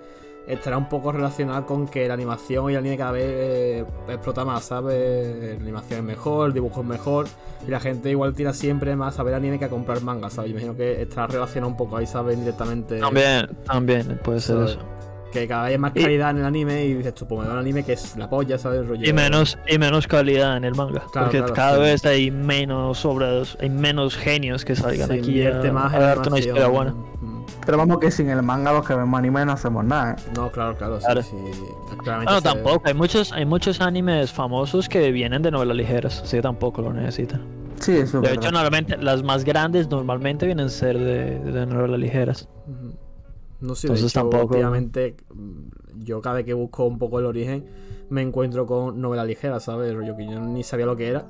estará 0.47 0.76
un 0.76 0.88
poco 0.88 1.12
relacionada 1.12 1.64
con 1.64 1.86
que 1.86 2.07
la 2.09 2.14
animación 2.14 2.68
y 2.70 2.72
el 2.74 2.78
anime 2.80 2.97
cada 2.97 3.12
vez 3.12 3.24
eh, 3.26 3.84
explota 4.09 4.45
más, 4.45 4.64
¿sabes? 4.64 5.57
La 5.57 5.62
animación 5.62 6.01
es 6.01 6.05
mejor, 6.05 6.49
el 6.49 6.53
dibujo 6.55 6.80
es 6.80 6.86
mejor, 6.86 7.26
y 7.66 7.70
la 7.70 7.80
gente 7.80 8.11
igual 8.11 8.34
tira 8.34 8.53
siempre 8.53 8.97
más 8.97 9.18
a 9.18 9.22
ver 9.22 9.34
anime 9.34 9.59
que 9.59 9.66
a 9.66 9.68
comprar 9.70 10.01
manga, 10.03 10.30
¿sabes? 10.30 10.51
Yo 10.51 10.57
imagino 10.57 10.76
que 10.76 11.03
estará 11.03 11.26
relacionado 11.28 11.70
un 11.70 11.76
poco 11.76 11.97
ahí, 11.97 12.07
¿sabes? 12.07 12.38
Directamente. 12.38 12.99
También, 12.99 13.49
también 13.64 14.20
puede 14.22 14.40
ser 14.40 14.57
¿sabes? 14.57 14.70
eso. 14.72 14.80
Que 15.32 15.49
cada 15.49 15.62
vez 15.62 15.72
hay 15.72 15.78
más 15.78 15.93
Y- 15.95 16.03
calidad 16.03 16.30
en 16.32 16.38
el 16.38 16.45
anime 16.45 16.84
y 16.84 16.93
dices, 16.93 17.14
tú, 17.14 17.26
pues 17.26 17.40
me 17.40 17.47
da 17.47 17.55
un 17.55 17.61
anime 17.61 17.82
que 17.84 17.95
es 17.95 18.16
la 18.18 18.28
polla, 18.28 18.59
¿sabes? 18.59 18.80
El 18.80 18.88
rollo- 18.88 19.09
Y 19.09 19.14
menos, 19.14 19.57
y 19.66 19.78
menos 19.78 20.07
calidad 20.07 20.59
en 20.59 20.64
el 20.64 20.74
manga. 20.74 21.05
Claro, 21.11 21.28
porque 21.28 21.38
claro, 21.38 21.55
cada 21.55 21.76
sí. 21.76 21.80
vez 21.82 22.05
hay 22.05 22.30
menos 22.30 23.03
obras, 23.07 23.57
hay 23.59 23.70
menos 23.70 24.14
genios 24.14 24.62
que 24.66 24.76
salgan 24.76 25.09
Se 25.09 25.14
aquí 25.14 25.22
a, 25.40 25.45
invierte 25.49 25.72
más 25.72 25.90
a 25.90 25.97
en 25.97 26.03
la 26.03 26.09
darte 26.09 26.28
una 26.28 26.38
historia 26.38 26.66
buena. 26.66 26.95
Pero 27.64 27.78
vamos 27.78 27.98
que 27.98 28.10
sin 28.10 28.28
el 28.28 28.42
manga 28.42 28.72
los 28.72 28.86
que 28.86 28.94
vemos 28.94 29.16
anime 29.18 29.44
no 29.44 29.52
hacemos 29.52 29.84
nada. 29.84 30.12
¿eh? 30.12 30.16
No, 30.34 30.50
claro, 30.50 30.76
claro, 30.76 30.98
sí, 30.98 31.04
Claro. 31.06 31.22
sí. 31.22 31.36
Se- 32.04 32.42
tampoco, 32.42 32.82
hay 32.84 32.94
muchos, 32.94 33.32
hay 33.32 33.44
muchos 33.44 33.80
animes 33.80 34.32
famosos 34.32 34.88
que 34.88 35.12
vienen 35.12 35.42
de 35.42 35.50
novelas 35.50 35.76
ligeras, 35.76 36.22
así 36.22 36.36
que 36.38 36.42
tampoco 36.42 36.82
lo 36.82 36.92
necesitan. 36.92 37.40
Sí, 37.80 37.92
eso 37.92 38.02
es 38.02 38.12
De 38.12 38.18
verdad. 38.20 38.34
hecho, 38.44 38.52
normalmente, 38.52 38.96
las 38.96 39.22
más 39.22 39.44
grandes 39.44 39.88
normalmente 39.88 40.46
vienen 40.46 40.66
a 40.66 40.70
ser 40.70 40.98
de, 40.98 41.38
de 41.38 41.66
novelas 41.66 41.98
ligeras. 42.00 42.48
No 43.60 43.74
sé, 43.76 43.86
Entonces 43.86 44.12
de 44.12 44.20
hecho, 44.20 44.20
tampoco- 44.28 44.54
últimamente 44.54 45.16
mm, 45.32 46.02
yo 46.04 46.20
cada 46.20 46.36
vez 46.36 46.44
que 46.44 46.54
busco 46.54 46.84
un 46.84 46.98
poco 46.98 47.20
el 47.20 47.26
origen 47.26 47.64
me 48.10 48.22
encuentro 48.22 48.66
con 48.66 49.00
novela 49.00 49.24
ligera, 49.24 49.60
¿sabes? 49.60 49.94
Rollo 49.94 50.16
que 50.16 50.26
yo 50.26 50.40
ni 50.40 50.64
sabía 50.64 50.86
lo 50.86 50.96
que 50.96 51.08
era. 51.08 51.24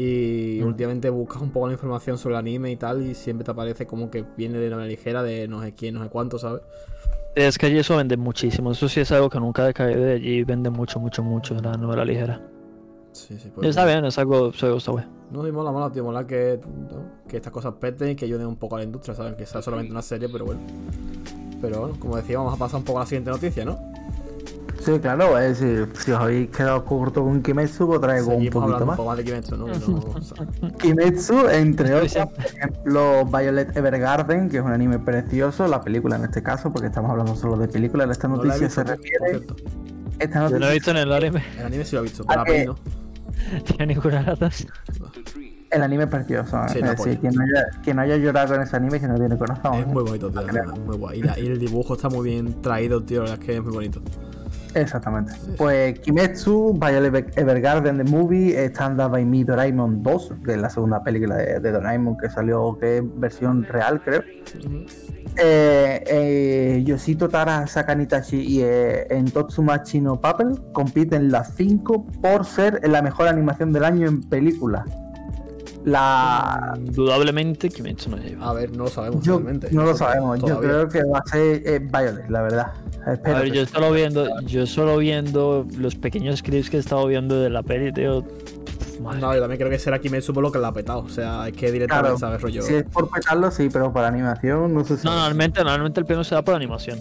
Y 0.00 0.60
Mm. 0.62 0.66
últimamente 0.68 1.10
buscas 1.10 1.42
un 1.42 1.50
poco 1.50 1.66
la 1.66 1.72
información 1.72 2.18
sobre 2.18 2.34
el 2.36 2.38
anime 2.38 2.70
y 2.70 2.76
tal 2.76 3.04
y 3.04 3.14
siempre 3.16 3.44
te 3.44 3.50
aparece 3.50 3.84
como 3.86 4.10
que 4.10 4.24
viene 4.36 4.58
de 4.58 4.70
novela 4.70 4.86
ligera 4.86 5.24
de 5.24 5.48
no 5.48 5.60
sé 5.60 5.72
quién, 5.74 5.94
no 5.94 6.04
sé 6.04 6.08
cuánto, 6.08 6.38
¿sabes? 6.38 6.62
Es 7.34 7.58
que 7.58 7.66
allí 7.66 7.78
eso 7.78 7.96
vende 7.96 8.16
muchísimo, 8.16 8.70
eso 8.72 8.88
sí 8.88 9.00
es 9.00 9.10
algo 9.10 9.28
que 9.28 9.40
nunca 9.40 9.64
decae 9.64 9.96
de 9.96 10.12
allí, 10.14 10.44
vende 10.44 10.70
mucho, 10.70 11.00
mucho, 11.00 11.22
mucho 11.24 11.54
la 11.54 11.72
novela 11.76 12.04
ligera. 12.04 12.40
Sí, 13.12 13.36
sí, 13.38 13.50
pues. 13.52 13.70
está 13.70 13.84
bien, 13.86 14.04
es 14.04 14.16
algo, 14.18 14.52
algo 14.62 14.76
está 14.76 14.92
bueno. 14.92 15.08
No, 15.32 15.46
y 15.46 15.50
mola, 15.52 15.72
mola, 15.72 15.90
tío, 15.90 16.04
mola 16.04 16.26
que, 16.26 16.60
¿no? 16.90 17.26
que 17.28 17.36
estas 17.38 17.52
cosas 17.52 17.74
peten 17.80 18.10
y 18.10 18.14
que 18.16 18.24
ayuden 18.24 18.46
un 18.46 18.56
poco 18.56 18.76
a 18.76 18.78
la 18.78 18.84
industria, 18.84 19.14
¿sabes? 19.16 19.34
Que 19.34 19.46
sea 19.46 19.60
solamente 19.62 19.90
una 19.92 20.02
serie, 20.02 20.28
pero 20.28 20.44
bueno. 20.44 20.60
Pero 21.60 21.80
bueno, 21.80 21.96
como 21.98 22.16
decía, 22.16 22.38
vamos 22.38 22.54
a 22.54 22.56
pasar 22.56 22.78
un 22.78 22.84
poco 22.84 22.98
a 23.00 23.02
la 23.02 23.06
siguiente 23.06 23.30
noticia, 23.30 23.64
¿no? 23.64 23.78
Sí, 24.80 24.98
claro, 25.00 25.38
es 25.38 25.58
decir, 25.60 25.88
si 25.98 26.12
os 26.12 26.20
habéis 26.20 26.48
quedado 26.50 26.84
corto 26.84 27.22
con 27.24 27.42
Kimetsu, 27.42 27.86
pues 27.88 28.00
traigo 28.00 28.28
un 28.34 28.48
poquito 28.48 28.60
más. 28.70 28.80
un 28.82 28.96
poco 28.96 29.04
más 29.08 29.16
de 29.18 29.24
Kimetsu, 29.24 29.56
¿no? 29.56 29.66
No- 29.66 29.74
o 30.14 30.20
sea, 30.22 30.46
Kimetsu, 30.78 31.48
entre 31.48 31.94
otros, 31.94 32.14
por 32.34 32.44
ejemplo, 32.46 33.24
Violet 33.26 33.76
Evergarden, 33.76 34.48
que 34.48 34.58
es 34.58 34.62
un 34.62 34.72
anime 34.72 34.98
precioso, 35.00 35.66
la 35.66 35.80
película 35.82 36.16
en 36.16 36.24
este 36.24 36.42
caso, 36.42 36.70
porque 36.72 36.86
estamos 36.86 37.10
hablando 37.10 37.34
solo 37.36 37.56
de 37.56 37.68
películas. 37.68 38.08
Esta 38.10 38.28
no 38.28 38.36
la 38.36 38.44
noticia 38.44 38.66
visto, 38.68 38.82
se 38.82 38.86
refiere. 38.88 39.46
Esta 40.20 40.34
Yo 40.34 40.40
lo 40.40 40.56
he 40.56 40.60
noticia, 40.60 40.72
visto 40.72 40.90
en 40.92 40.96
el 40.96 41.12
anime, 41.12 41.42
El 41.58 41.66
anime 41.66 41.84
sí 41.84 41.94
lo 41.96 42.00
he 42.00 42.04
visto, 42.04 42.24
pero 42.24 42.40
Ah, 42.40 42.44
la 42.46 42.52
que- 42.54 42.64
no. 42.66 42.74
tiene 43.64 43.94
ninguna 43.94 44.22
gata. 44.22 44.50
el 45.70 45.82
anime 45.82 46.04
es 46.04 46.08
precioso. 46.10 46.56
¿eh? 46.64 46.68
Sí, 46.68 46.78
es 46.78 46.84
la 46.84 46.90
decir, 46.92 47.18
polla. 47.18 47.20
quien 47.20 47.34
no, 47.34 47.42
haya, 47.42 47.66
quien 47.84 47.96
no 47.96 48.02
haya 48.02 48.16
llorado 48.16 48.54
con 48.54 48.62
ese 48.62 48.76
anime, 48.76 49.00
que 49.00 49.06
no 49.08 49.16
tiene 49.16 49.36
corazón. 49.36 49.74
Es 49.74 49.82
¿eh? 49.82 49.86
muy 49.86 50.02
bonito, 50.04 50.30
tío. 50.30 50.40
Es 50.40 50.78
muy 50.86 50.96
guay. 50.96 51.18
Y, 51.18 51.22
la- 51.22 51.38
y 51.38 51.46
el 51.46 51.58
dibujo 51.58 51.94
está 51.94 52.08
muy 52.08 52.30
bien 52.30 52.62
traído, 52.62 53.02
tío. 53.02 53.18
La 53.24 53.30
verdad 53.30 53.40
es 53.40 53.46
que 53.46 53.56
es 53.56 53.62
muy 53.62 53.72
bonito. 53.74 54.00
Exactamente. 54.80 55.32
Pues 55.56 55.98
Kimetsu, 56.00 56.78
Violet 56.78 57.36
Evergarden 57.36 57.98
The 57.98 58.04
Movie, 58.04 58.66
Stand 58.66 59.10
by 59.10 59.24
Me 59.24 59.44
Doraemon 59.44 60.02
2, 60.02 60.34
que 60.44 60.52
es 60.52 60.58
la 60.58 60.70
segunda 60.70 61.02
película 61.02 61.36
de, 61.36 61.60
de 61.60 61.72
Doraemon 61.72 62.16
que 62.16 62.30
salió, 62.30 62.76
que 62.78 62.98
es 62.98 63.02
versión 63.16 63.64
real, 63.64 64.00
creo. 64.02 64.22
Eh, 65.40 66.02
eh, 66.06 66.82
Yoshito 66.84 67.28
Tara 67.28 67.64
Sakanitashi 67.66 68.40
y 68.40 68.62
eh, 68.62 69.06
en 69.08 69.30
Totsumachi 69.30 70.00
no 70.00 70.20
Papel 70.20 70.60
compiten 70.72 71.30
las 71.30 71.54
5 71.54 72.06
por 72.20 72.44
ser 72.44 72.80
la 72.88 73.02
mejor 73.02 73.28
animación 73.28 73.72
del 73.72 73.84
año 73.84 74.08
en 74.08 74.22
película. 74.22 74.84
La. 75.88 76.74
Indudablemente 76.76 77.68
Kimetsu 77.68 78.10
no 78.10 78.16
lleva. 78.18 78.48
A 78.48 78.52
ver, 78.52 78.70
no 78.76 78.84
lo 78.84 78.90
sabemos 78.90 79.24
Yo, 79.24 79.34
realmente. 79.38 79.68
no 79.70 79.84
lo 79.84 79.96
sabemos, 79.96 80.38
yo 80.40 80.46
Todavía. 80.46 80.68
creo 80.68 80.88
que 80.88 81.04
va 81.04 81.18
a 81.18 81.26
ser 81.28 81.62
eh, 81.64 81.78
Violet, 81.78 82.28
la 82.28 82.42
verdad. 82.42 82.72
A 83.06 83.32
ver, 83.40 83.52
yo 83.52 83.64
solo 83.66 83.90
viendo, 83.92 84.40
yo 84.42 84.66
solo 84.66 84.98
viendo 84.98 85.66
los 85.78 85.94
pequeños 85.94 86.42
clips 86.42 86.68
que 86.68 86.76
he 86.76 86.80
estado 86.80 87.06
viendo 87.06 87.40
de 87.40 87.50
la 87.50 87.62
peli, 87.62 87.92
tío. 87.92 88.24
Madre 89.02 89.20
No, 89.20 89.34
yo 89.34 89.40
también 89.40 89.58
creo 89.58 89.70
que 89.70 89.78
será 89.78 89.98
Kimetsu 89.98 90.32
por 90.34 90.42
lo 90.42 90.52
que 90.52 90.58
la 90.58 90.68
ha 90.68 90.72
petado. 90.72 91.00
O 91.00 91.08
sea, 91.08 91.48
es 91.48 91.56
que 91.56 91.70
directamente, 91.70 92.08
Claro, 92.08 92.18
¿sabes? 92.18 92.42
Rollo. 92.42 92.62
Si 92.62 92.74
es 92.74 92.84
por 92.84 93.08
petarlo, 93.10 93.50
sí, 93.50 93.68
pero 93.72 93.92
para 93.92 94.08
animación 94.08 94.74
no 94.74 94.84
sé 94.84 94.96
si. 94.96 95.06
No, 95.06 95.12
normalmente, 95.14 95.60
normalmente 95.62 96.00
el 96.00 96.06
premio 96.06 96.24
se 96.24 96.34
da 96.34 96.42
por 96.42 96.54
animación. 96.54 96.98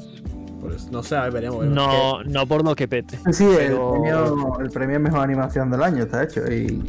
Pues, 0.61 0.91
no 0.91 1.01
sé, 1.01 1.15
a 1.15 1.23
ver, 1.23 1.33
veremos. 1.33 1.59
veremos. 1.59 1.75
No, 1.75 2.23
no 2.23 2.45
por 2.45 2.63
lo 2.63 2.75
que 2.75 2.87
pete. 2.87 3.17
Sí, 3.31 3.45
el, 3.45 3.75
premio, 3.75 4.59
el 4.59 4.69
premio 4.69 4.99
mejor 4.99 5.21
animación 5.21 5.71
del 5.71 5.81
año 5.81 6.03
está 6.03 6.23
hecho. 6.23 6.41
Y, 6.51 6.83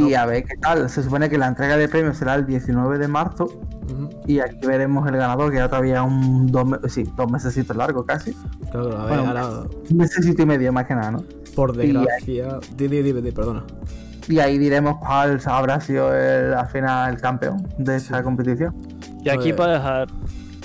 No. 0.00 0.08
y 0.08 0.14
a 0.14 0.26
ver 0.26 0.44
qué 0.44 0.56
tal. 0.56 0.88
Se 0.90 1.02
supone 1.02 1.28
que 1.30 1.38
la 1.38 1.46
entrega 1.48 1.76
de 1.76 1.88
premios 1.88 2.16
será 2.16 2.34
el 2.34 2.46
19 2.46 2.98
de 2.98 3.08
marzo. 3.08 3.48
Y 4.26 4.40
aquí 4.40 4.66
veremos 4.66 5.06
el 5.08 5.16
ganador, 5.16 5.50
que 5.50 5.58
ya 5.58 5.68
todavía 5.68 6.02
un 6.02 6.46
dos, 6.46 6.64
me- 6.66 6.78
sí, 6.88 7.04
dos 7.16 7.30
meses 7.30 7.56
largo 7.76 8.04
casi. 8.04 8.32
Claro, 8.70 8.96
a 8.98 9.04
ver, 9.06 9.18
Bueno, 9.20 9.26
ahora, 9.28 9.68
Un 9.90 9.96
mesecito 9.96 10.42
y 10.42 10.46
medio 10.46 10.72
más 10.72 10.86
que 10.86 10.94
nada, 10.94 11.10
¿no? 11.10 11.24
por 11.54 11.76
desgracia. 11.76 12.58
Di, 12.76 12.88
di, 12.88 13.02
di, 13.02 13.12
di, 13.12 13.30
perdona. 13.30 13.62
Y 14.26 14.38
ahí 14.40 14.58
diremos 14.58 14.96
cuál 14.98 15.38
habrá 15.44 15.80
sido 15.80 16.12
el, 16.14 16.54
al 16.54 16.66
final 16.68 17.14
el 17.14 17.20
campeón 17.20 17.68
de 17.78 17.96
esta 17.96 18.22
competición. 18.22 18.74
Y 19.22 19.28
aquí 19.28 19.52
para 19.52 19.74
dejar. 19.74 20.08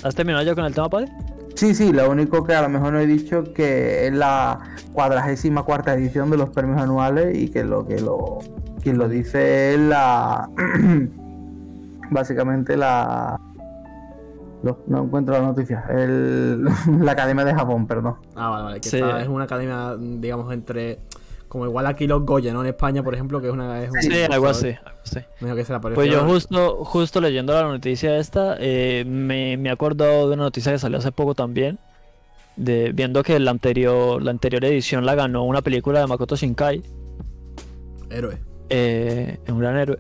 ¿Has 0.01 0.15
terminado 0.15 0.43
ya 0.45 0.55
con 0.55 0.63
el 0.65 0.73
tema, 0.73 0.89
padre? 0.89 1.07
Sí, 1.55 1.75
sí, 1.75 1.91
lo 1.91 2.09
único 2.09 2.45
que 2.45 2.55
a 2.55 2.61
lo 2.61 2.69
mejor 2.69 2.93
no 2.93 2.99
he 2.99 3.05
dicho 3.05 3.43
que 3.53 4.07
es 4.07 4.13
la 4.13 4.59
cuadragésima 4.93 5.63
cuarta 5.63 5.93
edición 5.93 6.29
de 6.31 6.37
los 6.37 6.49
premios 6.51 6.81
anuales 6.81 7.37
y 7.37 7.49
que 7.49 7.63
lo 7.65 7.85
que 7.85 7.99
lo 7.99 8.39
quien 8.79 8.97
lo 8.97 9.07
dice 9.07 9.73
es 9.75 9.79
la 9.79 10.49
básicamente 12.11 12.75
la 12.77 13.39
no 14.87 15.03
encuentro 15.03 15.33
la 15.35 15.41
noticia 15.41 15.85
el, 15.89 16.65
la 17.01 17.11
academia 17.13 17.45
de 17.45 17.53
Japón 17.53 17.87
perdón 17.87 18.15
Ah, 18.35 18.49
vale, 18.49 18.63
vale. 18.63 18.81
Que 18.81 18.89
Sí. 18.89 18.97
esta 18.97 19.21
es 19.21 19.27
una 19.27 19.43
academia, 19.45 19.95
digamos, 19.97 20.51
entre. 20.53 20.99
Como 21.49 21.65
igual 21.65 21.87
aquí 21.87 22.05
los 22.07 22.23
Goya, 22.25 22.53
¿no? 22.53 22.61
En 22.61 22.67
España, 22.67 23.01
por 23.03 23.13
ejemplo, 23.15 23.41
que 23.41 23.47
es 23.47 23.53
una. 23.53 23.83
Es 23.83 23.89
un- 23.91 24.01
Sí, 24.01 24.11
algo 24.29 24.47
así. 24.47 24.67
algo 24.67 24.99
así. 25.03 25.19
Mejor 25.41 25.57
que 25.57 25.65
se 25.65 25.73
la 25.73 25.81
Pues 25.81 26.09
yo 26.11 26.23
justo, 26.25 26.85
justo 26.85 27.19
leyendo 27.21 27.53
la 27.53 27.63
noticia 27.63 28.17
esta, 28.17 28.55
eh, 28.59 29.03
me, 29.07 29.57
me 29.57 29.69
he 29.69 29.71
acordado 29.71 30.27
de 30.29 30.35
una 30.35 30.43
noticia 30.43 30.71
que 30.71 30.77
salió 30.79 30.99
hace 30.99 31.11
poco 31.11 31.33
también, 31.35 31.79
de 32.55 32.91
viendo 32.93 33.23
que 33.23 33.39
la 33.39 33.49
anterior, 33.51 34.21
la 34.21 34.29
anterior 34.31 34.63
edición 34.63 35.05
la 35.05 35.15
ganó 35.15 35.43
una 35.43 35.61
película 35.61 35.99
de 36.01 36.07
Makoto 36.07 36.35
Shinkai, 36.35 36.83
Héroe. 38.11 38.37
Eh, 38.69 39.39
un 39.47 39.59
gran 39.59 39.77
héroe. 39.77 39.97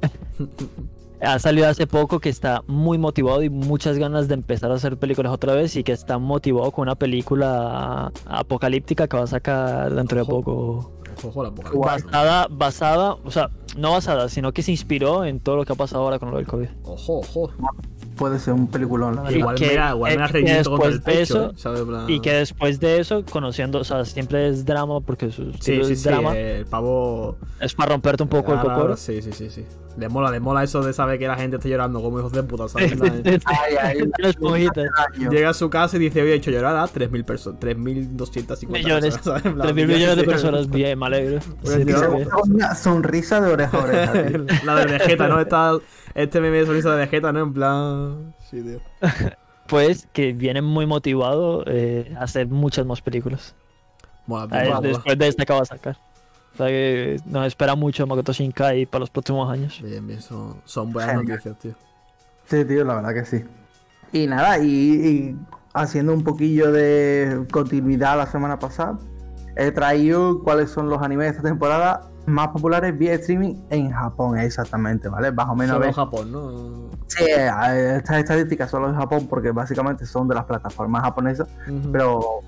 ha 1.21 1.39
salido 1.39 1.67
hace 1.67 1.87
poco 1.87 2.19
que 2.19 2.29
está 2.29 2.63
muy 2.67 2.97
motivado 2.97 3.43
y 3.43 3.49
muchas 3.49 3.97
ganas 3.97 4.27
de 4.27 4.35
empezar 4.35 4.71
a 4.71 4.75
hacer 4.75 4.97
películas 4.97 5.33
otra 5.33 5.53
vez 5.53 5.75
y 5.75 5.83
que 5.83 5.91
está 5.91 6.17
motivado 6.17 6.71
con 6.71 6.83
una 6.83 6.95
película 6.95 8.11
apocalíptica 8.25 9.07
que 9.07 9.17
va 9.17 9.23
a 9.23 9.27
sacar 9.27 9.93
dentro 9.93 10.19
de 10.19 10.25
poco. 10.25 10.93
Ojo, 11.23 11.43
la 11.43 11.51
poca. 11.51 11.71
Basada, 11.77 12.47
basada, 12.49 13.13
o 13.25 13.31
sea, 13.31 13.49
no 13.77 13.91
basada, 13.91 14.29
sino 14.29 14.53
que 14.53 14.61
se 14.61 14.71
inspiró 14.71 15.25
en 15.25 15.39
todo 15.39 15.57
lo 15.57 15.65
que 15.65 15.73
ha 15.73 15.75
pasado 15.75 16.03
ahora 16.03 16.19
con 16.19 16.31
lo 16.31 16.37
del 16.37 16.47
COVID. 16.47 16.69
Ojo, 16.83 17.19
ojo. 17.19 17.51
Puede 18.19 18.37
ser 18.37 18.53
un 18.53 18.67
peliculón 18.67 19.15
la 19.15 19.21
verdad. 19.23 19.35
Y 19.35 19.39
Igual 19.39 19.55
que- 19.55 19.67
me 19.67 19.73
la, 19.75 19.89
igual 19.91 20.11
me 20.11 20.17
la 20.19 20.27
reviento 20.27 20.69
contra 20.69 20.89
el 20.89 20.93
después 20.95 21.15
de 21.15 21.21
pecho. 21.21 21.51
eso- 21.55 22.05
Y 22.09 22.19
que 22.19 22.33
después 22.33 22.79
de 22.79 22.99
eso, 22.99 23.23
conociendo, 23.31 23.79
o 23.79 23.83
sea, 23.83 24.03
siempre 24.05 24.47
es 24.49 24.65
drama 24.65 24.99
porque 25.01 25.31
su 25.31 25.45
Sí, 25.45 25.51
estilo 25.55 25.85
sí, 25.85 25.93
es 25.93 26.01
sí. 26.01 26.09
drama, 26.09 26.37
El 26.37 26.65
pavo. 26.65 27.37
es 27.61 27.73
para 27.73 27.93
romperte 27.93 28.21
un 28.23 28.29
poco 28.29 28.53
el 28.53 28.59
cocoro. 28.59 28.97
Sí, 28.97 29.21
sí, 29.21 29.31
sí, 29.31 29.49
sí. 29.49 29.65
Le 29.99 30.09
mola, 30.09 30.31
le 30.31 30.39
mola 30.39 30.63
eso 30.63 30.81
de 30.81 30.93
saber 30.93 31.19
que 31.19 31.27
la 31.27 31.35
gente 31.35 31.57
está 31.57 31.67
llorando 31.67 32.01
como 32.01 32.19
hijos 32.19 32.31
de 32.31 32.41
puta, 32.43 32.67
¿sabes? 32.69 32.93
Ay, 33.45 33.75
ay. 33.81 34.09
Llega 35.29 35.49
a 35.49 35.53
su 35.53 35.69
casa 35.69 35.97
y 35.97 35.99
dice, 35.99 36.21
hoy 36.21 36.29
he 36.29 36.33
hecho 36.35 36.51
llorar 36.51 36.75
a 36.77 36.85
3.000 36.85 37.25
personas, 37.25 37.59
3.250 37.59 38.67
Millones. 38.69 39.15
personas, 39.15 39.23
¿sabes? 39.23 39.45
En 39.45 39.55
plan, 39.55 39.67
3.000 39.69 39.87
millones 39.87 40.15
de 40.17 40.23
personas. 40.23 40.69
Bien, 40.69 40.97
me 40.97 41.05
alegro. 41.05 41.39
Pues 41.61 41.75
Sí, 41.75 41.83
sí, 41.85 42.49
Una 42.49 42.75
sonrisa 42.75 43.41
de 43.41 43.51
oreja 43.51 43.77
a 43.77 43.83
oreja, 43.83 44.13
tío. 44.13 44.45
La 44.65 44.75
de 44.75 44.85
Vegeta, 44.97 45.27
¿no? 45.27 45.39
Está 45.39 45.73
este 46.15 46.39
meme 46.41 46.57
de 46.57 46.65
sonrisa 46.65 46.91
de 46.91 46.97
Vegeta, 46.97 47.31
¿no? 47.31 47.41
En 47.41 47.53
plan... 47.53 48.33
Sí, 48.49 48.61
tío. 48.61 48.79
Pues 49.67 50.07
que 50.13 50.33
viene 50.33 50.61
muy 50.61 50.85
motivado 50.87 51.63
eh, 51.67 52.13
a 52.17 52.23
hacer 52.23 52.47
muchas 52.47 52.85
más 52.85 53.01
películas. 53.01 53.55
Mola, 54.25 54.43
A 54.43 54.47
ver, 54.47 54.65
mola, 54.67 54.75
mola. 54.77 54.87
después 54.89 55.17
de 55.17 55.27
esta 55.27 55.45
que 55.45 55.53
va 55.53 55.59
a 55.61 55.65
sacar. 55.65 55.97
O 56.59 56.63
sea 56.63 56.67
que 56.67 57.21
nos 57.25 57.47
espera 57.47 57.73
mucho 57.75 58.05
Makoto 58.05 58.33
Shinkai 58.33 58.85
para 58.85 58.99
los 58.99 59.09
próximos 59.09 59.49
años. 59.49 59.79
Bien, 59.81 60.05
bien, 60.05 60.21
son, 60.21 60.55
son 60.65 60.91
buenas 60.91 61.11
Genial. 61.15 61.27
noticias, 61.29 61.57
tío. 61.59 61.71
Sí, 62.47 62.65
tío, 62.65 62.83
la 62.83 62.95
verdad 62.95 63.13
que 63.13 63.23
sí. 63.25 63.45
Y 64.11 64.27
nada, 64.27 64.57
y, 64.59 64.67
y 64.67 65.35
haciendo 65.73 66.11
un 66.13 66.23
poquillo 66.23 66.71
de 66.73 67.45
continuidad 67.49 68.17
la 68.17 68.25
semana 68.25 68.59
pasada, 68.59 68.97
he 69.55 69.71
traído 69.71 70.43
cuáles 70.43 70.69
son 70.69 70.89
los 70.89 71.01
animes 71.01 71.27
de 71.27 71.29
esta 71.37 71.43
temporada 71.43 72.01
más 72.25 72.49
populares 72.49 72.97
vía 72.97 73.13
streaming 73.13 73.55
en 73.69 73.91
Japón, 73.91 74.37
exactamente, 74.37 75.07
¿vale? 75.07 75.31
Más 75.31 75.47
o 75.47 75.55
menos. 75.55 75.71
a 75.71 75.73
Solo 75.75 75.85
ver- 75.85 75.95
Japón, 75.95 76.31
¿no? 76.33 76.89
Sí, 77.07 77.23
eh, 77.23 77.95
estas 77.97 78.17
estadísticas 78.17 78.69
solo 78.69 78.89
en 78.89 78.95
Japón 78.95 79.27
porque 79.29 79.51
básicamente 79.51 80.05
son 80.05 80.27
de 80.27 80.35
las 80.35 80.43
plataformas 80.43 81.03
japonesas, 81.03 81.47
pero 81.93 82.41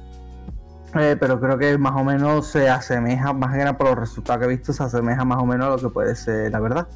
eh, 0.95 1.15
pero 1.19 1.39
creo 1.39 1.57
que 1.57 1.77
más 1.77 1.93
o 1.95 2.03
menos 2.03 2.47
se 2.47 2.69
asemeja, 2.69 3.33
más 3.33 3.51
que 3.51 3.59
nada 3.59 3.77
por 3.77 3.87
los 3.87 3.97
resultados 3.97 4.39
que 4.39 4.45
he 4.45 4.49
visto, 4.49 4.73
se 4.73 4.83
asemeja 4.83 5.23
más 5.23 5.39
o 5.39 5.45
menos 5.45 5.67
a 5.67 5.69
lo 5.71 5.77
que 5.77 5.89
puede 5.89 6.15
ser 6.15 6.51
la 6.51 6.59
verdad. 6.59 6.87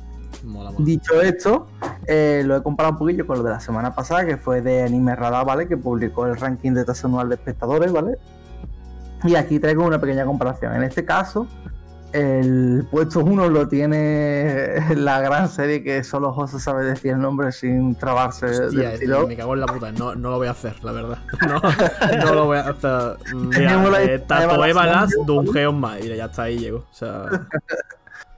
Mola, 0.44 0.72
mola. 0.72 0.86
Dicho 0.86 1.22
esto, 1.22 1.68
eh, 2.08 2.44
lo 2.46 2.58
he 2.58 2.64
comparado 2.64 2.94
un 2.94 3.00
poquillo 3.00 3.26
con 3.26 3.38
lo 3.38 3.44
de 3.44 3.52
la 3.52 3.60
semana 3.60 3.96
pasada, 3.96 4.26
que 4.26 4.38
fue 4.38 4.62
de 4.62 4.84
Anime 4.84 5.16
Radar, 5.16 5.46
¿vale? 5.46 5.68
Que 5.68 5.78
publicó 5.78 6.26
el 6.26 6.36
ranking 6.36 6.74
de 6.74 6.84
tasa 6.84 7.08
anual 7.08 7.30
de 7.30 7.36
espectadores, 7.36 7.92
¿vale? 7.92 8.18
Y 9.24 9.36
aquí 9.36 9.60
traigo 9.60 9.86
una 9.86 10.00
pequeña 10.00 10.26
comparación. 10.26 10.76
En 10.76 10.84
este 10.84 11.06
caso, 11.06 11.48
el 12.16 12.88
puesto 12.90 13.20
1 13.20 13.50
lo 13.50 13.68
tiene 13.68 14.96
la 14.96 15.20
gran 15.20 15.50
serie 15.50 15.84
que 15.84 16.04
solo 16.04 16.32
José 16.32 16.60
sabe 16.60 16.86
decir 16.86 17.12
el 17.12 17.20
nombre 17.20 17.52
sin 17.52 17.96
trabarse 17.96 18.46
Hostia, 18.46 18.92
del 18.92 19.00
tío, 19.00 19.00
tirón. 19.00 19.28
me 19.28 19.36
cago 19.36 19.54
en 19.54 19.60
la 19.60 19.66
puta. 19.68 19.92
No, 19.92 20.16
no 20.16 20.30
lo 20.32 20.38
voy 20.38 20.48
a 20.48 20.52
hacer, 20.52 20.82
la 20.84 20.92
verdad. 20.94 21.18
No, 21.48 21.62
no 22.26 22.34
lo 22.34 22.46
voy 22.46 22.58
a 22.58 22.70
hacer. 22.70 23.18
Mira, 23.36 23.74
eh, 24.00 24.18
lista 24.18 24.40
de 24.40 24.48
Tato 24.48 24.66
Eva 24.66 24.86
Las 24.86 25.12
evaluación, 25.12 25.26
de 25.26 25.32
un 25.32 25.46
¿vale? 25.46 25.52
geon 25.60 25.80
más. 25.80 26.00
Mira, 26.02 26.16
ya 26.16 26.26
está 26.26 26.44
ahí, 26.44 26.58
llego. 26.58 26.78
O 26.80 26.94
sea, 26.94 27.26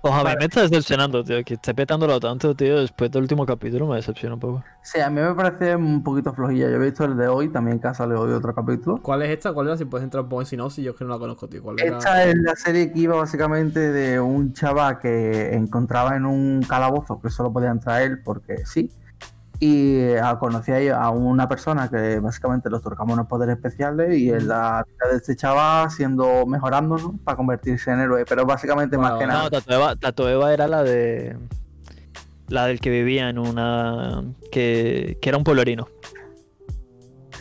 Ojalá 0.07 0.35
me 0.37 0.45
está 0.45 0.61
decepcionando, 0.61 1.23
tío. 1.23 1.43
Que 1.43 1.55
esté 1.55 1.73
petándolo 1.73 2.19
tanto, 2.19 2.55
tío. 2.55 2.79
Después 2.79 3.11
del 3.11 3.23
último 3.23 3.45
capítulo 3.45 3.87
me 3.87 3.95
decepciona 3.97 4.35
un 4.35 4.39
poco. 4.39 4.63
Sí, 4.81 4.99
a 4.99 5.09
mí 5.09 5.21
me 5.21 5.33
parece 5.33 5.75
un 5.75 6.03
poquito 6.03 6.33
flojilla. 6.33 6.69
Yo 6.69 6.75
he 6.75 6.79
visto 6.79 7.05
el 7.05 7.17
de 7.17 7.27
hoy, 7.27 7.49
también 7.49 7.79
que 7.79 7.87
ha 7.87 7.93
salido 7.93 8.21
hoy 8.21 8.31
otro 8.31 8.53
capítulo. 8.53 9.01
¿cuál 9.01 9.21
es 9.23 9.29
esta? 9.29 9.53
¿Cuál 9.53 9.67
era? 9.67 9.77
Si 9.77 9.85
puedes 9.85 10.03
entrar 10.03 10.23
un 10.23 10.29
poco 10.29 10.41
en 10.41 10.47
sinopsis, 10.47 10.83
yo 10.83 10.91
es 10.91 10.97
que 10.97 11.03
no 11.03 11.11
la 11.11 11.19
conozco, 11.19 11.47
tío. 11.47 11.61
¿Cuál 11.61 11.79
era? 11.79 11.97
Esta 11.97 12.23
es 12.23 12.35
la 12.35 12.55
serie 12.55 12.91
que 12.91 12.99
iba 12.99 13.15
básicamente 13.15 13.79
de 13.91 14.19
un 14.19 14.53
chaval 14.53 14.99
que 14.99 15.53
encontraba 15.53 16.15
en 16.15 16.25
un 16.25 16.61
calabozo 16.63 17.19
que 17.21 17.29
solo 17.29 17.51
podía 17.51 17.69
entrar 17.69 18.01
él 18.01 18.21
porque 18.23 18.65
sí. 18.65 18.89
Y 19.59 19.95
eh, 19.99 20.21
conocía 20.39 20.75
ahí 20.75 20.87
a 20.89 21.09
una 21.09 21.47
persona 21.47 21.89
que 21.89 22.19
básicamente 22.19 22.69
le 22.69 22.77
otorgaba 22.77 23.11
unos 23.13 23.27
poderes 23.27 23.55
especiales 23.55 24.15
y 24.17 24.29
en 24.29 24.47
la 24.47 24.85
vida 24.85 25.11
de 25.11 25.17
este 25.17 25.35
chaval 25.35 25.89
siendo 25.89 26.45
mejorando 26.45 26.97
¿no? 26.97 27.19
para 27.23 27.35
convertirse 27.35 27.91
en 27.91 28.01
héroe. 28.01 28.23
Pero 28.27 28.45
básicamente 28.45 28.97
más 28.97 29.17
que 29.17 29.25
nada. 29.25 29.43
No, 29.43 29.49
Tato 29.49 29.73
Eva, 29.73 29.95
Tato 29.95 30.29
Eva 30.29 30.53
era 30.53 30.67
la 30.67 30.83
de. 30.83 31.37
La 32.49 32.65
del 32.67 32.79
que 32.79 32.89
vivía 32.89 33.29
en 33.29 33.39
una. 33.39 34.23
que, 34.51 35.17
que 35.21 35.29
era 35.29 35.37
un 35.37 35.43
pueblerino. 35.43 35.87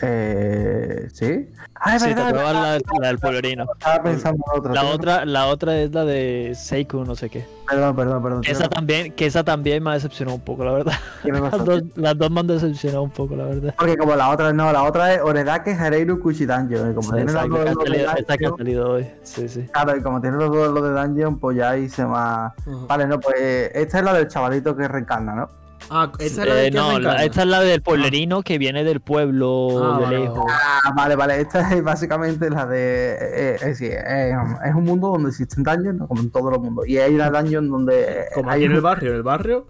Eh, 0.01 1.07
¿Sí? 1.13 1.49
Ah, 1.75 1.95
es 1.95 2.01
Sí, 2.03 2.09
verdad, 2.13 2.33
la, 2.53 2.79
la 2.99 3.07
del 3.07 3.19
pueblerino. 3.19 3.65
Estaba 3.77 4.03
pensando 4.03 4.43
en 4.53 4.59
otra. 4.59 4.73
La 4.73 4.83
otra, 4.85 5.25
la 5.25 5.47
otra 5.47 5.77
es 5.79 5.91
la 5.93 6.05
de 6.05 6.53
Seiku, 6.55 7.03
no 7.05 7.15
sé 7.15 7.29
qué. 7.29 7.45
Perdón, 7.69 7.95
perdón, 7.95 8.23
perdón. 8.23 8.41
Esa 8.47 8.67
también, 8.69 9.11
que 9.13 9.25
esa 9.25 9.43
también 9.43 9.83
me 9.83 9.91
ha 9.91 9.93
decepcionado 9.93 10.35
un 10.35 10.41
poco, 10.43 10.63
la 10.65 10.71
verdad. 10.71 10.93
Las 11.23 11.63
dos, 11.65 11.83
las 11.95 12.17
dos 12.17 12.31
me 12.31 12.39
han 12.39 12.47
decepcionado 12.47 13.03
un 13.03 13.11
poco, 13.11 13.35
la 13.35 13.43
verdad. 13.45 13.75
Porque 13.77 13.97
como 13.97 14.15
la 14.15 14.29
otra 14.29 14.53
no, 14.53 14.71
la 14.71 14.83
otra 14.83 15.13
es 15.13 15.21
Oredake 15.21 15.71
Hareiru 15.73 16.19
Kuchidanjo. 16.19 16.89
Y 16.91 16.93
como 16.93 17.11
tiene 17.13 17.29
Esa 17.31 17.45
los 17.45 17.57
que, 17.59 17.63
dos 17.65 17.77
ha 17.77 17.85
salido, 17.85 18.11
esta 18.17 18.37
que 18.37 18.45
ha 18.45 18.49
Dungeon- 18.49 18.57
salido 18.57 18.89
hoy. 18.91 19.07
Sí, 19.23 19.49
sí. 19.49 19.63
Claro, 19.71 19.95
y 19.97 20.01
como 20.01 20.21
tiene 20.21 20.37
los 20.37 20.49
dos 20.51 20.69
los 20.73 20.83
de 20.83 20.89
Dungeon, 20.91 21.39
pues 21.39 21.57
ya 21.57 21.71
ahí 21.71 21.89
se 21.89 22.03
va. 22.05 22.53
Ujú. 22.65 22.87
Vale, 22.87 23.05
no, 23.07 23.19
pues 23.19 23.35
esta 23.73 23.99
es 23.99 24.03
la 24.03 24.13
del 24.13 24.27
chavalito 24.27 24.75
que 24.75 24.87
reencarna, 24.87 25.35
¿no? 25.35 25.49
Ah, 25.89 26.11
esta 26.19 26.41
es 26.43 26.47
la 26.49 26.55
de 26.55 26.67
Eh, 26.67 26.71
no, 26.71 26.99
la- 26.99 27.23
esta 27.23 27.41
es 27.41 27.47
la 27.47 27.61
del 27.61 27.81
pueblerino 27.81 28.41
que 28.41 28.57
viene 28.57 28.83
del 28.83 28.99
pueblo 28.99 29.67
Ah, 29.81 29.97
de 29.99 30.03
vale, 30.05 30.19
lejos. 30.19 30.37
vale. 30.45 30.51
Ah, 30.83 30.91
vale, 30.95 31.15
vale, 31.15 31.41
esta 31.41 31.73
es 31.73 31.83
básicamente 31.83 32.49
la 32.49 32.65
de. 32.65 33.13
eh, 33.21 33.57
eh, 33.61 33.75
sí, 33.75 33.85
eh, 33.89 34.33
es 34.65 34.75
un 34.75 34.83
mundo 34.83 35.09
donde 35.09 35.29
existen 35.29 35.63
dungeons, 35.63 35.99
¿no? 35.99 36.07
como 36.07 36.21
en 36.21 36.29
todos 36.29 36.51
los 36.51 36.61
mundos. 36.61 36.87
Y 36.87 36.97
hay 36.97 37.15
una 37.15 37.29
dungeon 37.29 37.69
donde. 37.69 38.01
eh, 38.03 38.25
Como 38.35 38.49
hay 38.49 38.57
aquí 38.57 38.65
en 38.65 38.71
el 38.73 38.81
barrio, 38.81 39.11
en 39.11 39.15
el 39.17 39.23
barrio. 39.23 39.67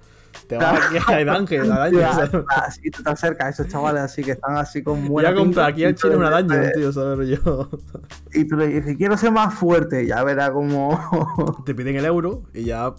Te 0.48 0.56
vas 0.58 0.80
aquí 0.86 0.98
a 0.98 1.34
Dungeon, 1.38 1.72
a 1.74 1.86
Dungeon, 1.88 2.02
Ya, 2.02 2.14
¿sabes? 2.14 2.46
Así 2.50 2.90
tú 2.92 3.00
estás 3.00 3.20
cerca, 3.20 3.50
esos 3.50 3.68
chavales 3.68 4.02
así 4.04 4.24
que 4.24 4.32
están 4.32 4.56
así 4.58 4.82
con 4.82 5.02
Voy 5.02 5.10
buena 5.10 5.30
a 5.30 5.36
comprar 5.36 5.46
pinta, 5.46 5.66
aquí 5.68 5.84
al 5.86 5.96
chino 5.96 6.18
una 6.18 6.42
dices- 6.42 6.74
tío, 6.74 6.92
¿sabes? 6.94 7.28
Yo. 7.44 7.70
Y 8.34 8.46
tú 8.48 8.56
le 8.56 8.68
dices, 8.68 8.96
quiero 8.98 9.18
ser 9.18 9.32
más 9.32 9.54
fuerte, 9.54 10.06
ya 10.06 10.24
verá 10.24 10.52
como. 10.52 10.98
Te 11.66 11.76
piden 11.76 11.96
el 11.98 12.06
euro 12.06 12.44
y 12.54 12.64
ya, 12.66 12.94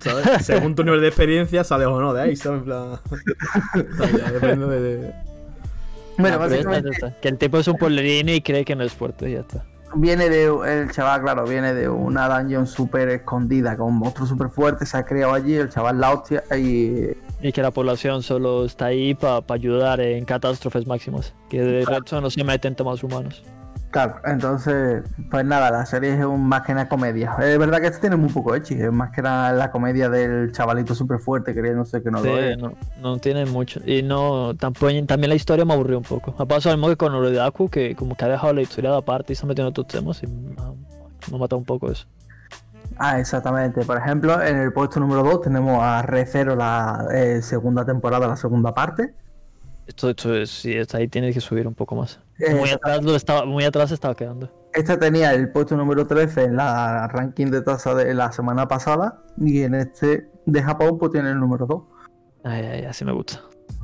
¿sabes? 0.00 0.44
Según 0.44 0.74
tu 0.74 0.84
nivel 0.84 1.00
de 1.00 1.08
experiencia, 1.08 1.64
sales 1.64 1.86
o 1.86 2.00
no 2.00 2.12
de 2.12 2.22
ahí, 2.22 2.36
¿sabes? 2.36 2.58
En 2.58 2.64
plan. 2.64 2.98
ya 4.18 4.30
depende 4.32 4.66
de. 4.80 5.14
bueno, 6.18 6.36
Ah, 6.36 6.38
básicamente. 6.38 6.90
Que 7.22 7.28
el 7.28 7.38
tipo 7.38 7.58
es 7.58 7.68
un 7.68 7.76
pueblerino 7.76 8.32
y 8.32 8.42
cree 8.42 8.64
que 8.64 8.76
no 8.76 8.84
es 8.84 8.92
fuerte 8.92 9.30
y 9.30 9.34
ya 9.34 9.40
está. 9.40 9.64
Viene 9.94 10.28
de. 10.28 10.44
El 10.44 10.90
chaval, 10.92 11.22
claro, 11.22 11.44
viene 11.44 11.74
de 11.74 11.88
una 11.88 12.28
dungeon 12.28 12.66
súper 12.66 13.08
escondida, 13.08 13.76
con 13.76 13.94
monstruos 13.94 14.28
súper 14.28 14.48
fuertes, 14.48 14.90
se 14.90 14.96
ha 14.96 15.04
criado 15.04 15.34
allí, 15.34 15.54
el 15.54 15.68
chaval 15.68 16.00
la 16.00 16.12
hostia, 16.12 16.42
y. 16.56 17.08
Y 17.42 17.52
que 17.52 17.62
la 17.62 17.70
población 17.70 18.22
solo 18.22 18.64
está 18.64 18.86
ahí 18.86 19.14
para 19.14 19.42
ayudar 19.48 20.00
en 20.00 20.24
catástrofes 20.24 20.86
máximas. 20.86 21.34
Que 21.48 21.62
de 21.62 21.84
resto 21.84 22.20
no 22.20 22.30
se 22.30 22.44
meten 22.44 22.74
temas 22.74 23.02
humanos. 23.02 23.42
Claro, 23.90 24.20
entonces, 24.24 25.02
pues 25.32 25.44
nada, 25.44 25.68
la 25.72 25.84
serie 25.84 26.14
es 26.14 26.24
un, 26.24 26.46
más 26.46 26.62
que 26.62 26.70
una 26.70 26.88
comedia. 26.88 27.34
Es 27.40 27.58
verdad 27.58 27.80
que 27.80 27.88
este 27.88 28.02
tiene 28.02 28.14
muy 28.14 28.30
poco 28.30 28.54
echi, 28.54 28.74
es 28.74 28.92
más 28.92 29.10
que 29.10 29.20
nada 29.20 29.52
la 29.52 29.72
comedia 29.72 30.08
del 30.08 30.52
chavalito 30.52 30.94
súper 30.94 31.18
fuerte 31.18 31.52
creyéndose 31.54 32.00
que 32.00 32.08
no 32.08 32.22
Sí, 32.22 32.28
lo 32.28 32.38
es. 32.38 32.56
no, 32.56 32.74
no 33.00 33.18
tiene 33.18 33.46
mucho. 33.46 33.80
Y 33.84 34.02
no, 34.04 34.54
tampoco, 34.54 34.92
también 35.06 35.30
la 35.30 35.34
historia 35.34 35.64
me 35.64 35.72
aburrió 35.72 35.98
un 35.98 36.04
poco. 36.04 36.36
Ha 36.38 36.46
pasado 36.46 36.76
lo 36.76 36.78
mismo 36.78 36.88
que 36.90 36.96
con 36.96 37.14
Orodaku, 37.14 37.68
que 37.68 37.96
como 37.96 38.14
que 38.14 38.24
ha 38.24 38.28
dejado 38.28 38.52
la 38.52 38.62
historia 38.62 38.92
de 38.92 38.98
aparte 38.98 39.32
y 39.32 39.36
se 39.36 39.44
ha 39.44 39.48
metido 39.48 39.66
en 39.66 39.70
otros 39.70 39.88
temas 39.88 40.22
y 40.22 40.28
me 40.28 40.54
ha, 40.56 41.36
matado 41.36 41.58
un 41.58 41.64
poco 41.64 41.90
eso. 41.90 42.06
Ah, 42.96 43.18
exactamente. 43.18 43.84
Por 43.84 43.96
ejemplo, 43.96 44.40
en 44.40 44.56
el 44.56 44.72
puesto 44.72 45.00
número 45.00 45.24
2 45.24 45.40
tenemos 45.42 45.82
a 45.82 46.02
Recero, 46.02 46.54
la 46.54 47.08
eh, 47.12 47.42
segunda 47.42 47.84
temporada, 47.84 48.28
la 48.28 48.36
segunda 48.36 48.72
parte. 48.72 49.14
Esto, 49.88 50.10
esto 50.10 50.32
es, 50.36 50.50
sí, 50.50 50.76
está 50.76 50.98
ahí 50.98 51.08
tiene 51.08 51.32
que 51.32 51.40
subir 51.40 51.66
un 51.66 51.74
poco 51.74 51.96
más. 51.96 52.20
Muy 52.58 52.70
atrás, 52.70 53.02
lo 53.04 53.14
estaba, 53.16 53.44
muy 53.44 53.64
atrás 53.64 53.90
estaba 53.90 54.14
quedando. 54.14 54.50
Esta 54.72 54.98
tenía 54.98 55.32
el 55.34 55.50
puesto 55.50 55.76
número 55.76 56.06
13 56.06 56.44
en 56.44 56.56
la 56.56 57.08
ranking 57.08 57.46
de 57.46 57.60
tasa 57.62 57.94
de 57.94 58.14
la 58.14 58.30
semana 58.32 58.68
pasada 58.68 59.22
y 59.38 59.62
en 59.62 59.74
este 59.74 60.28
de 60.46 60.62
Japón 60.62 60.96
pues 60.98 61.12
tiene 61.12 61.30
el 61.30 61.40
número 61.40 61.66
2. 61.66 61.82
Ay, 62.44 62.64
ay, 62.64 62.84
así 62.84 63.04
me 63.04 63.12
gusta. 63.12 63.40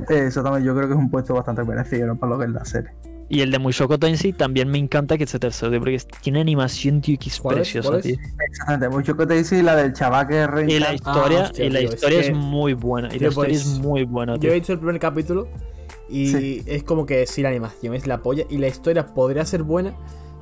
Eh, 0.09 0.27
Exactamente, 0.27 0.67
yo 0.67 0.75
creo 0.77 0.87
que 0.89 0.95
es 0.95 0.99
un 0.99 1.11
puesto 1.11 1.35
bastante 1.35 1.65
merecido 1.65 2.07
¿no? 2.07 2.17
para 2.17 2.33
lo 2.33 2.39
que 2.39 2.45
es 2.47 2.51
la 2.53 2.65
serie. 2.65 2.91
Y 3.29 3.41
el 3.41 3.51
de 3.51 3.59
Mushoku 3.59 3.99
Tensei 3.99 4.33
también 4.33 4.69
me 4.69 4.79
encanta 4.79 5.19
que 5.19 5.25
esté 5.25 5.41
tercero, 5.41 5.71
tío, 5.73 5.81
porque 5.81 6.01
tiene 6.23 6.41
animación, 6.41 7.01
tío, 7.01 7.19
que 7.19 7.29
es 7.29 7.41
preciosa, 7.41 8.01
tío. 8.01 8.15
Exactamente, 8.49 8.89
mucho 8.89 9.17
que 9.17 9.27
te 9.27 9.35
dice 9.35 9.61
la 9.65 9.75
del 9.75 9.93
chaval 9.93 10.29
que 10.29 10.47
Y 10.69 10.79
la 10.79 10.95
historia, 10.95 11.43
hostia, 11.43 11.65
y 11.65 11.71
la 11.71 11.81
tío, 11.81 11.89
historia 11.89 12.21
es, 12.21 12.27
que- 12.29 12.35
muy 12.35 12.75
buena. 12.75 13.09
Y 13.09 13.19
Tío, 13.19 13.23
la 13.23 13.29
historia 13.29 13.49
pues, 13.49 13.67
es 13.67 13.79
muy 13.81 14.05
buena, 14.05 14.37
Yo 14.37 14.51
he 14.51 14.55
visto 14.55 14.73
el 14.75 14.79
primer 14.79 15.01
capítulo 15.01 15.49
y 16.09 16.63
es 16.67 16.85
como 16.85 17.07
que 17.07 17.27
sí, 17.27 17.43
la 17.43 17.49
animación 17.49 17.95
es 17.95 18.07
la 18.07 18.23
polla 18.23 18.45
y 18.49 18.59
la 18.59 18.69
historia 18.69 19.07
podría 19.07 19.45
ser 19.45 19.63
buena, 19.63 19.97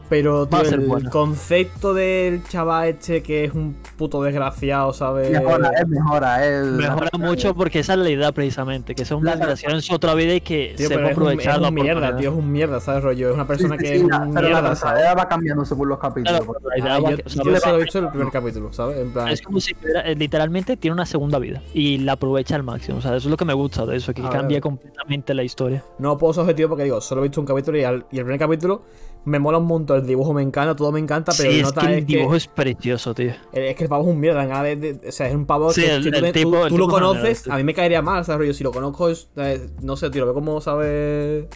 pero 0.09 0.49
Va 0.49 0.59
a 0.59 0.63
tío, 0.63 0.97
el 0.97 1.09
concepto 1.11 1.95
del 1.95 2.43
chaval 2.45 2.89
este 2.89 3.23
que 3.23 3.45
es 3.45 3.53
un 3.55 3.75
puto 3.97 4.23
desgraciado, 4.23 4.93
¿sabes? 4.93 5.31
Mejora, 5.31 5.71
es 5.81 5.89
mejora, 5.89 6.47
es 6.47 6.65
Mejora 6.67 7.11
mucho 7.19 7.55
porque 7.55 7.79
esa 7.81 7.95
es 7.95 7.99
la 8.01 8.11
idea 8.11 8.33
precisamente, 8.33 8.95
que 8.95 9.05
sea 9.05 9.17
un 9.17 9.25
La- 9.25 9.37
desgraciado 9.37 9.75
en 9.77 9.83
su 9.83 9.95
otra 9.95 10.15
vida 10.15 10.35
y 10.35 10.41
que 10.41 10.75
Tío, 10.77 10.89
es 10.91 10.97
un, 10.97 11.05
es 11.07 11.13
aprovechar 11.13 11.61
la 11.61 11.69
un 11.69 11.75
mierda, 11.75 12.17
tío, 12.17 12.31
es 12.31 12.37
un 12.37 12.53
mierda, 12.53 12.81
¿sabes, 12.81 13.03
rollo? 13.03 13.29
Es 13.31 13.35
una 13.35 13.47
persona 13.47 13.77
Sí, 13.79 13.87
sí, 13.87 13.93
que 13.93 13.99
sí, 13.99 14.05
es 14.05 14.09
la- 14.11 14.19
un 14.21 14.35
pero 14.35 14.49
la 14.49 14.61
mierda, 14.61 14.61
¿sabes? 14.63 14.79
personalidad 14.81 15.17
va 15.19 15.29
cambiando 15.29 15.65
según 15.65 15.89
los 15.89 15.99
capítulos. 15.99 16.31
Claro, 16.33 16.47
porque- 16.47 16.69
la 16.69 16.79
idea 16.79 16.95
Ah, 16.95 17.01
va- 17.01 17.11
yo, 17.11 17.17
o 17.25 17.29
sea, 17.29 17.43
yo 17.45 17.53
va- 17.53 17.61
solo 17.61 17.77
he 17.79 17.83
visto 17.83 17.99
el 17.99 18.09
primer 18.09 18.31
capítulo, 18.33 18.73
¿sabes? 18.73 18.99
En 18.99 19.13
plan, 19.13 19.29
Es 19.29 19.41
como 19.43 19.61
si 19.61 19.73
eh, 20.05 20.15
literalmente 20.17 20.77
tiene 20.77 20.93
una 20.95 21.07
segunda 21.07 21.39
vida 21.39 21.63
y 21.73 21.99
la 21.99 22.13
aprovecha 22.13 22.55
al 22.57 22.63
máximo. 22.63 22.99
O 22.99 23.01
sea, 23.01 23.11
eso 23.17 23.29
es 23.29 23.31
lo 23.31 23.37
que 23.37 23.45
me 23.45 23.55
gusta 23.55 23.87
de 23.87 23.97
eso, 23.97 24.13
que 24.13 24.23
cambia 24.23 24.61
completamente 24.61 25.33
la 25.35 25.43
historia. 25.45 25.83
no 25.99 26.19
puedo 26.19 26.33
ser 26.35 26.43
objetivo 26.43 26.69
porque 26.71 26.85
digo, 26.85 27.01
solo 27.01 27.21
he 27.23 27.25
visto 27.29 27.41
un 27.41 27.47
capítulo 27.47 27.79
y, 27.79 27.85
al- 27.85 28.07
y 28.11 28.19
el 28.19 28.25
primer 28.25 28.39
capítulo 28.39 28.83
me 29.25 29.39
mola 29.39 29.59
un 29.59 29.67
montón, 29.67 30.01
el 30.01 30.07
dibujo 30.07 30.33
me 30.35 30.43
encanta, 30.43 30.75
todo 30.77 30.93
me 30.93 31.01
encanta, 31.01 31.33
pero 31.37 31.51
sí, 31.51 31.59
es 31.59 31.63
nota 31.65 31.81
que 31.83 31.87
el 31.87 31.93
es 32.01 32.05
que- 32.07 32.17
dibujo 32.17 32.37
es 32.37 32.47
precioso, 32.49 33.15
tío. 33.15 33.33
Es 33.53 33.75
que 33.77 33.85
el 33.85 33.89
pavo 33.89 34.03
es 34.05 34.09
un 34.15 34.21
mierda, 34.21 34.45
nada 34.47 34.63
de- 34.65 34.77
de- 34.77 35.09
o 35.09 35.13
sea, 35.13 35.29
es 35.29 35.35
un 35.35 35.47
pavo 35.47 35.73
Sí, 35.73 35.83
que 35.83 35.95
el- 35.95 36.03
si 36.05 36.11
tú, 36.11 36.17
el 36.17 36.23
te- 36.23 36.33
tú- 36.43 36.51
tipo- 36.51 36.63
el 36.65 36.69
tú 36.69 36.79
lo 36.79 36.89
conoces, 36.89 37.49
a 37.49 37.57
mí 37.57 37.65
me 37.65 37.75
caería 37.75 38.03
mal, 38.03 38.25
¿sabes? 38.25 38.39
Rollo, 38.41 38.55
si 38.55 38.65
lo 38.65 38.71
conozco, 38.73 39.09
es, 39.09 39.29
eh, 39.37 39.67
no 39.83 39.97
sé, 39.97 40.11
tío, 40.11 40.21
lo 40.21 40.27
veo 40.27 40.35
como 40.35 40.61
sabe... 40.61 41.49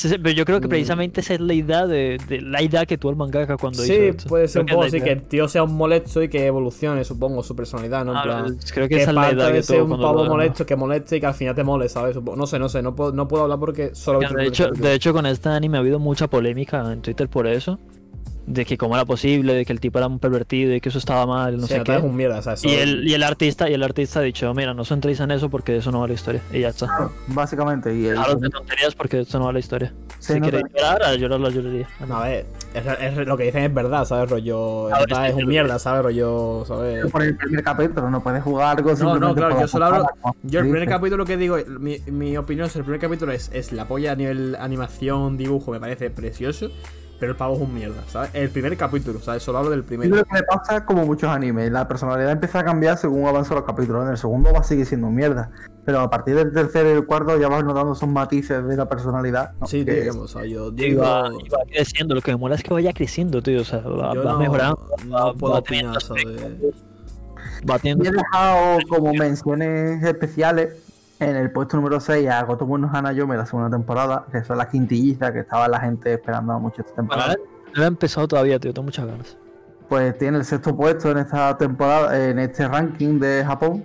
Pero 0.00 0.30
yo 0.30 0.44
creo 0.46 0.60
que 0.60 0.66
Mm. 0.66 0.70
precisamente 0.70 1.20
esa 1.20 1.34
es 1.34 1.40
la 1.40 1.52
idea 1.54 1.86
de, 1.86 2.18
de- 2.28 2.40
la 2.40 2.62
idea 2.62 2.86
que 2.86 2.96
tuvo 2.96 3.10
el 3.10 3.16
mangaka 3.16 3.56
cuando 3.58 3.84
hizo 3.84 3.92
Sí, 3.92 4.00
esto. 4.00 4.28
puede 4.28 4.48
ser 4.48 4.62
un 4.62 4.66
poco 4.68 4.84
así, 4.84 5.00
que 5.00 5.10
el 5.12 5.22
tío 5.22 5.48
sea 5.48 5.62
un 5.64 5.74
molesto 5.74 6.22
y 6.22 6.28
que 6.28 6.46
evolucione, 6.46 7.04
supongo, 7.04 7.42
su 7.42 7.54
personalidad, 7.54 8.04
¿no? 8.04 8.12
En 8.12 8.16
Ah, 8.18 8.22
plan, 8.22 8.56
creo 8.72 8.88
que 8.88 8.94
que 8.96 9.02
esa 9.02 9.10
es 9.10 9.14
la 9.14 9.32
idea 9.32 9.46
de 9.48 9.52
que 9.52 9.62
ser 9.62 9.82
un 9.82 9.90
pavo 10.00 10.24
molesto, 10.24 10.64
que 10.64 10.76
moleste 10.76 11.16
y 11.16 11.20
que 11.20 11.26
al 11.26 11.34
final 11.34 11.54
te 11.54 11.62
mole, 11.64 11.88
¿sabes? 11.88 12.16
No 12.22 12.46
sé, 12.46 12.58
no 12.58 12.68
sé, 12.68 12.82
no 12.82 12.94
puedo, 12.94 13.12
no 13.12 13.28
puedo 13.28 13.42
hablar 13.44 13.58
porque 13.58 13.94
solo... 13.94 14.20
visto 14.20 14.34
De 14.36 14.46
hecho, 14.46 14.70
de 14.70 14.94
hecho, 14.94 15.12
con 15.12 15.26
este 15.26 15.48
anime 15.50 15.76
ha 15.76 15.80
habido 15.80 15.98
mucha 15.98 16.26
polémica 16.26 16.90
en 16.92 17.02
Twitter 17.02 17.28
por 17.28 17.46
eso. 17.46 17.78
De 18.44 18.64
que 18.64 18.76
cómo 18.76 18.96
era 18.96 19.04
posible, 19.04 19.54
de 19.54 19.64
que 19.64 19.72
el 19.72 19.78
tipo 19.78 19.98
era 19.98 20.08
un 20.08 20.18
pervertido 20.18 20.74
y 20.74 20.80
que 20.80 20.88
eso 20.88 20.98
estaba 20.98 21.26
mal, 21.26 21.56
no 21.58 21.66
Sí, 21.68 21.74
sé 21.74 21.82
qué. 21.84 21.94
es 21.94 22.02
un 22.02 22.16
mierda, 22.16 22.42
¿sabes? 22.42 22.64
Y 22.64 22.70
Solo- 22.70 22.82
el, 22.82 23.08
y 23.08 23.14
el 23.14 23.22
artista, 23.22 23.70
y 23.70 23.74
el 23.74 23.82
artista 23.84 24.18
ha 24.18 24.22
dicho, 24.22 24.52
mira, 24.52 24.74
no 24.74 24.82
entréis 24.90 25.20
en 25.20 25.30
eso 25.30 25.48
porque 25.48 25.76
eso 25.76 25.92
no 25.92 26.00
va 26.00 26.06
a 26.06 26.08
la 26.08 26.14
historia. 26.14 26.42
Y 26.52 26.58
ya 26.60 26.68
está. 26.70 27.08
Básicamente, 27.28 27.94
y 27.94 28.06
el- 28.06 28.14
Dejaros 28.16 28.40
de 28.40 28.50
tonterías 28.50 28.94
porque 28.96 29.20
esto 29.20 29.38
no 29.38 29.44
va 29.44 29.50
a 29.50 29.52
la 29.52 29.60
historia. 29.60 29.92
se 30.18 30.34
si 30.34 30.40
nota- 30.40 30.50
queréis 30.50 30.74
llorar, 30.74 31.02
a 31.04 31.14
llorar 31.14 31.38
la 31.40 31.50
lloraría. 31.50 31.88
A 32.10 32.22
ver, 32.24 32.46
es, 32.74 33.16
es- 33.18 33.26
lo 33.28 33.36
que 33.36 33.44
dicen 33.44 33.62
es 33.62 33.72
verdad, 33.74 34.04
¿sabes? 34.04 34.28
Rollo... 34.28 34.86
A 34.92 34.98
ver, 34.98 35.08
nota 35.10 35.22
sí, 35.24 35.28
es 35.30 35.36
sí, 35.36 35.42
un 35.42 35.48
mierda, 35.48 35.78
¿sabes? 35.78 36.02
Rollo, 36.02 36.64
¿sabes? 36.66 37.10
por 37.12 37.22
el 37.22 37.36
primer 37.36 37.62
capítulo, 37.62 38.10
no 38.10 38.22
puedes 38.24 38.42
jugar 38.42 38.76
algo 38.76 38.92
No, 38.94 39.18
no, 39.20 39.34
claro, 39.36 39.60
yo 39.60 39.68
solo 39.68 39.84
hablo. 39.86 40.06
Yo 40.42 40.60
el 40.60 40.68
primer 40.68 40.88
capítulo 40.88 41.24
que 41.24 41.36
digo, 41.36 41.58
mi, 41.78 41.98
mi 42.06 42.36
opinión 42.36 42.68
sobre 42.68 42.80
el 42.80 42.84
primer 42.86 43.00
capítulo 43.00 43.30
es, 43.32 43.50
es 43.52 43.70
la 43.72 43.86
polla 43.86 44.12
a 44.12 44.16
nivel 44.16 44.56
animación, 44.58 45.36
dibujo, 45.36 45.70
me 45.70 45.78
parece 45.80 46.10
precioso, 46.10 46.70
pero 47.22 47.30
el 47.34 47.38
pavo 47.38 47.54
es 47.54 47.60
un 47.60 47.72
mierda, 47.72 48.02
¿sabes? 48.08 48.30
El 48.34 48.50
primer 48.50 48.76
capítulo, 48.76 49.20
¿sabes? 49.20 49.44
Solo 49.44 49.58
hablo 49.58 49.70
del 49.70 49.82
Yo 49.82 49.86
primero. 49.86 50.10
creo 50.10 50.24
que 50.24 50.34
le 50.34 50.42
pasa 50.42 50.84
como 50.84 51.06
muchos 51.06 51.30
animes. 51.30 51.70
La 51.70 51.86
personalidad 51.86 52.32
empieza 52.32 52.58
a 52.58 52.64
cambiar 52.64 52.98
según 52.98 53.24
avanzan 53.28 53.54
los 53.58 53.64
capítulos. 53.64 54.02
En 54.02 54.10
el 54.10 54.16
segundo 54.16 54.52
va 54.52 54.58
a 54.58 54.62
seguir 54.64 54.84
siendo 54.86 55.06
mierda. 55.08 55.48
Pero 55.84 56.00
a 56.00 56.10
partir 56.10 56.34
del 56.34 56.52
tercero 56.52 56.88
y 56.90 56.94
el 56.94 57.06
cuarto 57.06 57.38
ya 57.38 57.46
vas 57.46 57.62
notando 57.62 57.92
esos 57.92 58.08
matices 58.08 58.66
de 58.66 58.76
la 58.76 58.88
personalidad. 58.88 59.52
¿no? 59.60 59.68
Sí, 59.68 59.84
Que- 59.84 60.00
digamos, 60.00 60.34
o 60.34 60.38
sea, 60.40 60.44
yo 60.48 60.72
digo. 60.72 61.00
Iba, 61.04 61.28
iba 61.46 61.58
creciendo, 61.70 62.16
lo 62.16 62.22
que 62.22 62.32
me 62.32 62.38
mola 62.38 62.56
es 62.56 62.64
que 62.64 62.74
vaya 62.74 62.92
creciendo, 62.92 63.40
tío. 63.40 63.60
O 63.60 63.64
sea, 63.64 63.78
va, 63.82 64.14
yo 64.14 64.24
va 64.24 64.32
no, 64.32 64.38
mejorando. 64.40 64.88
no 65.06 65.14
va- 65.14 65.34
puedo 65.34 65.52
va 65.52 65.58
opinar 65.60 65.96
Va 67.70 67.78
teniendo 67.78 68.04
Y 68.04 68.08
he 68.08 68.10
dejado 68.10 68.78
como 68.88 69.14
menciones 69.14 70.02
especiales 70.02 70.74
en 71.22 71.36
el 71.36 71.50
puesto 71.50 71.76
número 71.76 72.00
6 72.00 72.28
a 72.28 72.42
Gotoku 72.44 72.78
no 72.78 72.90
Hanayome 72.92 73.36
la 73.36 73.46
segunda 73.46 73.70
temporada, 73.70 74.26
que 74.30 74.42
son 74.44 74.58
las 74.58 74.68
quintillizas 74.68 75.30
que 75.32 75.40
estaba 75.40 75.68
la 75.68 75.80
gente 75.80 76.12
esperando 76.14 76.58
mucho 76.58 76.82
esta 76.82 76.94
Bueno, 77.02 77.10
temporada. 77.10 77.36
no 77.74 77.82
he 77.82 77.86
empezado 77.86 78.28
todavía, 78.28 78.58
tío. 78.58 78.72
Tengo 78.72 78.84
muchas 78.86 79.06
ganas. 79.06 79.36
Pues 79.88 80.16
tiene 80.18 80.38
el 80.38 80.44
sexto 80.44 80.74
puesto 80.76 81.10
en 81.10 81.18
esta 81.18 81.56
temporada, 81.58 82.28
en 82.28 82.38
este 82.38 82.66
ranking 82.66 83.18
de 83.18 83.44
Japón. 83.46 83.84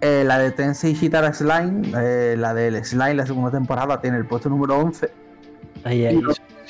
Eh, 0.00 0.24
la 0.26 0.38
de 0.38 0.50
Tensei 0.50 0.94
Shitara 0.94 1.32
Slime, 1.32 1.92
eh, 1.96 2.34
la 2.36 2.52
del 2.52 2.84
Slime, 2.84 3.14
la 3.14 3.26
segunda 3.26 3.50
temporada, 3.50 4.00
tiene 4.00 4.16
el 4.18 4.26
puesto 4.26 4.48
número 4.50 4.76
11. 4.78 5.10
Ahí, 5.84 6.04
ahí. 6.04 6.20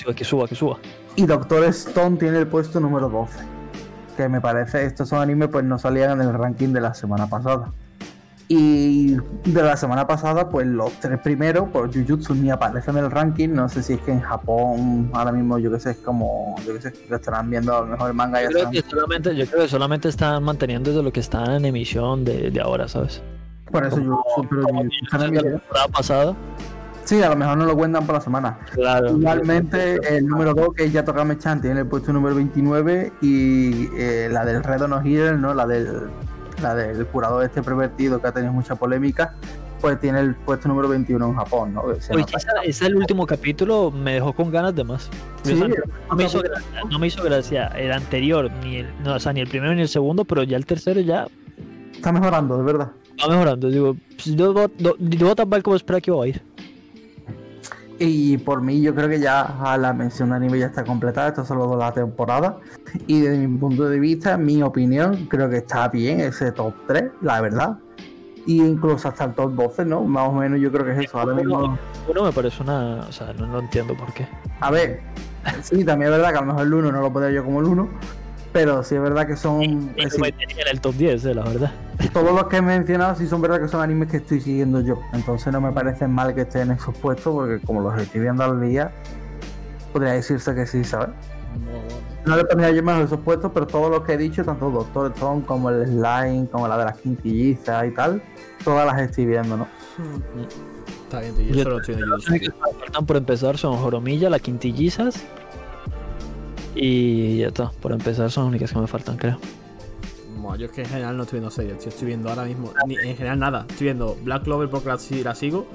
Y 0.06 0.14
que 0.14 0.24
suba, 0.24 0.46
que 0.46 0.54
suba. 0.54 0.78
Y 1.16 1.24
Doctor 1.26 1.64
Stone 1.64 2.16
tiene 2.18 2.38
el 2.38 2.46
puesto 2.46 2.78
número 2.80 3.08
12. 3.08 3.38
Que 4.16 4.28
me 4.28 4.40
parece, 4.40 4.84
estos 4.84 5.08
son 5.08 5.20
animes, 5.20 5.48
pues 5.48 5.64
no 5.64 5.78
salían 5.78 6.20
en 6.20 6.28
el 6.28 6.34
ranking 6.34 6.68
de 6.72 6.80
la 6.80 6.94
semana 6.94 7.26
pasada. 7.26 7.72
Y 8.48 9.14
de 9.46 9.62
la 9.62 9.76
semana 9.76 10.06
pasada, 10.06 10.48
pues 10.50 10.66
los 10.66 10.92
tres 11.00 11.18
primeros, 11.20 11.68
pues 11.72 11.90
Jujutsu 11.94 12.34
ni 12.34 12.50
aparecen 12.50 12.98
en 12.98 13.04
el 13.04 13.10
ranking. 13.10 13.48
No 13.50 13.68
sé 13.68 13.82
si 13.82 13.94
es 13.94 14.00
que 14.02 14.12
en 14.12 14.20
Japón 14.20 15.10
ahora 15.14 15.32
mismo, 15.32 15.58
yo 15.58 15.70
que 15.70 15.80
sé, 15.80 15.92
es 15.92 15.96
como, 15.98 16.54
yo 16.66 16.74
que 16.74 16.82
sé, 16.82 16.92
que 16.92 17.14
estarán 17.14 17.48
viendo 17.48 17.74
a 17.76 17.80
lo 17.80 17.86
mejor 17.86 18.08
el 18.10 18.14
manga 18.14 18.42
y 18.42 18.44
Yo 18.44 18.50
ya 18.50 18.52
creo, 18.52 18.68
están. 18.70 18.82
que 18.82 18.90
solamente, 18.90 19.36
yo 19.36 19.46
creo 19.46 19.62
que 19.62 19.68
solamente 19.68 20.08
están 20.08 20.42
manteniendo 20.44 20.92
de 20.94 21.02
lo 21.02 21.10
que 21.12 21.20
está 21.20 21.56
en 21.56 21.64
emisión 21.64 22.24
de, 22.24 22.50
de 22.50 22.60
ahora, 22.60 22.86
¿sabes? 22.86 23.22
Por 23.70 23.84
eso 23.86 23.96
Jujutsu, 23.96 24.46
pero 24.50 24.62
Como 24.64 24.80
Jujutsu 24.82 25.04
la 25.12 25.18
también- 25.18 25.44
temporada 25.44 25.88
pasada. 25.88 26.34
Sí, 27.04 27.22
a 27.22 27.28
lo 27.28 27.36
mejor 27.36 27.58
no 27.58 27.66
lo 27.66 27.76
cuentan 27.76 28.06
por 28.06 28.14
la 28.14 28.20
semana. 28.22 28.58
Claro. 28.72 29.10
Igualmente, 29.10 30.16
el 30.16 30.26
número 30.26 30.54
2, 30.54 30.68
que 30.74 30.84
es 30.84 30.92
Yatogame-chan, 30.94 31.60
tiene 31.60 31.80
el 31.80 31.86
puesto 31.86 32.14
número 32.14 32.34
29. 32.34 33.12
Y 33.20 33.88
eh, 33.98 34.28
la 34.32 34.42
del 34.46 34.62
Redo 34.64 34.88
no 34.88 35.02
Hero, 35.04 35.36
¿no? 35.36 35.52
La 35.52 35.66
del, 35.66 36.04
la 36.62 36.74
del 36.74 37.06
curador 37.06 37.44
este 37.44 37.62
pervertido 37.62 38.20
que 38.20 38.26
ha 38.28 38.32
tenido 38.32 38.52
mucha 38.52 38.74
polémica, 38.74 39.34
pues 39.80 40.00
tiene 40.00 40.20
el 40.20 40.34
puesto 40.34 40.68
número 40.68 40.88
21 40.88 41.26
en 41.26 41.34
Japón, 41.34 41.74
¿no? 41.74 41.82
Oye, 41.82 41.98
esa- 41.98 42.62
ese 42.64 42.86
el 42.86 42.96
último 42.96 43.26
capítulo 43.26 43.90
me 43.90 44.14
dejó 44.14 44.32
con 44.32 44.50
ganas 44.50 44.74
de 44.74 44.84
más. 44.84 45.10
Sí, 45.42 45.52
O 45.52 45.56
sea, 45.56 45.68
no, 46.08 46.16
me 46.16 46.24
hizo 46.24 46.40
gracia, 46.40 46.80
no 46.90 46.98
me 46.98 47.06
hizo 47.08 47.22
gracia 47.22 47.66
el 47.76 47.92
anterior, 47.92 48.50
ni 48.62 48.76
el, 48.76 48.86
no, 49.04 49.14
o 49.14 49.18
sea, 49.18 49.32
ni 49.32 49.40
el 49.40 49.48
primero 49.48 49.74
ni 49.74 49.82
el 49.82 49.88
segundo, 49.88 50.24
pero 50.24 50.42
ya 50.42 50.56
el 50.56 50.64
tercero 50.64 51.00
ya 51.00 51.26
está 51.92 52.12
mejorando, 52.12 52.56
de 52.56 52.64
verdad. 52.64 52.92
va 53.22 53.28
mejorando. 53.28 53.68
Digo, 53.70 53.96
pues, 54.16 54.36
do- 54.36 54.70
debo 54.98 55.36
tan 55.36 55.48
mal 55.48 55.62
como 55.62 55.76
esperar 55.76 56.00
que 56.02 56.10
iba 56.10 56.24
a 56.24 56.26
ir. 56.28 56.42
Y 58.06 58.38
por 58.38 58.60
mí, 58.60 58.80
yo 58.80 58.94
creo 58.94 59.08
que 59.08 59.20
ya 59.20 59.42
a 59.42 59.78
la 59.78 59.92
mención 59.92 60.30
de 60.30 60.36
anime 60.36 60.58
ya 60.58 60.66
está 60.66 60.84
completada. 60.84 61.28
Esto 61.28 61.42
es 61.42 61.48
solo 61.48 61.70
de 61.70 61.76
la 61.76 61.92
temporada. 61.92 62.58
Y 63.06 63.20
desde 63.20 63.46
mi 63.46 63.58
punto 63.58 63.88
de 63.88 63.98
vista, 63.98 64.36
mi 64.36 64.62
opinión, 64.62 65.26
creo 65.26 65.48
que 65.48 65.58
está 65.58 65.88
bien 65.88 66.20
ese 66.20 66.52
top 66.52 66.74
3, 66.86 67.04
la 67.22 67.40
verdad. 67.40 67.78
Y 68.46 68.62
incluso 68.62 69.08
hasta 69.08 69.24
el 69.24 69.32
top 69.32 69.54
12, 69.54 69.84
¿no? 69.86 70.02
Más 70.02 70.28
o 70.28 70.32
menos, 70.32 70.60
yo 70.60 70.70
creo 70.70 70.84
que 70.84 70.92
es 70.92 71.06
eso. 71.06 71.18
Ahora 71.18 71.34
mismo. 71.34 71.78
Uno 72.08 72.24
me 72.24 72.32
parece 72.32 72.62
una. 72.62 73.06
O 73.08 73.12
sea, 73.12 73.32
no, 73.32 73.46
no 73.46 73.60
entiendo 73.60 73.96
por 73.96 74.12
qué. 74.12 74.28
A 74.60 74.70
ver, 74.70 75.00
sí, 75.62 75.84
también 75.84 76.12
es 76.12 76.18
verdad 76.18 76.32
que 76.32 76.38
a 76.38 76.40
lo 76.42 76.48
mejor 76.48 76.66
el 76.66 76.74
1 76.74 76.92
no 76.92 77.00
lo 77.00 77.12
podría 77.12 77.30
yo 77.30 77.44
como 77.44 77.60
el 77.60 77.66
1, 77.66 77.88
pero 78.54 78.82
sí 78.84 78.94
es 78.94 79.00
verdad 79.02 79.26
que 79.26 79.36
son. 79.36 79.60
Y 79.62 79.66
es 80.04 80.16
lo 80.16 80.24
decir, 80.24 80.34
en 80.58 80.68
el 80.70 80.80
top 80.80 80.94
10, 80.94 81.24
eh, 81.26 81.34
la 81.34 81.42
verdad. 81.42 81.72
todos 82.12 82.32
los 82.32 82.44
que 82.46 82.56
he 82.58 82.62
mencionado 82.62 83.14
sí 83.16 83.26
son 83.26 83.42
verdad 83.42 83.60
que 83.60 83.68
son 83.68 83.82
animes 83.82 84.08
que 84.10 84.18
estoy 84.18 84.40
siguiendo 84.40 84.80
yo. 84.80 84.98
Entonces 85.12 85.52
no 85.52 85.60
me 85.60 85.72
parece 85.72 86.06
mal 86.08 86.34
que 86.34 86.42
estén 86.42 86.70
en 86.70 86.76
esos 86.78 86.96
puestos, 86.96 87.34
porque 87.34 87.58
como 87.66 87.82
los 87.82 88.00
estoy 88.00 88.20
viendo 88.22 88.44
al 88.44 88.60
día, 88.60 88.92
podría 89.92 90.12
decirse 90.12 90.54
que 90.54 90.66
sí, 90.66 90.84
¿sabes? 90.84 91.08
No 92.24 92.36
le 92.36 92.44
pondría 92.44 92.70
yo 92.70 92.82
mejor 92.82 93.02
esos 93.02 93.20
puestos, 93.20 93.50
pero 93.52 93.66
todos 93.66 93.90
los 93.90 94.02
que 94.02 94.12
he 94.14 94.16
dicho, 94.16 94.44
tanto 94.44 94.70
Doctor 94.70 95.12
Stone 95.12 95.42
como 95.44 95.68
el 95.70 95.84
Slime, 95.86 96.46
como 96.50 96.66
la 96.68 96.78
de 96.78 96.84
las 96.86 96.96
quintillizas 96.98 97.86
y 97.86 97.90
tal, 97.90 98.22
todas 98.64 98.86
las 98.86 99.00
estoy 99.02 99.26
viendo, 99.26 99.56
¿no? 99.56 99.66
Está 101.04 101.20
bien, 101.20 101.34
tío, 101.34 101.44
yo 101.46 101.54
Yo- 101.54 101.62
solo 101.64 101.76
estoy 101.80 101.94
en 101.96 102.00
Las 102.00 102.08
Jujutsu. 102.24 102.30
únicas 102.30 102.54
que 102.54 102.60
me 102.72 102.78
faltan 102.82 103.06
por 103.06 103.16
empezar 103.16 103.58
son 103.58 103.76
Joromilla, 103.76 104.30
la 104.30 104.38
Quintillizas. 104.38 105.22
Y 106.74 107.38
ya 107.38 107.48
está, 107.48 107.70
por 107.70 107.92
empezar 107.92 108.30
son 108.30 108.44
las 108.44 108.50
únicas 108.50 108.72
que 108.72 108.78
me 108.78 108.86
faltan, 108.86 109.16
creo. 109.16 109.38
Bueno, 110.36 110.56
yo 110.56 110.66
es 110.66 110.72
que 110.72 110.82
en 110.82 110.88
general 110.88 111.16
no 111.16 111.22
estoy 111.22 111.38
viendo 111.38 111.50
series, 111.50 111.78
tío. 111.78 111.88
Estoy 111.88 112.08
viendo 112.08 112.28
ahora 112.28 112.44
mismo, 112.44 112.72
ni, 112.86 112.96
en 112.96 113.16
general 113.16 113.38
nada. 113.38 113.66
Estoy 113.68 113.86
viendo 113.86 114.16
Black 114.22 114.42
Clover 114.44 114.68
porque 114.68 114.88
la, 114.88 114.98
si- 114.98 115.22
la 115.24 115.34
sigo 115.34 115.66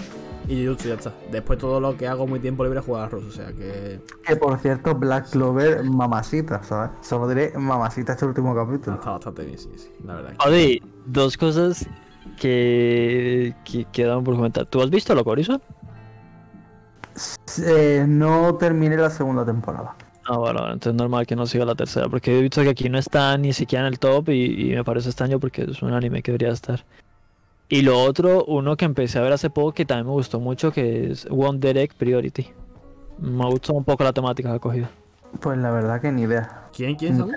y 0.48 0.64
Jujutsu 0.66 0.90
ya 0.90 0.94
está. 0.96 1.14
Después 1.32 1.58
todo 1.58 1.80
lo 1.80 1.96
que 1.98 2.08
hago 2.08 2.28
muy 2.28 2.40
tiempo 2.40 2.64
libre 2.64 2.80
es 2.80 2.86
jugar 2.86 3.04
a 3.06 3.10
Rus, 3.10 3.24
o 3.26 3.32
sea 3.32 3.48
que 3.54 4.00
Que 4.26 4.36
por 4.36 4.60
cierto, 4.60 4.94
Black 4.96 5.30
Clover, 5.32 5.84
mamacita, 5.84 6.62
¿sabes? 6.64 6.92
Solo 7.02 7.28
diré 7.30 7.54
mamacita 7.58 8.14
este 8.14 8.26
último 8.26 8.54
capítulo. 8.54 8.96
está 8.98 9.12
bastante 9.12 9.46
bien, 9.46 9.58
sí, 9.58 9.70
sí, 9.78 9.90
la 10.06 10.16
verdad. 10.16 10.34
Odi, 10.46 10.82
dos 11.06 11.36
cosas 11.38 11.88
que, 12.40 13.56
que 13.66 13.86
quedan 13.92 14.24
por 14.24 14.36
comentar. 14.36 14.66
¿Tú 14.68 14.82
has 14.82 14.90
visto 14.90 15.16
Loco 15.16 15.32
Horizon? 15.32 15.62
Eh, 17.66 18.06
no 18.08 18.56
terminé 18.56 18.96
la 18.98 19.10
segunda 19.10 19.46
temporada. 19.46 19.96
Ah, 20.32 20.38
bueno, 20.38 20.60
entonces 20.66 20.92
es 20.92 20.96
normal 20.96 21.26
que 21.26 21.36
no 21.36 21.48
siga 21.48 21.66
la 21.66 21.74
tercera, 21.74 22.08
porque 22.08 22.38
he 22.38 22.42
visto 22.44 22.62
que 22.62 22.70
aquí 22.70 22.88
no 22.88 23.00
está 23.00 23.36
ni 23.38 23.52
siquiera 23.52 23.88
en 23.88 23.94
el 23.94 23.98
top 24.00 24.30
y, 24.30 24.72
y 24.72 24.76
me 24.76 24.84
parece 24.84 25.10
extraño 25.10 25.40
porque 25.40 25.64
es 25.64 25.82
un 25.82 25.92
anime 25.92 26.22
que 26.22 26.32
debería 26.32 26.54
estar. 26.54 26.84
Y 27.68 27.82
lo 27.82 28.00
otro, 28.00 28.46
uno 28.46 28.78
que 28.78 28.86
empecé 28.86 29.18
a 29.18 29.22
ver 29.24 29.34
hace 29.34 29.50
poco 29.50 29.72
que 29.74 29.86
también 29.86 30.06
me 30.06 30.14
gustó 30.14 30.40
mucho, 30.40 30.72
que 30.72 31.10
es 31.12 31.26
One 31.32 31.58
Direct 31.60 31.98
Priority. 31.98 32.48
Me 33.18 33.46
gustó 33.48 33.74
un 33.74 33.84
poco 33.84 34.04
la 34.04 34.14
temática 34.14 34.50
que 34.50 34.56
ha 34.56 34.60
cogido. 34.60 34.88
Pues 35.40 35.58
la 35.58 35.72
verdad 35.72 36.00
que 36.00 36.12
ni 36.12 36.22
idea. 36.24 36.66
¿Quién? 36.76 36.96
¿Quién 36.96 37.18
sabe? 37.18 37.34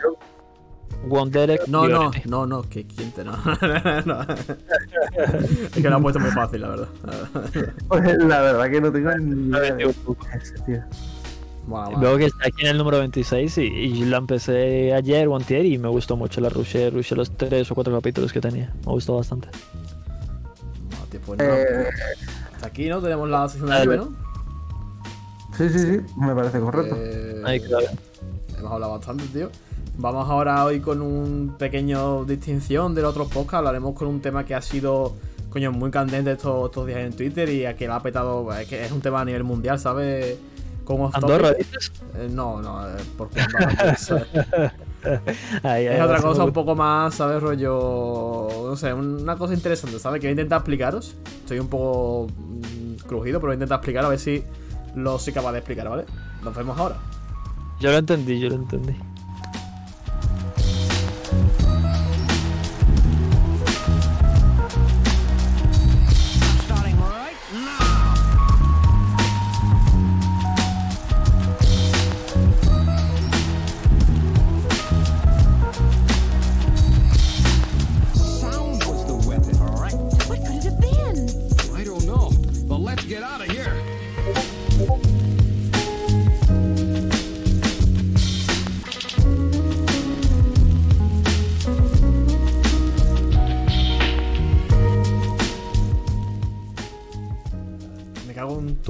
One 1.08 1.30
Direct 1.30 1.68
No, 1.68 1.88
no, 1.88 2.10
Priority. 2.10 2.28
no, 2.28 2.46
no, 2.46 2.62
que 2.62 2.86
quién 2.86 3.10
te 3.12 3.24
no. 3.24 3.32
No. 4.04 4.20
es 4.22 5.70
que 5.82 5.88
lo 5.88 5.96
ha 5.96 6.00
puesto 6.00 6.20
muy 6.20 6.30
fácil, 6.30 6.60
la 6.60 6.68
verdad. 6.68 6.88
Pues 7.88 8.18
la 8.18 8.40
verdad 8.42 8.70
que 8.70 8.80
no 8.82 8.92
tengo 8.92 9.10
ni 9.16 9.54
A 9.56 9.58
idea 9.60 9.74
de 9.76 9.94
ese, 10.42 10.58
tío. 10.66 10.82
Veo 11.66 12.18
que 12.18 12.24
está 12.26 12.48
aquí 12.48 12.62
en 12.62 12.68
el 12.68 12.78
número 12.78 12.98
26 12.98 13.58
y, 13.58 13.62
y 13.62 14.04
la 14.04 14.16
empecé 14.18 14.92
ayer 14.92 15.28
o 15.28 15.36
antier 15.36 15.64
y 15.64 15.78
me 15.78 15.88
gustó 15.88 16.16
mucho 16.16 16.40
la 16.40 16.48
rushé, 16.48 16.90
rushé 16.90 17.14
los 17.14 17.30
tres 17.36 17.70
o 17.70 17.74
cuatro 17.74 17.94
capítulos 17.94 18.32
que 18.32 18.40
tenía. 18.40 18.72
Me 18.84 18.92
gustó 18.92 19.16
bastante. 19.16 19.48
Bueno, 20.90 21.06
tío, 21.10 21.20
pues 21.24 21.38
no. 21.38 21.44
Eh, 21.44 21.88
Hasta 22.54 22.66
aquí, 22.66 22.88
¿no? 22.88 23.00
Tenemos 23.00 23.28
la 23.28 23.48
sesión 23.48 23.70
de 23.70 23.76
anime, 23.76 23.96
¿no? 23.96 24.08
sí, 25.56 25.68
sí, 25.68 25.78
sí, 25.78 26.00
me 26.16 26.34
parece 26.34 26.58
correcto. 26.58 26.96
Eh, 26.98 27.42
Ahí, 27.44 27.60
claro. 27.60 27.86
Hemos 28.58 28.72
hablado 28.72 28.92
bastante, 28.92 29.24
tío. 29.26 29.50
Vamos 29.98 30.28
ahora 30.28 30.64
hoy 30.64 30.80
con 30.80 31.00
un 31.00 31.54
pequeño 31.58 32.24
distinción 32.24 32.94
de 32.94 33.02
los 33.02 33.10
otros 33.10 33.28
podcasts. 33.28 33.54
Hablaremos 33.58 33.94
con 33.94 34.08
un 34.08 34.20
tema 34.20 34.44
que 34.44 34.54
ha 34.54 34.62
sido, 34.62 35.14
coño, 35.50 35.70
muy 35.70 35.90
candente 35.90 36.32
estos, 36.32 36.66
estos 36.66 36.86
días 36.86 37.00
en 37.00 37.12
Twitter 37.12 37.48
y 37.50 37.66
a 37.66 37.76
que 37.76 37.86
la 37.86 37.96
ha 37.96 38.02
petado, 38.02 38.52
es 38.54 38.66
que 38.66 38.84
es 38.84 38.90
un 38.90 39.00
tema 39.00 39.20
a 39.20 39.24
nivel 39.24 39.44
mundial, 39.44 39.78
¿sabes? 39.78 40.38
Off 41.00 41.14
Andorra, 41.14 41.52
dices. 41.52 41.92
Eh, 42.16 42.28
no, 42.30 42.60
no, 42.60 42.88
eh, 42.88 42.92
por. 43.16 43.30
Ahí, 45.62 45.86
ahí 45.86 45.86
Es 45.86 46.00
otra 46.00 46.20
cosa 46.20 46.44
un 46.44 46.52
poco 46.52 46.74
más, 46.74 47.14
¿sabes? 47.14 47.42
Rollo. 47.42 48.48
No 48.66 48.76
sé, 48.76 48.92
una 48.92 49.36
cosa 49.36 49.54
interesante, 49.54 49.98
¿sabes? 49.98 50.20
Que 50.20 50.26
voy 50.26 50.30
a 50.30 50.32
intentar 50.32 50.58
explicaros. 50.58 51.16
Estoy 51.40 51.58
un 51.58 51.68
poco 51.68 52.28
mm, 52.28 53.06
crujido, 53.06 53.40
pero 53.40 53.48
voy 53.48 53.54
a 53.54 53.54
intentar 53.54 53.78
explicar 53.78 54.04
a 54.04 54.08
ver 54.08 54.18
si 54.18 54.44
lo 54.94 55.18
soy 55.18 55.32
capaz 55.32 55.52
de 55.52 55.58
explicar, 55.58 55.88
¿vale? 55.88 56.04
Nos 56.42 56.54
vemos 56.54 56.78
ahora. 56.78 56.96
Yo 57.80 57.90
lo 57.90 57.98
entendí, 57.98 58.38
yo 58.38 58.48
lo 58.48 58.56
entendí. 58.56 58.94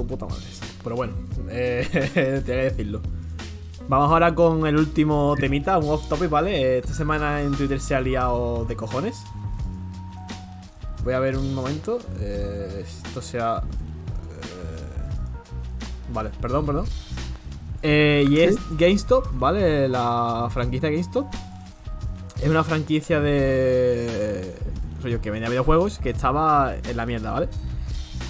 Puta 0.06 0.26
madre. 0.26 0.44
Pero 0.82 0.96
bueno, 0.96 1.14
eh, 1.48 1.86
tenía 2.14 2.42
que 2.42 2.52
decirlo. 2.70 3.00
Vamos 3.88 4.10
ahora 4.10 4.34
con 4.34 4.66
el 4.66 4.76
último 4.76 5.34
temita, 5.38 5.78
un 5.78 5.90
off 5.90 6.08
topic, 6.08 6.30
¿vale? 6.30 6.78
Esta 6.78 6.94
semana 6.94 7.42
en 7.42 7.52
Twitter 7.52 7.80
se 7.80 7.94
ha 7.94 8.00
liado 8.00 8.64
de 8.64 8.76
cojones. 8.76 9.22
Voy 11.04 11.14
a 11.14 11.18
ver 11.18 11.36
un 11.36 11.54
momento. 11.54 11.98
eh, 12.20 12.84
esto 12.86 13.20
sea. 13.20 13.58
eh, 13.58 13.62
vale, 16.12 16.30
perdón, 16.40 16.66
perdón. 16.66 16.84
Eh, 17.82 18.24
y 18.30 18.38
es 18.38 18.56
GameStop, 18.78 19.26
¿vale? 19.32 19.88
La 19.88 20.48
franquicia 20.52 20.88
GameStop. 20.88 21.26
Es 22.40 22.48
una 22.48 22.62
franquicia 22.62 23.20
de. 23.20 24.54
rollo 25.02 25.20
que 25.20 25.32
vendía 25.32 25.48
videojuegos 25.48 25.98
que 25.98 26.10
estaba 26.10 26.76
en 26.76 26.96
la 26.96 27.04
mierda, 27.06 27.32
¿vale? 27.32 27.48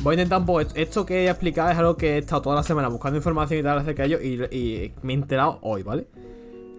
Voy 0.02 0.14
a 0.14 0.14
intentar 0.14 0.40
un 0.40 0.46
poco. 0.46 0.60
Esto, 0.60 1.06
que 1.06 1.26
he 1.26 1.30
explicado 1.30 1.70
es 1.70 1.78
algo 1.78 1.96
que 1.96 2.14
he 2.14 2.18
estado 2.18 2.42
toda 2.42 2.56
la 2.56 2.64
semana 2.64 2.88
buscando 2.88 3.16
información 3.16 3.60
y 3.60 3.62
tal 3.62 3.78
acerca 3.78 4.02
de 4.02 4.08
ello 4.08 4.48
y, 4.50 4.92
me 5.02 5.12
he 5.12 5.16
enterado 5.16 5.60
hoy, 5.62 5.84
¿vale? 5.84 6.08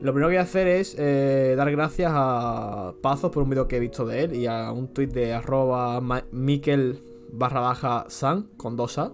Lo 0.01 0.11
primero 0.11 0.27
que 0.27 0.35
voy 0.35 0.37
a 0.37 0.41
hacer 0.41 0.67
es 0.67 0.93
eh, 0.99 1.53
dar 1.55 1.71
gracias 1.71 2.11
a 2.13 2.93
Pazos 3.01 3.31
por 3.31 3.43
un 3.43 3.49
vídeo 3.49 3.69
que 3.69 3.77
he 3.77 3.79
visto 3.79 4.05
de 4.05 4.25
él 4.25 4.35
y 4.35 4.47
a 4.47 4.73
un 4.73 4.89
tweet 4.89 5.07
de 5.07 5.33
arroba 5.33 6.01
Mikel 6.31 7.01
barra 7.31 7.61
baja 7.61 8.05
san 8.09 8.49
con 8.57 8.75
dos 8.75 8.97
A. 8.97 9.13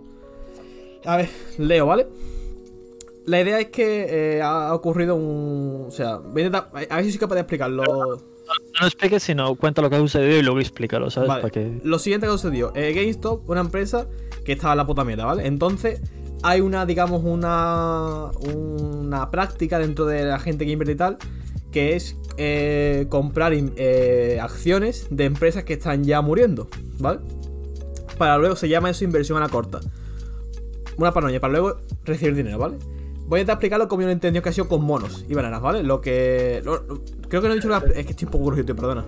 A 1.06 1.18
ver, 1.18 1.30
leo, 1.60 1.86
¿vale? 1.86 2.07
La 3.27 3.40
idea 3.40 3.60
es 3.60 3.68
que 3.68 4.38
eh, 4.38 4.41
ha 4.41 4.73
ocurrido 4.73 5.15
un. 5.15 5.86
O 5.88 5.91
sea, 5.91 6.18
voy 6.18 6.41
a 6.41 6.45
intentar. 6.48 6.72
A 6.90 6.95
ver 6.95 7.06
si 7.06 7.11
soy 7.11 7.19
capaz 7.19 7.36
de 7.36 7.41
explicarlo. 7.41 8.18
No 8.50 8.82
lo 8.82 8.88
expliques, 8.88 9.24
sino 9.24 9.56
cuenta 9.56 9.82
lo 9.82 9.90
que 9.90 9.98
ha 9.98 10.00
sucedido 10.00 10.38
y 10.38 10.42
luego 10.42 10.60
explícalo, 10.60 11.10
¿sabes? 11.10 11.28
Vale, 11.28 11.42
Para 11.42 11.52
que... 11.52 11.80
Lo 11.84 12.00
siguiente 12.00 12.28
que 12.28 12.34
sucedió. 12.34 12.72
Eh, 12.76 12.94
GameStop, 12.94 13.50
una 13.50 13.62
empresa 13.62 14.08
que 14.46 14.54
estaba 14.54 14.74
en 14.74 14.78
la 14.78 14.88
puta 14.88 15.04
mierda, 15.04 15.26
¿vale? 15.26 15.46
Entonces, 15.46 16.02
hay 16.44 16.62
una, 16.62 16.86
digamos, 16.86 17.24
una. 17.24 18.32
Una 18.54 19.30
práctica 19.32 19.80
dentro 19.80 20.06
de 20.06 20.24
la 20.26 20.40
gente 20.40 20.66
que 20.66 20.72
invierte 20.72 20.94
y 20.94 20.96
tal. 20.96 21.18
Que 21.72 21.96
es 21.96 22.16
eh, 22.38 23.06
comprar 23.10 23.54
eh, 23.54 24.40
acciones 24.42 25.08
de 25.12 25.26
empresas 25.26 25.64
que 25.64 25.74
están 25.74 26.04
ya 26.04 26.22
muriendo, 26.22 26.68
¿vale? 26.98 27.20
Para 28.18 28.38
luego 28.38 28.56
se 28.56 28.68
llama 28.68 28.90
eso 28.90 29.04
inversión 29.04 29.38
a 29.38 29.42
la 29.42 29.50
corta. 29.50 29.80
Una 30.98 31.14
paranoia, 31.14 31.40
para 31.40 31.54
luego 31.54 31.78
recibir 32.06 32.36
dinero, 32.36 32.58
¿vale? 32.58 32.78
Voy 33.30 33.38
a 33.38 33.42
intentar 33.42 33.54
explicarlo 33.54 33.88
como 33.88 34.02
yo 34.02 34.08
lo 34.08 34.12
he 34.12 34.14
entendido 34.14 34.44
que 34.44 34.50
ha 34.50 34.54
sido 34.54 34.68
con 34.68 34.84
monos 34.84 35.24
y 35.30 35.34
bananas, 35.36 35.62
¿vale? 35.62 35.84
Lo 35.84 36.02
que. 36.02 36.62
lo- 36.66 36.84
lo- 36.84 37.02
creo 37.30 37.42
que 37.42 37.48
no 37.48 37.54
he 37.54 37.58
dicho 37.58 37.70
la. 37.70 37.78
Es 37.96 38.06
que 38.06 38.12
estoy 38.12 38.26
un 38.26 38.32
poco 38.32 38.46
crujido, 38.46 38.66
tío, 38.66 38.76
perdona. 38.76 39.06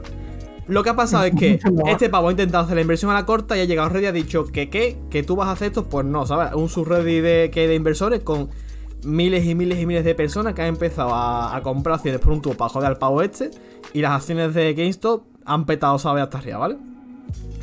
Lo 0.67 0.83
que 0.83 0.89
ha 0.91 0.95
pasado 0.95 1.25
es 1.25 1.33
que 1.35 1.59
este 1.87 2.07
pavo 2.09 2.27
ha 2.29 2.31
intentado 2.31 2.63
hacer 2.63 2.75
la 2.75 2.81
inversión 2.81 3.09
a 3.11 3.15
la 3.15 3.25
corta 3.25 3.57
y 3.57 3.61
ha 3.61 3.65
llegado 3.65 3.87
a 3.87 3.89
Reddit 3.91 4.03
y 4.05 4.07
ha 4.07 4.11
dicho 4.11 4.45
que 4.45 4.69
qué, 4.69 4.97
que 5.09 5.23
tú 5.23 5.35
vas 5.35 5.47
a 5.49 5.53
hacer 5.53 5.67
esto, 5.69 5.85
pues 5.85 6.05
no, 6.05 6.25
¿sabes? 6.27 6.53
Un 6.53 6.69
subreddit 6.69 7.23
de, 7.23 7.49
que 7.51 7.67
de 7.67 7.73
inversores 7.75 8.21
con 8.21 8.49
miles 9.03 9.43
y 9.47 9.55
miles 9.55 9.79
y 9.79 9.87
miles 9.87 10.05
de 10.05 10.13
personas 10.13 10.53
que 10.53 10.61
han 10.61 10.67
empezado 10.67 11.15
a, 11.15 11.55
a 11.55 11.61
comprar 11.63 11.95
acciones 11.95 12.21
por 12.21 12.31
un 12.33 12.41
tubo 12.43 12.53
para 12.53 12.69
joder 12.69 12.87
al 12.89 12.97
pavo 12.97 13.23
este 13.23 13.49
y 13.93 14.01
las 14.01 14.11
acciones 14.11 14.53
de 14.53 14.75
GameStop 14.75 15.23
han 15.45 15.65
petado, 15.65 15.97
¿sabes? 15.97 16.21
Hasta 16.23 16.37
arriba, 16.37 16.59
¿vale? 16.59 16.77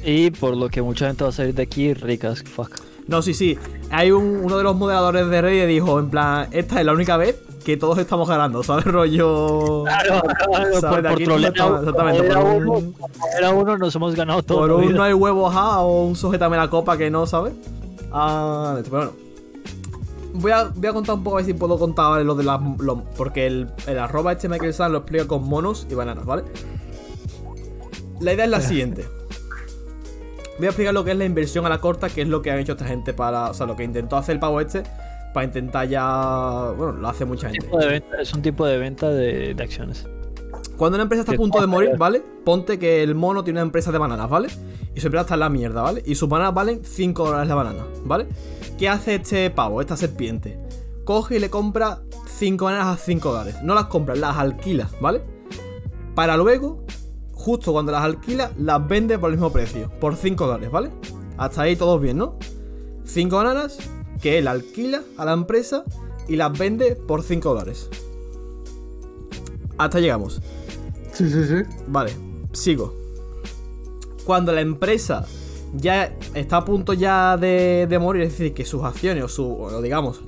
Y 0.04 0.30
por 0.32 0.56
lo 0.56 0.68
que 0.68 0.82
mucha 0.82 1.06
gente 1.06 1.22
va 1.22 1.30
a 1.30 1.32
salir 1.32 1.54
de 1.54 1.62
aquí 1.62 1.94
ricas, 1.94 2.42
fuck. 2.42 2.72
No, 3.08 3.22
sí, 3.22 3.34
sí. 3.34 3.58
Hay 3.90 4.10
un- 4.12 4.40
uno 4.44 4.56
de 4.58 4.62
los 4.62 4.76
moderadores 4.76 5.28
de 5.28 5.40
Reddit 5.42 5.66
dijo, 5.66 5.98
en 5.98 6.10
plan, 6.10 6.48
esta 6.52 6.78
es 6.80 6.86
la 6.86 6.92
única 6.92 7.16
vez 7.16 7.36
que 7.64 7.76
todos 7.76 7.98
estamos 7.98 8.28
ganando, 8.28 8.62
¿sabes? 8.62 8.84
Rollo... 8.86 9.84
¿Sabes? 9.86 10.80
por, 10.80 10.96
De 10.96 11.02
por 11.02 11.06
aquí 11.08 11.24
trolear 11.24 11.52
exactamente, 11.52 12.26
era 12.26 12.40
por 12.40 12.50
uno, 12.50 12.72
un- 12.72 12.94
era 13.38 13.50
uno, 13.50 13.76
nos 13.78 13.94
hemos 13.94 14.14
ganado 14.14 14.42
todo. 14.42 14.58
Por 14.58 14.72
un 14.72 14.92
no 14.94 15.02
hay 15.02 15.12
huevos 15.14 15.52
ja 15.52 15.80
o 15.80 16.02
un 16.04 16.16
sujétame 16.16 16.56
la 16.56 16.68
copa 16.70 16.96
que 16.98 17.10
no, 17.10 17.26
¿sabes? 17.26 17.54
Ah, 18.12 18.76
pero 18.84 18.96
bueno. 18.96 19.12
Voy 20.34 20.52
a, 20.52 20.64
voy 20.64 20.86
a 20.86 20.92
contar 20.92 21.14
un 21.16 21.24
poco 21.24 21.36
a 21.36 21.40
ver 21.40 21.46
si 21.46 21.54
puedo 21.54 21.78
contar 21.78 22.20
lo 22.22 22.34
de 22.34 22.44
las. 22.44 22.60
lo- 22.78 23.02
porque 23.16 23.46
el, 23.46 23.68
el 23.86 23.98
arroba 23.98 24.32
este 24.32 24.48
Michael 24.48 24.72
San 24.74 24.92
lo 24.92 24.98
explica 24.98 25.26
con 25.26 25.48
monos 25.48 25.86
y 25.90 25.94
bananas, 25.94 26.26
¿vale? 26.26 26.44
La 28.20 28.34
idea 28.34 28.44
es 28.44 28.50
la 28.50 28.60
siguiente. 28.68 29.06
Voy 30.58 30.66
a 30.66 30.70
explicar 30.70 30.92
lo 30.92 31.04
que 31.04 31.12
es 31.12 31.16
la 31.16 31.24
inversión 31.24 31.64
a 31.66 31.68
la 31.68 31.80
corta, 31.80 32.08
que 32.08 32.22
es 32.22 32.28
lo 32.28 32.42
que 32.42 32.50
han 32.50 32.58
hecho 32.58 32.72
esta 32.72 32.84
gente 32.84 33.12
para. 33.14 33.50
O 33.50 33.54
sea, 33.54 33.66
lo 33.66 33.76
que 33.76 33.84
intentó 33.84 34.16
hacer 34.16 34.34
el 34.34 34.40
pavo 34.40 34.60
este. 34.60 34.82
Para 35.32 35.44
intentar 35.44 35.86
ya. 35.88 36.72
Bueno, 36.76 36.92
lo 36.92 37.08
hace 37.08 37.24
mucha 37.24 37.50
gente. 37.50 37.68
Venta- 37.76 38.20
es 38.20 38.32
un 38.34 38.42
tipo 38.42 38.66
de 38.66 38.78
venta 38.78 39.08
de, 39.10 39.54
de 39.54 39.62
acciones. 39.62 40.06
Cuando 40.76 40.96
una 40.96 41.02
empresa 41.02 41.20
está 41.22 41.32
a 41.32 41.36
punto 41.36 41.60
de 41.60 41.66
morir, 41.66 41.90
¿vale? 41.98 42.22
Ponte 42.44 42.78
que 42.78 43.02
el 43.02 43.14
mono 43.14 43.42
tiene 43.44 43.58
una 43.58 43.66
empresa 43.66 43.90
de 43.92 43.98
bananas, 43.98 44.30
¿vale? 44.30 44.48
Y 44.94 45.00
su 45.00 45.06
empresa 45.08 45.22
está 45.22 45.34
en 45.34 45.40
la 45.40 45.48
mierda, 45.48 45.82
¿vale? 45.82 46.02
Y 46.06 46.14
sus 46.14 46.28
bananas 46.28 46.54
valen 46.54 46.80
5 46.84 47.24
dólares 47.26 47.48
la 47.48 47.54
banana, 47.56 47.84
¿vale? 48.04 48.26
¿Qué 48.78 48.88
hace 48.88 49.16
este 49.16 49.50
pavo, 49.50 49.80
esta 49.80 49.96
serpiente? 49.96 50.58
Coge 51.04 51.36
y 51.36 51.38
le 51.40 51.50
compra 51.50 51.98
5 52.26 52.64
bananas 52.64 52.86
a 52.86 52.96
5 52.96 53.30
dólares. 53.32 53.56
No 53.62 53.74
las 53.74 53.86
compra, 53.86 54.14
las 54.14 54.36
alquila, 54.36 54.88
¿vale? 55.00 55.20
Para 56.14 56.36
luego, 56.36 56.84
justo 57.48 57.72
cuando 57.72 57.92
las 57.92 58.04
alquila, 58.04 58.52
las 58.58 58.86
vende 58.86 59.18
por 59.18 59.30
el 59.30 59.36
mismo 59.36 59.50
precio, 59.50 59.90
por 60.00 60.16
5 60.16 60.46
dólares, 60.46 60.70
¿vale? 60.70 60.90
Hasta 61.38 61.62
ahí 61.62 61.76
todo 61.76 61.98
bien, 61.98 62.18
¿no? 62.18 62.36
5 63.06 63.34
bananas 63.34 63.78
que 64.20 64.36
él 64.36 64.46
alquila 64.46 65.00
a 65.16 65.24
la 65.24 65.32
empresa 65.32 65.82
y 66.28 66.36
las 66.36 66.52
vende 66.58 66.94
por 66.94 67.22
5 67.22 67.48
dólares. 67.48 67.88
Hasta 69.78 69.98
llegamos. 69.98 70.42
Sí, 71.10 71.30
sí, 71.30 71.42
sí. 71.46 71.62
Vale, 71.86 72.12
sigo. 72.52 72.94
Cuando 74.26 74.52
la 74.52 74.60
empresa 74.60 75.24
ya 75.72 76.14
está 76.34 76.58
a 76.58 76.64
punto 76.66 76.92
ya 76.92 77.38
de, 77.38 77.86
de 77.88 77.98
morir, 77.98 78.24
es 78.24 78.32
decir, 78.32 78.52
que 78.52 78.66
sus 78.66 78.84
acciones 78.84 79.24
o 79.24 79.28
su, 79.28 79.50
o 79.50 79.80
digamos, 79.80 80.20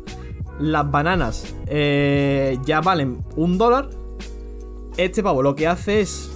las 0.59 0.91
bananas 0.91 1.55
eh, 1.67 2.57
ya 2.65 2.81
valen 2.81 3.23
un 3.37 3.59
dólar, 3.59 3.91
este 4.97 5.23
pavo 5.23 5.43
lo 5.43 5.55
que 5.55 5.67
hace 5.67 6.01
es 6.01 6.31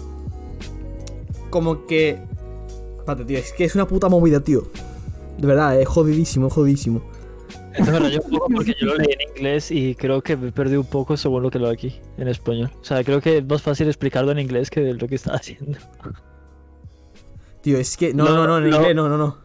como 1.55 1.87
que... 1.87 2.19
Espérate, 2.99 3.25
tío, 3.25 3.39
es 3.39 3.53
que 3.53 3.63
es 3.65 3.77
una 3.77 3.87
puta 3.87 4.09
movida, 4.09 4.41
tío. 4.41 4.67
De 5.39 5.47
verdad, 5.47 5.81
es 5.81 5.87
jodidísimo, 5.87 6.51
jodidísimo. 6.51 7.01
Es 7.73 7.87
verdad, 7.87 8.09
yo 8.09 8.21
un 8.25 8.31
poco 8.33 8.49
porque 8.53 8.75
yo 8.81 8.89
lo 8.89 8.97
leí 8.97 9.07
en 9.13 9.29
inglés 9.37 9.71
y 9.71 9.95
creo 9.95 10.21
que 10.21 10.37
me 10.37 10.51
perdí 10.51 10.75
un 10.75 10.87
poco 10.87 11.17
según 11.17 11.45
lo 11.45 11.51
que 11.53 11.61
lo 11.61 11.69
aquí 11.69 12.01
en 12.19 12.27
español. 12.27 12.73
O 12.81 12.85
sea, 12.85 13.05
creo 13.05 13.21
que 13.21 13.39
es 13.39 13.47
más 13.47 13.63
fácil 13.63 13.87
explicarlo 13.87 14.33
en 14.33 14.41
inglés 14.41 14.69
que 14.69 14.81
lo 14.95 15.07
que 15.07 15.15
está 15.15 15.35
haciendo. 15.35 15.79
Tío, 17.61 17.79
es 17.79 17.97
que... 17.97 18.13
No, 18.13 18.25
no, 18.25 18.47
no, 18.49 18.59
en 18.59 18.73
inglés, 18.75 18.97
no, 18.97 19.09
no, 19.09 19.17
no. 19.17 19.39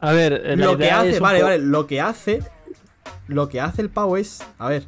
A 0.00 0.12
ver, 0.12 0.32
eh, 0.32 0.56
la 0.56 0.64
lo 0.66 0.78
que 0.78 0.90
hace, 0.90 1.20
vale, 1.20 1.40
poco- 1.40 1.50
vale, 1.50 1.62
lo 1.62 1.86
que 1.86 2.00
hace, 2.00 2.42
lo 3.26 3.50
que 3.50 3.60
hace 3.60 3.82
el 3.82 3.90
pavo 3.90 4.16
es, 4.16 4.42
a 4.58 4.68
ver, 4.68 4.86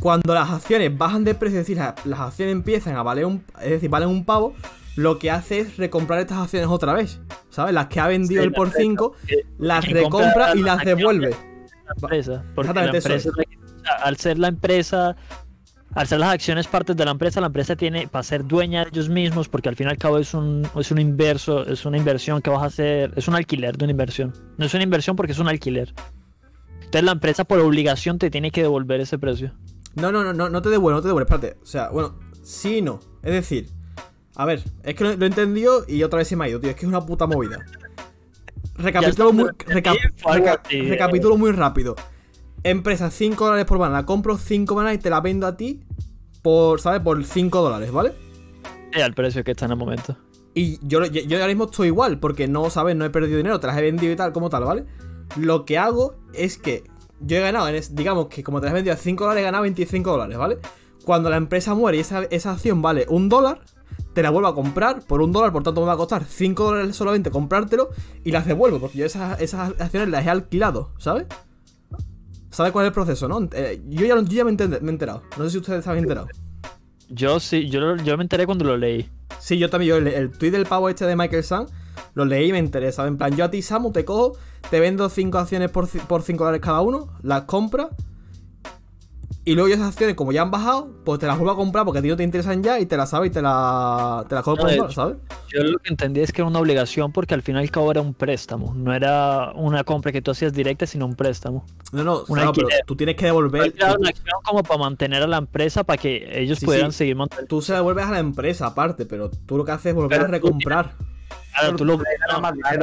cuando 0.00 0.34
las 0.34 0.50
acciones 0.50 0.96
bajan 0.96 1.24
de 1.24 1.34
precio, 1.34 1.60
es 1.60 1.66
decir, 1.66 1.78
la- 1.78 1.94
las 2.04 2.20
acciones 2.20 2.52
empiezan 2.52 2.96
a 2.96 3.02
valer 3.02 3.24
un, 3.26 3.44
es 3.62 3.70
decir, 3.70 3.88
valen 3.90 4.08
un 4.08 4.24
pavo, 4.24 4.54
lo 4.96 5.18
que 5.18 5.30
hace 5.30 5.60
es 5.60 5.76
recomprar 5.76 6.20
estas 6.20 6.38
acciones 6.38 6.68
otra 6.68 6.92
vez, 6.94 7.20
¿sabes? 7.50 7.74
Las 7.74 7.88
que 7.88 8.00
ha 8.00 8.06
vendido 8.06 8.42
Sí, 8.42 8.46
él 8.46 8.52
por 8.52 8.68
perfecto. 8.68 9.14
5, 9.16 9.16
Eh, 9.28 9.46
las 9.58 9.84
recompra 9.88 10.54
y 10.54 10.62
las 10.62 10.84
devuelve. 10.84 11.30
la 11.30 11.92
empresa. 12.00 12.44
Porque 12.54 12.72
la 12.72 12.86
eso 12.90 13.30
al 14.02 14.16
ser 14.16 14.38
la 14.38 14.48
empresa, 14.48 15.14
al 15.94 16.06
ser 16.08 16.18
las 16.18 16.30
acciones 16.34 16.66
partes 16.66 16.96
de 16.96 17.04
la 17.04 17.12
empresa, 17.12 17.40
la 17.40 17.46
empresa 17.46 17.76
tiene 17.76 18.08
para 18.08 18.22
ser 18.24 18.44
dueña 18.44 18.82
de 18.84 18.88
ellos 18.90 19.08
mismos, 19.08 19.48
porque 19.48 19.68
al 19.68 19.76
fin 19.76 19.86
y 19.86 19.90
al 19.90 19.96
cabo 19.98 20.18
es 20.18 20.34
un, 20.34 20.66
es 20.78 20.90
un 20.90 20.98
inverso, 20.98 21.64
es 21.66 21.84
una 21.86 21.96
inversión 21.96 22.40
que 22.42 22.50
vas 22.50 22.62
a 22.62 22.66
hacer, 22.66 23.12
es 23.16 23.28
un 23.28 23.34
alquiler 23.36 23.76
de 23.76 23.84
una 23.84 23.92
inversión. 23.92 24.32
No 24.58 24.66
es 24.66 24.74
una 24.74 24.82
inversión 24.82 25.14
porque 25.14 25.32
es 25.32 25.38
un 25.38 25.48
alquiler. 25.48 25.94
Entonces 26.76 27.04
la 27.04 27.12
empresa 27.12 27.44
por 27.44 27.58
obligación 27.60 28.18
te 28.18 28.30
tiene 28.30 28.50
que 28.50 28.62
devolver 28.62 29.00
ese 29.00 29.18
precio. 29.18 29.52
No, 29.96 30.12
no, 30.12 30.22
no, 30.22 30.32
no, 30.32 30.48
no 30.48 30.62
te 30.62 30.68
devuelvo, 30.68 30.98
no 30.98 31.02
te 31.02 31.08
devuelvo, 31.08 31.26
espérate. 31.34 31.58
O 31.62 31.66
sea, 31.66 31.88
bueno, 31.90 32.18
sí 32.42 32.78
y 32.78 32.82
no. 32.82 33.00
Es 33.22 33.32
decir, 33.32 33.70
a 34.34 34.44
ver, 34.44 34.62
es 34.82 34.94
que 34.94 35.04
lo, 35.04 35.16
lo 35.16 35.24
he 35.24 35.28
entendido 35.28 35.84
y 35.88 36.02
otra 36.02 36.18
vez 36.18 36.28
se 36.28 36.36
me 36.36 36.44
ha 36.44 36.48
ido, 36.48 36.60
tío. 36.60 36.70
Es 36.70 36.76
que 36.76 36.82
es 36.82 36.88
una 36.88 37.04
puta 37.04 37.26
movida. 37.26 37.58
Recapitulo 38.74 39.32
muy, 39.32 39.48
reca- 39.66 39.94
o 40.24 40.30
algo 40.32 40.44
reca- 40.46 40.62
así, 40.64 40.76
eh. 40.76 40.88
recapitulo 40.90 41.36
muy 41.36 41.50
rápido. 41.52 41.96
Empresa, 42.62 43.10
5 43.10 43.44
dólares 43.44 43.64
por 43.64 43.78
banana. 43.78 44.04
Compro 44.04 44.36
5 44.36 44.74
bananas 44.74 44.96
y 44.98 45.02
te 45.02 45.08
la 45.10 45.20
vendo 45.20 45.46
a 45.46 45.56
ti 45.56 45.82
por, 46.42 46.80
¿sabes? 46.80 47.00
Por 47.00 47.24
5 47.24 47.62
dólares, 47.62 47.90
¿vale? 47.90 48.12
Es 48.92 49.02
el 49.02 49.14
precio 49.14 49.42
que 49.44 49.52
está 49.52 49.64
en 49.66 49.72
el 49.72 49.76
momento. 49.78 50.16
Y 50.54 50.78
yo, 50.86 51.04
yo, 51.06 51.22
yo 51.22 51.36
ahora 51.36 51.48
mismo 51.48 51.64
estoy 51.64 51.88
igual, 51.88 52.18
porque 52.18 52.48
no, 52.48 52.68
¿sabes? 52.70 52.96
No 52.96 53.04
he 53.04 53.10
perdido 53.10 53.36
dinero, 53.38 53.60
te 53.60 53.66
las 53.66 53.76
he 53.78 53.82
vendido 53.82 54.12
y 54.12 54.16
tal, 54.16 54.32
como 54.32 54.50
tal, 54.50 54.64
¿vale? 54.64 54.84
Lo 55.38 55.64
que 55.64 55.78
hago 55.78 56.16
es 56.34 56.58
que 56.58 56.84
yo 57.20 57.36
he 57.36 57.40
ganado, 57.40 57.68
en 57.68 57.74
es- 57.76 57.94
digamos 57.94 58.26
que 58.28 58.42
como 58.42 58.60
te 58.60 58.68
he 58.68 58.72
vendido 58.72 58.94
a 58.94 58.98
5 58.98 59.24
dólares, 59.24 59.42
he 59.42 59.44
ganado 59.44 59.62
25 59.62 60.10
dólares, 60.10 60.36
¿vale? 60.38 60.58
Cuando 61.04 61.30
la 61.30 61.36
empresa 61.36 61.74
muere 61.74 61.98
y 61.98 62.00
esa, 62.00 62.24
esa 62.24 62.52
acción 62.52 62.82
vale 62.82 63.06
un 63.08 63.28
dólar, 63.28 63.60
te 64.12 64.22
la 64.22 64.30
vuelvo 64.30 64.48
a 64.48 64.54
comprar 64.54 65.02
por 65.02 65.20
un 65.22 65.30
dólar, 65.32 65.52
por 65.52 65.62
tanto 65.62 65.80
me 65.80 65.86
va 65.86 65.92
a 65.92 65.96
costar 65.96 66.24
5 66.24 66.64
dólares 66.64 66.96
solamente 66.96 67.30
comprártelo 67.30 67.90
y 68.24 68.32
las 68.32 68.46
devuelvo, 68.46 68.80
porque 68.80 68.98
yo 68.98 69.06
esas, 69.06 69.40
esas 69.40 69.70
acciones 69.80 70.08
las 70.08 70.26
he 70.26 70.30
alquilado, 70.30 70.92
¿sabes? 70.98 71.26
¿Sabes 72.50 72.72
cuál 72.72 72.86
es 72.86 72.88
el 72.88 72.94
proceso, 72.94 73.28
no? 73.28 73.48
Eh, 73.52 73.82
yo, 73.88 74.06
ya, 74.06 74.16
yo 74.16 74.22
ya 74.22 74.44
me, 74.44 74.50
he 74.50 74.54
ente- 74.54 74.80
me 74.80 74.88
he 74.88 74.92
enterado. 74.92 75.22
No 75.36 75.44
sé 75.44 75.50
si 75.50 75.58
ustedes 75.58 75.84
se 75.84 75.90
habían 75.90 76.04
enterado. 76.04 76.26
Yo 77.08 77.38
sí, 77.38 77.68
yo, 77.68 77.96
yo 77.96 78.16
me 78.16 78.22
enteré 78.24 78.46
cuando 78.46 78.64
lo 78.64 78.76
leí. 78.76 79.10
Sí, 79.38 79.58
yo 79.58 79.68
también, 79.68 79.90
yo 79.90 79.96
el, 79.98 80.06
el 80.08 80.30
tweet 80.30 80.50
del 80.52 80.64
pavo 80.66 80.88
este 80.88 81.04
de 81.04 81.14
Michael 81.16 81.44
Sam 81.44 81.66
lo 82.14 82.24
leí 82.24 82.48
y 82.48 82.52
me 82.52 82.58
interesa. 82.58 83.06
En 83.06 83.16
plan, 83.16 83.34
yo 83.36 83.44
a 83.44 83.50
ti, 83.50 83.62
Samu, 83.62 83.92
te 83.92 84.04
cojo, 84.04 84.36
te 84.70 84.80
vendo 84.80 85.08
5 85.08 85.38
acciones 85.38 85.70
por 85.70 85.86
5 85.88 86.22
dólares 86.44 86.60
cada 86.60 86.80
uno, 86.80 87.08
las 87.22 87.42
compras. 87.42 87.88
Y 89.44 89.54
luego 89.54 89.68
yo 89.68 89.76
esas 89.76 89.88
acciones, 89.90 90.16
como 90.16 90.32
ya 90.32 90.42
han 90.42 90.50
bajado, 90.50 90.88
pues 91.04 91.20
te 91.20 91.26
las 91.28 91.36
vuelvo 91.38 91.52
a 91.52 91.56
comprar 91.56 91.84
porque 91.84 92.00
a 92.00 92.02
ti 92.02 92.08
no 92.08 92.16
te 92.16 92.24
interesan 92.24 92.64
ya 92.64 92.80
y 92.80 92.86
te 92.86 92.96
las 92.96 93.10
sabes 93.10 93.30
y 93.30 93.32
te 93.32 93.40
las 93.40 94.26
te 94.26 94.34
las 94.34 94.44
No, 94.44 94.56
por 94.56 94.68
dólar, 94.68 94.92
¿sabes? 94.92 95.18
Yo 95.54 95.62
lo 95.62 95.78
que 95.78 95.90
entendí 95.90 96.18
es 96.20 96.32
que 96.32 96.40
era 96.42 96.48
una 96.48 96.58
obligación 96.58 97.12
porque 97.12 97.32
al 97.34 97.42
final 97.42 97.62
y 97.62 97.66
al 97.66 97.70
cabo 97.70 97.92
era 97.92 98.00
un 98.00 98.12
préstamo. 98.12 98.74
No 98.74 98.92
era 98.92 99.52
una 99.54 99.84
compra 99.84 100.10
que 100.10 100.20
tú 100.20 100.32
hacías 100.32 100.52
directa, 100.52 100.84
sino 100.84 101.06
un 101.06 101.14
préstamo. 101.14 101.64
No, 101.92 102.02
no, 102.02 102.24
claro, 102.24 102.52
pero 102.54 102.66
tú 102.86 102.96
tienes 102.96 103.14
que 103.14 103.26
devolver. 103.26 103.72
Era 103.76 103.94
una 103.96 104.08
acción 104.08 104.40
como 104.44 104.64
para 104.64 104.80
mantener 104.80 105.22
a 105.22 105.28
la 105.28 105.36
empresa 105.38 105.84
para 105.84 105.96
que 105.96 106.40
ellos 106.42 106.58
Sí, 106.58 106.66
pudieran 106.66 106.90
sí. 106.90 106.98
seguir 106.98 107.14
manteniendo. 107.14 107.46
tú 107.46 107.62
se 107.62 107.70
la 107.70 107.78
devuelves 107.78 108.04
a 108.04 108.10
la 108.10 108.18
empresa 108.18 108.66
aparte, 108.66 109.06
pero 109.06 109.30
tú 109.30 109.56
lo 109.56 109.64
que 109.64 109.70
haces 109.70 109.86
es 109.86 109.94
volver 109.94 110.08
Pero 110.08 110.22
a 110.24 110.26
tú 110.26 110.32
recomprar. 110.32 110.94
Claro, 111.58 111.76
tú 111.76 111.84
lo. 111.84 111.98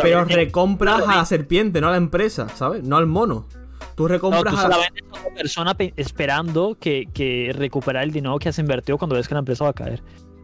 Pero 0.01 0.25
recompras 0.25 1.01
a 1.07 1.15
la 1.17 1.25
serpiente, 1.25 1.81
no 1.81 1.87
a 1.87 1.91
la 1.91 1.97
empresa, 1.97 2.47
¿sabes? 2.49 2.83
No 2.83 2.97
al 2.97 3.07
mono. 3.07 3.45
Tú 3.95 4.03
No, 4.03 4.09
recompras 4.09 4.43
tú 4.55 4.59
a 4.59 4.67
la... 4.69 4.75
a 4.77 5.35
persona 5.35 5.75
pe- 5.75 5.93
esperando 5.97 6.75
que, 6.79 7.07
que 7.13 7.51
recuperar 7.55 8.03
el 8.03 8.11
dinero 8.11 8.39
que 8.39 8.49
has 8.49 8.57
invertido 8.57 8.97
cuando 8.97 9.15
ves 9.15 9.27
que 9.27 9.35
la 9.35 9.39
empresa 9.39 9.65
va 9.65 9.69
a 9.69 9.73
caer. 9.73 10.01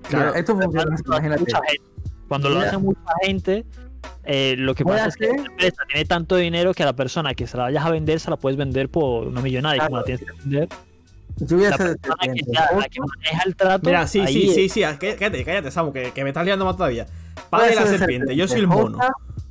Claro. 0.07 0.27
Mira, 0.27 0.39
esto 0.39 0.55
funciona 0.59 0.95
imagínate. 1.05 1.45
Cuando 2.27 2.49
lo 2.49 2.59
hace 2.59 2.77
mucha 2.77 2.99
gente, 3.23 3.65
eh, 4.23 4.55
lo 4.57 4.75
que 4.75 4.85
pasa 4.85 5.07
es 5.07 5.15
que 5.15 5.27
la 5.27 5.45
empresa 5.45 5.83
tiene 5.87 6.05
tanto 6.05 6.35
dinero 6.35 6.73
que 6.75 6.83
a 6.83 6.85
la 6.85 6.93
persona 6.93 7.33
que 7.33 7.47
se 7.47 7.57
la 7.57 7.63
vayas 7.63 7.83
a 7.83 7.89
vender 7.89 8.19
se 8.19 8.29
la 8.29 8.37
puedes 8.37 8.55
vender 8.57 8.89
por 8.89 9.27
una 9.27 9.41
millonada. 9.41 9.77
Y 9.77 9.79
como 9.79 9.97
la 9.97 10.03
tienes 10.03 10.23
que 10.23 10.31
vender, 10.43 10.69
Yo 11.41 11.57
voy 11.57 11.65
a 11.65 11.69
la 11.69 11.75
hacer 11.75 11.97
persona 11.97 12.33
que, 12.33 12.41
ya- 12.51 12.69
la 12.77 12.89
que 12.89 12.99
maneja 12.99 13.43
el 13.45 13.55
trato. 13.55 13.85
Mira, 13.87 14.07
sí, 14.07 14.25
sí, 14.27 14.49
es- 14.49 14.55
sí, 14.55 14.69
sí, 14.69 14.81
cállate, 14.81 15.43
cállate, 15.45 15.71
Samu, 15.71 15.91
que, 15.93 16.11
que 16.11 16.23
me 16.23 16.29
estás 16.31 16.45
liando 16.45 16.65
más 16.65 16.75
todavía. 16.75 17.05
Padre 17.49 17.69
de 17.69 17.75
la 17.75 17.85
serpiente, 17.87 18.35
yo 18.35 18.47
soy 18.47 18.59
el 18.59 18.67
mono. 18.67 18.97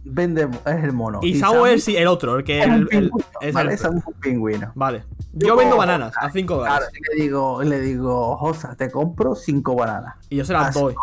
Vende, 0.04 0.48
es 0.66 0.84
el 0.84 0.92
mono. 0.92 1.20
Y 1.22 1.34
Samu 1.38 1.66
es 1.66 1.86
el, 1.88 1.96
el 1.96 2.06
otro, 2.06 2.36
el 2.38 2.44
que 2.44 2.60
es 2.60 2.66
el, 2.66 2.72
el- 2.74 2.88
pingüino. 2.88 3.16
es 3.40 3.54
Vale, 3.54 3.72
el- 3.72 3.78
Samu 3.78 3.98
es 3.98 4.06
un 4.06 4.14
pingüino. 4.14 4.72
Vale. 4.74 5.04
Yo 5.34 5.54
vendo 5.56 5.76
bananas 5.76 6.12
a 6.18 6.30
5 6.30 6.58
Claro, 6.58 6.74
dólares. 6.84 6.88
y 6.98 7.16
le 7.18 7.22
digo, 7.24 7.62
le 7.62 7.80
digo, 7.80 8.36
Josa, 8.38 8.74
te 8.76 8.90
compro 8.90 9.34
5 9.34 9.74
bananas. 9.76 10.14
Y 10.30 10.36
yo 10.36 10.44
se 10.44 10.52
las 10.54 10.74
a 10.76 10.80
doy. 10.80 10.94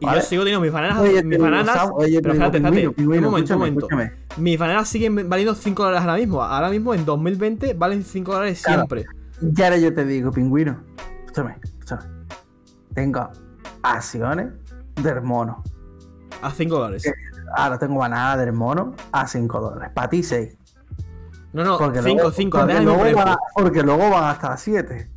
Y 0.00 0.04
Vale. 0.04 0.20
yo 0.20 0.26
sigo 0.26 0.42
teniendo 0.42 0.60
mis 0.60 0.72
bananas. 0.72 0.98
Oye, 0.98 1.22
mis 1.22 1.30
digo, 1.38 1.44
bananas. 1.44 1.74
Samu, 1.76 1.94
oye, 1.96 2.20
pero 2.20 2.34
digo, 2.34 2.44
espérate, 2.46 2.56
espérate. 2.58 2.76
pingüino, 2.76 2.92
pingüino, 2.92 3.26
un 3.28 3.30
momento, 3.32 3.52
un 3.54 3.58
momento. 3.60 3.78
escúchame. 3.86 4.12
Mis 4.36 4.58
bananas 4.58 4.88
siguen 4.88 5.28
valiendo 5.28 5.54
5 5.54 5.82
dólares 5.84 6.02
ahora 6.06 6.16
mismo. 6.20 6.42
Ahora 6.42 6.68
mismo 6.70 6.92
en 6.94 7.04
2020 7.06 7.74
valen 7.74 8.04
5 8.04 8.32
dólares 8.32 8.62
Claro. 8.62 8.80
siempre. 8.82 9.06
Y 9.40 9.62
ahora 9.62 9.76
yo 9.76 9.92
te 9.94 10.04
digo, 10.04 10.30
pingüino, 10.32 10.82
escúchame, 11.20 11.58
escúchame. 11.62 12.04
Tengo 12.94 13.28
acciones 13.82 14.48
del 15.02 15.22
mono. 15.22 15.62
A 16.42 16.50
5 16.50 16.74
dólares. 16.78 17.02
¿Qué? 17.04 17.12
Ahora 17.54 17.78
tengo 17.78 17.98
banana 17.98 18.36
del 18.36 18.52
mono 18.52 18.94
a 19.12 19.26
5 19.26 19.60
dólares. 19.60 19.90
Para 19.94 20.08
ti 20.08 20.22
6. 20.22 20.56
No, 21.52 21.64
no, 21.64 21.78
Porque 21.78 22.02
5, 22.02 22.14
luego- 22.14 22.30
5. 22.32 22.58
porque 22.58 22.74
mismo 22.74 22.92
luego 23.04 23.20
a- 23.20 23.38
Porque 23.54 23.82
luego 23.82 24.10
van 24.10 24.24
hasta 24.24 24.50
las 24.50 24.60
7. 24.62 25.10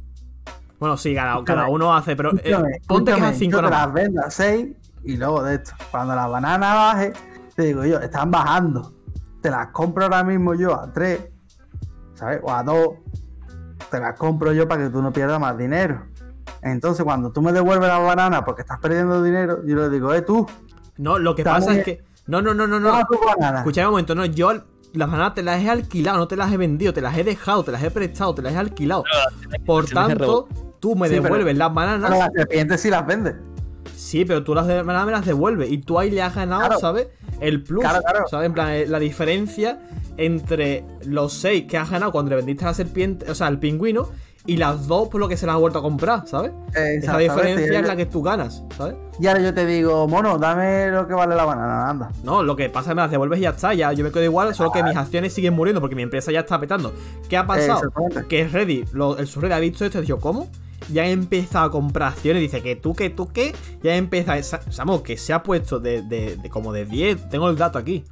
Bueno, 0.80 0.96
sí, 0.96 1.14
cada, 1.14 1.44
cada 1.44 1.68
uno 1.68 1.94
hace, 1.94 2.16
pero. 2.16 2.32
eh, 2.38 2.56
ponte 2.88 3.12
que 3.12 3.18
es 3.18 3.24
a 3.24 3.30
escúchame, 3.32 3.36
5 3.36 3.52
yo 3.52 3.58
te 3.58 3.70
nada 3.70 3.86
las 3.86 3.94
vendo 3.94 4.22
a 4.22 4.32
6 4.32 4.68
y 5.04 5.18
luego 5.18 5.44
de 5.44 5.56
esto, 5.56 5.72
cuando 5.92 6.16
la 6.16 6.28
banana 6.28 6.74
baje, 6.74 7.14
te 7.56 7.64
digo 7.64 7.84
yo, 7.86 8.00
están 8.00 8.32
bajando. 8.32 8.94
Te 9.42 9.50
las 9.50 9.68
compro 9.68 10.04
ahora 10.06 10.24
mismo 10.24 10.54
yo 10.54 10.74
a 10.80 10.92
3, 10.94 11.20
¿sabes? 12.14 12.40
O 12.44 12.52
a 12.54 12.64
2. 12.64 12.88
Te 13.92 14.00
las 14.00 14.18
compro 14.18 14.54
yo 14.54 14.68
para 14.68 14.84
que 14.84 14.90
tú 14.90 15.02
no 15.02 15.12
pierdas 15.12 15.40
más 15.40 15.58
dinero. 15.58 16.06
Entonces, 16.62 17.04
cuando 17.04 17.32
tú 17.32 17.42
me 17.42 17.52
devuelves 17.52 17.88
la 17.88 18.00
banana 18.00 18.44
porque 18.46 18.62
estás 18.62 18.80
perdiendo 18.80 19.24
dinero, 19.24 19.62
yo 19.66 19.76
le 19.78 19.90
digo, 19.90 20.14
eh, 20.14 20.22
tú, 20.22 20.48
No, 20.98 21.18
lo 21.18 21.34
que 21.36 21.44
pasa 21.44 21.74
es 21.76 21.84
que. 21.86 22.04
No, 22.28 22.42
no, 22.42 22.54
no, 22.54 22.68
no, 22.68 22.80
no. 22.80 23.00
Escucha 23.58 23.86
un 23.86 23.92
momento, 23.92 24.14
no, 24.16 24.26
yo 24.26 24.52
las 24.94 25.10
bananas 25.10 25.34
te 25.36 25.44
las 25.44 25.62
he 25.64 25.70
alquilado, 25.70 26.18
no 26.18 26.28
te 26.28 26.36
las 26.36 26.52
he 26.52 26.58
vendido, 26.58 26.94
te 26.94 27.02
las 27.02 27.18
he 27.18 27.24
dejado, 27.24 27.64
te 27.64 27.72
las 27.72 27.82
he 27.84 27.90
prestado, 27.92 28.36
te 28.36 28.42
las 28.42 28.54
he 28.54 28.58
alquilado. 28.58 29.04
Por 29.66 29.86
tanto, 29.86 30.48
tú 30.80 30.96
me 30.96 31.08
Sí, 31.08 31.14
pero- 31.16 31.24
devuelves 31.24 31.58
las 31.58 31.70
Pero 31.70 31.76
bananas. 31.76 32.10
la 32.12 32.30
serpiente 32.36 32.78
sí 32.78 32.90
las 32.90 33.06
vende. 33.08 33.36
Sí, 33.96 34.26
pero 34.26 34.44
tú 34.44 34.54
las 34.54 34.68
de- 34.68 34.82
bananas 34.84 35.06
me 35.06 35.12
las 35.14 35.26
devuelves. 35.26 35.72
Y 35.72 35.78
tú 35.80 35.98
ahí 36.00 36.12
le 36.12 36.22
has 36.22 36.36
ganado, 36.36 36.62
Claro. 36.68 36.80
¿sabes? 36.80 37.08
El 37.40 37.64
plus. 37.64 37.82
Claro, 37.82 38.02
claro. 38.02 38.26
¿Sabes? 38.30 38.48
En 38.48 38.54
plan, 38.54 38.70
eh, 38.72 38.86
la 38.88 39.00
diferencia 39.00 39.80
entre 40.18 40.84
los 41.06 41.34
6 41.34 41.66
que 41.68 41.78
has 41.78 41.90
ganado 41.90 42.12
cuando 42.12 42.30
le 42.30 42.36
vendiste 42.38 42.66
a 42.66 42.70
la 42.70 42.74
serpiente, 42.74 43.30
o 43.32 43.36
sea, 43.36 43.48
el 43.48 43.60
pingüino, 43.60 44.10
y 44.46 44.58
las 44.58 44.88
dos 44.88 45.10
por 45.10 45.20
lo 45.20 45.28
que 45.28 45.38
se 45.38 45.46
las 45.46 45.56
has 45.56 45.62
vuelto 45.62 45.80
a 45.80 45.82
comprar, 45.82 46.28
¿sabes? 46.28 46.52
Esa 46.98 47.12
diferencia 47.20 47.80
es 47.82 47.88
la 47.88 47.96
que 47.96 48.06
tú 48.06 48.24
ganas, 48.24 48.64
¿sabes? 48.78 48.96
Y 49.20 49.28
ahora 49.28 49.42
yo 49.42 49.54
te 49.54 49.66
digo, 49.66 50.08
mono, 50.08 50.38
dame 50.38 50.90
lo 50.90 51.08
que 51.08 51.14
vale 51.14 51.36
la 51.36 51.46
banana, 51.46 51.90
anda. 51.90 52.10
No, 52.24 52.42
lo 52.42 52.56
que 52.56 52.70
pasa 52.70 52.82
es 52.82 52.88
que 52.92 52.96
me 52.96 53.02
las 53.02 53.12
devuelves 53.12 53.40
y 53.40 53.44
ya 53.44 53.50
está. 53.52 53.74
Ya 53.74 53.92
yo 53.94 54.04
me 54.04 54.12
quedo 54.12 54.24
igual, 54.24 54.56
solo 54.56 54.72
que 54.72 54.82
mis 54.82 54.96
acciones 54.96 55.34
siguen 55.34 55.54
muriendo 55.54 55.82
porque 55.82 55.96
mi 55.96 56.04
empresa 56.04 56.32
ya 56.32 56.40
está 56.40 56.60
petando. 56.60 56.94
¿Qué 57.30 57.38
ha 57.38 57.46
pasado? 57.46 57.82
Que 58.28 58.86
lo- 58.94 59.18
el 59.18 59.28
subreddit 59.28 59.54
ha 59.56 59.60
visto 59.60 59.86
esto 59.86 59.98
y 59.98 60.00
ha 60.00 60.02
dicho, 60.02 60.20
¿cómo? 60.20 60.50
Ya 60.92 61.04
ha 61.04 61.10
empezado 61.10 61.66
a 61.66 61.72
comprar 61.72 62.10
acciones. 62.14 62.42
Dice 62.42 62.62
que 62.62 62.76
tú, 62.76 62.94
que 62.94 63.10
tú, 63.10 63.28
que. 63.28 63.54
Ya 63.84 63.92
ha 63.92 63.96
empezado. 63.98 64.42
Sa- 64.44 64.72
Samo, 64.72 65.04
que 65.04 65.18
se 65.18 65.34
ha 65.34 65.44
puesto 65.44 65.80
de, 65.80 66.02
de- 66.02 66.36
de 66.38 66.50
como 66.50 66.72
de 66.74 66.86
10. 66.86 67.30
Tengo 67.30 67.50
el 67.50 67.58
dato 67.58 67.78
aquí. 67.78 68.04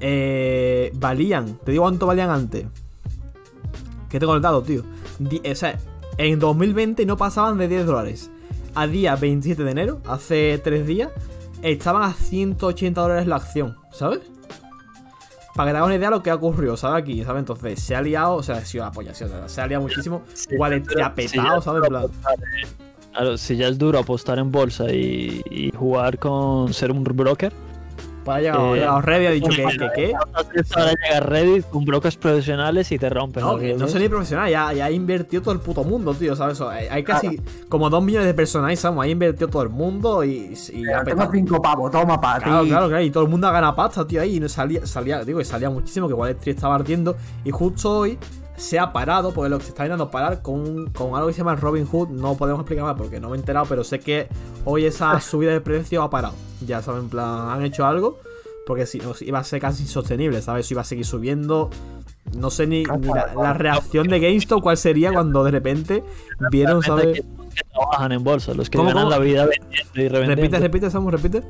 Eh, 0.00 0.90
valían. 0.94 1.58
Te 1.64 1.72
digo 1.72 1.84
cuánto 1.84 2.06
valían 2.06 2.30
antes. 2.30 2.66
Que 4.08 4.18
tengo 4.20 4.34
el 4.34 4.42
dato, 4.42 4.62
tío. 4.62 4.82
Di- 5.18 5.40
o 5.50 5.54
sea, 5.54 5.78
en 6.18 6.38
2020 6.38 7.06
no 7.06 7.16
pasaban 7.16 7.58
de 7.58 7.68
10 7.68 7.86
dólares. 7.86 8.30
A 8.74 8.86
día 8.86 9.14
27 9.16 9.62
de 9.64 9.70
enero, 9.70 10.00
hace 10.06 10.60
3 10.62 10.86
días, 10.86 11.10
estaban 11.62 12.02
a 12.02 12.12
180 12.12 13.00
dólares 13.00 13.26
la 13.28 13.36
acción, 13.36 13.76
¿sabes? 13.92 14.20
Para 15.54 15.68
que 15.68 15.72
te 15.72 15.76
hagas 15.78 15.86
una 15.86 15.94
idea 15.96 16.08
de 16.10 16.16
lo 16.16 16.22
que 16.22 16.30
ha 16.30 16.34
ocurrido, 16.34 16.76
¿sabes? 16.76 17.02
Aquí, 17.02 17.22
¿sabes? 17.24 17.40
Entonces, 17.40 17.80
se 17.80 17.94
ha 17.94 18.02
liado, 18.02 18.34
o 18.34 18.42
sea, 18.42 18.56
ha 18.56 18.64
sido 18.64 18.84
apoya, 18.84 19.14
se 19.14 19.24
ha- 19.24 19.48
se 19.48 19.60
ha 19.60 19.66
liado 19.66 19.82
muchísimo. 19.82 20.22
Ha 21.04 21.14
si 21.14 21.14
petado, 21.14 21.56
ya 21.56 21.60
¿sabes? 21.62 21.88
plan, 21.88 22.06
Claro, 23.12 23.38
si 23.38 23.56
ya 23.56 23.68
es 23.68 23.78
duro 23.78 24.00
apostar 24.00 24.40
en 24.40 24.50
bolsa 24.50 24.90
y, 24.92 25.40
y 25.48 25.70
jugar 25.70 26.18
con 26.18 26.72
ser 26.74 26.90
un 26.90 27.04
broker. 27.04 27.52
Para 28.24 28.40
llegar, 28.40 28.60
eh, 28.60 28.74
llegado 28.74 29.00
Reddit 29.02 29.28
ha 29.28 29.30
dicho 29.32 29.48
que, 29.50 29.90
que, 29.94 30.14
ahora 30.74 30.92
llega 31.02 31.20
Reddit 31.20 31.68
con 31.68 31.84
brokers 31.84 32.16
profesionales 32.16 32.90
y 32.90 32.98
te 32.98 33.10
rompen. 33.10 33.42
No, 33.44 33.58
que 33.58 33.74
no 33.74 33.86
soy 33.86 34.00
ni 34.02 34.08
profesional, 34.08 34.50
ya, 34.50 34.72
ya 34.72 34.86
ha 34.86 34.90
invertido 34.90 35.42
todo 35.42 35.54
el 35.54 35.60
puto 35.60 35.84
mundo, 35.84 36.14
tío, 36.14 36.34
¿sabes? 36.34 36.60
Hay 36.60 36.86
hay 36.90 37.04
casi 37.04 37.40
como 37.68 37.90
2 37.90 38.02
millones 38.02 38.26
de 38.26 38.34
personas 38.34 38.70
ahí, 38.70 38.76
Samu, 38.76 39.02
ha 39.02 39.08
invertido 39.08 39.48
todo 39.48 39.62
el 39.62 39.68
mundo 39.68 40.24
y, 40.24 40.54
y 40.72 40.88
ha 40.90 41.04
Tengo. 41.04 41.28
5 41.30 41.60
pavos, 41.62 41.90
toma 41.90 42.20
para 42.20 42.42
Claro, 42.44 42.62
ti. 42.62 42.68
claro, 42.70 42.88
claro, 42.88 43.02
y 43.02 43.10
todo 43.10 43.24
el 43.24 43.28
mundo 43.28 43.46
ha 43.48 43.52
ganado 43.52 43.74
pasta, 43.74 44.06
tío, 44.06 44.20
ahí 44.20 44.36
y 44.36 44.40
no 44.40 44.48
salía, 44.48 44.86
salía, 44.86 45.22
digo, 45.24 45.38
que 45.38 45.44
salía 45.44 45.68
muchísimo, 45.70 46.08
que 46.08 46.14
Wall 46.14 46.30
Street 46.30 46.56
estaba 46.56 46.74
ardiendo, 46.76 47.16
y 47.44 47.50
justo 47.50 47.90
hoy 47.98 48.18
se 48.56 48.78
ha 48.78 48.92
parado, 48.92 49.32
porque 49.32 49.50
lo 49.50 49.58
que 49.58 49.64
se 49.64 49.70
está 49.70 49.84
intentando 49.84 50.10
parar 50.10 50.42
con, 50.42 50.90
con 50.90 51.14
algo 51.14 51.28
que 51.28 51.34
se 51.34 51.38
llama 51.38 51.56
Robin 51.56 51.86
Hood, 51.86 52.08
no 52.08 52.36
podemos 52.36 52.60
explicar 52.60 52.84
más 52.84 52.96
porque 52.96 53.20
no 53.20 53.30
me 53.30 53.36
he 53.36 53.40
enterado, 53.40 53.66
pero 53.68 53.84
sé 53.84 54.00
que 54.00 54.28
hoy 54.64 54.84
esa 54.84 55.20
subida 55.22 55.52
de 55.52 55.60
precio 55.60 56.02
ha 56.02 56.10
parado, 56.10 56.34
ya 56.64 56.82
saben, 56.82 57.02
en 57.02 57.08
plan, 57.08 57.50
han 57.50 57.64
hecho 57.64 57.84
algo, 57.86 58.18
porque 58.66 58.86
si 58.86 58.98
no, 58.98 59.12
iba 59.20 59.38
a 59.38 59.44
ser 59.44 59.60
casi 59.60 59.82
insostenible, 59.82 60.40
¿sabes? 60.40 60.70
Iba 60.70 60.82
a 60.82 60.84
seguir 60.84 61.04
subiendo, 61.04 61.70
no 62.36 62.50
sé 62.50 62.66
ni, 62.66 62.84
ni 62.84 63.08
la, 63.08 63.34
la 63.34 63.52
reacción 63.52 64.08
de 64.08 64.20
GameStop 64.20 64.62
cuál 64.62 64.76
sería 64.76 65.12
cuando 65.12 65.44
de 65.44 65.50
repente 65.50 66.04
vieron, 66.50 66.82
¿sabes? 66.82 67.06
que, 67.06 67.22
que 67.22 67.62
trabajan 67.72 68.12
en 68.12 68.24
bolsa, 68.24 68.54
los 68.54 68.70
que 68.70 68.78
¿Cómo, 68.78 68.90
ganan 68.90 69.10
la 69.10 69.18
vida 69.18 69.46
vendiendo 69.46 69.92
y 69.94 70.08
revendiendo. 70.08 70.42
Repite, 70.42 70.58
repite, 70.58 70.90
Samu, 70.90 71.10
repite. 71.10 71.42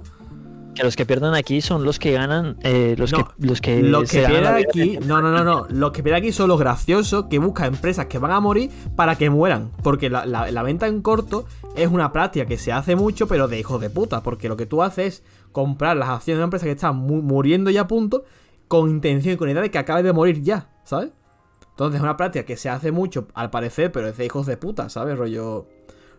Que 0.74 0.82
los 0.82 0.96
que 0.96 1.06
pierden 1.06 1.34
aquí 1.34 1.60
son 1.60 1.84
los 1.84 1.98
que 1.98 2.12
ganan. 2.12 2.56
eh, 2.62 2.94
los, 2.98 3.12
No, 3.12 3.18
que, 3.28 3.46
los 3.46 3.60
que. 3.60 3.80
Vida. 3.80 4.56
aquí, 4.56 4.98
no, 5.06 5.22
no, 5.22 5.30
no, 5.30 5.44
no. 5.44 5.66
Los 5.70 5.92
que 5.92 6.02
pierden 6.02 6.22
aquí 6.22 6.32
son 6.32 6.48
los 6.48 6.58
graciosos 6.58 7.26
que 7.30 7.38
buscan 7.38 7.66
empresas 7.74 8.06
que 8.06 8.18
van 8.18 8.32
a 8.32 8.40
morir 8.40 8.70
para 8.96 9.16
que 9.16 9.30
mueran. 9.30 9.70
Porque 9.82 10.10
la, 10.10 10.26
la- 10.26 10.50
la 10.50 10.62
venta 10.64 10.86
en 10.88 11.00
corto 11.00 11.46
es 11.76 11.88
una 11.88 12.10
práctica 12.12 12.46
que 12.46 12.58
se 12.58 12.72
hace 12.72 12.96
mucho, 12.96 13.28
pero 13.28 13.46
de 13.46 13.58
hijos 13.60 13.80
de 13.80 13.88
puta. 13.90 14.22
Porque 14.22 14.48
lo 14.48 14.56
que 14.56 14.66
tú 14.66 14.82
haces 14.82 15.04
es 15.06 15.22
comprar 15.52 15.96
las 15.96 16.08
acciones 16.08 16.38
de 16.38 16.40
una 16.40 16.46
empresa 16.46 16.64
que 16.66 16.72
está 16.72 16.90
mu- 16.92 17.22
muriendo 17.22 17.70
ya 17.70 17.82
a 17.82 17.86
punto, 17.86 18.24
con 18.66 18.90
intención 18.90 19.34
y 19.34 19.36
con 19.36 19.48
idea 19.48 19.62
de 19.62 19.70
que 19.70 19.78
acabe 19.78 20.02
de 20.02 20.12
morir 20.12 20.42
ya, 20.42 20.70
¿sabes? 20.84 21.10
Entonces 21.70 21.96
es 21.98 22.02
una 22.02 22.16
práctica 22.16 22.44
que 22.44 22.56
se 22.56 22.68
hace 22.70 22.90
mucho, 22.92 23.28
al 23.34 23.50
parecer, 23.50 23.92
pero 23.92 24.08
es 24.08 24.16
de 24.16 24.24
hijos 24.26 24.46
de 24.46 24.56
puta, 24.56 24.88
¿sabes? 24.88 25.16
Rollo. 25.18 25.66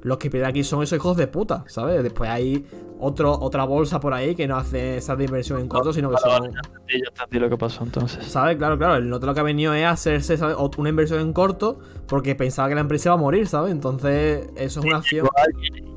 Los 0.06 0.19
que 0.19 0.30
pierden 0.30 0.49
aquí 0.52 0.64
son 0.64 0.84
esos 0.84 0.98
hijos 0.98 1.18
de 1.18 1.26
puta, 1.26 1.64
¿sabes? 1.68 2.03
Después 2.03 2.30
hay 2.30 2.64
otro, 2.99 3.32
otra 3.40 3.64
bolsa 3.65 3.99
por 3.99 4.14
ahí 4.14 4.36
que 4.36 4.48
no 4.48 4.56
hace 4.56 4.98
esas 4.98 5.18
de 5.18 5.26
inversión 5.26 5.60
en 5.60 5.68
corto, 5.68 5.91
sino 5.94 6.11
que 6.11 6.18
son. 6.18 6.44
ya 6.44 6.60
entendí, 6.64 6.94
ya 7.03 7.10
entendí 7.10 7.40
lo 7.40 7.49
que 7.49 7.57
pasó 7.57 7.84
entonces. 7.84 8.23
¿Sabes? 8.26 8.56
Claro, 8.57 8.77
claro. 8.77 8.98
El 8.98 9.10
noto 9.10 9.26
lo 9.26 9.34
que 9.34 9.40
ha 9.40 9.44
venido 9.44 9.73
es 9.73 9.84
hacerse 9.86 10.38
¿sabes? 10.38 10.56
una 10.77 10.90
inversión 10.90 11.22
en 11.22 11.34
corto 11.34 11.80
porque 12.07 12.36
pensaba 12.36 12.69
que 12.69 12.76
la 12.76 12.82
empresa 12.82 13.10
iba 13.10 13.15
a 13.15 13.18
morir, 13.18 13.48
¿sabes? 13.48 13.72
Entonces, 13.72 14.48
eso 14.56 14.80
es 14.80 14.86
una 14.86 14.98
acción. 14.98 15.27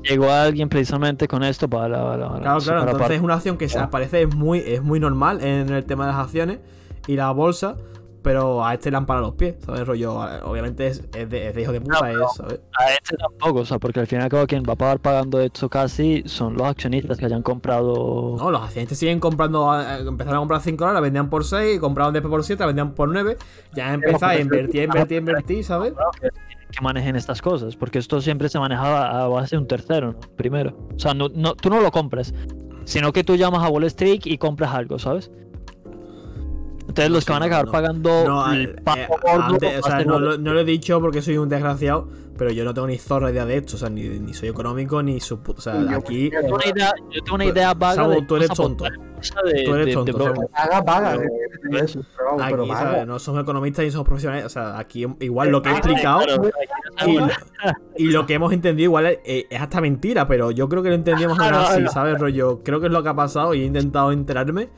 Llegó 0.03 0.31
alguien, 0.31 0.69
precisamente 0.69 1.27
con 1.27 1.43
esto 1.43 1.69
para. 1.69 2.01
para- 2.03 2.27
para- 2.29 2.41
Claro, 2.41 2.59
claro. 2.61 2.79
para- 2.79 2.91
Entonces 2.91 3.17
es 3.17 3.21
una 3.23 3.33
acción 3.35 3.57
que 3.57 3.67
se 3.67 3.75
Claro. 3.75 3.91
parece 3.91 4.23
es 4.23 4.35
muy, 4.35 4.59
es 4.59 4.81
muy 4.81 4.99
normal 4.99 5.43
en 5.43 5.69
el 5.69 5.85
tema 5.85 6.07
de 6.07 6.13
las 6.13 6.21
acciones 6.25 6.59
y 7.05 7.15
la 7.15 7.29
bolsa, 7.31 7.75
pero 8.21 8.65
a 8.65 8.73
este 8.73 8.91
le 8.91 8.97
han 8.97 9.05
parado 9.05 9.27
los 9.27 9.35
pies, 9.35 9.55
¿sabes? 9.65 9.85
Rollo, 9.87 10.19
obviamente 10.43 10.87
es, 10.87 11.03
es 11.15 11.29
de, 11.29 11.47
es 11.47 11.55
de 11.55 11.61
hijo 11.61 11.71
de 11.71 11.81
puta, 11.81 11.99
No, 12.01 12.25
es, 12.25 12.33
¿sabes? 12.35 12.61
A 12.77 12.91
este 12.91 13.17
tampoco, 13.17 13.59
o 13.59 13.65
sea, 13.65 13.79
porque 13.79 13.99
al 13.99 14.07
fin 14.07 14.19
y 14.19 14.23
al 14.23 14.29
cabo 14.29 14.45
quien 14.47 14.63
va 14.67 14.73
a 14.73 14.75
pagar 14.75 14.99
pagando 14.99 15.39
esto 15.39 15.69
casi 15.69 16.23
son 16.25 16.55
los 16.55 16.67
accionistas 16.67 17.17
que 17.17 17.25
hayan 17.25 17.41
comprado. 17.41 18.35
No, 18.37 18.51
los 18.51 18.61
accionistas 18.61 18.97
siguen 18.97 19.19
comprando, 19.19 19.73
eh, 19.79 19.99
empezaron 20.07 20.37
a 20.37 20.39
comprar 20.39 20.61
5 20.61 20.77
dólares, 20.77 20.95
la 20.95 21.01
vendían 21.01 21.29
por 21.29 21.45
6, 21.45 21.79
compraron 21.79 22.13
después 22.13 22.31
por 22.31 22.43
7, 22.43 22.59
la 22.61 22.67
vendían 22.67 22.93
por 22.93 23.09
9, 23.09 23.37
ya 23.73 23.93
empezaron 23.93 24.37
a 24.37 24.39
invertir, 24.39 24.83
invertir, 24.83 25.17
invertir, 25.19 25.63
¿sabes? 25.63 25.93
que 26.71 26.81
manejen 26.81 27.15
estas 27.15 27.41
cosas, 27.41 27.75
porque 27.75 27.99
esto 27.99 28.21
siempre 28.21 28.47
se 28.49 28.59
manejaba 28.59 29.23
a 29.23 29.27
base 29.27 29.55
de 29.55 29.61
un 29.61 29.67
tercero, 29.67 30.13
¿no? 30.13 30.19
primero. 30.35 30.77
O 30.95 30.99
sea, 30.99 31.13
no, 31.13 31.27
no, 31.29 31.55
tú 31.55 31.69
no 31.69 31.81
lo 31.81 31.91
compras, 31.91 32.33
sino 32.85 33.11
que 33.11 33.23
tú 33.23 33.35
llamas 33.35 33.63
a 33.63 33.69
Wall 33.69 33.85
Street 33.85 34.21
y 34.25 34.37
compras 34.37 34.73
algo, 34.73 34.99
¿sabes? 34.99 35.31
Entonces 36.89 37.11
los 37.11 37.23
que 37.25 37.31
van 37.31 37.43
a 37.43 37.45
acabar 37.45 37.65
no. 37.67 37.71
pagando 37.71 38.23
No, 38.25 38.51
el 38.53 38.61
eh, 38.69 38.75
pago 38.83 38.99
eh, 38.99 39.07
gordo 39.21 39.43
antes, 39.43 39.79
o 39.79 39.87
sea, 39.87 40.03
no, 40.03 40.19
lo, 40.19 40.37
no 40.37 40.53
lo 40.53 40.59
he 40.59 40.65
dicho 40.65 40.99
porque 40.99 41.21
soy 41.21 41.37
un 41.37 41.47
desgraciado, 41.47 42.07
pero 42.37 42.51
yo 42.51 42.65
no 42.65 42.73
tengo 42.73 42.87
ni 42.87 42.97
zorra 42.97 43.29
idea 43.31 43.45
de 43.45 43.57
esto, 43.57 43.75
o 43.75 43.79
sea, 43.79 43.89
ni, 43.89 44.01
ni 44.07 44.33
soy 44.33 44.49
económico 44.49 45.01
ni 45.03 45.19
su 45.19 45.39
O 45.45 45.61
sea, 45.61 45.79
Yo- 45.81 45.97
aquí 45.97 46.31
Yo 46.31 46.41
tengo 46.41 46.55
una 46.55 46.65
idea, 46.67 46.93
yo 47.11 47.23
tengo 47.23 47.35
una 47.35 47.45
idea 47.45 47.73
vaga 47.75 48.07
de 48.07 48.21
tú 48.23 48.35
eres 48.37 48.49
tonto. 48.49 48.83
de- 48.85 48.91
Tú 49.65 49.73
eres 49.73 49.85
de- 49.85 49.85
de 49.85 49.93
tonto. 49.93 50.17
Pero- 50.17 50.33
eh, 50.33 51.83
eso, 51.83 52.01
pero 52.15 52.29
vamos, 52.31 52.45
pero 52.49 52.61
aquí, 52.63 52.71
paga. 52.71 52.91
¿sabes? 52.91 53.07
No 53.07 53.19
somos 53.19 53.41
economistas 53.43 53.85
ni 53.85 53.91
somos 53.91 54.05
profesionales, 54.07 54.45
o 54.45 54.49
sea, 54.49 54.79
aquí 54.79 55.05
igual 55.19 55.49
lo 55.49 55.61
que 55.61 55.69
he 55.69 55.73
Ah, 55.73 55.77
explicado 55.77 56.21
y, 57.97 58.05
lo 58.11 58.25
que 58.25 58.33
hemos 58.33 58.51
entendido 58.53 58.85
igual 58.85 59.05
es, 59.07 59.19
eh, 59.25 59.45
es 59.49 59.61
hasta 59.61 59.81
mentira, 59.81 60.27
pero 60.27 60.51
yo 60.51 60.67
creo 60.69 60.81
que 60.81 60.89
lo 60.89 60.95
entendíamos 60.95 61.37
Claro, 61.37 61.57
así. 61.59 61.85
¿sabes? 61.93 62.17
Rollo, 62.19 62.61
creo 62.63 62.79
que 62.79 62.87
es 62.87 62.91
lo 62.91 63.03
que 63.03 63.09
ha 63.09 63.15
pasado 63.15 63.53
y 63.53 63.61
he 63.61 63.65
intentado 63.65 64.11
enterarme 64.11 64.69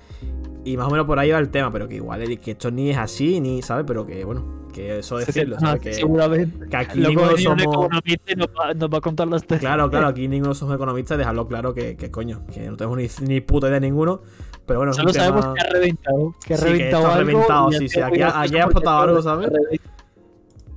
y 0.64 0.78
más 0.78 0.88
o 0.88 0.92
menos 0.92 1.06
por 1.06 1.18
ahí 1.20 1.32
va 1.32 1.40
el 1.40 1.50
tema, 1.50 1.72
pero 1.72 1.88
que 1.88 1.96
igual 1.96 2.22
es 2.22 2.40
que 2.40 2.52
esto 2.52 2.70
ni 2.72 2.90
es 2.92 2.98
así, 2.98 3.40
ni, 3.40 3.62
¿sabes? 3.62 3.84
Pero 3.88 4.06
que, 4.06 4.24
bueno, 4.26 4.62
que 4.74 5.00
eso 5.00 5.18
decirlo, 5.18 5.56
Ah, 5.58 5.62
¿sabes? 5.62 5.82
Que, 5.82 5.94
seguramente. 5.94 6.68
que 6.70 6.78
aquí 6.78 7.00
ninguno 7.00 7.36
somos... 7.38 7.62
economista 7.64 8.32
y 8.32 8.36
nos 8.36 8.48
va, 8.48 8.74
nos 8.74 8.90
va 8.94 8.98
a 8.98 9.02
contar 9.02 9.28
las 9.28 9.42
teorías. 9.46 9.62
Claro, 9.62 9.90
claro, 9.90 10.08
aquí 10.08 10.28
ninguno 10.28 10.54
somos 10.54 10.76
economistas, 10.76 11.18
dejarlo 11.18 11.48
claro 11.48 11.74
que, 11.74 11.96
que 11.98 12.12
coño, 12.12 12.42
que 12.54 12.62
no 12.70 12.78
tenemos 12.78 12.98
ni, 12.98 13.28
ni 13.28 13.42
puta 13.42 13.68
idea 13.70 13.80
ninguno. 13.80 14.22
Pero 14.66 14.80
bueno, 14.80 14.94
Solo 14.94 15.12
sabemos 15.12 15.42
tema- 15.42 15.54
que 15.56 15.62
ha 15.62 15.70
reventado. 15.72 16.36
Que 16.46 16.54
ha 16.54 16.58
Sí, 16.58 16.64
que 16.64 16.70
reventado 16.72 17.02
esto 17.04 17.12
ha 17.12 17.16
algo 17.16 17.30
reventado, 17.32 17.72
sí, 17.72 17.90
sí, 17.90 18.00
aquí 18.00 18.22
aquí 18.22 18.58
ha 18.58 18.64
explotado 18.64 19.02
algo, 19.02 19.22
¿sabes? 19.22 19.50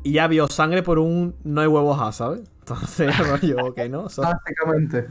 Y 0.02 0.12
ya 0.12 0.26
vio 0.26 0.48
sangre 0.48 0.82
por 0.82 0.98
un 0.98 1.34
no 1.44 1.60
hay 1.60 1.66
huevos 1.66 2.00
A, 2.00 2.10
¿sabes? 2.12 2.40
Entonces, 2.60 3.10
rollo, 3.42 3.74
que 3.74 3.88
no. 3.88 4.04
Básicamente. 4.04 5.06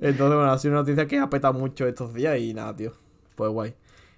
Entonces, 0.00 0.36
bueno, 0.36 0.50
ha 0.50 0.58
sido 0.58 0.72
una 0.72 0.80
noticia 0.80 1.06
que 1.06 1.18
ha 1.18 1.28
petado 1.30 1.54
mucho 1.54 1.86
estos 1.86 2.12
días 2.12 2.38
y 2.38 2.52
nada, 2.54 2.74
tío. 2.74 2.92
Pues 3.34 3.50
guay. 3.50 3.74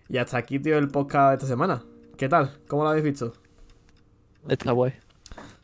Y 0.08 0.16
hasta 0.18 0.38
aquí, 0.38 0.58
tío, 0.58 0.78
el 0.78 0.88
podcast 0.88 1.30
de 1.30 1.34
esta 1.36 1.46
semana. 1.46 1.82
¿Qué 2.16 2.28
tal? 2.28 2.50
¿Cómo 2.66 2.82
lo 2.82 2.90
habéis 2.90 3.04
visto? 3.04 3.32
Está 4.48 4.72
guay. 4.72 4.92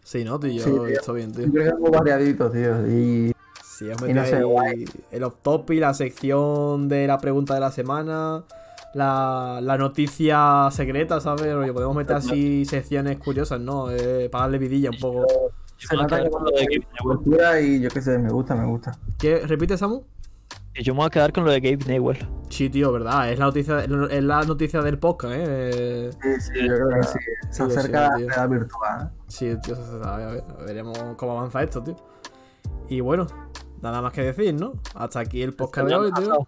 Sí, 0.03 0.25
¿no? 0.25 0.39
Yo 0.41 0.49
Sí, 0.63 0.71
tío. 0.71 0.83
visto 0.83 1.13
bien, 1.15 1.33
tío. 1.33 1.47
Yo 1.47 1.53
creo 1.53 1.65
que 1.65 1.69
es 1.71 1.79
muy 1.79 1.91
variadito, 1.91 2.51
tío. 2.51 2.87
Y 2.87 3.33
Sí, 3.65 3.89
os 3.91 3.99
Y 4.01 4.03
metí 4.03 4.15
no 4.15 4.25
sé, 4.25 4.37
ahí 4.37 4.43
guay. 4.43 4.85
el 5.11 5.25
off 5.25 5.37
topic, 5.43 5.81
la 5.81 5.95
sección 5.95 6.89
de 6.89 7.07
la 7.07 7.19
pregunta 7.19 7.55
de 7.55 7.61
la 7.61 7.73
semana, 7.73 8.45
la, 8.93 9.59
la 9.63 9.79
noticia 9.79 10.69
secreta, 10.71 11.21
¿sabes? 11.21 11.53
Rollo, 11.53 11.73
podemos 11.75 11.97
meter 11.97 12.15
así 12.17 12.65
secciones 12.67 13.19
curiosas, 13.19 13.61
¿no? 13.61 13.91
Eh, 13.91 14.29
para 14.31 14.45
darle 14.45 14.59
vidilla 14.59 14.91
un 14.91 14.99
poco. 15.01 15.27
Yo 15.79 15.89
se 15.89 15.97
nota 15.97 16.23
que 16.23 16.29
de 16.29 17.63
y 17.67 17.81
yo 17.81 17.89
qué 17.91 18.01
sé, 18.01 18.17
me 18.19 18.31
gusta, 18.31 18.55
me 18.55 18.67
gusta. 18.67 18.97
¿Qué? 19.19 19.41
¿Repite, 19.41 19.77
Samu? 19.77 20.05
Y 20.77 20.83
Yo 20.83 20.93
me 20.95 20.99
voy 20.99 21.07
a 21.07 21.11
quedar 21.11 21.33
con 21.33 21.45
lo 21.45 21.53
de 21.53 21.61
Gabe 21.61 21.85
Newell. 21.87 22.19
Sí, 22.51 22.69
tío, 22.69 22.93
verdad. 22.93 23.31
Es 23.31 23.39
la 23.39 23.47
noticia, 23.47 23.81
es 23.85 24.25
la 24.25 24.43
noticia 24.43 24.83
del 24.83 24.99
podcast, 24.99 25.35
¿eh? 25.35 25.45
Eh, 25.47 26.11
Sí, 26.13 26.41
sí, 26.41 26.69
yo 26.69 26.75
creo 26.75 26.89
que 26.89 27.03
sí. 27.07 27.19
Se 27.51 27.63
acerca 27.63 28.17
sí, 28.17 28.25
la 28.25 28.47
virtual. 28.47 29.13
Sí, 29.29 29.57
tío, 29.63 29.77
se 29.77 29.99
sabe. 30.03 30.25
A 30.25 30.27
ver, 30.29 30.45
veremos 30.67 30.99
cómo 31.17 31.39
avanza 31.39 31.63
esto, 31.63 31.83
tío. 31.83 31.97
Y 32.89 33.01
bueno, 33.01 33.27
nada 33.83 34.03
más 34.03 34.13
que 34.13 34.23
decir, 34.23 34.55
¿no? 34.55 34.75
Hasta 34.95 35.21
aquí 35.21 35.43
el 35.43 35.55
podcast 35.55 35.89
de 35.89 35.95
hoy, 35.95 36.13
tío. 36.13 36.47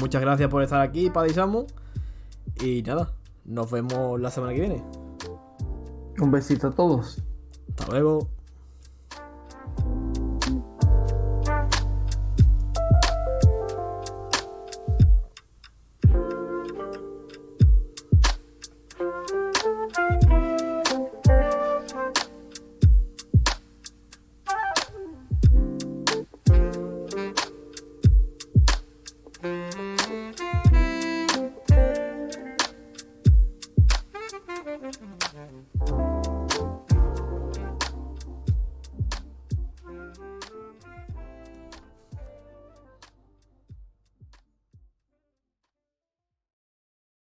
Muchas 0.00 0.20
gracias 0.20 0.48
por 0.48 0.62
estar 0.62 0.80
aquí, 0.80 1.10
Paddy 1.10 1.30
Samu. 1.30 1.66
Y 2.60 2.82
nada, 2.82 3.12
nos 3.44 3.70
vemos 3.70 4.20
la 4.20 4.30
semana 4.30 4.52
que 4.54 4.60
viene. 4.60 4.84
Un 6.20 6.30
besito 6.30 6.68
a 6.68 6.70
todos. 6.70 7.22
Hasta 7.70 7.90
luego. 7.90 8.35